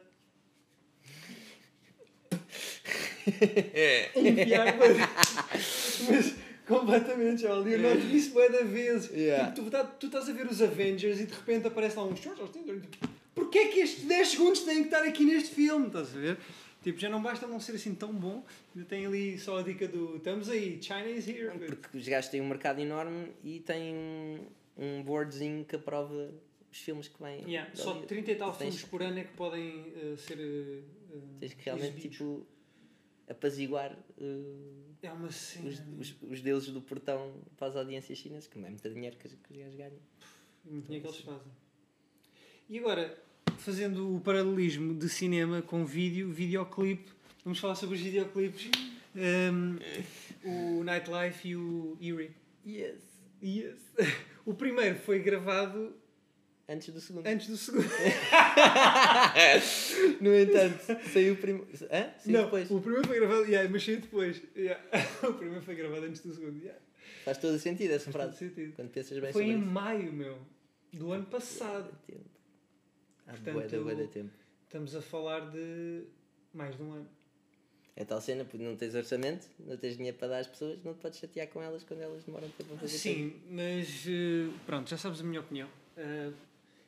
a 4.15 4.19
enviar. 4.21 4.77
mas, 4.79 6.01
mas 6.09 6.35
Completamente, 6.67 7.43
li. 7.57 7.73
Eu 7.73 7.79
noto 7.81 8.07
isso 8.07 8.31
bué 8.33 8.49
da 8.49 8.63
vez. 8.63 9.11
Yeah. 9.11 9.51
Tipo, 9.53 9.67
tu, 9.67 9.71
tá- 9.71 9.85
tu 9.85 10.07
estás 10.07 10.29
a 10.29 10.33
ver 10.33 10.47
os 10.47 10.63
Avengers 10.63 11.21
e 11.21 11.27
de 11.27 11.35
repente 11.35 11.67
aparece 11.67 11.97
lá 11.97 12.05
um 12.05 12.15
Porquê 13.35 13.59
é 13.59 13.69
que 13.69 13.81
estes 13.81 14.05
10 14.05 14.29
segundos 14.29 14.61
têm 14.61 14.77
que 14.79 14.85
estar 14.85 15.03
aqui 15.03 15.25
neste 15.25 15.55
filme? 15.55 15.89
Estás 15.89 16.15
a 16.15 16.19
ver? 16.19 16.39
Tipo, 16.83 16.99
já 16.99 17.09
não 17.09 17.21
basta 17.23 17.47
não 17.47 17.59
ser 17.59 17.73
assim 17.73 17.95
tão 17.95 18.13
bom. 18.13 18.45
Ainda 18.75 18.87
tem 18.89 19.07
ali 19.07 19.39
só 19.39 19.59
a 19.59 19.63
dica 19.63 19.89
do 19.89 20.17
estamos 20.17 20.49
aí, 20.49 20.79
China 20.81 21.07
is 21.11 21.27
here. 21.27 21.51
Porque 21.59 21.99
os 21.99 22.07
gajos 22.07 22.31
têm 22.31 22.41
um 22.41 22.49
mercado 22.49 22.81
enorme 22.81 23.29
e 23.43 23.61
têm 23.61 23.95
um, 23.95 24.39
um 24.79 25.03
boardzinho 25.03 25.65
que 25.65 25.77
aprova 25.77 26.31
os 26.71 26.79
filmes 26.79 27.09
que 27.09 27.23
vêm. 27.23 27.43
Yeah, 27.47 27.71
só 27.75 27.95
30 28.03 28.31
e 28.31 28.35
tal 28.37 28.55
filmes 28.57 28.83
por 28.83 29.03
ano 29.03 29.19
é 29.19 29.25
que 29.25 29.35
podem 29.35 29.93
eh, 29.97 30.15
ser. 30.17 30.39
eh, 30.39 30.81
Tens 31.41 31.55
que 31.55 31.65
realmente 31.65 31.91
exibidos. 31.91 32.17
tipo 32.19 32.47
apaziguar 33.29 33.93
uh, 34.19 34.95
É 35.03 35.11
cena. 35.31 35.69
os, 35.69 35.83
os, 35.99 36.17
os 36.23 36.41
deuses 36.41 36.71
do 36.71 36.81
portão 36.81 37.35
para 37.57 37.69
as 37.69 37.77
audiências 37.77 38.19
chinesas, 38.19 38.47
que 38.47 38.59
não 38.59 38.67
é 38.67 38.71
muito 38.71 38.89
dinheiro 38.89 39.17
que 39.17 39.29
que 39.29 39.53
os 39.53 39.59
gajos 39.59 39.77
ganham. 39.77 39.93
Muito 40.65 40.87
dinheiro 40.87 41.09
que 41.09 41.15
eles 41.15 41.25
fazem. 41.25 41.53
E 42.69 42.79
agora, 42.79 43.19
fazendo 43.59 44.17
o 44.17 44.21
paralelismo 44.21 44.95
de 44.95 45.09
cinema 45.09 45.61
com 45.63 45.85
vídeo, 45.85 46.31
videoclipe, 46.31 47.11
vamos 47.45 47.59
falar 47.59 47.75
sobre 47.75 47.97
os 47.97 48.01
videoclipes. 48.01 48.71
Um, 49.15 49.79
o 50.45 50.83
Nightlife 50.85 51.49
e 51.49 51.57
o 51.57 51.99
Eerie. 52.01 52.35
Yes! 52.67 53.03
Yes. 53.43 53.81
O 54.45 54.55
primeiro 54.55 54.99
foi 54.99 55.21
gravado 55.21 55.95
Antes 56.69 56.89
do 56.91 57.01
segundo. 57.01 57.27
antes 57.27 57.49
do 57.49 57.57
segundo. 57.57 57.89
no 60.21 60.35
entanto, 60.35 60.79
saiu 61.13 61.37
primeiro. 61.37 61.69
Hã? 61.91 62.11
Sim, 62.19 62.33
Não, 62.33 62.45
depois. 62.45 62.71
o 62.71 62.81
primeiro 62.81 63.07
foi 63.07 63.19
gravado, 63.21 63.45
yeah, 63.45 63.69
mas 63.69 63.85
saiu 63.85 64.01
depois. 64.01 64.43
Yeah. 64.57 64.83
O 65.29 65.35
primeiro 65.35 65.63
foi 65.63 65.75
gravado 65.75 66.07
antes 66.07 66.21
do 66.23 66.35
segundo. 66.35 66.59
Yeah. 66.59 66.81
Faz 67.25 67.39
todo 67.39 67.55
o 67.55 67.59
sentido 67.59 67.93
essa 67.93 68.11
Faz 68.11 68.25
todo 68.27 68.37
frase. 68.37 68.39
sentido. 68.39 68.75
Quando 68.75 68.91
pensas 68.91 69.19
bem 69.19 69.33
Foi 69.33 69.45
em 69.45 69.59
isso. 69.59 69.67
maio, 69.67 70.13
meu, 70.13 70.39
do 70.93 71.13
ano 71.13 71.27
passado. 71.27 71.93
Tempo. 72.07 72.25
Há 73.27 73.33
Portanto, 73.33 73.97
da 73.97 74.07
tempo. 74.07 74.31
Estamos 74.65 74.97
a 74.97 75.03
falar 75.03 75.51
de 75.51 76.05
mais 76.55 76.77
de 76.77 76.83
um 76.83 76.93
ano. 76.93 77.09
É 77.95 78.05
tal 78.07 78.21
cena, 78.23 78.43
porque 78.45 78.65
não 78.65 78.75
tens 78.75 78.95
orçamento, 78.95 79.47
não 79.61 79.77
tens 79.77 79.99
dinheiro 79.99 80.17
para 80.17 80.29
dar 80.29 80.39
às 80.39 80.47
pessoas, 80.47 80.83
não 80.83 80.95
te 80.95 81.01
podes 81.01 81.19
chatear 81.19 81.47
com 81.49 81.63
elas 81.63 81.85
quando 81.85 82.01
elas 82.01 82.25
demoram 82.25 82.49
tempo 82.49 82.73
a 82.73 82.77
fazer 82.79 82.97
Sim, 82.97 83.35
mas 83.51 84.05
eh, 84.09 84.49
pronto, 84.65 84.89
já 84.89 84.97
sabes 84.97 85.21
a 85.21 85.25
minha 85.25 85.41
opinião. 85.41 85.69
eh, 85.99 86.31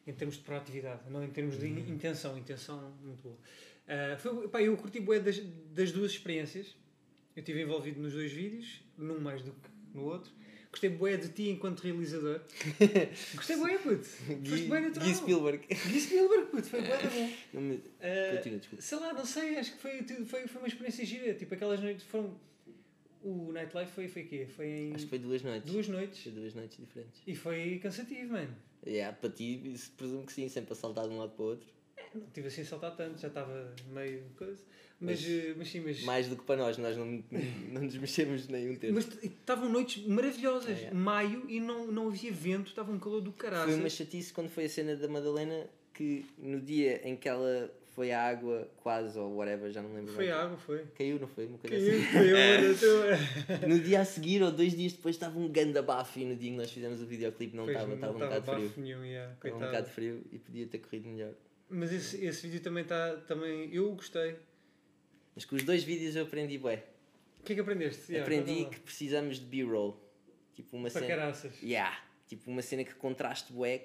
em 0.07 0.13
termos 0.13 0.37
de 0.37 0.43
proatividade, 0.43 1.03
não 1.11 1.25
em 1.25 1.31
termos 1.31 1.59
de 1.59 1.67
in- 1.67 1.91
intenção. 1.91 2.37
Intenção 2.39 2.93
muito 3.03 3.23
boa. 3.23 3.39
Eh, 3.87 4.17
foi, 4.19 4.49
pá, 4.49 4.63
eu 4.63 4.77
curti 4.77 5.01
bué 5.01 5.19
das, 5.21 5.39
das 5.75 5.93
duas 5.93 6.13
experiências. 6.13 6.75
Eu 7.37 7.41
estive 7.41 7.63
envolvido 7.63 8.01
nos 8.01 8.13
dois 8.13 8.33
vídeos, 8.33 8.81
num 8.97 9.19
mais 9.21 9.43
do 9.43 9.51
que 9.53 9.69
no 9.95 10.05
outro. 10.05 10.31
Gostei 10.71 10.91
bué 10.91 11.17
de 11.17 11.29
ti 11.29 11.51
enquanto 11.51 11.81
realizador. 11.81 12.41
Gostei 13.35 13.57
bué, 13.57 13.79
puto. 13.79 14.05
Foste 14.05 14.67
bem 14.69 14.81
natural. 14.83 15.07
Gui 15.09 15.15
Spielberg. 15.15 15.67
Gui 15.69 16.01
Spielberg, 16.01 16.47
puto, 16.51 16.67
foi 16.67 16.81
bué 16.83 16.97
da 17.03 17.11
bom. 17.11 17.31
Não 17.55 17.81
Eh, 18.01 18.37
Continua, 18.37 18.59
desculpa. 18.59 18.83
sei 18.83 18.99
lá, 18.99 19.13
não 19.13 19.25
sei, 19.25 19.57
acho 19.57 19.73
que 19.75 19.79
foi, 19.79 20.03
foi, 20.27 20.47
foi 20.49 20.61
uma 20.61 20.67
experiência 20.69 21.05
gira. 21.07 21.35
Tipo, 21.35 21.55
aquelas 21.55 21.81
noites 21.81 22.05
foram. 22.05 22.37
O 23.23 23.53
Nightlife 23.53 23.91
foi, 23.93 24.07
foi 24.09 24.25
quê? 24.25 24.47
Foi 24.55 24.67
em 24.67 24.95
Acho 24.95 25.05
que 25.05 25.11
foi 25.11 25.19
duas 25.19 25.43
noites. 25.43 25.73
duas 25.73 25.89
noites. 25.89 26.23
Foi 26.23 26.33
duas 26.33 26.55
noites 26.55 26.77
diferentes. 26.77 27.23
E 27.27 27.35
foi 27.35 27.79
cansativo, 27.83 28.33
mano. 28.33 28.55
Yeah, 28.87 29.17
para 29.17 29.31
ti, 29.31 29.75
presumo 29.97 30.27
que 30.27 30.33
sim, 30.33 30.49
sempre 30.49 30.73
a 30.73 30.77
saltar 30.77 31.09
de 31.09 31.15
um 31.15 31.19
lado 31.19 31.33
para 31.33 31.43
o 31.43 31.47
outro. 31.49 31.67
Não 32.15 32.27
tive 32.33 32.49
assim 32.49 32.61
a 32.63 32.65
saltar 32.65 32.95
tanto, 32.97 33.19
já 33.21 33.29
estava 33.29 33.75
meio 33.91 34.23
coisa. 34.37 34.63
Mas, 35.01 35.21
Mas- 35.21 35.29
eh, 35.29 35.55
mas 35.57 35.69
sim, 35.69 35.81
mas. 35.81 36.03
Mais 36.05 36.29
do 36.29 36.37
que 36.37 36.45
para 36.45 36.57
nós, 36.57 36.79
nós 36.79 36.97
não, 36.97 37.07
não 37.73 37.83
nos 37.83 37.97
mexemos 37.97 38.47
nem 38.49 38.71
um 38.71 38.77
terço. 38.77 38.95
Mas 38.95 39.23
estavam 39.25 39.69
noites 39.69 40.07
maravilhosas. 40.07 40.79
É, 40.79 40.85
é. 40.85 40.91
Maio 40.95 41.45
e 41.49 41.59
não, 41.61 41.87
não 41.91 42.09
havia 42.09 42.31
vento, 42.33 42.69
estava 42.69 42.93
um 42.93 42.99
calor 42.99 43.21
do 43.21 43.33
caralho. 43.33 43.71
Foi 43.73 43.81
uma 43.81 43.91
chatice 43.91 44.33
quando 44.33 44.49
foi 44.49 44.67
a 44.67 44.69
cena 44.69 44.95
da 44.97 45.09
Madalena 45.09 45.67
que 45.93 46.25
no 46.39 46.61
dia 46.61 47.01
em 47.09 47.17
que 47.17 47.29
ela 47.29 47.71
foi 47.95 48.11
à 48.13 48.23
água, 48.29 48.69
quase, 48.83 49.19
ou 49.19 49.37
whatever, 49.37 49.71
já 49.71 49.81
não 49.81 49.95
lembro 49.95 50.13
Foi 50.13 50.25
bem. 50.25 50.33
água, 50.33 50.57
foi. 50.57 50.85
Caiu, 50.97 51.19
não 51.21 51.29
foi? 51.29 51.47
Uma 51.47 51.59
coisa 51.59 51.77
Caiu, 51.77 52.01
assim. 52.01 52.13
caiu, 52.13 52.37
olha, 52.37 52.75
tu- 53.59 53.67
No 53.69 53.79
dia 53.79 54.01
a 54.01 54.05
seguir, 54.05 54.43
ou 54.43 54.51
dois 54.51 54.77
dias 54.77 54.93
depois, 54.93 55.15
estava 55.15 55.39
um 55.39 55.49
ganda 55.49 55.81
bafo 55.83 56.19
e 56.19 56.25
no 56.25 56.35
dia 56.37 56.49
em 56.49 56.53
que 56.53 56.59
nós 56.59 56.71
fizemos 56.71 57.01
o 57.01 57.07
videoclipe 57.07 57.57
não 57.57 57.67
estava, 57.67 57.95
estava 57.95 58.13
um 58.13 58.17
estava 58.17 58.41
bocado 58.41 58.69
frio. 58.69 58.85
nenhum, 58.85 59.05
yeah, 59.05 59.33
Estava 59.35 59.57
um 59.57 59.61
bocado 59.61 59.89
frio 59.91 60.23
e 60.33 60.39
podia 60.39 60.67
ter 60.67 60.79
corrido 60.79 61.09
melhor. 61.09 61.33
Mas 61.71 61.93
esse, 61.93 62.25
esse 62.25 62.47
vídeo 62.47 62.61
também 62.63 62.83
está. 62.83 63.17
Também, 63.27 63.73
eu 63.75 63.91
gostei. 63.95 64.37
Mas 65.35 65.45
com 65.45 65.57
os 65.57 65.63
dois 65.65 65.83
vídeos 65.83 66.15
eu 66.15 66.25
aprendi, 66.25 66.59
bué. 66.59 66.85
O 67.41 67.43
que 67.45 67.53
é 67.53 67.55
que 67.57 67.61
aprendeste? 67.61 68.13
Yeah, 68.13 68.23
aprendi 68.23 68.65
que 68.67 68.81
precisamos 68.81 69.39
de 69.39 69.45
B-roll. 69.47 70.01
Tipo 70.55 70.77
uma 70.77 70.91
Para 70.91 71.01
cena... 71.01 71.07
caraças. 71.17 71.63
Yeah. 71.63 71.97
Tipo 72.29 72.51
uma 72.51 72.63
cena 72.63 72.85
que 72.85 72.95
contraste 72.95 73.53
bué, 73.53 73.83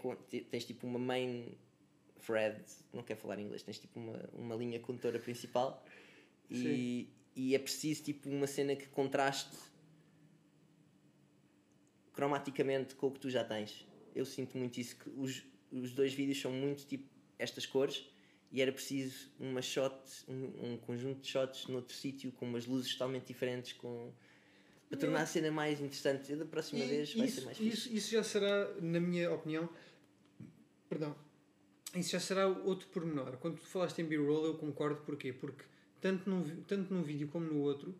tens 0.52 0.66
tipo 0.66 0.86
uma 0.88 1.00
main 1.00 1.46
thread, 2.20 2.62
não 2.94 3.04
quero 3.04 3.20
falar 3.20 3.40
inglês, 3.40 3.64
tens 3.64 3.80
tipo 3.80 4.00
uma, 4.00 4.30
uma 4.34 4.56
linha 4.56 4.80
condutora 4.80 5.20
principal 5.20 5.84
e, 6.50 7.10
e 7.36 7.56
é 7.56 7.60
preciso 7.60 8.04
tipo 8.04 8.30
uma 8.30 8.48
cena 8.48 8.76
que 8.76 8.88
contraste 8.88 9.56
cromaticamente 12.14 12.96
com 12.96 13.08
o 13.08 13.12
que 13.12 13.20
tu 13.20 13.30
já 13.30 13.44
tens. 13.44 13.86
Eu 14.16 14.26
sinto 14.26 14.58
muito 14.58 14.80
isso, 14.80 14.96
que 14.98 15.10
os, 15.10 15.44
os 15.72 15.92
dois 15.94 16.14
vídeos 16.14 16.40
são 16.42 16.52
muito 16.52 16.86
tipo 16.86 17.08
estas 17.38 17.66
cores 17.66 18.06
e 18.52 18.62
era 18.62 18.72
preciso 18.72 19.30
uma 19.40 19.62
shot, 19.62 19.96
um, 20.28 20.74
um 20.74 20.78
conjunto 20.78 21.22
de 21.22 21.28
shots 21.28 21.68
noutro 21.68 21.96
sítio 21.96 22.32
com 22.32 22.46
umas 22.46 22.66
luzes 22.66 22.92
totalmente 22.94 23.28
diferentes 23.28 23.74
com 23.74 24.12
para 24.90 24.98
tornar 24.98 25.22
a 25.22 25.26
cena 25.28 25.52
mais 25.52 25.80
interessante. 25.80 26.36
Da 26.36 26.46
próxima 26.46 26.84
E 26.84 26.88
vez 26.88 27.14
vai 27.14 27.28
isso, 27.28 27.40
ser 27.42 27.46
mais 27.46 27.58
fixe. 27.58 27.74
isso, 27.74 27.96
isso 27.96 28.12
já 28.12 28.24
será, 28.24 28.74
na 28.82 29.00
minha 29.00 29.32
opinião, 29.32 29.70
perdão, 30.90 31.16
isso 31.96 32.12
já 32.12 32.20
será 32.20 32.48
outro 32.48 32.88
pormenor. 32.90 33.38
Quando 33.38 33.58
tu 33.60 33.66
falaste 33.68 34.00
em 34.02 34.06
B-roll, 34.06 34.46
eu 34.46 34.54
concordo. 34.56 35.02
Porquê? 35.06 35.34
Porque 35.34 35.64
tanto 36.02 36.30
num, 36.30 36.44
tanto 36.64 36.94
num 36.94 37.02
vídeo 37.02 37.28
como 37.28 37.46
no 37.46 37.60
outro, 37.62 37.94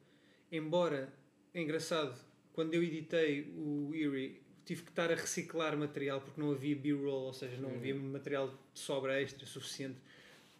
embora 0.52 1.12
é 1.54 1.62
engraçado, 1.62 2.18
quando 2.54 2.74
eu 2.74 2.84
editei 2.84 3.52
o 3.58 3.92
Eerie, 3.94 4.42
tive 4.66 4.84
que 4.84 4.90
estar 4.90 5.12
a 5.12 5.16
reciclar 5.16 5.76
material 5.78 6.22
porque 6.22 6.40
não 6.40 6.52
havia 6.52 6.76
B-roll, 6.76 7.26
ou 7.26 7.34
seja, 7.34 7.58
não 7.58 7.70
Uhum. 7.70 7.76
havia 7.76 7.96
material 7.96 8.48
de 8.50 8.80
sobra 8.80 9.20
extra 9.22 9.46
suficiente 9.46 9.98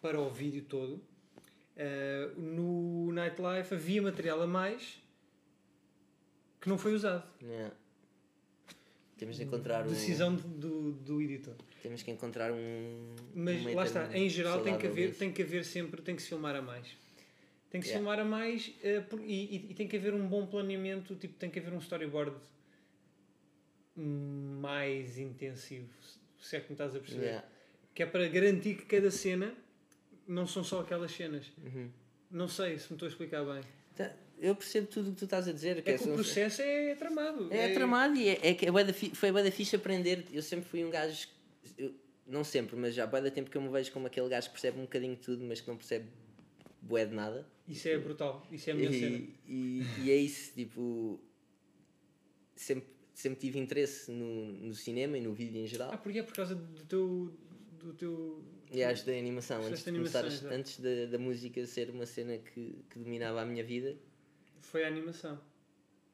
para 0.02 0.18
o 0.20 0.28
vídeo 0.30 0.64
todo. 0.68 1.00
Uh, 1.76 2.38
no 2.40 3.12
Nightlife 3.12 3.72
havia 3.74 4.02
material 4.02 4.42
a 4.42 4.46
mais 4.46 5.00
que 6.60 6.68
não 6.68 6.76
foi 6.76 6.92
usado. 6.94 7.24
Yeah. 7.42 7.74
Temos 9.16 9.36
de 9.36 9.44
encontrar. 9.44 9.86
Decisão 9.86 10.34
do, 10.34 10.92
do 10.92 11.22
editor. 11.22 11.54
Temos 11.82 12.02
que 12.02 12.10
encontrar 12.10 12.52
um. 12.52 13.14
Mas 13.34 13.64
lá 13.74 13.84
está, 13.84 14.16
em 14.16 14.28
geral 14.28 14.62
tem 14.62 14.76
que, 14.76 14.86
haver, 14.86 15.14
tem 15.14 15.32
que 15.32 15.42
haver 15.42 15.64
sempre, 15.64 16.02
tem 16.02 16.14
que 16.14 16.22
se 16.22 16.28
filmar 16.28 16.54
a 16.54 16.60
mais. 16.62 16.86
Tem 17.70 17.80
que 17.80 17.86
se 17.86 17.92
Yeah. 17.94 17.98
filmar 17.98 18.18
a 18.18 18.24
mais 18.28 18.72
eh, 18.82 19.00
por- 19.00 19.20
e, 19.20 19.44
e- 19.56 19.66
e 19.70 19.74
tem 19.74 19.86
que 19.88 19.96
haver 19.96 20.12
um 20.12 20.26
bom 20.26 20.44
planeamento, 20.46 21.14
tipo, 21.14 21.34
tem 21.34 21.48
que 21.48 21.58
haver 21.58 21.72
um 21.72 21.78
storyboard 21.78 22.34
mais 23.96 25.18
intensivo, 25.18 25.88
se 26.40 26.56
é 26.56 26.60
que 26.60 26.68
me 26.68 26.74
estás 26.74 26.94
a 26.94 26.98
perceber. 27.00 27.24
Yeah. 27.26 27.48
Que 27.94 28.02
é 28.02 28.06
para 28.06 28.26
garantir 28.28 28.76
que 28.76 28.84
cada 28.86 29.10
cena 29.10 29.54
não 30.26 30.46
são 30.46 30.62
só 30.64 30.80
aquelas 30.80 31.12
cenas. 31.12 31.46
Uhum. 31.64 31.90
Não 32.30 32.48
sei 32.48 32.78
se 32.78 32.88
me 32.90 32.96
estou 32.96 33.06
a 33.06 33.10
explicar 33.10 33.44
bem. 33.44 33.62
Tá, 33.96 34.12
Eu 34.38 34.54
percebo 34.56 34.86
tudo 34.86 35.10
o 35.10 35.12
que 35.12 35.18
tu 35.18 35.24
estás 35.24 35.46
a 35.48 35.52
dizer. 35.52 35.78
É 35.78 35.82
que 35.82 35.98
só- 35.98 36.10
o 36.10 36.14
processo 36.14 36.62
é 36.62 36.94
tramado. 36.94 37.52
É, 37.52 37.74
tramado 37.74 38.16
e 38.16 38.28
é, 38.28 38.38
é 38.48 38.54
que 38.54 38.66
é 38.66 38.70
foi 39.14 39.30
bué 39.32 39.42
da 39.42 39.50
fixe 39.52 39.76
aprender. 39.76 40.24
Eu 40.32 40.40
sempre 40.42 40.66
fui 40.68 40.82
um 40.84 40.88
gajo. 40.90 41.28
Eu- 41.78 41.94
não 42.26 42.44
sempre, 42.44 42.76
mas 42.76 42.94
já 42.94 43.04
há 43.04 43.06
bué 43.06 43.20
da 43.20 43.30
tempo 43.30 43.50
que 43.50 43.56
eu 43.56 43.62
me 43.62 43.68
vejo 43.68 43.90
como 43.92 44.06
aquele 44.06 44.28
gajo 44.28 44.46
que 44.48 44.52
percebe 44.52 44.78
um 44.78 44.82
bocadinho 44.82 45.14
de 45.16 45.20
tudo, 45.22 45.44
mas 45.44 45.60
que 45.60 45.68
não 45.68 45.76
percebe 45.76 46.08
bué 46.80 47.04
de 47.04 47.14
nada. 47.14 47.46
Isso 47.66 47.88
é 47.88 47.98
brutal. 47.98 48.46
Isso 48.50 48.70
é 48.70 48.72
a 48.72 48.76
minha 48.76 48.92
cena. 48.92 49.16
E, 49.16 49.34
e, 49.46 49.82
e 50.04 50.10
é 50.10 50.16
isso, 50.16 50.52
tipo. 50.54 51.20
Sempre, 52.54 52.88
sempre 53.14 53.40
tive 53.40 53.58
interesse 53.58 54.10
no, 54.10 54.52
no 54.52 54.74
cinema 54.74 55.16
e 55.16 55.20
no 55.20 55.32
vídeo 55.32 55.58
em 55.58 55.64
Ah, 55.64 55.66
geral. 55.66 55.98
porque 55.98 56.18
é 56.18 56.22
por 56.22 56.34
causa 56.34 56.54
do 56.54 56.84
teu. 56.84 57.32
Do 57.78 57.94
teu 57.94 58.44
E 58.70 58.82
acho 58.84 59.06
da 59.06 59.12
animação, 59.12 59.62
antes 59.64 59.82
de 59.82 59.90
começar, 59.92 60.24
é. 60.26 60.54
antes 60.54 60.78
da, 60.78 61.06
da 61.06 61.18
música 61.18 61.64
ser 61.66 61.88
uma 61.90 62.04
cena 62.04 62.36
que, 62.36 62.84
que 62.90 62.98
dominava 62.98 63.40
a 63.40 63.44
minha 63.46 63.64
vida, 63.64 63.96
foi 64.60 64.84
a 64.84 64.86
animação. 64.88 65.40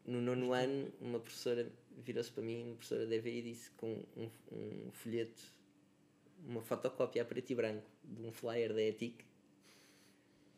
No 0.06 0.20
nono 0.20 0.52
ano, 0.52 0.92
uma 1.00 1.18
professora 1.18 1.70
virou-se 2.04 2.30
para 2.30 2.42
mim, 2.42 2.62
uma 2.64 2.76
professora 2.76 3.14
EVI, 3.14 3.38
e 3.38 3.42
disse 3.42 3.70
com 3.72 4.04
um, 4.16 4.30
um 4.52 4.90
folheto, 4.92 5.40
uma 6.46 6.62
fotocópia 6.62 7.22
a 7.22 7.24
preto 7.24 7.50
e 7.50 7.54
branco 7.54 7.90
de 8.04 8.22
um 8.22 8.32
flyer 8.32 8.72
da 8.72 8.82
ETIC. 8.82 9.24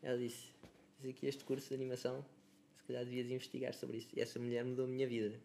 Ela 0.01 0.17
disse: 0.17 0.53
Diz 0.99 1.11
aqui 1.11 1.27
este 1.27 1.43
curso 1.43 1.67
de 1.69 1.75
animação, 1.75 2.23
se 2.77 2.83
calhar 2.83 3.03
devias 3.03 3.29
investigar 3.29 3.73
sobre 3.73 3.97
isso. 3.97 4.07
E 4.13 4.21
essa 4.21 4.39
mulher 4.39 4.63
mudou 4.63 4.85
a 4.85 4.87
minha 4.87 5.07
vida. 5.07 5.39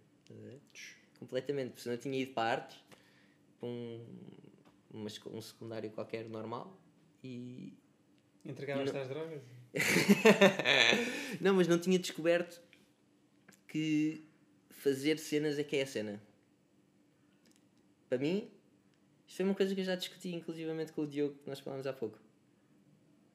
Completamente, 1.19 1.71
porque 1.71 1.83
senão 1.83 1.95
eu 1.95 2.01
tinha 2.01 2.19
ido 2.19 2.33
para 2.33 2.51
artes, 2.63 2.77
para 3.59 3.69
um, 3.69 4.05
uma 4.93 5.09
um 5.33 5.41
secundário 5.41 5.91
qualquer 5.91 6.29
normal, 6.29 6.79
e, 7.23 7.73
Entregavas 8.45 8.93
Não. 8.93 9.01
às 9.01 9.09
drogas? 9.09 9.43
não, 11.41 11.55
mas 11.55 11.67
não 11.67 11.79
tinha 11.79 11.99
descoberto 11.99 12.61
que 13.75 14.25
fazer 14.71 15.19
cenas 15.19 15.59
é 15.59 15.65
que 15.65 15.75
é 15.75 15.83
a 15.83 15.87
cena. 15.87 16.23
Para 18.09 18.19
mim, 18.19 18.49
isto 19.27 19.39
foi 19.39 19.45
uma 19.47 19.55
coisa 19.57 19.75
que 19.75 19.81
eu 19.81 19.85
já 19.85 19.97
discuti, 19.97 20.33
inclusivamente 20.33 20.93
com 20.93 21.03
o 21.03 21.07
Diogo, 21.09 21.35
que 21.43 21.49
nós 21.49 21.59
falámos 21.59 21.85
há 21.85 21.93
pouco. 21.93 22.17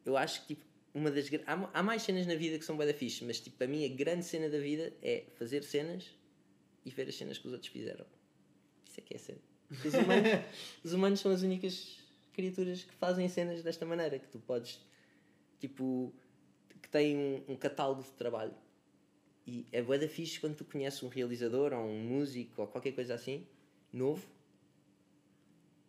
Eu 0.06 0.16
acho 0.16 0.40
que, 0.42 0.56
tipo, 0.56 0.66
uma 0.94 1.12
das. 1.12 1.30
Há, 1.46 1.70
há 1.74 1.84
mais 1.84 2.04
cenas 2.04 2.26
na 2.26 2.36
vida 2.36 2.58
que 2.58 2.64
são 2.64 2.78
bué 2.78 2.94
fixe, 2.94 3.26
mas, 3.26 3.42
tipo, 3.42 3.58
para 3.58 3.68
mim, 3.68 3.84
a 3.84 3.90
grande 3.90 4.24
cena 4.24 4.50
da 4.50 4.60
vida 4.60 4.94
é 5.02 5.26
fazer 5.38 5.62
cenas 5.62 6.06
e 6.86 6.90
ver 6.90 7.10
as 7.10 7.16
cenas 7.16 7.38
que 7.38 7.46
os 7.46 7.52
outros 7.52 7.70
fizeram. 7.70 8.06
Isso 8.88 9.02
é 9.02 9.04
que 9.04 9.16
é 9.16 9.18
cena. 9.18 9.42
Os 9.70 9.94
humanos, 9.94 10.30
os 10.86 10.94
humanos 10.94 11.20
são 11.20 11.32
as 11.34 11.42
únicas 11.42 12.00
criaturas 12.32 12.86
que 12.86 12.94
fazem 12.94 13.28
cenas 13.28 13.62
desta 13.62 13.86
maneira, 13.86 14.18
que 14.18 14.30
tu 14.30 14.40
podes, 14.40 14.80
tipo, 15.60 16.14
que 16.82 16.88
têm 16.88 17.18
um, 17.18 17.44
um 17.50 17.56
catálogo 17.58 18.04
de 18.04 18.12
trabalho. 18.12 18.56
E 19.50 19.66
é 19.72 19.82
bué 19.82 19.98
da 19.98 20.08
fixe 20.08 20.40
quando 20.40 20.56
tu 20.56 20.64
conheces 20.64 21.02
um 21.02 21.08
realizador 21.08 21.74
ou 21.74 21.84
um 21.84 22.04
músico 22.04 22.62
ou 22.62 22.68
qualquer 22.68 22.92
coisa 22.92 23.16
assim, 23.16 23.48
novo, 23.92 24.24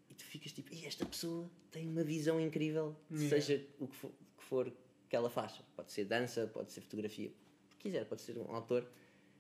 e 0.09 0.15
tu 0.15 0.25
ficas 0.25 0.51
tipo, 0.51 0.75
esta 0.87 1.05
pessoa 1.05 1.47
tem 1.71 1.87
uma 1.87 2.03
visão 2.03 2.41
incrível, 2.41 2.97
Yeah. 3.11 3.29
seja 3.29 3.67
o 3.79 3.87
que 3.87 3.97
for, 3.97 4.11
que 4.39 4.45
for 4.45 4.73
que 5.11 5.15
ela 5.15 5.29
faça. 5.29 5.63
Pode 5.77 5.93
ser 5.93 6.07
dança, 6.07 6.47
pode 6.47 6.73
ser 6.73 6.81
fotografia, 6.81 7.29
o 7.29 7.77
que 7.77 7.77
quiser, 7.81 8.07
pode 8.07 8.23
ser 8.23 8.39
um 8.39 8.51
autor, 8.55 8.83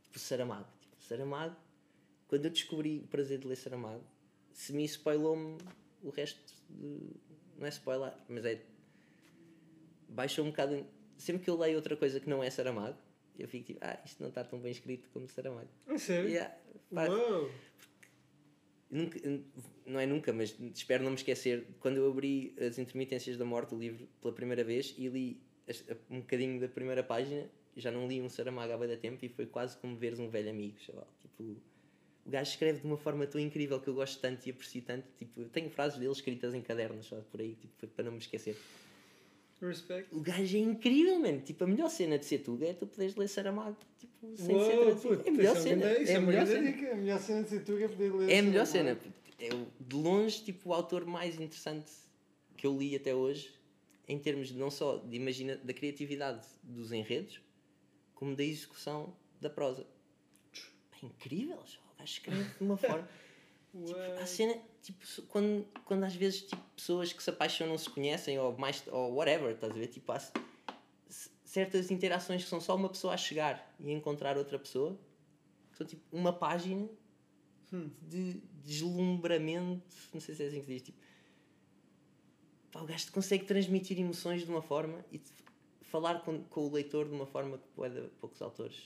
tipo 0.02 0.18
Saramago. 0.18 0.68
Tipo, 0.82 1.02
Saramago, 1.02 1.56
quando 2.28 2.44
eu 2.44 2.50
descobri 2.50 2.98
o 2.98 3.06
prazer 3.06 3.38
de 3.38 3.46
ler 3.46 3.56
Saramago, 3.56 4.04
se 4.52 4.74
me 4.74 4.84
spoilou-me 4.84 5.56
o 6.02 6.10
resto 6.10 6.38
de. 6.68 7.16
Não 7.56 7.66
é 7.66 7.70
spoiler, 7.70 8.12
mas 8.28 8.44
é. 8.44 8.62
Baixou 10.10 10.44
um 10.44 10.50
bocado. 10.50 10.84
Sempre 11.16 11.44
que 11.44 11.48
eu 11.50 11.56
leio 11.56 11.76
outra 11.76 11.96
coisa 11.96 12.20
que 12.20 12.28
não 12.28 12.42
é 12.42 12.50
Saramago, 12.50 12.98
eu 13.40 13.48
fico 13.48 13.66
tipo, 13.66 13.78
ah, 13.82 13.98
isto 14.04 14.20
não 14.20 14.28
está 14.28 14.44
tão 14.44 14.58
bem 14.58 14.72
escrito 14.72 15.08
como 15.12 15.28
Saramago. 15.28 15.68
A 15.86 15.98
sério? 15.98 16.28
Yeah, 16.28 16.54
pá, 16.94 17.08
Uou! 17.08 17.50
Nunca, 18.90 19.20
não 19.86 20.00
é 20.00 20.06
nunca, 20.06 20.32
mas 20.32 20.56
espero 20.74 21.04
não 21.04 21.10
me 21.10 21.16
esquecer. 21.16 21.66
Quando 21.78 21.98
eu 21.98 22.10
abri 22.10 22.54
As 22.58 22.76
Intermitências 22.78 23.36
da 23.36 23.44
Morte, 23.44 23.74
o 23.74 23.78
livro, 23.78 24.08
pela 24.20 24.34
primeira 24.34 24.64
vez, 24.64 24.94
e 24.98 25.08
li 25.08 25.40
um 26.10 26.20
bocadinho 26.20 26.60
da 26.60 26.68
primeira 26.68 27.02
página, 27.02 27.48
já 27.76 27.90
não 27.90 28.08
li 28.08 28.20
um 28.20 28.28
Saramago 28.28 28.72
há 28.72 28.76
bem 28.76 28.88
da 28.88 28.96
tempo 28.96 29.24
e 29.24 29.28
foi 29.28 29.46
quase 29.46 29.76
como 29.76 29.96
veres 29.96 30.18
um 30.18 30.28
velho 30.28 30.50
amigo, 30.50 30.78
chaval. 30.80 31.08
Tipo, 31.22 31.56
o 32.26 32.30
gajo 32.30 32.50
escreve 32.50 32.80
de 32.80 32.86
uma 32.86 32.96
forma 32.96 33.26
tão 33.26 33.40
incrível 33.40 33.80
que 33.80 33.88
eu 33.88 33.94
gosto 33.94 34.20
tanto 34.20 34.44
e 34.46 34.50
aprecio 34.50 34.82
tanto. 34.82 35.06
Tipo, 35.16 35.42
eu 35.42 35.48
tenho 35.48 35.70
frases 35.70 35.98
dele 35.98 36.12
escritas 36.12 36.52
em 36.52 36.60
cadernos, 36.60 37.06
só 37.06 37.20
por 37.30 37.40
aí, 37.40 37.54
tipo, 37.54 37.86
para 37.88 38.04
não 38.04 38.12
me 38.12 38.18
esquecer. 38.18 38.56
Respect. 39.60 40.14
O 40.14 40.20
gajo 40.20 40.56
é 40.56 40.60
incrível, 40.60 41.18
mano. 41.18 41.40
Tipo, 41.42 41.64
a 41.64 41.66
melhor 41.66 41.90
cena 41.90 42.18
de 42.18 42.24
ser 42.24 42.38
tuga 42.38 42.66
é 42.68 42.72
tu 42.72 42.86
poderes 42.86 43.14
ler 43.16 43.28
Saramago, 43.28 43.76
tipo, 43.98 44.36
sem 44.36 44.46
ser 44.58 44.78
Uou, 44.78 44.96
puto, 44.96 45.22
É 45.26 45.28
a 45.28 45.32
melhor 45.32 45.56
cena. 45.56 45.76
grande- 45.86 46.02
isso 46.02 46.12
É 46.12 46.16
a 46.16 46.20
melhor 46.20 46.46
cena. 46.46 46.72
dica. 46.72 46.92
A 46.92 46.96
melhor 46.96 47.20
cena 47.20 47.42
de 47.42 47.48
ser 47.50 47.64
tu 47.64 47.76
é 47.76 47.88
poder 47.88 48.12
ler 48.14 48.30
É 48.30 48.38
a 48.38 48.42
melhor 48.42 48.66
cena. 48.66 48.98
É 49.38 49.54
o- 49.54 49.66
de 49.78 49.96
longe, 49.96 50.42
tipo, 50.44 50.70
o 50.70 50.72
autor 50.74 51.04
mais 51.04 51.34
interessante 51.34 51.92
que 52.56 52.66
eu 52.66 52.76
li 52.78 52.94
até 52.96 53.14
hoje, 53.14 53.52
em 54.08 54.18
termos 54.18 54.48
de 54.48 54.54
não 54.58 54.70
só 54.70 54.96
de 54.98 55.16
imagina, 55.16 55.56
da 55.56 55.72
criatividade 55.74 56.46
dos 56.62 56.90
enredos, 56.92 57.40
como 58.14 58.34
da 58.34 58.42
execução 58.44 59.14
da 59.40 59.48
prosa. 59.50 59.86
É 61.02 61.06
incrível, 61.06 61.56
o 61.56 61.98
gajo 61.98 62.04
escreve 62.04 62.44
de 62.44 62.62
uma 62.64 62.76
forma. 62.76 63.06
Tipo, 63.72 64.00
a 64.20 64.26
cena, 64.26 64.54
tipo, 64.82 65.04
quando, 65.28 65.66
quando 65.84 66.04
às 66.04 66.14
vezes 66.14 66.42
tipo, 66.42 66.62
pessoas 66.74 67.12
que 67.12 67.22
se 67.22 67.30
apaixonam 67.30 67.78
se 67.78 67.88
conhecem 67.88 68.38
ou 68.38 68.56
mais 68.58 68.82
ou 68.88 69.14
whatever, 69.14 69.52
estás 69.52 69.72
a 69.72 69.74
ver? 69.74 69.86
Tipo, 69.86 70.12
há 70.12 70.20
certas 71.44 71.90
interações 71.90 72.42
que 72.42 72.50
são 72.50 72.60
só 72.60 72.74
uma 72.74 72.88
pessoa 72.88 73.14
a 73.14 73.16
chegar 73.16 73.74
e 73.78 73.88
a 73.90 73.92
encontrar 73.92 74.36
outra 74.36 74.58
pessoa, 74.58 74.98
que 75.70 75.76
são 75.76 75.86
tipo 75.86 76.02
uma 76.12 76.32
página 76.32 76.88
Hum. 77.72 77.88
de 78.02 78.42
deslumbramento, 78.64 79.94
não 80.12 80.20
sei 80.20 80.34
se 80.34 80.42
é 80.42 80.46
assim 80.48 80.58
que 80.58 80.66
se 80.66 80.72
diz, 80.72 80.82
tipo, 80.82 80.98
pá, 82.72 82.80
o 82.82 82.86
gajo 82.86 83.12
consegue 83.12 83.44
transmitir 83.44 83.98
emoções 83.98 84.44
de 84.44 84.50
uma 84.50 84.60
forma 84.60 85.04
e 85.12 85.20
falar 85.82 86.20
com, 86.24 86.42
com 86.44 86.66
o 86.66 86.72
leitor 86.72 87.06
de 87.08 87.14
uma 87.14 87.26
forma 87.26 87.58
que 87.58 87.68
pode, 87.68 88.00
poucos 88.20 88.42
autores, 88.42 88.76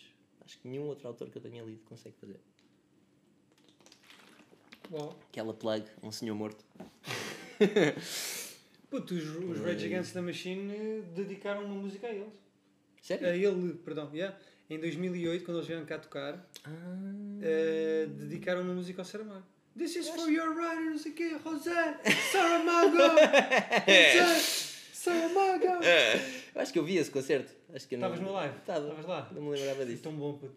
acho 0.42 0.58
que 0.58 0.68
nenhum 0.68 0.86
outro 0.86 1.08
autor 1.08 1.30
que 1.30 1.38
eu 1.38 1.42
tenha 1.42 1.62
lido 1.62 1.82
consegue 1.84 2.14
fazer. 2.16 2.40
Uau. 4.90 5.18
Aquela 5.30 5.54
plug, 5.54 5.84
um 6.02 6.10
senhor 6.12 6.34
morto. 6.34 6.64
Puto, 8.90 9.14
os, 9.14 9.24
os 9.36 9.60
Rage 9.60 9.86
Against 9.86 10.12
the 10.12 10.20
Machine 10.20 10.72
eh, 10.72 11.02
dedicaram 11.14 11.64
uma 11.64 11.74
música 11.74 12.06
a 12.06 12.10
eles. 12.10 12.32
Sério? 13.02 13.26
A 13.26 13.36
ele, 13.36 13.74
perdão, 13.84 14.10
yeah. 14.14 14.36
Em 14.70 14.78
2008, 14.78 15.44
quando 15.44 15.58
eles 15.58 15.66
vieram 15.66 15.84
cá 15.84 15.98
tocar, 15.98 16.48
Ah. 16.64 16.70
eh, 17.42 18.06
dedicaram 18.08 18.62
uma 18.62 18.74
música 18.74 19.00
ao 19.02 19.04
Saramago. 19.04 19.44
This 19.76 19.96
is 19.96 20.08
for 20.08 20.28
your 20.30 20.54
writer, 20.54 20.84
não 20.90 20.98
sei 20.98 21.10
o 21.10 21.14
quê, 21.16 21.36
José 21.42 21.98
Saramago! 22.30 22.96
José 24.14 24.38
Saramago! 24.92 25.66
Eu 26.54 26.60
acho 26.60 26.72
que 26.72 26.78
eu 26.78 26.84
vi 26.84 26.96
esse 26.96 27.10
concerto. 27.10 27.52
Acho 27.74 27.88
que 27.88 27.96
Estavas 27.96 28.20
no 28.20 28.32
live? 28.32 28.56
Estava. 28.58 28.80
Estavas 28.86 29.06
lá? 29.06 29.28
Não 29.34 29.42
me 29.42 29.50
lembrava 29.56 29.84
disso. 29.84 30.02
tão 30.04 30.12
bom, 30.12 30.34
puto. 30.38 30.54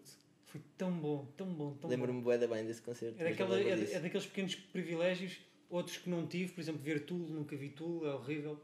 Foi 0.48 0.60
tão 0.76 0.90
bom, 0.98 1.26
tão 1.36 1.46
bom, 1.46 1.70
tão 1.72 1.82
bom. 1.82 1.88
Lembro-me 1.88 2.20
bué 2.22 2.36
da 2.38 2.46
bem 2.46 2.64
desse 2.66 2.82
concerto. 2.82 3.20
É, 3.20 3.30
daquela, 3.30 3.54
lembro 3.56 3.72
é, 3.72 3.76
disso. 3.76 3.94
é 3.96 4.00
daqueles 4.00 4.26
pequenos 4.26 4.54
privilégios, 4.54 5.38
outros 5.70 5.96
que 5.98 6.08
não 6.08 6.26
tive, 6.26 6.52
por 6.52 6.60
exemplo, 6.60 6.80
ver 6.82 7.04
Tool, 7.04 7.18
nunca 7.18 7.54
vi 7.56 7.68
Tool, 7.70 8.06
é 8.06 8.14
horrível. 8.14 8.58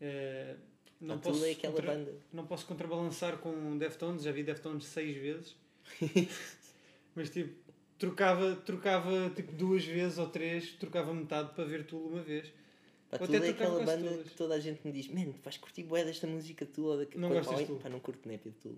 Eh, 0.00 0.54
não, 1.00 1.16
Pá, 1.16 1.22
Tool 1.24 1.32
posso 1.32 1.44
é 1.44 1.50
aquela 1.52 1.74
contra- 1.74 1.94
banda. 1.94 2.14
não 2.32 2.46
posso 2.46 2.66
contrabalançar 2.66 3.38
com 3.38 3.76
Deftones, 3.78 4.22
já 4.22 4.30
vi 4.32 4.42
Deftones 4.44 4.84
seis 4.84 5.16
vezes, 5.16 5.56
mas 7.14 7.30
tipo, 7.30 7.52
trocava, 7.98 8.54
trocava 8.56 9.30
tipo 9.30 9.52
duas 9.52 9.84
vezes 9.84 10.18
ou 10.18 10.28
três, 10.28 10.72
trocava 10.74 11.12
metade 11.12 11.52
para 11.54 11.64
ver 11.64 11.84
Tool 11.86 12.06
uma 12.08 12.22
vez. 12.22 12.52
Pá, 13.10 13.16
até 13.16 13.36
é 13.38 13.48
aquela 13.50 13.84
banda 13.84 14.08
todas. 14.10 14.28
que 14.28 14.36
toda 14.36 14.54
a 14.54 14.60
gente 14.60 14.80
me 14.84 14.92
diz: 14.92 15.08
Man, 15.08 15.32
tu 15.32 15.40
vais 15.42 15.56
curtir 15.56 15.82
bué 15.82 16.04
desta 16.04 16.26
música 16.26 16.66
tua. 16.66 16.96
Não 17.16 17.28
Quando- 17.30 17.34
gostas 17.44 17.66
Tool? 17.66 17.78
Pá, 17.78 17.88
não 17.88 17.98
curto 18.00 18.28
népia 18.28 18.52
de 18.52 18.58
Tool. 18.58 18.76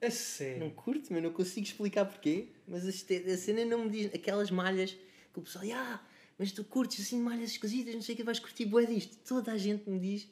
É 0.00 0.10
sério. 0.10 0.60
Não 0.60 0.70
curto, 0.70 1.12
mas 1.12 1.22
não 1.22 1.32
consigo 1.32 1.66
explicar 1.66 2.04
porquê. 2.04 2.48
Mas 2.66 2.86
a, 2.86 2.90
a 2.90 3.36
cena 3.36 3.64
não 3.64 3.84
me 3.84 3.90
diz. 3.90 4.14
Aquelas 4.14 4.50
malhas 4.50 4.96
que 5.32 5.38
o 5.38 5.42
pessoal, 5.42 5.64
ah, 5.74 6.06
mas 6.38 6.52
tu 6.52 6.64
curtes 6.64 7.04
assim 7.04 7.20
malhas 7.20 7.50
esquisitas, 7.50 7.94
não 7.94 8.02
sei 8.02 8.14
o 8.14 8.16
que, 8.16 8.24
vais 8.24 8.38
curtir 8.38 8.64
bué 8.64 8.86
disto. 8.86 9.18
Toda 9.26 9.52
a 9.52 9.58
gente 9.58 9.88
me 9.90 9.98
diz, 9.98 10.28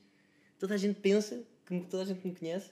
toda 0.59 0.75
a 0.75 0.77
gente 0.77 1.01
pensa, 1.01 1.45
que 1.67 1.81
toda 1.81 2.05
a 2.05 2.07
gente 2.07 2.27
me 2.27 2.35
conhece 2.35 2.71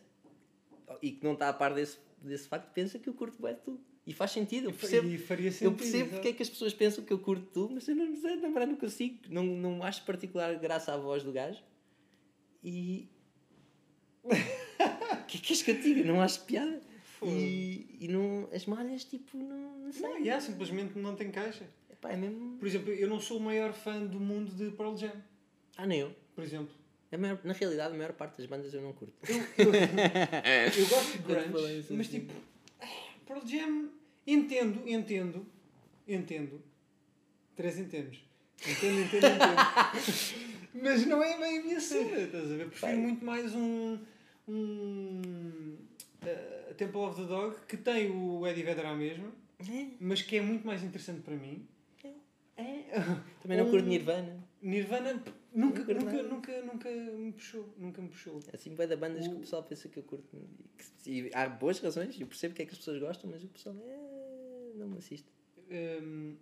e 1.03 1.11
que 1.11 1.25
não 1.25 1.33
está 1.33 1.49
a 1.49 1.53
par 1.53 1.75
desse, 1.75 1.99
desse 2.23 2.47
facto, 2.47 2.73
pensa 2.73 2.99
que 2.99 3.09
eu 3.09 3.15
curto 3.15 3.41
bué 3.41 3.55
de 3.55 3.61
tu. 3.61 3.81
E 4.07 4.13
faz 4.13 4.33
sentido, 4.33 4.69
eu 4.69 4.73
percebo. 4.73 5.19
faria 5.19 5.47
Eu 5.47 5.53
sentido, 5.53 5.77
percebo 5.77 6.11
porque 6.11 6.29
é 6.29 6.33
que 6.33 6.43
as 6.43 6.51
pessoas 6.51 6.75
pensam 6.75 7.03
que 7.03 7.13
eu 7.13 7.19
curto 7.19 7.47
tu, 7.53 7.71
mas 7.73 7.89
eu 7.89 7.97
não 7.97 8.15
sei, 8.17 8.37
na 8.37 8.49
verdade 8.49 8.73
não 8.73 8.77
consigo. 8.79 9.19
Não, 9.31 9.43
não 9.43 9.83
acho 9.83 10.05
particular 10.05 10.55
graça 10.59 10.93
à 10.93 10.97
voz 10.97 11.23
do 11.23 11.33
gajo. 11.33 11.63
E. 12.63 13.09
O 15.35 15.37
que 15.37 15.39
é 15.39 15.41
que 15.47 15.53
és 15.53 15.63
que 15.63 15.71
eu 15.73 15.81
diga? 15.81 16.05
Não 16.05 16.21
acho 16.21 16.45
piada. 16.45 16.81
E, 17.23 17.87
e 18.01 18.09
não, 18.09 18.49
as 18.53 18.67
malhas, 18.67 19.05
tipo, 19.05 19.37
não, 19.39 19.79
não 19.79 19.93
sei. 19.93 20.03
Não, 20.03 20.19
yeah, 20.19 20.41
simplesmente 20.41 20.99
não 20.99 21.17
tem 21.17 21.31
caixa. 21.31 21.65
Epá, 21.91 22.11
é 22.13 22.17
mesmo. 22.17 22.59
Por 22.59 22.69
exemplo, 22.69 22.93
eu 22.93 23.09
não 23.09 23.19
sou 23.19 23.39
o 23.39 23.41
maior 23.41 23.73
fã 23.73 24.05
do 24.05 24.21
mundo 24.21 24.51
de 24.53 24.71
Pearl 24.77 24.95
Jam, 24.97 25.13
Ah, 25.77 25.87
nem 25.87 26.01
eu. 26.01 26.15
por 26.35 26.45
exemplo. 26.45 26.75
Maior- 27.17 27.39
na 27.45 27.53
realidade, 27.53 27.95
a 27.95 27.97
maior 27.97 28.13
parte 28.13 28.37
das 28.39 28.47
bandas 28.47 28.75
eu 28.75 28.83
não 28.83 28.93
curto. 28.93 29.15
Eu 29.57 29.67
gosto 30.89 31.19
de 31.23 31.33
Eu 31.33 31.43
falei 31.43 31.49
grunge, 31.49 31.79
isso 31.79 31.95
mas 31.95 32.09
assim. 32.09 32.21
tipo, 32.21 32.33
Pearl 33.27 33.47
Jam, 33.47 33.89
entendo, 34.27 34.83
entendo, 34.87 35.47
entendo. 36.09 36.61
Três 37.57 37.79
entendos. 37.79 38.19
Entendo, 38.69 39.01
entendo, 39.01 39.27
entendo. 39.27 39.55
mas 40.83 41.07
não 41.07 41.23
é 41.23 41.39
bem 41.39 41.59
a 41.59 41.63
minha 41.63 41.81
cena, 41.81 42.19
estás 42.19 42.51
a 42.53 42.57
ver? 42.57 42.67
Prefiro 42.69 42.93
Bem. 42.93 43.01
muito 43.01 43.25
mais 43.25 43.55
um. 43.55 43.99
Um 44.49 45.77
uh, 46.23 46.75
Temple 46.77 46.99
of 47.01 47.21
the 47.21 47.27
Dog 47.27 47.57
que 47.69 47.77
tem 47.77 48.11
o 48.11 48.47
Eddie 48.47 48.63
Vedder 48.63 48.87
à 48.87 48.95
mesma, 48.95 49.33
É, 49.61 49.87
mas 50.01 50.23
que 50.23 50.37
é 50.37 50.43
muito 50.43 50.67
mais 50.67 50.83
interessante 50.83 51.21
para 51.23 51.37
mim. 51.37 51.67
É. 52.57 52.85
Também 53.43 53.59
não 53.59 53.67
Um- 53.67 53.71
curto 53.71 53.87
Nirvana. 53.89 54.45
Nirvana 54.63 55.13
nunca, 55.15 55.33
Nunca 55.53 55.95
nunca, 55.95 56.23
nunca, 56.23 56.63
nunca 56.63 56.91
me 56.91 57.33
puxou. 57.33 57.69
Nunca 57.77 58.01
me 58.01 58.09
puxou. 58.09 58.39
Assim, 58.53 58.75
vai 58.75 58.87
da 58.87 58.97
bandas 58.97 59.27
que 59.27 59.35
o 59.35 59.37
O- 59.37 59.41
pessoal 59.41 59.63
pensa 59.63 59.89
que 59.89 59.99
eu 59.99 60.03
curto. 60.05 60.37
E, 61.07 61.31
há 61.35 61.49
boas 61.49 61.79
razões, 61.81 62.19
eu 62.21 62.27
percebo 62.27 62.55
que 62.55 62.63
é 62.63 62.65
que 62.65 62.73
as 62.73 62.79
pessoas 62.79 62.99
gostam, 63.01 63.29
mas 63.31 63.43
o 63.45 63.49
pessoal 63.49 63.75
é, 63.85 64.73
não 64.77 64.89
me 64.89 64.99
assiste. 64.99 65.27
Hum, 65.71 66.37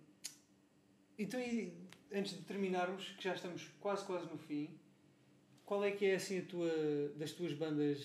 então, 1.17 1.39
e, 1.39 1.73
antes 2.13 2.33
de 2.33 2.41
terminarmos, 2.43 3.09
que 3.17 3.23
já 3.23 3.33
estamos 3.33 3.67
quase, 3.79 4.05
quase 4.05 4.25
no 4.27 4.37
fim, 4.37 4.69
qual 5.73 5.83
é 5.83 5.89
que 5.91 6.05
é 6.05 6.15
assim 6.15 6.37
a 6.39 6.43
tua, 6.43 6.69
das 7.15 7.31
tuas 7.31 7.51
bandas 7.53 7.97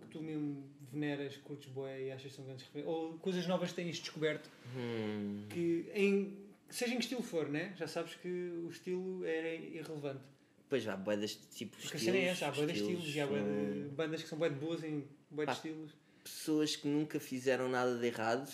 que 0.00 0.06
tu 0.10 0.22
mesmo 0.22 0.66
veneras, 0.90 1.36
curtes 1.36 1.68
boé 1.68 2.04
e 2.04 2.10
achas 2.10 2.30
que 2.30 2.36
são 2.36 2.44
grandes 2.46 2.64
referências? 2.64 2.94
Ou 2.96 3.18
coisas 3.18 3.46
novas 3.46 3.68
que 3.70 3.76
tens 3.76 3.98
descoberto, 3.98 4.48
Hum. 4.74 5.44
que 5.50 5.90
em, 5.94 6.38
seja 6.70 6.94
em 6.94 6.96
que 6.96 7.02
estilo 7.02 7.22
for, 7.22 7.50
né? 7.50 7.74
Já 7.76 7.86
sabes 7.86 8.14
que 8.14 8.28
o 8.28 8.70
estilo 8.70 9.24
é 9.26 9.56
irrelevante. 9.56 10.22
Pois 10.70 10.82
vá, 10.84 10.96
boedas 10.96 11.34
tipo 11.34 11.76
Porque 11.76 11.96
a 11.96 11.98
estilos, 11.98 12.04
cena 12.04 12.16
é 12.16 12.28
essa, 12.30 12.46
há 12.46 12.50
de 12.50 12.60
estilos, 12.60 13.04
estilos 13.04 13.14
e 13.14 13.20
há 13.20 13.26
de 13.26 13.34
hum, 13.34 13.88
bandas 13.94 14.22
que 14.22 14.28
são 14.28 14.38
de 14.38 14.48
boas 14.50 14.82
em 14.82 15.04
Pá. 15.44 15.52
estilos. 15.52 15.92
pessoas 16.24 16.76
que 16.76 16.88
nunca 16.88 17.20
fizeram 17.20 17.68
nada 17.68 17.98
de 17.98 18.06
errado 18.06 18.50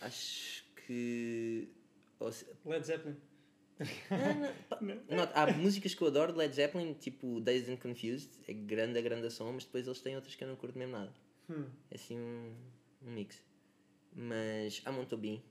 Acho 0.00 0.64
que. 0.84 1.68
Led 2.64 2.84
Zeppelin. 2.84 3.16
Não, 4.80 4.94
não, 5.08 5.28
há 5.34 5.46
músicas 5.52 5.94
que 5.94 6.02
eu 6.02 6.08
adoro 6.08 6.32
de 6.32 6.38
Led 6.38 6.54
Zeppelin, 6.54 6.94
tipo 6.94 7.40
Dazed 7.40 7.70
and 7.72 7.76
Confused, 7.76 8.30
é 8.48 8.52
grande 8.52 8.98
a 8.98 9.02
grande 9.02 9.30
som, 9.30 9.52
mas 9.52 9.64
depois 9.64 9.86
eles 9.86 10.00
têm 10.00 10.14
outras 10.16 10.34
que 10.34 10.42
eu 10.44 10.48
não 10.48 10.56
curto 10.56 10.78
mesmo 10.78 10.92
nada. 10.92 11.12
Hum. 11.50 11.66
É 11.90 11.94
assim 11.96 12.16
um, 12.18 12.52
um 13.06 13.12
mix. 13.12 13.42
Mas 14.14 14.80
há 14.84 14.90
Montobin, 14.92 15.42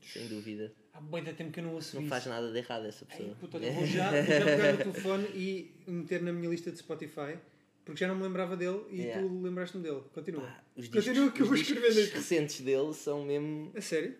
sem 0.00 0.26
dúvida. 0.28 0.72
Há 0.94 1.00
de 1.00 1.32
tempo 1.34 1.52
que 1.52 1.60
eu 1.60 1.64
não 1.64 1.74
ouço 1.74 1.94
Não 1.94 2.02
isso. 2.02 2.10
faz 2.10 2.26
nada 2.26 2.50
de 2.50 2.58
errado 2.58 2.86
essa 2.86 3.06
Ai, 3.10 3.16
pessoa. 3.18 3.36
puta, 3.36 3.56
olha, 3.58 3.70
vou, 3.72 3.84
já, 3.86 4.10
vou 4.10 4.22
já 4.24 4.44
pegar 4.44 4.74
o 4.74 4.78
telefone 4.78 5.28
e 5.34 5.70
meter 5.86 6.22
na 6.22 6.32
minha 6.32 6.48
lista 6.48 6.72
de 6.72 6.78
Spotify, 6.78 7.38
porque 7.84 8.00
já 8.00 8.08
não 8.08 8.16
me 8.16 8.22
lembrava 8.22 8.56
dele 8.56 8.84
e 8.90 9.02
Yeah. 9.02 9.26
tu 9.28 9.40
lembraste-me 9.42 9.82
dele. 9.82 10.02
Continua. 10.12 10.42
Pá, 10.42 10.64
os 10.74 10.88
Continua 10.88 11.12
discos, 11.14 11.32
que 11.34 11.42
eu 11.42 11.46
vou 11.46 11.54
escrever 11.54 12.08
recentes 12.14 12.60
dele 12.62 12.94
são 12.94 13.24
mesmo. 13.24 13.70
A 13.76 13.80
sério? 13.80 14.16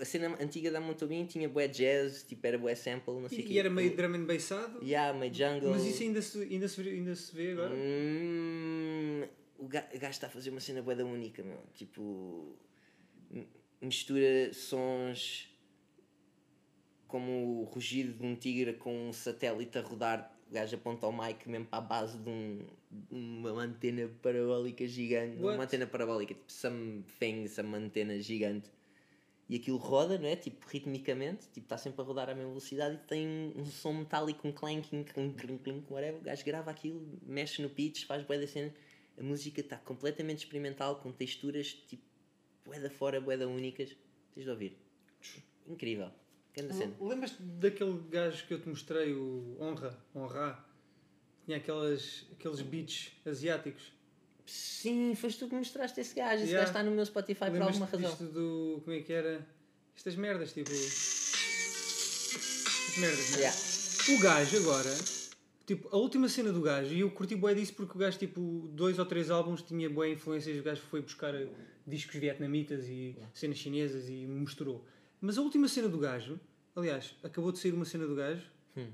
A 0.00 0.04
cena 0.04 0.36
antiga 0.40 0.70
da 0.70 0.80
Montobin 0.80 1.24
tinha 1.26 1.48
bué 1.48 1.68
jazz, 1.68 2.22
tipo 2.22 2.46
era 2.46 2.56
bué 2.58 2.74
sample, 2.74 3.14
não 3.14 3.28
sei 3.28 3.40
o 3.40 3.46
quê. 3.46 3.52
e 3.54 3.58
era 3.58 3.70
meio 3.70 3.94
drum 3.96 4.14
and 4.14 4.24
bassado? 4.24 4.82
Yeah, 4.84 5.16
meio 5.18 5.32
jungle. 5.34 5.70
Mas 5.70 5.84
isso 5.84 6.02
ainda 6.02 6.20
se, 6.22 6.42
ainda 6.42 6.68
se, 6.68 6.82
vê- 6.82 6.90
ainda 6.90 7.14
se 7.14 7.34
vê 7.34 7.52
agora? 7.52 7.74
Hum, 7.74 9.22
o 9.58 9.66
ga- 9.68 9.88
o 9.94 9.98
gajo 9.98 10.10
está 10.12 10.26
a 10.26 10.30
fazer 10.30 10.50
uma 10.50 10.60
cena 10.60 10.82
bué 10.82 10.94
da 10.94 11.04
única, 11.04 11.42
meu. 11.42 11.58
Tipo, 11.74 12.56
mistura 13.80 14.52
sons 14.52 15.48
como 17.06 17.60
o 17.60 17.64
rugido 17.64 18.12
de 18.14 18.24
um 18.26 18.34
tigre 18.34 18.72
com 18.74 19.08
um 19.08 19.12
satélite 19.12 19.78
a 19.78 19.82
rodar. 19.82 20.32
O 20.50 20.54
gajo 20.54 20.76
aponta 20.76 21.06
ao 21.06 21.12
mic 21.12 21.48
mesmo 21.48 21.66
para 21.66 21.78
a 21.78 21.82
base 21.82 22.18
de, 22.18 22.28
um, 22.30 22.60
uma 23.10 23.62
antena 23.62 24.08
parabólica 24.22 24.86
gigante. 24.86 25.40
What? 25.42 25.56
uma 25.56 25.64
antena 25.64 25.86
parabólica, 25.86 26.34
tipo 26.34 26.52
something, 26.52 27.46
uma 27.64 27.78
antena 27.78 28.18
gigante. 28.20 28.70
E 29.48 29.56
aquilo 29.56 29.76
roda, 29.76 30.18
não 30.18 30.26
é? 30.26 30.34
Tipo, 30.34 30.66
ritmicamente, 30.66 31.46
tipo, 31.52 31.66
está 31.66 31.78
sempre 31.78 32.00
a 32.00 32.04
rodar 32.04 32.28
à 32.28 32.34
mesma 32.34 32.50
velocidade 32.50 32.96
e 32.96 32.98
tem 33.06 33.52
um, 33.56 33.64
som 33.64 33.92
metálico, 33.92 34.46
um 34.46 34.52
clanking, 34.52 35.04
clink, 35.04 35.34
clink, 35.36 35.62
clink, 35.62 35.92
whatever. 35.92 36.20
O 36.20 36.24
gajo 36.24 36.44
grava 36.44 36.70
aquilo, 36.70 37.06
mexe 37.22 37.62
no 37.62 37.70
pitch, 37.70 38.06
faz 38.06 38.24
bué 38.24 38.38
da 38.38 38.46
cena. 38.48 38.74
A 39.16 39.22
música 39.22 39.60
está 39.60 39.76
completamente 39.76 40.38
experimental, 40.38 40.96
com 40.96 41.12
texturas, 41.12 41.72
tipo, 41.72 42.02
bué 42.64 42.80
da 42.80 42.90
fora, 42.90 43.20
bué 43.20 43.36
da 43.36 43.46
únicas. 43.46 43.96
Tens 44.34 44.44
de 44.44 44.50
ouvir. 44.50 44.76
Incrível. 45.66 46.10
Grande 46.52 46.74
cena. 46.74 46.96
Lembras-te 47.00 47.42
daquele 47.42 48.00
gajo 48.08 48.46
que 48.46 48.54
eu 48.54 48.60
te 48.60 48.68
mostrei, 48.68 49.12
o 49.12 49.56
Honra, 49.60 49.96
Honra? 50.14 50.64
Tinha 51.44 51.58
aquelas, 51.58 52.26
aqueles 52.32 52.62
beats 52.62 53.12
asiáticos. 53.24 53.92
Sim, 54.46 55.14
foste 55.14 55.38
tu 55.40 55.48
que 55.48 55.54
mostraste 55.54 56.00
esse 56.00 56.14
gajo. 56.14 56.42
Esse 56.44 56.52
Yeah. 56.52 56.60
gajo 56.60 56.70
está 56.70 56.82
no 56.82 56.90
meu 56.94 57.04
Spotify 57.04 57.50
por 57.50 57.60
alguma 57.62 57.86
razão. 57.86 58.10
disto 58.10 58.24
do. 58.26 58.80
Como 58.84 58.96
é 58.96 59.00
que 59.00 59.12
era? 59.12 59.46
Estas 59.96 60.14
merdas, 60.16 60.52
tipo. 60.52 60.70
Estas 60.70 60.96
merdas, 62.98 63.30
não 63.30 63.38
é? 63.38 63.40
Yeah. 63.40 63.58
O 64.10 64.18
gajo 64.20 64.56
agora. 64.58 64.94
Tipo, 65.66 65.88
a 65.90 65.96
última 65.98 66.28
cena 66.28 66.52
do 66.52 66.60
gajo, 66.60 66.94
e 66.94 67.00
eu 67.00 67.10
curti 67.10 67.34
bué 67.34 67.52
disso 67.52 67.74
porque 67.74 67.96
o 67.96 67.98
gajo, 67.98 68.16
tipo, 68.18 68.70
dois 68.72 69.00
ou 69.00 69.04
três 69.04 69.30
álbuns 69.32 69.62
tinha 69.62 69.90
boa 69.90 70.08
influências. 70.08 70.56
O 70.60 70.62
gajo 70.62 70.80
foi 70.82 71.02
buscar 71.02 71.34
eh, 71.34 71.48
discos 71.84 72.14
vietnamitas 72.20 72.86
e 72.86 73.16
cenas 73.34 73.58
chinesas 73.58 74.08
e 74.08 74.26
misturou. 74.26 74.86
Mas 75.20 75.36
a 75.38 75.42
última 75.42 75.66
cena 75.66 75.88
do 75.88 75.98
gajo, 75.98 76.38
aliás, 76.76 77.16
acabou 77.24 77.50
de 77.50 77.58
sair 77.58 77.72
uma 77.74 77.84
cena 77.84 78.06
do 78.06 78.14
gajo, 78.14 78.42
Hum. 78.76 78.86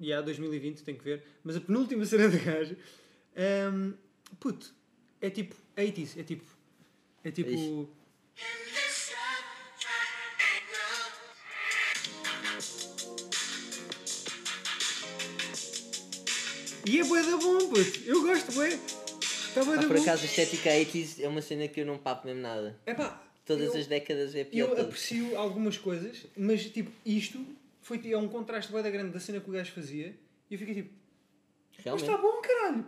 e 0.00 0.12
há 0.14 0.22
2020, 0.22 0.82
tem 0.82 0.96
que 0.96 1.04
ver, 1.04 1.22
mas 1.42 1.56
a 1.56 1.60
penúltima 1.60 2.06
cena 2.06 2.26
do 2.28 2.38
gajo, 2.38 2.74
hum, 3.72 3.92
puto, 4.40 4.72
é 5.26 5.30
tipo 5.30 5.54
80s, 5.76 6.18
é 6.18 6.22
tipo. 6.22 6.44
É 7.24 7.30
tipo. 7.30 7.50
Ixi. 7.50 7.88
E 16.86 17.00
é 17.00 17.04
bué 17.04 17.22
da 17.22 17.36
bom, 17.36 17.58
puto. 17.68 18.00
Eu 18.04 18.22
gosto, 18.22 18.52
bué. 18.52 18.68
Está 18.68 19.64
bué 19.64 19.74
Ah, 19.78 19.80
da 19.80 19.86
por 19.88 19.96
bom. 19.96 20.02
acaso, 20.02 20.22
a 20.22 20.26
estética 20.26 20.70
80s 20.70 21.20
é 21.22 21.28
uma 21.28 21.40
cena 21.40 21.66
que 21.66 21.80
eu 21.80 21.86
não 21.86 21.96
papo 21.96 22.26
mesmo 22.26 22.42
nada. 22.42 22.78
Epá, 22.86 23.22
Todas 23.46 23.74
eu, 23.74 23.80
as 23.80 23.86
décadas 23.86 24.34
é 24.34 24.44
pior. 24.44 24.76
Eu 24.76 24.82
aprecio 24.84 25.36
algumas 25.38 25.78
coisas, 25.78 26.26
mas 26.36 26.64
tipo, 26.66 26.90
isto 27.04 27.44
foi, 27.80 28.00
é 28.10 28.16
um 28.18 28.28
contraste 28.28 28.70
bué 28.70 28.82
da 28.82 28.90
grande 28.90 29.12
da 29.12 29.20
cena 29.20 29.40
que 29.40 29.48
o 29.48 29.52
gajo 29.52 29.72
fazia. 29.72 30.14
E 30.50 30.54
eu 30.54 30.58
fiquei 30.58 30.74
tipo, 30.74 30.90
mas 31.76 31.84
Realmente. 31.84 32.08
está 32.08 32.18
bom, 32.20 32.40
caralho. 32.42 32.86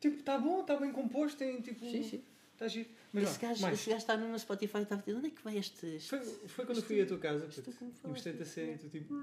Tipo, 0.00 0.16
está 0.18 0.38
bom, 0.38 0.60
está 0.60 0.76
bem 0.76 0.92
composto, 0.92 1.38
tem 1.38 1.60
tipo. 1.60 1.84
Sim, 1.84 2.02
sim. 2.02 2.22
Está 2.52 2.66
giro. 2.66 2.88
Mas 3.12 3.22
Esse 3.24 3.38
vá, 3.38 3.48
gajo, 3.48 3.62
mais. 3.62 3.74
esse 3.78 3.90
gajo 3.90 4.00
está 4.00 4.16
no 4.16 4.28
meu 4.28 4.38
Spotify 4.38 4.78
e 4.78 4.82
estava 4.82 5.04
a 5.06 5.14
onde 5.14 5.26
é 5.28 5.30
que 5.30 5.42
vai 5.42 5.56
este. 5.58 6.00
Foi, 6.00 6.18
foi 6.20 6.66
quando 6.66 6.78
eu 6.78 6.84
fui 6.84 7.00
à 7.00 7.06
tua 7.06 7.18
casa, 7.18 7.46
puto. 7.46 7.72
E 8.04 8.08
mostrei-te 8.08 8.42
a 8.42 8.44
cena 8.44 8.72
e 8.72 8.78
tu 8.78 8.88
tipo. 8.88 9.14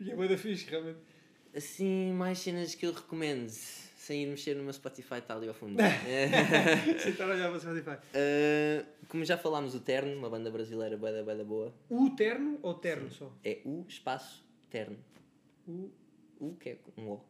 E 0.00 0.10
é 0.10 0.16
bué 0.16 0.26
da 0.28 0.36
fixe, 0.36 0.68
realmente. 0.68 0.98
Assim, 1.54 2.12
mais 2.12 2.38
cenas 2.38 2.74
que 2.74 2.84
eu 2.86 2.92
recomendo. 2.92 3.48
Sem 3.48 4.24
ir 4.24 4.26
mexer 4.26 4.56
no 4.56 4.64
meu 4.64 4.72
Spotify, 4.72 5.18
está 5.18 5.36
ali 5.36 5.46
ao 5.46 5.54
fundo. 5.54 5.78
Sem 7.00 7.12
estar 7.12 7.30
a 7.30 7.34
olhar 7.34 7.48
para 7.50 7.56
o 7.56 7.60
Spotify. 7.60 7.90
Uh, 7.90 8.84
como 9.06 9.24
já 9.24 9.38
falámos, 9.38 9.76
o 9.76 9.80
Terno, 9.80 10.18
uma 10.18 10.28
banda 10.28 10.50
brasileira 10.50 10.96
bué 10.96 11.22
da 11.22 11.44
boa. 11.44 11.72
O 11.88 12.10
terno 12.10 12.58
ou 12.62 12.74
terno 12.74 13.12
só? 13.12 13.32
É 13.44 13.60
o 13.64 13.84
espaço 13.88 14.44
Terno. 14.68 14.98
O. 15.68 15.88
O 16.40 16.56
que 16.56 16.70
é 16.70 16.78
um 16.98 17.10
O. 17.10 17.20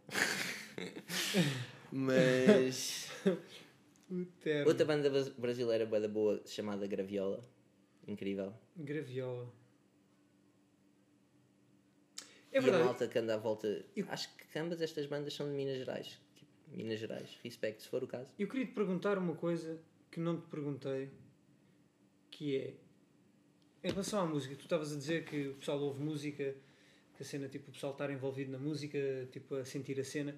Mas. 1.92 3.10
Outra 4.66 4.84
banda 4.84 5.08
brasileira 5.38 5.86
bué 5.86 6.00
da 6.00 6.08
boa 6.08 6.42
chamada 6.46 6.86
Graviola. 6.86 7.40
Incrível. 8.08 8.52
Graviola. 8.76 9.52
É 12.50 12.56
e 12.56 12.58
a 12.58 12.60
verdade. 12.60 12.84
malta 12.84 13.08
que 13.08 13.18
anda 13.18 13.34
à 13.34 13.38
volta. 13.38 13.84
Eu- 13.96 14.06
Acho 14.08 14.28
que 14.36 14.58
ambas 14.58 14.80
estas 14.82 15.06
bandas 15.06 15.32
são 15.34 15.48
de 15.48 15.54
Minas 15.54 15.78
Gerais. 15.78 16.18
Tipo, 16.34 16.50
Minas 16.76 16.98
Gerais. 17.00 17.38
Respeito, 17.42 17.82
se 17.82 17.88
for 17.88 18.02
o 18.02 18.06
caso. 18.06 18.28
Eu 18.38 18.48
queria 18.48 18.66
te 18.66 18.72
perguntar 18.72 19.16
uma 19.18 19.34
coisa 19.34 19.80
que 20.10 20.20
não 20.20 20.38
te 20.40 20.46
perguntei, 20.48 21.10
que 22.30 22.56
é 22.56 22.74
em 23.84 23.90
relação 23.90 24.20
à 24.20 24.26
música, 24.26 24.54
tu 24.54 24.62
estavas 24.62 24.92
a 24.92 24.96
dizer 24.96 25.24
que 25.24 25.48
o 25.48 25.54
pessoal 25.54 25.80
ouve 25.80 26.00
música, 26.02 26.54
que 27.16 27.22
a 27.22 27.24
cena, 27.26 27.48
tipo, 27.48 27.70
o 27.70 27.72
pessoal 27.72 27.92
estar 27.92 28.10
envolvido 28.10 28.52
na 28.52 28.58
música, 28.58 28.98
tipo, 29.32 29.54
a 29.56 29.64
sentir 29.64 29.98
a 29.98 30.04
cena. 30.04 30.36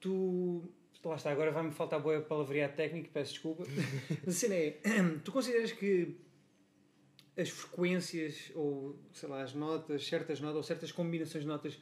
Tu, 0.00 0.68
lá 1.04 1.16
está, 1.16 1.30
agora 1.30 1.50
vai-me 1.50 1.70
faltar 1.70 2.00
boa 2.00 2.20
palavreado 2.20 2.74
técnico, 2.74 3.10
peço 3.12 3.32
desculpa. 3.32 3.64
Mas 4.24 4.36
a 4.36 4.38
cena 4.38 4.54
é, 4.54 4.78
tu 5.24 5.32
consideras 5.32 5.72
que 5.72 6.14
as 7.36 7.48
frequências, 7.48 8.52
ou 8.54 8.96
sei 9.12 9.28
lá, 9.28 9.42
as 9.42 9.54
notas, 9.54 10.06
certas 10.06 10.40
notas, 10.40 10.56
ou 10.56 10.62
certas 10.62 10.92
combinações 10.92 11.42
de 11.42 11.48
notas, 11.48 11.78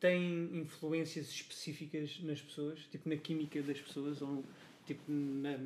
têm 0.00 0.50
influências 0.54 1.28
específicas 1.28 2.20
nas 2.22 2.40
pessoas, 2.40 2.80
tipo 2.90 3.08
na 3.08 3.16
química 3.16 3.60
das 3.62 3.80
pessoas, 3.80 4.22
ou 4.22 4.44
tipo 4.86 5.02
na, 5.10 5.58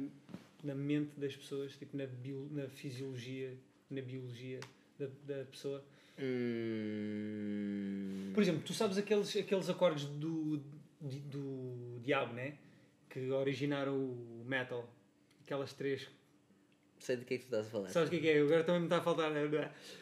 na 0.65 0.75
mente 0.75 1.11
das 1.17 1.37
pessoas, 1.37 1.77
tipo 1.77 1.97
na, 1.97 2.07
bio, 2.07 2.49
na 2.51 2.67
fisiologia, 2.69 3.55
na 3.91 4.03
biologia 4.03 4.59
da, 4.99 5.07
da 5.27 5.45
pessoa. 5.45 5.85
Hum... 6.19 8.33
Por 8.35 8.43
exemplo, 8.43 8.63
tu 8.65 8.75
sabes 8.75 8.99
aqueles, 8.99 9.37
aqueles 9.37 9.69
acordes 9.69 10.07
do, 10.07 10.61
di- 11.01 11.21
do 11.21 12.01
diabo, 12.03 12.33
né? 12.33 12.55
Que 13.13 13.31
originaram 13.31 13.95
o 13.95 14.45
metal. 14.47 14.89
Aquelas 15.45 15.73
três. 15.73 16.09
Sei 16.99 17.17
do 17.17 17.25
que 17.25 17.35
é 17.35 17.39
que 17.39 17.43
tu 17.45 17.47
estás 17.47 17.67
a 17.67 17.71
falar. 17.71 17.89
Sabes 17.89 18.09
o 18.09 18.11
que 18.13 18.17
é 18.19 18.21
que 18.21 18.29
é? 18.29 18.41
Agora 18.41 18.63
também 18.63 18.81
me 18.83 18.87
está 18.87 18.99
a 18.99 19.01
faltar. 19.03 19.31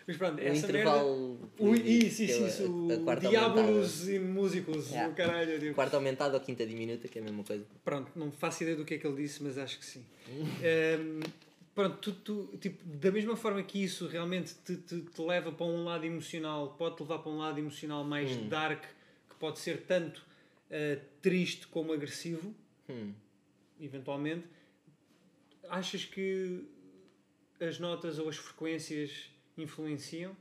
Mas 0.07 0.17
pronto, 0.19 0.37
o 0.37 0.41
essa 0.41 0.67
merda. 0.67 0.79
intervalo. 0.91 1.51
O, 1.59 1.75
isso, 1.75 2.23
é 2.23 2.25
isso, 2.27 2.45
a- 2.45 2.47
isso. 2.49 2.89
a 2.93 3.05
quarta 3.05 3.29
Diabolos 3.29 4.09
e 4.09 4.19
músicos. 4.19 4.91
Yeah. 4.91 5.11
O 5.11 5.15
caralho. 5.17 5.59
tipo. 5.59 5.75
Quarta 5.75 5.97
aumentada 5.97 6.35
ou 6.35 6.41
quinta 6.41 6.67
diminuta, 6.67 7.09
que 7.09 7.19
é 7.19 7.23
a 7.23 7.25
mesma 7.25 7.43
coisa. 7.43 7.65
Pronto, 7.85 8.13
não 8.15 8.31
faço 8.31 8.63
ideia 8.63 8.77
do 8.77 8.85
que 8.85 8.95
é 8.95 8.99
que 8.99 9.07
ele 9.07 9.17
disse, 9.17 9.43
mas 9.43 9.57
acho 9.57 9.79
que 9.79 9.87
sim. 9.87 10.05
Ehm, 10.63 11.21
pronto, 11.75 11.97
tu, 11.97 12.13
tu, 12.13 12.59
tipo, 12.59 12.85
da 12.85 13.11
mesma 13.11 13.35
forma 13.35 13.63
que 13.63 13.83
isso 13.83 14.07
realmente 14.07 14.55
te, 14.65 14.77
te, 14.77 15.01
te 15.01 15.23
leva 15.23 15.51
para 15.51 15.65
um 15.67 15.85
lado 15.85 16.05
emocional, 16.05 16.75
pode-te 16.79 17.01
levar 17.03 17.19
para 17.21 17.33
um 17.33 17.39
lado 17.39 17.59
emocional 17.59 18.05
mais 18.05 18.31
Hum. 18.31 18.49
dark, 18.49 18.83
que 19.29 19.35
pode 19.39 19.59
ser 19.59 19.79
tanto 19.87 20.23
eh, 20.71 20.99
triste 21.23 21.67
como 21.67 21.95
agressivo, 21.95 22.55
Hum. 22.91 23.15
eventualmente. 23.81 24.47
Achas 25.69 26.05
que 26.05 26.65
as 27.61 27.79
notas 27.79 28.19
ou 28.19 28.29
as 28.29 28.37
frequências 28.37 29.31
influenciam? 29.57 30.37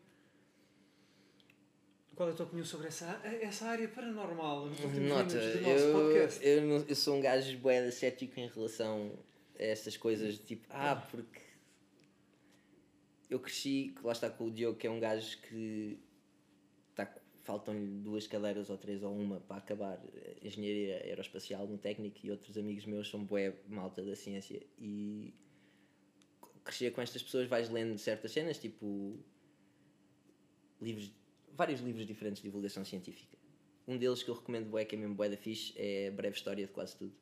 Qual 2.16 2.28
é 2.28 2.32
a 2.34 2.36
tua 2.36 2.46
opinião 2.48 2.66
sobre 2.66 2.88
essa, 2.88 3.22
essa 3.24 3.66
área 3.68 3.88
paranormal 3.88 4.68
Nota, 4.68 5.38
eu, 5.38 6.28
eu, 6.42 6.62
não- 6.64 6.86
eu 6.86 6.96
sou 6.96 7.16
um 7.18 7.22
gajo 7.22 7.58
bué 7.60 7.90
cético 7.92 8.40
em 8.40 8.48
relação 8.48 9.18
a 9.58 9.64
estas 9.64 9.96
coisas 9.96 10.34
de 10.38 10.44
tipo, 10.44 10.68
ah, 10.70 10.96
porque 11.10 11.40
eu 13.30 13.40
cresci, 13.40 13.94
lá 14.04 14.12
está 14.12 14.30
com 14.30 14.48
o 14.48 14.52
Diogo, 14.52 14.78
que 14.78 14.88
é 14.88 14.92
um 14.92 15.00
gajo 15.00 15.38
que 15.44 15.98
faltam-lhe 17.42 17.86
duas 18.02 18.28
cadeiras 18.28 18.70
ou 18.70 18.78
três 18.78 19.04
ou 19.04 19.14
uma 19.16 19.40
para 19.40 19.58
acabar 19.58 20.02
engenharia 20.42 20.98
aeroespacial 21.04 21.68
no 21.68 21.78
técnico 21.78 22.20
e 22.24 22.32
outros 22.32 22.58
amigos 22.58 22.86
meus 22.86 23.10
são 23.10 23.24
bué 23.24 23.56
malta 23.68 24.04
da 24.04 24.16
ciência 24.16 24.62
e 24.78 25.34
crescer 26.64 26.92
com 26.92 27.02
estas 27.02 27.24
pessoas, 27.24 27.48
vais 27.48 27.70
lendo 27.70 27.98
certas 27.98 28.32
cenas, 28.32 28.58
tipo 28.60 29.18
livros, 30.82 31.12
vários 31.56 31.82
livros 31.82 32.06
diferentes 32.06 32.42
de 32.42 32.48
divulgação 32.48 32.86
científica. 32.86 33.38
Um 33.88 33.98
deles 33.98 34.22
que 34.22 34.30
eu 34.30 34.36
recomendo 34.36 34.70
bué, 34.70 34.86
que 34.86 34.96
é 34.96 35.00
mesmo 35.00 35.16
bué 35.16 35.30
da 35.30 35.38
fixe, 35.38 35.74
é 35.76 36.10
a 36.10 36.12
Breve 36.12 36.36
História 36.36 36.66
de 36.68 36.72
Quase 36.72 36.96
Tudo. 36.96 37.14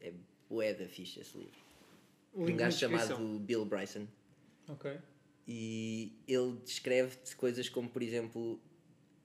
É 0.00 0.12
bué 0.48 0.72
da 0.72 0.88
fixe 0.88 1.20
esse 1.20 1.36
livro. 1.36 1.60
Um 2.34 2.56
gajo 2.56 2.78
chamado. 2.78 3.38
Bill 3.40 3.64
Bryson. 3.66 4.06
Ok. 4.68 4.98
E 5.46 6.12
ele 6.26 6.56
descreve-te 6.64 7.36
coisas 7.36 7.68
como, 7.68 7.90
por 7.90 8.02
exemplo, 8.02 8.58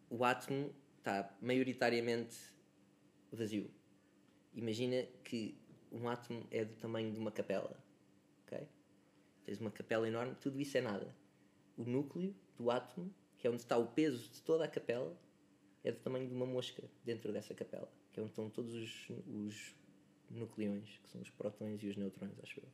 o 0.09 0.23
átomo 0.23 0.73
está 0.97 1.35
maioritariamente 1.41 2.35
vazio. 3.31 3.69
Imagina 4.53 5.03
que 5.23 5.57
um 5.91 6.07
átomo 6.07 6.45
é 6.51 6.65
do 6.65 6.75
tamanho 6.75 7.11
de 7.11 7.19
uma 7.19 7.31
capela. 7.31 7.77
ok? 8.45 8.67
Tens 9.45 9.59
uma 9.59 9.71
capela 9.71 10.07
enorme, 10.07 10.35
tudo 10.35 10.59
isso 10.59 10.77
é 10.77 10.81
nada. 10.81 11.15
O 11.77 11.83
núcleo 11.83 12.35
do 12.57 12.71
átomo, 12.71 13.13
que 13.37 13.47
é 13.47 13.49
onde 13.49 13.61
está 13.61 13.77
o 13.77 13.87
peso 13.87 14.29
de 14.29 14.41
toda 14.41 14.65
a 14.65 14.67
capela, 14.67 15.17
é 15.83 15.91
do 15.91 15.99
tamanho 15.99 16.27
de 16.27 16.33
uma 16.33 16.45
mosca 16.45 16.83
dentro 17.05 17.31
dessa 17.31 17.53
capela. 17.53 17.91
Que 18.11 18.19
é 18.19 18.23
onde 18.23 18.31
estão 18.31 18.49
todos 18.49 18.73
os, 18.73 19.09
os 19.27 19.75
nucleões, 20.29 20.97
que 21.03 21.09
são 21.09 21.21
os 21.21 21.29
prótons 21.29 21.81
e 21.83 21.87
os 21.87 21.95
neutrões, 21.95 22.37
acho 22.41 22.59
eu. 22.59 22.67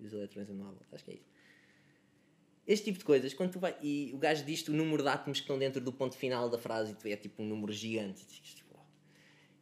E 0.00 0.06
os 0.06 0.12
eletrões 0.12 0.50
andam 0.50 0.68
à. 0.68 0.94
Acho 0.94 1.04
que 1.04 1.12
é 1.12 1.14
isso. 1.14 1.30
Este 2.68 2.84
tipo 2.84 2.98
de 2.98 3.04
coisas, 3.06 3.32
quando 3.32 3.50
tu 3.52 3.58
vai. 3.58 3.74
E 3.82 4.12
o 4.14 4.18
gajo 4.18 4.44
diz-te 4.44 4.70
o 4.70 4.74
número 4.74 5.02
de 5.02 5.08
átomos 5.08 5.38
que 5.38 5.44
estão 5.44 5.58
dentro 5.58 5.80
do 5.80 5.90
ponto 5.92 6.14
final 6.16 6.50
da 6.50 6.58
frase 6.58 6.92
e 6.92 6.94
tu 6.94 7.08
é 7.08 7.16
tipo 7.16 7.42
um 7.42 7.46
número 7.46 7.72
gigante. 7.72 8.22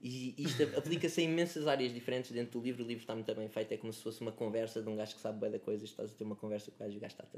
E 0.03 0.33
tipo, 0.33 0.43
isto 0.49 0.63
aplica-se 0.77 1.21
a 1.21 1.25
imensas 1.25 1.67
áreas 1.67 1.93
diferentes 1.95 2.31
dentro 2.33 2.59
do 2.59 2.65
livro. 2.65 2.85
O 2.85 2.87
livro 2.87 3.03
está 3.03 3.15
muito 3.15 3.33
bem 3.35 3.49
feito. 3.49 3.73
É 3.73 3.77
como 3.77 3.93
se 3.93 4.03
fosse 4.03 4.21
uma 4.21 4.33
conversa 4.33 4.83
de 4.83 4.89
um 4.89 4.97
gajo 4.97 5.15
que 5.15 5.21
sabe 5.21 5.41
bem 5.41 5.51
da 5.51 5.59
coisa. 5.59 5.85
Estás 5.85 6.11
a 6.11 6.15
ter 6.15 6.25
uma 6.25 6.37
conversa 6.37 6.71
com 6.71 6.77
o 6.77 6.81
gajo 6.81 6.95
e 6.95 6.99
o 6.99 7.01
gajo 7.01 7.15
está-te 7.15 7.37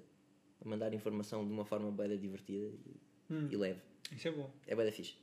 a 0.65 0.69
mandar 0.69 0.93
informação 0.95 1.47
de 1.47 1.53
uma 1.53 1.65
forma 1.65 1.91
bem 1.93 2.17
divertida 2.19 2.67
e, 2.67 3.01
Hum. 3.31 3.47
e 3.51 3.57
leve. 3.57 3.81
Isso 4.11 4.27
é 4.29 4.31
bom. 4.33 4.51
É 4.67 4.75
bem 4.75 4.87
da 4.87 4.93
fixe. 4.93 5.15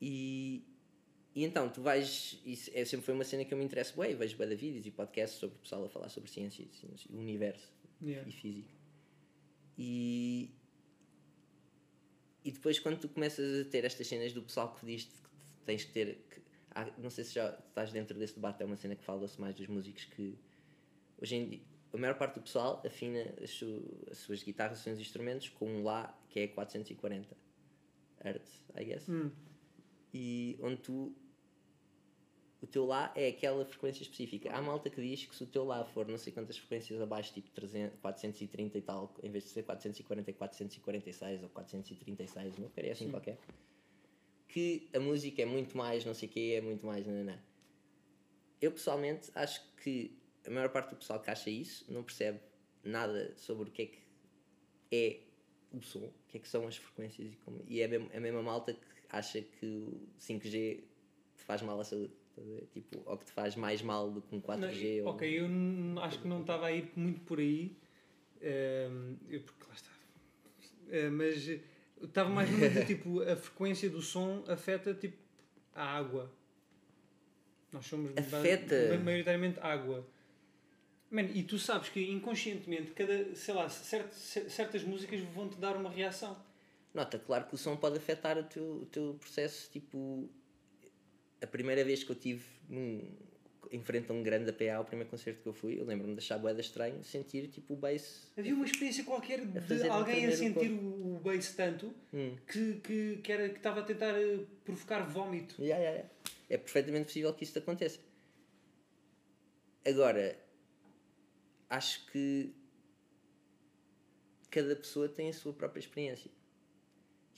E, 0.00 0.62
e 1.34 1.42
então, 1.44 1.70
tu 1.70 1.80
vais. 1.80 2.38
Isso 2.44 2.70
é, 2.74 2.84
sempre 2.84 3.06
foi 3.06 3.14
uma 3.14 3.24
cena 3.24 3.44
que 3.46 3.52
eu 3.54 3.58
me 3.58 3.64
interesso 3.64 3.98
bem. 3.98 4.14
Vejo 4.14 4.36
bem 4.36 4.54
vídeos 4.54 4.84
e 4.86 4.90
podcasts 4.90 5.38
sobre 5.40 5.56
o 5.56 5.58
pessoal 5.60 5.84
a 5.84 5.88
falar 5.88 6.10
sobre 6.10 6.30
ciência 6.30 6.62
e 6.62 6.68
o 7.10 7.18
universo 7.18 7.72
Yeah. 8.02 8.28
e 8.28 8.32
física. 8.32 8.68
E, 9.78 10.50
e 12.44 12.50
depois, 12.52 12.78
quando 12.78 12.98
tu 12.98 13.08
começas 13.08 13.66
a 13.66 13.70
ter 13.70 13.84
estas 13.84 14.06
cenas 14.06 14.32
do 14.32 14.42
pessoal 14.42 14.74
que 14.74 14.84
diz 14.86 15.04
que 15.04 15.12
tens 15.64 15.84
que 15.84 15.92
ter. 15.92 16.24
Que, 16.30 16.40
há- 16.72 16.90
não 16.98 17.10
sei 17.10 17.24
se 17.24 17.34
já 17.34 17.50
estás 17.68 17.90
dentro 17.92 18.18
desse 18.18 18.34
debate, 18.34 18.62
é 18.62 18.66
uma 18.66 18.76
cena 18.76 18.94
que 18.94 19.02
fala-se 19.04 19.40
mais 19.40 19.54
dos 19.54 19.66
músicos 19.66 20.04
que 20.04 20.38
hoje 21.20 21.36
em 21.36 21.48
dia. 21.48 21.60
A 21.92 21.96
maior 21.96 22.16
parte 22.18 22.34
do 22.34 22.40
pessoal 22.42 22.82
afina 22.84 23.22
as, 23.42 23.50
su- 23.50 23.98
as 24.10 24.18
suas 24.18 24.42
guitarras, 24.42 24.78
os 24.78 24.84
seus 24.84 24.98
instrumentos 24.98 25.48
com 25.48 25.66
um 25.66 25.82
Lá 25.84 26.16
que 26.28 26.40
é 26.40 26.48
440 26.48 27.36
Hz, 28.20 28.62
I 28.76 28.84
guess 28.84 29.08
Hum. 29.08 29.30
e 30.12 30.56
onde 30.60 30.76
tu 30.78 31.14
o 32.64 32.66
teu 32.66 32.86
lá 32.86 33.12
é 33.14 33.28
aquela 33.28 33.64
frequência 33.64 34.02
específica. 34.02 34.50
Há 34.50 34.60
malta 34.62 34.88
que 34.88 35.00
diz 35.00 35.26
que 35.26 35.36
se 35.36 35.44
o 35.44 35.46
teu 35.46 35.64
lá 35.64 35.84
for 35.84 36.08
não 36.08 36.16
sei 36.16 36.32
quantas 36.32 36.56
frequências 36.56 37.00
abaixo, 37.00 37.32
tipo 37.34 37.50
300, 37.50 38.00
430 38.00 38.78
e 38.78 38.82
tal, 38.82 39.14
em 39.22 39.30
vez 39.30 39.44
de 39.44 39.50
ser 39.50 39.62
440 39.62 40.30
e 40.30 40.34
446 40.34 41.42
ou 41.42 41.48
436, 41.50 42.58
não 42.58 42.68
queria 42.70 42.92
assim 42.92 43.10
qualquer, 43.10 43.38
que 44.48 44.88
a 44.94 44.98
música 44.98 45.42
é 45.42 45.44
muito 45.44 45.76
mais 45.76 46.04
não 46.04 46.14
sei 46.14 46.28
o 46.28 46.32
quê, 46.32 46.54
é 46.56 46.60
muito 46.62 46.86
mais 46.86 47.06
nananã. 47.06 47.38
Eu 48.60 48.72
pessoalmente 48.72 49.30
acho 49.34 49.62
que 49.82 50.18
a 50.46 50.50
maior 50.50 50.70
parte 50.70 50.90
do 50.90 50.96
pessoal 50.96 51.20
que 51.20 51.30
acha 51.30 51.50
isso 51.50 51.84
não 51.92 52.02
percebe 52.02 52.40
nada 52.82 53.34
sobre 53.36 53.68
o 53.68 53.72
que 53.72 53.82
é 53.82 53.86
que 53.86 53.98
é 54.90 55.20
o 55.76 55.82
som, 55.82 55.98
o 55.98 56.12
que 56.28 56.38
é 56.38 56.40
que 56.40 56.48
são 56.48 56.66
as 56.66 56.76
frequências 56.76 57.30
e, 57.30 57.36
como, 57.44 57.62
e 57.68 57.82
é 57.82 57.84
a 57.84 58.20
mesma 58.20 58.42
malta 58.42 58.72
que 58.72 58.80
acha 59.10 59.42
que 59.42 59.66
o 59.66 60.08
5G 60.18 60.82
te 61.36 61.44
faz 61.44 61.60
mal 61.60 61.78
à 61.78 61.84
saúde. 61.84 62.23
Tipo, 62.72 63.02
ou 63.06 63.16
que 63.16 63.24
te 63.26 63.32
faz 63.32 63.54
mais 63.56 63.80
mal 63.82 64.10
do 64.10 64.20
que 64.20 64.34
um 64.34 64.40
4G. 64.40 64.98
Não, 65.02 65.06
ou... 65.06 65.14
Ok, 65.14 65.40
eu 65.40 66.02
acho 66.02 66.18
que 66.20 66.26
não 66.28 66.40
estava 66.40 66.66
a 66.66 66.72
ir 66.72 66.90
muito 66.96 67.20
por 67.20 67.38
aí. 67.38 67.76
ehm, 68.40 69.14
eu- 69.28 69.40
porque 69.42 69.64
lá 69.68 69.74
está. 69.74 69.90
Eh, 70.90 71.08
mas 71.10 71.48
eh, 71.48 71.60
eu 72.00 72.06
estava 72.06 72.28
mais 72.28 72.48
de 72.50 72.84
tipo 72.86 73.20
a 73.22 73.36
frequência 73.36 73.88
do 73.88 74.02
som 74.02 74.44
afeta 74.48 74.92
tipo 74.94 75.16
a 75.74 75.84
água. 75.84 76.30
Nós 77.72 77.86
somos 77.86 78.12
Afeta? 78.16 78.88
ma- 78.96 79.04
maioritariamente 79.04 79.58
água. 79.60 80.06
Man, 81.10 81.22
e 81.22 81.42
tu 81.44 81.58
sabes 81.58 81.88
que 81.88 82.00
inconscientemente 82.10 82.90
cada, 82.92 83.34
sei 83.34 83.54
lá, 83.54 83.68
cert- 83.68 84.12
certas 84.12 84.82
músicas 84.82 85.20
vão-te 85.20 85.56
dar 85.56 85.76
uma 85.76 85.90
reação. 85.90 86.36
Nota, 86.92 87.18
claro 87.18 87.46
que 87.46 87.54
o 87.54 87.58
som 87.58 87.76
pode 87.76 87.96
afetar 87.98 88.36
o 88.38 88.44
teu, 88.44 88.64
o 88.82 88.86
teu 88.86 89.14
processo. 89.20 89.70
Tipo, 89.70 90.28
a 91.44 91.46
primeira 91.46 91.84
vez 91.84 92.02
que 92.02 92.10
eu 92.10 92.16
tive 92.16 92.42
num, 92.68 93.02
em 93.70 93.80
frente 93.82 94.10
a 94.10 94.14
um 94.14 94.22
grande 94.22 94.50
APA, 94.50 94.80
o 94.80 94.84
primeiro 94.84 95.10
concerto 95.10 95.42
que 95.42 95.48
eu 95.48 95.52
fui, 95.52 95.78
eu 95.78 95.84
lembro-me 95.84 96.14
de 96.14 96.18
achar 96.20 96.38
boeda 96.38 96.60
estranho 96.60 97.02
sentir 97.04 97.48
tipo 97.48 97.74
o 97.74 97.76
bass. 97.76 98.32
Havia 98.36 98.54
uma 98.54 98.64
experiência 98.64 99.04
qualquer 99.04 99.44
de 99.44 99.88
alguém 99.88 100.26
a 100.26 100.32
sentir 100.32 100.70
o, 100.70 101.16
o 101.16 101.20
bass 101.22 101.52
tanto 101.54 101.94
Hum. 102.12 102.36
que, 102.50 102.74
que, 102.80 103.16
que, 103.22 103.32
era, 103.32 103.48
que 103.50 103.56
estava 103.56 103.80
a 103.80 103.84
tentar 103.84 104.18
eh, 104.18 104.44
provocar 104.64 105.00
vómito. 105.02 105.62
Ya, 105.62 105.76
ya, 105.76 105.90
ya. 105.90 106.04
É 106.48 106.56
perfeitamente 106.56 107.06
possível 107.06 107.32
que 107.34 107.44
isso 107.44 107.52
te 107.52 107.58
aconteça. 107.58 107.98
Agora, 109.86 110.38
acho 111.68 112.06
que 112.06 112.54
cada 114.50 114.74
pessoa 114.76 115.08
tem 115.08 115.28
a 115.28 115.32
sua 115.32 115.52
própria 115.52 115.80
experiência. 115.80 116.30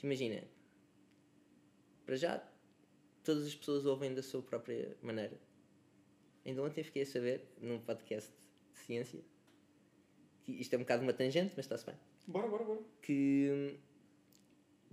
Imagina, 0.02 0.44
para 2.04 2.16
já, 2.16 2.42
todas 3.26 3.46
as 3.46 3.54
pessoas 3.54 3.84
ouvem 3.84 4.14
da 4.14 4.22
sua 4.22 4.40
própria 4.42 4.96
maneira. 5.02 5.38
Ainda 6.44 6.62
ontem 6.62 6.82
fiquei 6.84 7.02
a 7.02 7.06
saber, 7.06 7.44
num 7.60 7.80
podcast 7.80 8.30
de 8.72 8.78
ciência, 8.78 9.20
que 10.44 10.52
isto 10.52 10.72
é 10.74 10.76
um 10.76 10.82
bocado 10.82 11.02
uma 11.02 11.12
tangente, 11.12 11.52
mas 11.56 11.64
está-se 11.64 11.84
bem 11.84 11.96
Bora, 12.26 12.46
bora, 12.48 12.64
bora. 12.64 12.80
que 13.02 13.48
hum, 13.52 13.78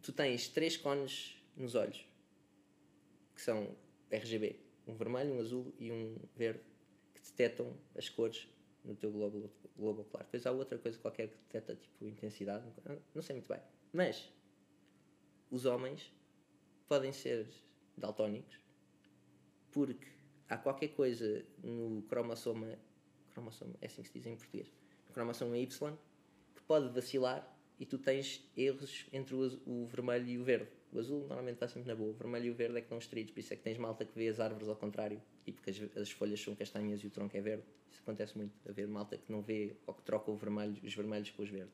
tu 0.02 0.12
tens 0.12 0.48
três 0.50 0.76
cones 0.78 1.38
nos 1.56 1.76
olhos 1.76 2.08
que 3.36 3.42
são 3.42 3.76
RGB, 4.12 4.60
um 4.88 4.96
vermelho, 4.96 5.34
um 5.34 5.40
azul 5.40 5.74
e 5.80 5.92
um 5.92 6.18
verde 6.36 6.62
que 7.14 7.22
detectam 7.22 7.76
as 7.96 8.10
cores 8.10 8.48
no 8.84 8.96
teu 8.96 9.12
globo, 9.12 9.50
globo 9.78 10.02
ocular. 10.02 10.24
Depois 10.26 10.46
há 10.46 10.52
outra 10.52 10.78
coisa 10.78 10.98
qualquer 11.00 11.30
que 11.30 11.38
detecta 11.38 11.76
tipo 11.76 12.08
intensidade, 12.08 12.66
não- 12.86 13.02
não 13.16 13.22
sei 13.22 13.36
muito 13.36 13.48
bem. 13.48 13.62
Mas 13.92 14.32
os 15.50 15.66
homens 15.66 16.12
podem 16.88 17.12
ser 17.14 17.48
daltónicos 17.98 18.64
porque 19.74 20.08
há 20.48 20.56
qualquer 20.56 20.90
coisa 20.90 21.44
no 21.62 22.04
cromossoma, 22.04 22.78
cromossoma 23.32 23.74
é 23.82 23.88
assim 23.88 24.04
que 24.04 24.08
se 24.08 24.14
diz 24.14 24.28
em 24.28 24.36
português, 24.36 24.72
no 25.08 25.14
cromossoma 25.14 25.58
Y 25.58 25.98
que 26.56 26.62
pode 26.62 26.90
vacilar 26.90 27.50
e 27.80 27.86
tu 27.86 27.98
tens 27.98 28.48
erros 28.56 29.08
entre 29.12 29.36
o, 29.36 29.60
o 29.66 29.88
vermelho 29.88 30.30
e 30.30 30.38
o 30.38 30.44
verde. 30.44 30.70
O 30.92 31.00
azul 31.00 31.22
normalmente 31.22 31.56
está 31.56 31.68
sempre 31.68 31.88
na 31.88 31.96
boa, 31.96 32.12
o 32.12 32.14
vermelho 32.14 32.46
e 32.46 32.50
o 32.52 32.54
verde 32.54 32.78
é 32.78 32.82
que 32.82 32.86
estão 32.86 33.00
estritos, 33.00 33.34
por 33.34 33.40
isso 33.40 33.52
é 33.52 33.56
que 33.56 33.64
tens 33.64 33.80
malta 33.80 34.06
que 34.06 34.14
vê 34.16 34.28
as 34.28 34.40
árvores 34.40 34.70
ao 34.70 34.76
contrário, 34.76 35.20
tipo 35.44 35.60
que 35.60 35.72
as, 35.72 35.98
as 35.98 36.12
folhas 36.12 36.40
são 36.40 36.56
castanhas 36.56 37.04
e 37.04 37.08
o 37.08 37.10
tronco 37.10 37.36
é 37.36 37.42
verde. 37.42 37.64
Isso 37.90 38.00
acontece 38.02 38.38
muito, 38.38 38.54
haver 38.70 38.88
malta 38.88 39.18
que 39.18 39.32
não 39.32 39.42
vê 39.42 39.76
ou 39.88 39.94
que 39.96 40.04
troca 40.04 40.32
vermelho, 40.36 40.80
os 40.84 40.94
vermelhos 40.94 41.32
com 41.32 41.42
os 41.42 41.50
verdes. 41.50 41.74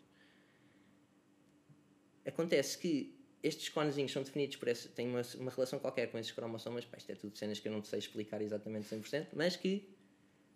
Acontece 2.26 2.78
que 2.78 3.19
estes 3.42 3.70
conezinhos 3.70 4.12
são 4.12 4.24
definidos 4.24 4.58
por 4.58 4.68
esse, 4.68 4.90
têm 4.90 5.08
uma, 5.08 5.22
uma 5.38 5.52
relação 5.52 5.80
qualquer 5.80 6.12
com 6.12 6.18
esses 6.18 6.32
cromossomas, 6.32 6.86
pá, 6.86 6.98
isto 6.98 7.12
é 7.12 7.16
tudo 7.16 7.38
cenas 7.38 7.60
que 7.60 7.68
eu 7.68 7.72
não 7.72 7.84
sei 7.84 8.00
explicar 8.00 8.42
exatamente 8.42 8.88
100%, 8.94 9.30
mas 9.34 9.56
que 9.56 9.96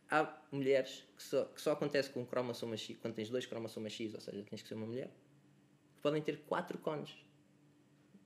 há 0.10 0.41
mulheres 0.51 1.03
que 1.15 1.23
só, 1.23 1.45
que 1.45 1.61
só 1.61 1.72
acontece 1.72 2.10
com 2.10 2.22
um 2.22 2.26
cromossoma 2.26 2.77
X, 2.77 2.97
quando 2.97 3.15
tens 3.15 3.30
dois 3.30 3.45
cromossomas 3.45 3.93
X, 3.93 4.14
ou 4.14 4.22
seja, 4.22 4.43
tens 4.43 4.61
que 4.61 4.68
ser 4.68 4.76
uma 4.76 4.85
mulher, 4.85 5.10
que 5.95 6.01
podem 6.01 6.22
ter 6.22 6.41
quatro 6.41 6.77
cones 6.77 7.15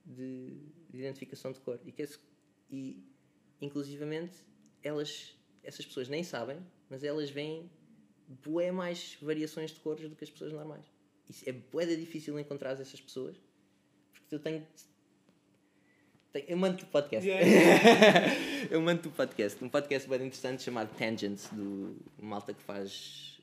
de, 0.05 0.57
de 0.89 0.97
identificação 0.97 1.51
de 1.51 1.59
cor. 1.59 1.79
E, 1.85 1.91
que 1.91 2.01
esse, 2.01 2.19
e 2.69 3.03
inclusivamente, 3.61 4.43
elas, 4.81 5.35
essas 5.63 5.85
pessoas 5.85 6.09
nem 6.09 6.23
sabem, 6.23 6.59
mas 6.89 7.03
elas 7.03 7.29
veem 7.29 7.69
bué 8.27 8.71
mais 8.71 9.17
variações 9.21 9.71
de 9.71 9.79
cores 9.79 10.09
do 10.09 10.15
que 10.15 10.23
as 10.23 10.29
pessoas 10.29 10.51
normais. 10.51 10.85
Isso 11.29 11.47
é 11.47 11.51
bué 11.51 11.85
difícil 11.85 12.39
encontrar 12.39 12.71
essas 12.71 12.99
pessoas, 12.99 13.37
eu 14.31 14.39
tenho... 14.39 14.67
tenho 16.33 16.45
eu 16.47 16.57
mando-te 16.57 16.83
o 16.83 16.87
podcast. 16.87 17.27
eu 18.69 18.81
mando-te 18.81 19.07
o 19.07 19.11
podcast. 19.11 19.63
Um 19.63 19.69
podcast 19.69 20.07
bem 20.07 20.17
interessante 20.19 20.63
chamado 20.63 20.95
Tangents, 20.97 21.49
do 21.51 21.97
malta 22.19 22.53
que 22.53 22.61
faz 22.61 23.39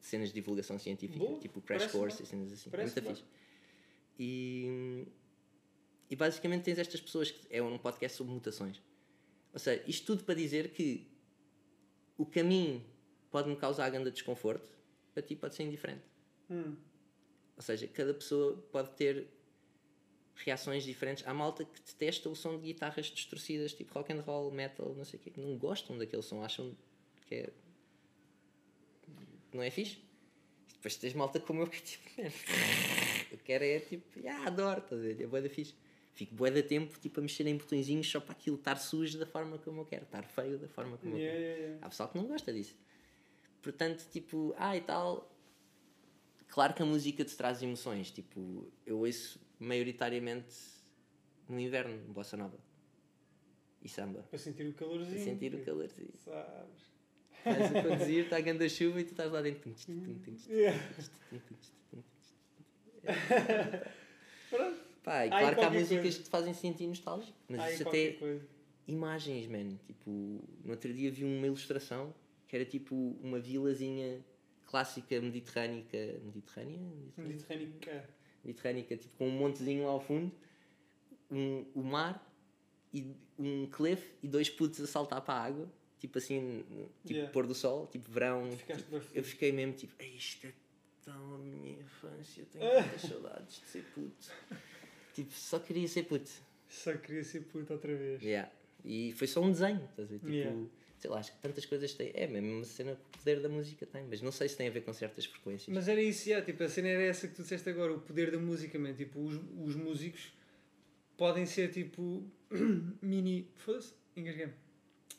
cenas 0.00 0.28
de 0.28 0.34
divulgação 0.34 0.78
científica, 0.78 1.18
Boa, 1.18 1.38
tipo 1.40 1.60
Crash 1.60 1.82
parece 1.82 1.96
Course 1.96 2.16
bem. 2.18 2.24
e 2.24 2.28
cenas 2.28 2.52
assim. 2.52 2.70
Parece 2.70 2.98
é 2.98 3.02
muito 3.02 3.16
fixe. 3.16 3.30
E, 4.18 5.06
e 6.10 6.16
basicamente 6.16 6.62
tens 6.62 6.78
estas 6.78 7.00
pessoas 7.00 7.30
que 7.30 7.46
é 7.50 7.62
um 7.62 7.78
podcast 7.78 8.16
sobre 8.16 8.32
mutações. 8.32 8.82
Ou 9.52 9.58
seja, 9.58 9.82
isto 9.86 10.06
tudo 10.06 10.24
para 10.24 10.34
dizer 10.34 10.70
que 10.70 11.08
o 12.16 12.26
caminho 12.26 12.84
pode-me 13.30 13.56
causar 13.56 13.88
grande 13.90 14.10
desconforto, 14.10 14.70
para 15.12 15.22
ti 15.22 15.34
pode 15.34 15.54
ser 15.54 15.64
indiferente. 15.64 16.04
Hum. 16.50 16.76
Ou 17.56 17.62
seja, 17.62 17.86
cada 17.88 18.12
pessoa 18.12 18.56
pode 18.70 18.90
ter 18.90 19.28
reações 20.36 20.84
diferentes. 20.84 21.26
Há 21.26 21.32
malta 21.34 21.64
que 21.64 21.80
detesta 21.80 22.28
o 22.28 22.34
som 22.34 22.58
de 22.58 22.66
guitarras 22.66 23.06
distorcidas, 23.06 23.72
tipo 23.72 23.94
rock 23.94 24.12
and 24.12 24.20
roll, 24.22 24.50
metal, 24.50 24.94
não 24.94 25.04
sei 25.04 25.18
o 25.18 25.22
quê, 25.22 25.30
que 25.30 25.40
não 25.40 25.56
gostam 25.56 25.96
daquele 25.96 26.22
som, 26.22 26.42
acham 26.42 26.76
que 27.26 27.34
é. 27.36 27.50
não 29.52 29.62
é 29.62 29.70
fixe. 29.70 29.98
Depois 30.74 30.96
tens 30.96 31.14
malta 31.14 31.40
como 31.40 31.62
eu 31.62 31.66
que 31.66 31.78
é 31.78 31.80
tipo, 31.80 32.20
"Man, 32.20 32.28
eu 33.32 33.38
quero 33.38 33.64
é 33.64 33.80
tipo, 33.80 34.04
ah, 34.28 34.46
adoro, 34.48 34.80
estás 34.80 35.00
a 35.00 35.04
ver? 35.04 35.22
É 35.22 35.26
bué 35.26 35.40
da 35.40 35.48
fixe. 35.48 35.74
Fico 36.12 36.34
bué 36.34 36.50
da 36.50 36.62
tempo 36.62 36.98
tipo, 37.00 37.20
a 37.20 37.22
mexer 37.22 37.46
em 37.46 37.56
botõezinhos 37.56 38.08
só 38.08 38.20
para 38.20 38.32
aquilo 38.32 38.56
estar 38.56 38.76
sujo 38.76 39.18
da 39.18 39.26
forma 39.26 39.58
como 39.58 39.80
eu 39.80 39.84
quero, 39.86 40.04
estar 40.04 40.22
feio 40.24 40.58
da 40.58 40.68
forma 40.68 40.96
como 40.98 41.14
eu 41.14 41.18
Yeah, 41.18 41.32
quero. 41.38 41.44
yeah, 41.50 41.62
yeah. 41.68 41.86
Há 41.86 41.88
pessoal 41.88 42.08
que 42.08 42.18
não 42.18 42.26
gosta 42.26 42.52
disso. 42.52 42.76
Portanto, 43.62 44.06
tipo, 44.12 44.54
ah 44.58 44.76
e 44.76 44.80
tal. 44.82 45.30
Claro 46.48 46.74
que 46.74 46.82
a 46.82 46.86
música 46.86 47.24
te 47.24 47.34
traz 47.34 47.62
emoções. 47.62 48.10
Tipo, 48.12 48.70
eu 48.86 48.98
ouço 48.98 49.40
maioritariamente 49.64 50.54
no 51.48 51.58
inverno, 51.58 51.96
bossa 52.12 52.36
nova. 52.36 52.58
E 53.82 53.88
samba. 53.88 54.22
Para 54.30 54.38
sentir 54.38 54.66
o 54.66 54.72
calorzinho. 54.74 55.14
Para 55.14 55.24
sentir 55.24 55.54
o 55.54 55.64
calorzinho. 55.64 56.12
Sabes? 56.16 56.94
Estás 57.46 57.76
a 57.76 57.82
conduzir, 57.82 58.24
está 58.24 58.36
a 58.38 58.40
grande 58.40 58.70
chuva 58.70 59.00
e 59.00 59.04
tu 59.04 59.10
estás 59.10 59.30
lá 59.30 59.42
dentro. 59.42 59.74
Pronto. 64.48 64.80
Pá, 65.02 65.26
e 65.26 65.28
claro 65.28 65.56
que 65.56 65.62
há 65.62 65.70
músicas 65.70 66.00
coisa. 66.00 66.18
que 66.18 66.24
te 66.24 66.30
fazem 66.30 66.54
sentir 66.54 66.86
nostálgico. 66.86 67.36
Mas 67.46 67.74
isso 67.74 67.86
até 67.86 68.12
coisa. 68.12 68.48
imagens, 68.88 69.46
man. 69.48 69.76
Tipo, 69.86 70.10
no 70.64 70.70
outro 70.70 70.90
dia 70.94 71.10
vi 71.10 71.24
uma 71.24 71.46
ilustração 71.46 72.14
que 72.48 72.56
era 72.56 72.64
tipo 72.64 72.94
uma 73.22 73.38
vilazinha 73.38 74.24
clássica 74.66 75.20
mediterrânica. 75.20 75.98
Mediterrânea? 76.24 76.78
Mediterrânea? 77.18 77.66
Mediterrâneo. 77.66 78.08
Mediterrânica, 78.44 78.96
tipo 78.96 79.16
com 79.16 79.28
um 79.28 79.30
montezinho 79.32 79.84
lá 79.84 79.90
ao 79.92 80.00
fundo, 80.00 80.30
um, 81.30 81.64
o 81.74 81.82
mar 81.82 82.24
e 82.92 83.06
um 83.38 83.66
cliff 83.66 84.12
e 84.22 84.28
dois 84.28 84.48
putos 84.50 84.80
a 84.80 84.86
saltar 84.86 85.20
para 85.22 85.34
a 85.34 85.44
água, 85.44 85.68
tipo 85.98 86.18
assim, 86.18 86.64
tipo 87.02 87.14
Yeah. 87.14 87.32
pôr 87.32 87.46
do 87.46 87.54
sol, 87.54 87.86
tipo 87.88 88.10
verão. 88.10 88.48
Bem 88.48 89.00
Eu 89.14 89.24
fiquei 89.24 89.50
mesmo 89.52 89.72
tipo, 89.74 89.94
"Ei, 89.98 90.14
isto 90.16 90.46
é 90.46 90.52
tão 91.04 91.34
a 91.34 91.38
minha 91.38 91.72
infância, 91.80 92.44
tenho 92.52 92.64
tantas 92.70 93.02
saudades 93.10 93.60
de 93.60 93.66
ser 93.66 93.84
puto. 93.94 94.30
Tipo, 95.14 95.32
só 95.32 95.58
queria 95.58 95.88
ser 95.88 96.04
puto. 96.04 96.30
Só 96.68 96.92
queria 96.96 97.24
ser 97.24 97.40
puto 97.44 97.72
outra 97.72 97.94
vez. 97.94 98.22
Yeah. 98.22 98.50
E 98.84 99.12
foi 99.12 99.26
só 99.26 99.40
um 99.40 99.50
desenho, 99.50 99.84
estás 99.84 100.08
a 100.08 100.12
ver? 100.12 100.18
Tipo, 100.18 100.30
Yeah. 100.32 100.66
Sei 101.04 101.10
lá, 101.10 101.18
acho 101.18 101.32
que 101.32 101.38
tantas 101.38 101.66
coisas 101.66 101.92
têm. 101.92 102.10
É 102.14 102.26
mesmo 102.26 102.56
uma 102.56 102.64
cena 102.64 102.96
que 102.96 103.02
o 103.02 103.18
poder 103.18 103.40
da 103.40 103.48
música 103.50 103.84
tem, 103.84 104.04
mas 104.04 104.22
não 104.22 104.32
sei 104.32 104.48
se 104.48 104.56
tem 104.56 104.68
a 104.68 104.70
ver 104.70 104.80
com 104.80 104.92
certas 104.94 105.26
frequências. 105.26 105.68
Mas 105.68 105.86
era 105.86 106.00
isso, 106.00 106.26
yeah, 106.26 106.44
tipo, 106.44 106.62
a 106.62 106.68
cena 106.68 106.88
era 106.88 107.02
essa 107.02 107.28
que 107.28 107.34
tu 107.34 107.42
disseste 107.42 107.68
agora, 107.68 107.92
o 107.92 108.00
poder 108.00 108.30
da 108.30 108.38
música, 108.38 108.78
man. 108.78 108.94
Tipo, 108.94 109.20
os, 109.20 109.38
os 109.60 109.76
músicos 109.76 110.32
podem 111.14 111.44
ser 111.44 111.70
tipo 111.70 112.24
mini. 113.02 113.50
Foda-se, 113.54 113.92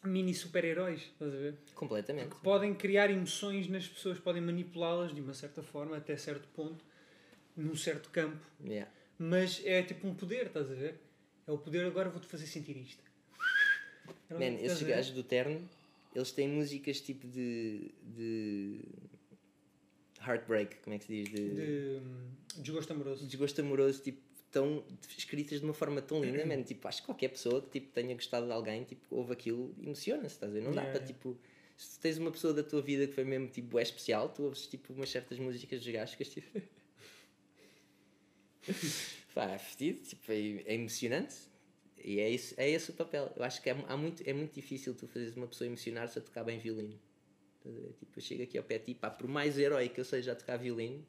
Mini 0.03 0.34
super-heróis, 0.36 1.02
estás 1.02 1.34
a 1.34 1.38
ver? 1.38 1.56
Completamente. 1.74 2.30
Que 2.30 2.41
podem 2.41 2.76
criar 2.76 3.10
emoções 3.10 3.68
nas 3.68 3.88
pessoas, 3.88 4.20
podem 4.20 4.41
manipulá-las 4.41 5.14
de 5.14 5.22
uma 5.22 5.34
certa 5.34 5.64
forma, 5.64 5.98
até 5.98 6.16
certo 6.16 6.48
ponto, 6.49 6.84
num 7.56 7.76
certo 7.76 8.10
campo. 8.10 8.44
Yeah. 8.64 8.91
Mas 9.18 9.62
é 9.66 9.82
tipo 9.82 10.07
um 10.07 10.14
poder, 10.14 10.48
estás 10.48 10.70
a 10.70 10.76
ver? 10.76 10.99
É 11.48 11.52
o 11.52 11.57
poder, 11.57 11.86
agora 11.86 12.10
vou-te 12.10 12.28
fazer 12.28 12.45
sentir 12.45 12.78
isto. 12.78 13.03
Man, 14.30 14.56
esses 14.62 14.82
gajos 14.82 15.14
do 15.14 15.24
terno, 15.24 15.68
eles 16.14 16.32
têm 16.32 16.48
músicas 16.48 17.00
tipo 17.02 17.28
de. 17.28 17.92
de. 18.16 18.80
heartbreak, 20.26 20.78
como 20.78 20.96
é 20.96 21.00
que 21.00 21.06
se 21.06 21.24
diz? 21.24 21.30
De, 21.30 21.50
De 21.50 22.02
hum, 22.02 22.28
desgosto 22.58 22.94
amoroso. 22.94 23.26
desgosto 23.28 23.62
amoroso, 23.62 24.02
tipo, 24.02 24.20
tão 24.52 24.84
escritas 25.18 25.60
de 25.60 25.66
uma 25.66 25.74
forma 25.74 26.02
tão 26.02 26.24
linda, 26.24 26.46
man. 26.46 26.64
Tipo, 26.64 26.88
acho 26.88 27.02
que 27.02 27.06
qualquer 27.06 27.28
pessoa 27.30 27.62
que 27.62 27.70
tipo, 27.80 27.92
tenha 27.94 28.16
gostado 28.16 28.46
de 28.46 28.52
alguém, 28.54 28.84
tipo, 28.84 29.04
ouve 29.16 29.34
aquilo, 29.34 29.76
emociona-se, 29.82 30.36
estás 30.36 30.52
a 30.52 30.54
ver? 30.54 30.62
Não 30.64 30.72
dá 30.74 30.82
Yeah, 30.82 30.98
para 31.00 31.06
tipo. 31.08 31.38
Se 31.78 31.98
tu 31.98 32.02
tens 32.02 32.18
uma 32.18 32.32
pessoa 32.32 32.54
da 32.54 32.64
tua 32.64 32.82
vida 32.82 33.06
que 33.06 33.14
foi 33.14 33.26
mesmo 33.26 33.50
tipo 33.50 33.78
é 33.78 33.84
especial, 33.84 34.30
tu 34.30 34.44
ouves 34.44 34.66
tipo 34.66 34.94
umas 34.94 35.10
certas 35.10 35.38
músicas 35.38 35.86
és, 35.86 36.12
tipo. 36.30 36.62
Pá, 39.36 39.52
é 39.52 39.58
fedido, 39.58 40.00
tipo, 40.02 40.32
é, 40.32 40.64
é 40.66 40.74
emocionante. 40.76 41.36
E 42.06 42.19
é, 42.19 42.30
isso, 42.30 42.53
é 42.56 42.69
esse 42.69 42.91
o 42.91 42.94
papel. 42.94 43.34
Eu 43.36 43.44
acho 43.44 43.60
que 43.64 43.69
é, 43.69 43.76
há 43.88 43.98
muito, 43.98 44.22
é 44.30 44.32
muito 44.32 44.53
difícil 44.53 44.94
tu 44.94 45.07
fazeres 45.07 45.36
uma 45.36 45.48
pessoa 45.48 45.68
emocionar-se 45.68 46.19
a 46.19 46.22
tocar 46.22 46.44
bem 46.44 46.60
violino. 46.60 46.99
Tipo, 47.98 48.19
eu 48.19 48.22
chego 48.22 48.44
aqui 48.44 48.60
ao 48.60 48.64
pé 48.64 48.77
de 48.77 48.86
ti, 48.86 48.94
pá, 48.94 49.10
por 49.10 49.27
mais 49.27 49.57
herói 49.57 49.90
que 49.90 49.99
eu 49.99 50.06
seja 50.06 50.34
a 50.34 50.36
tocar 50.36 50.56
violino, 50.57 51.03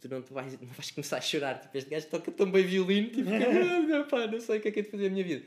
tu 0.00 0.08
não, 0.08 0.22
te 0.22 0.32
vais, 0.32 0.52
não 0.60 0.68
vais 0.68 0.90
começar 0.92 1.16
a 1.16 1.20
chorar. 1.20 1.60
Tipo, 1.60 1.76
este 1.76 1.90
gajo 1.90 2.06
toca 2.06 2.30
tão 2.30 2.48
bem 2.48 2.64
violino, 2.64 3.10
tipo, 3.10 3.28
que, 3.28 3.34
ah, 3.92 4.04
pá, 4.04 4.28
não 4.28 4.40
sei 4.40 4.58
o 4.58 4.60
que 4.60 4.68
é 4.68 4.70
que 4.70 4.78
é 4.78 4.82
de 4.84 4.88
fazer 4.88 5.06
a 5.08 5.10
minha 5.10 5.24
vida. 5.24 5.44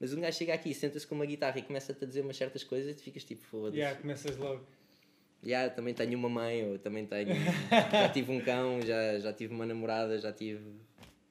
Mas 0.00 0.12
um 0.12 0.20
gajo 0.20 0.36
chega 0.36 0.52
aqui, 0.52 0.74
senta-se 0.74 1.06
com 1.06 1.14
uma 1.14 1.26
guitarra 1.26 1.60
e 1.60 1.62
começa-te 1.62 2.02
a 2.02 2.08
dizer 2.08 2.22
umas 2.22 2.36
certas 2.36 2.64
coisas 2.64 2.90
e 2.90 2.94
tu 2.96 3.02
ficas 3.04 3.22
tipo, 3.22 3.44
foda-se. 3.44 3.76
Yeah, 3.76 4.00
começas 4.00 4.36
logo. 4.36 4.66
Yeah, 5.44 5.72
também 5.72 5.94
tenho 5.94 6.18
uma 6.18 6.28
mãe, 6.28 6.68
ou 6.68 6.78
também 6.80 7.06
tenho. 7.06 7.34
já 7.70 8.08
tive 8.08 8.32
um 8.32 8.40
cão, 8.40 8.82
já, 8.82 9.20
já 9.20 9.32
tive 9.32 9.54
uma 9.54 9.64
namorada, 9.64 10.18
já 10.18 10.32
tive. 10.32 10.60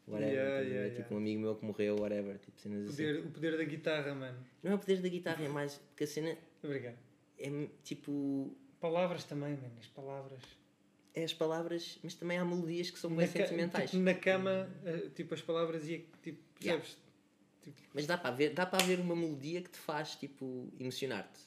Whatever. 0.10 0.34
Yeah, 0.34 0.60
ver? 0.61 0.68
yeah, 0.72 0.90
tipo 0.90 1.02
yeah. 1.02 1.15
um 1.15 1.18
amigo 1.18 1.41
meu 1.41 1.56
que 1.56 1.65
morreu, 1.65 1.95
whatever. 1.99 2.38
Tipo 2.40 2.60
cenas 2.61 2.81
O 2.81 2.90
assim. 2.90 2.95
poder, 2.95 3.19
o 3.26 3.30
poder 3.31 3.57
da 3.57 3.64
guitarra, 3.64 4.15
mano. 4.15 4.38
Não 4.64 4.72
é 4.72 4.76
o 4.76 4.80
poder 4.80 5.02
da 5.02 5.07
guitarra, 5.10 5.44
é 5.45 5.48
mais. 5.48 5.76
Porque 5.90 6.03
a 6.03 6.07
cena 6.07 6.38
Obrigado. 6.64 6.98
é 7.38 7.68
tipo. 7.84 8.56
Palavras 8.80 9.23
também, 9.26 9.56
mano. 9.56 9.73
As 9.80 9.88
palavras. 9.88 10.41
É 11.14 11.23
as 11.23 11.34
palavras, 11.34 11.99
mas 12.03 12.14
também 12.14 12.38
há 12.38 12.45
melodias 12.45 12.90
que 12.91 12.99
são 12.99 13.14
bem 13.14 13.27
sentimentais. 13.27 13.90
Tipo, 13.91 14.03
na 14.03 14.14
cama, 14.14 14.69
eh, 14.86 15.10
tipo, 15.15 15.34
as 15.34 15.41
palavras 15.41 15.88
e 15.90 16.06
tipo, 16.22 16.40
Yeah. 16.61 16.81
percebes? 16.84 17.10
Mas 17.94 18.06
dá 18.07 18.18
para 18.18 18.30
haver, 18.30 18.53
dá 18.53 18.65
para 18.65 18.84
haver 18.84 18.99
uma 18.99 19.15
melodia 19.15 19.61
que 19.61 19.69
te 19.69 19.77
faz 19.80 20.15
tipo 20.15 20.72
emocionar-te. 20.80 21.40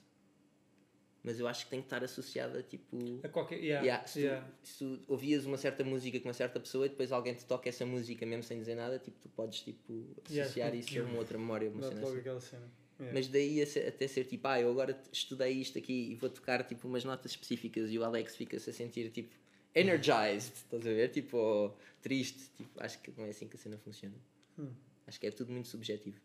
Mas 1.24 1.38
eu 1.38 1.46
acho 1.46 1.64
que 1.64 1.70
tem 1.70 1.80
que 1.80 1.86
estar 1.86 2.02
associada 2.02 2.62
tipo. 2.62 2.96
A 3.22 3.28
qualquer. 3.28 3.58
Yeah, 3.58 3.84
Yeah, 3.84 4.06
se, 4.06 4.12
tu, 4.14 4.24
yeah. 4.24 4.48
se 4.62 4.78
tu 4.78 5.00
ouvias 5.06 5.46
uma 5.46 5.56
certa 5.56 5.84
música 5.84 6.18
com 6.18 6.28
uma 6.28 6.34
certa 6.34 6.58
pessoa 6.58 6.86
e 6.86 6.88
depois 6.88 7.12
alguém 7.12 7.34
te 7.34 7.44
toca 7.44 7.68
essa 7.68 7.86
música 7.86 8.26
mesmo 8.26 8.42
sem 8.42 8.58
dizer 8.58 8.74
nada, 8.74 8.98
tipo, 8.98 9.16
tu 9.20 9.28
podes 9.28 9.60
tipo, 9.60 10.16
associar 10.28 10.74
isso 10.74 10.98
a 10.98 11.04
uma 11.04 11.18
outra 11.18 11.38
memória. 11.38 11.70
Uma 11.70 11.82
cena 11.82 12.02
assim. 12.02 12.18
aquela 12.18 12.40
cena. 12.40 12.82
Mas 13.12 13.26
daí 13.28 13.62
até 13.62 14.06
ser 14.06 14.24
tipo, 14.24 14.46
ah, 14.46 14.60
eu 14.60 14.70
agora 14.70 15.00
estudei 15.10 15.52
isto 15.52 15.78
aqui 15.78 16.12
e 16.12 16.14
vou 16.14 16.30
tocar 16.30 16.62
tipo 16.62 16.86
umas 16.86 17.04
notas 17.04 17.32
específicas 17.32 17.90
e 17.90 17.98
o 17.98 18.04
Alex 18.04 18.36
fica-se 18.36 18.70
a 18.70 18.72
sentir 18.72 19.10
tipo 19.10 19.34
energized, 19.74 20.54
estás 20.54 20.86
a 20.86 20.90
ver? 20.90 21.08
Tipo, 21.08 21.36
ou 21.36 21.78
triste. 22.00 22.50
Tipo, 22.56 22.70
acho 22.82 23.00
que 23.00 23.12
não 23.16 23.24
é 23.24 23.30
assim 23.30 23.48
que 23.48 23.56
a 23.56 23.58
cena 23.58 23.78
funciona. 23.78 24.14
Hum. 24.58 24.72
Acho 25.06 25.18
que 25.18 25.26
é 25.26 25.30
tudo 25.30 25.52
muito 25.52 25.68
subjetivo. 25.68 26.20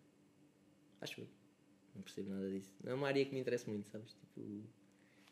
Acho 1.02 1.22
eu. 1.22 1.28
Não 1.95 2.02
percebo 2.03 2.30
nada 2.30 2.49
disso. 2.49 2.76
Não 2.84 2.91
é 2.91 2.95
uma 2.95 3.07
área 3.07 3.26
que 3.26 3.34
me 3.34 3.40
interessa 3.40 3.69
muito, 3.69 3.88
sabes? 3.90 4.14
Tipo, 4.14 4.64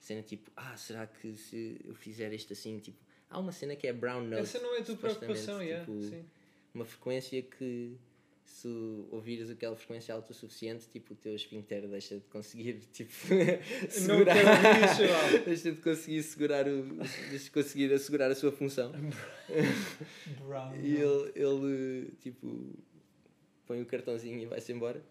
cena 0.05 0.21
tipo, 0.21 0.51
ah, 0.55 0.77
será 0.77 1.07
que 1.07 1.35
se 1.35 1.81
eu 1.83 1.95
fizer 1.95 2.31
isto 2.33 2.53
assim, 2.53 2.79
tipo, 2.79 2.97
há 3.29 3.39
uma 3.39 3.51
cena 3.51 3.75
que 3.75 3.87
é 3.87 3.93
brown 3.93 4.21
note. 4.21 4.43
Essa 4.43 4.59
não 4.59 4.75
é 4.75 4.79
a 4.79 4.83
tua 4.83 4.95
preocupação, 4.95 5.61
yeah, 5.61 5.83
tipo, 5.83 6.01
sim. 6.03 6.23
uma 6.73 6.85
frequência 6.85 7.41
que 7.41 7.97
se 8.45 8.67
ouvires 9.09 9.49
aquela 9.49 9.75
frequência 9.75 10.13
alta 10.13 10.31
o 10.31 10.35
suficiente, 10.35 10.87
tipo, 10.89 11.13
o 11.13 11.15
teu 11.15 11.33
esfíncter 11.35 11.87
deixa 11.87 12.15
de 12.15 12.21
conseguir, 12.27 12.81
tipo, 12.93 13.11
Não 13.31 13.89
segurar, 13.89 14.35
chaval. 14.95 15.39
deixa 15.43 15.71
de 15.71 15.81
conseguir 15.81 16.23
segurar 16.23 16.67
o, 16.67 16.83
deixa 17.29 17.45
de 17.45 17.51
conseguir 17.51 17.91
assegurar 17.91 18.29
a 18.29 18.35
sua 18.35 18.51
função. 18.51 18.91
Brown. 20.45 20.75
E 20.85 20.95
ele, 20.97 21.31
ele, 21.35 22.11
tipo, 22.21 22.75
põe 23.65 23.81
o 23.81 23.85
cartãozinho 23.85 24.39
e 24.39 24.45
vai-se 24.45 24.71
embora. 24.71 25.03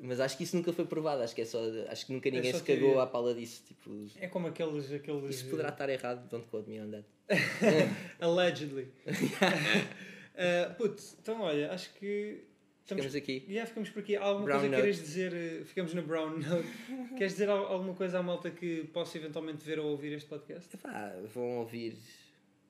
Mas 0.00 0.20
acho 0.20 0.36
que 0.36 0.44
isso 0.44 0.54
nunca 0.56 0.72
foi 0.72 0.84
provado, 0.86 1.22
acho 1.22 1.34
que 1.34 1.40
é 1.40 1.44
só, 1.44 1.58
acho 1.88 2.06
que 2.06 2.12
nunca 2.12 2.30
ninguém 2.30 2.52
só 2.52 2.58
se 2.58 2.64
cagou 2.64 2.82
teoria. 2.90 3.02
à 3.02 3.06
pala 3.06 3.34
disso, 3.34 3.64
tipo, 3.66 3.90
É 4.20 4.28
como 4.28 4.46
aqueles. 4.46 4.92
aqueles 4.92 5.34
isso 5.34 5.50
poderá 5.50 5.70
estar 5.70 5.88
errado, 5.88 6.28
don't 6.28 6.46
quote 6.48 6.70
me 6.70 6.80
on 6.80 6.90
that. 6.90 7.04
Allegedly. 8.20 8.88
uh, 9.06 10.74
putz, 10.76 11.16
então 11.20 11.40
olha, 11.40 11.72
acho 11.72 11.92
que. 11.94 12.44
Estamos, 12.82 13.04
Ficamos 13.04 13.14
aqui. 13.16 13.44
Já 13.50 13.66
ficamos 13.66 13.90
por 13.90 13.98
aqui. 14.00 14.16
Há 14.16 14.22
alguma 14.24 14.44
Brown 14.46 14.60
coisa 14.60 14.70
que 14.70 14.76
note. 14.76 14.82
queres 14.82 14.98
dizer? 15.02 15.32
eh, 15.34 15.64
Ficamos 15.64 15.92
na 15.92 16.00
Brown 16.00 16.38
Note. 16.38 16.68
Queres 17.18 17.32
dizer 17.32 17.50
al- 17.50 17.66
alguma 17.66 17.92
coisa 17.94 18.18
à 18.18 18.22
malta 18.22 18.50
que 18.50 18.84
possa 18.94 19.18
eventualmente 19.18 19.62
ver 19.62 19.78
ou 19.78 19.90
ouvir 19.90 20.12
este 20.14 20.26
podcast? 20.26 20.74
Epá, 20.74 21.12
vão 21.34 21.58
ouvir 21.58 21.98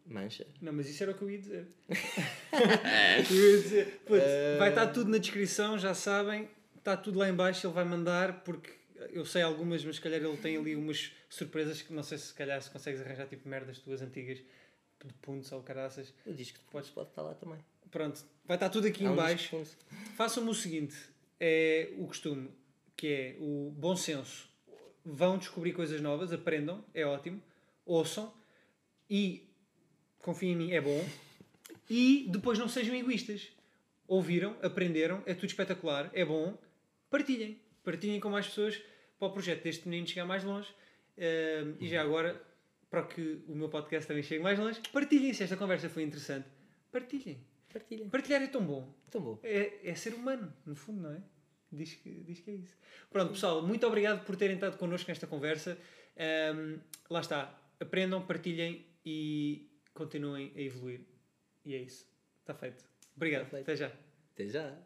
Mancha. 0.05 0.45
Não, 0.61 0.73
mas 0.73 0.89
isso 0.89 1.03
era 1.05 1.13
o 1.13 1.15
que 1.15 1.23
eu 1.23 1.31
ia 1.31 1.39
dizer. 1.39 1.67
eu 2.51 3.51
ia 3.53 3.63
dizer, 3.63 4.01
Eh. 4.11 4.57
vai 4.59 4.71
estar 4.71 4.89
tudo 4.89 5.09
na 5.11 5.19
descrição, 5.19 5.79
já 5.79 5.95
sabem. 5.95 6.49
Está 6.89 6.97
tudo 6.97 7.19
lá 7.19 7.28
em 7.28 7.35
baixo, 7.35 7.66
ele 7.66 7.74
vai 7.74 7.85
mandar, 7.85 8.43
porque 8.44 8.70
eu 9.10 9.23
sei 9.27 9.43
algumas, 9.43 9.85
mas 9.85 9.97
se 9.97 10.01
calhar 10.01 10.23
ele 10.23 10.36
tem 10.39 10.56
ali 10.56 10.74
umas 10.74 11.12
surpresas 11.28 11.82
que 11.82 11.93
não 11.93 12.02
sei 12.02 12.16
se 12.16 12.28
se 12.28 12.35
calhar 12.35 12.62
se 12.62 12.70
consegues 12.70 13.02
arranjar 13.02 13.27
tipo 13.27 13.47
merdas 13.47 13.78
tuas 13.78 14.01
antigas 14.01 14.39
de 14.39 15.12
puntos 15.20 15.52
ou 15.52 15.62
caraças. 15.62 16.15
O 16.24 16.32
disco 16.32 16.59
de 16.59 16.65
Podes 16.65 16.89
pode 16.89 17.10
estar 17.10 17.20
lá 17.20 17.35
também. 17.35 17.59
Pronto, 17.90 18.24
vai 18.47 18.56
estar 18.56 18.70
tudo 18.70 18.86
aqui 18.86 19.05
Há 19.05 19.09
em 19.09 19.10
um. 19.10 19.16
Façam-me 20.16 20.48
o 20.48 20.55
seguinte: 20.55 20.97
é 21.39 21.90
o 21.98 22.06
costume, 22.06 22.51
que 22.97 23.06
é 23.06 23.36
o 23.39 23.70
bom 23.77 23.94
senso. 23.94 24.48
Vão 25.05 25.36
descobrir 25.36 25.74
coisas 25.74 26.01
novas, 26.01 26.32
aprendam, 26.32 26.82
é 26.94 27.05
ótimo. 27.05 27.43
ouçam 27.85 28.32
e 29.10 29.47
confiem 30.20 30.52
em 30.52 30.56
mim, 30.56 30.73
é 30.73 30.81
bom. 30.81 31.06
E 31.90 32.27
depois 32.31 32.59
não 32.59 32.66
sejam 32.66 32.97
egoístas. 32.97 33.48
Ouviram, 34.06 34.56
aprenderam, 34.62 35.23
é 35.27 35.35
tudo 35.35 35.51
espetacular, 35.51 36.10
é 36.15 36.24
bom. 36.24 36.56
Partilhem. 37.10 37.60
Partilhem 37.82 38.20
com 38.20 38.30
mais 38.30 38.47
pessoas 38.47 38.80
para 39.18 39.28
o 39.28 39.32
projeto 39.32 39.62
deste 39.62 39.89
menino 39.89 40.06
chegar 40.06 40.26
mais 40.26 40.44
longe. 40.44 40.72
E 41.80 41.89
já 41.89 42.02
agora, 42.02 42.40
para 42.90 43.02
que 43.02 43.43
o 43.48 43.55
meu 43.55 43.68
podcast 43.68 44.06
também 44.06 44.22
chegue 44.22 44.43
mais 44.43 44.59
longe, 44.59 44.80
partilhem 44.93 45.32
se 45.32 45.43
esta 45.43 45.56
conversa 45.56 45.89
foi 45.89 46.02
interessante. 46.02 46.48
Partilhem. 46.93 47.44
Partilhem. 47.72 48.09
Partilhar 48.09 48.43
é 48.43 48.47
tão 48.47 48.64
bom. 48.64 48.94
Tão 49.10 49.20
bom. 49.20 49.39
É, 49.43 49.90
é 49.90 49.94
ser 49.94 50.14
humano, 50.14 50.52
no 50.64 50.74
fundo, 50.74 51.02
não 51.02 51.12
é? 51.12 51.22
Diz 51.70 51.94
que, 51.94 52.10
diz 52.24 52.40
que 52.40 52.51
é 52.51 52.55
isso. 52.55 52.76
Pronto, 53.10 53.32
pessoal, 53.32 53.66
muito 53.66 53.86
obrigado 53.86 54.24
por 54.24 54.36
terem 54.36 54.55
estado 54.55 54.78
connosco 54.78 55.10
nesta 55.10 55.26
conversa. 55.26 55.76
Um, 56.55 56.78
lá 57.10 57.20
está. 57.20 57.60
Aprendam, 57.78 58.24
partilhem 58.26 58.86
e 59.05 59.70
continuem 59.93 60.52
a 60.56 60.60
evoluir. 60.60 61.01
E 61.64 61.74
é 61.74 61.78
isso. 61.78 62.06
Está 62.40 62.55
feito. 62.55 62.85
Obrigado. 63.14 63.51
Feito. 63.51 63.62
Até 63.62 63.76
já. 63.76 63.93
Até 64.32 64.47
já. 64.47 64.78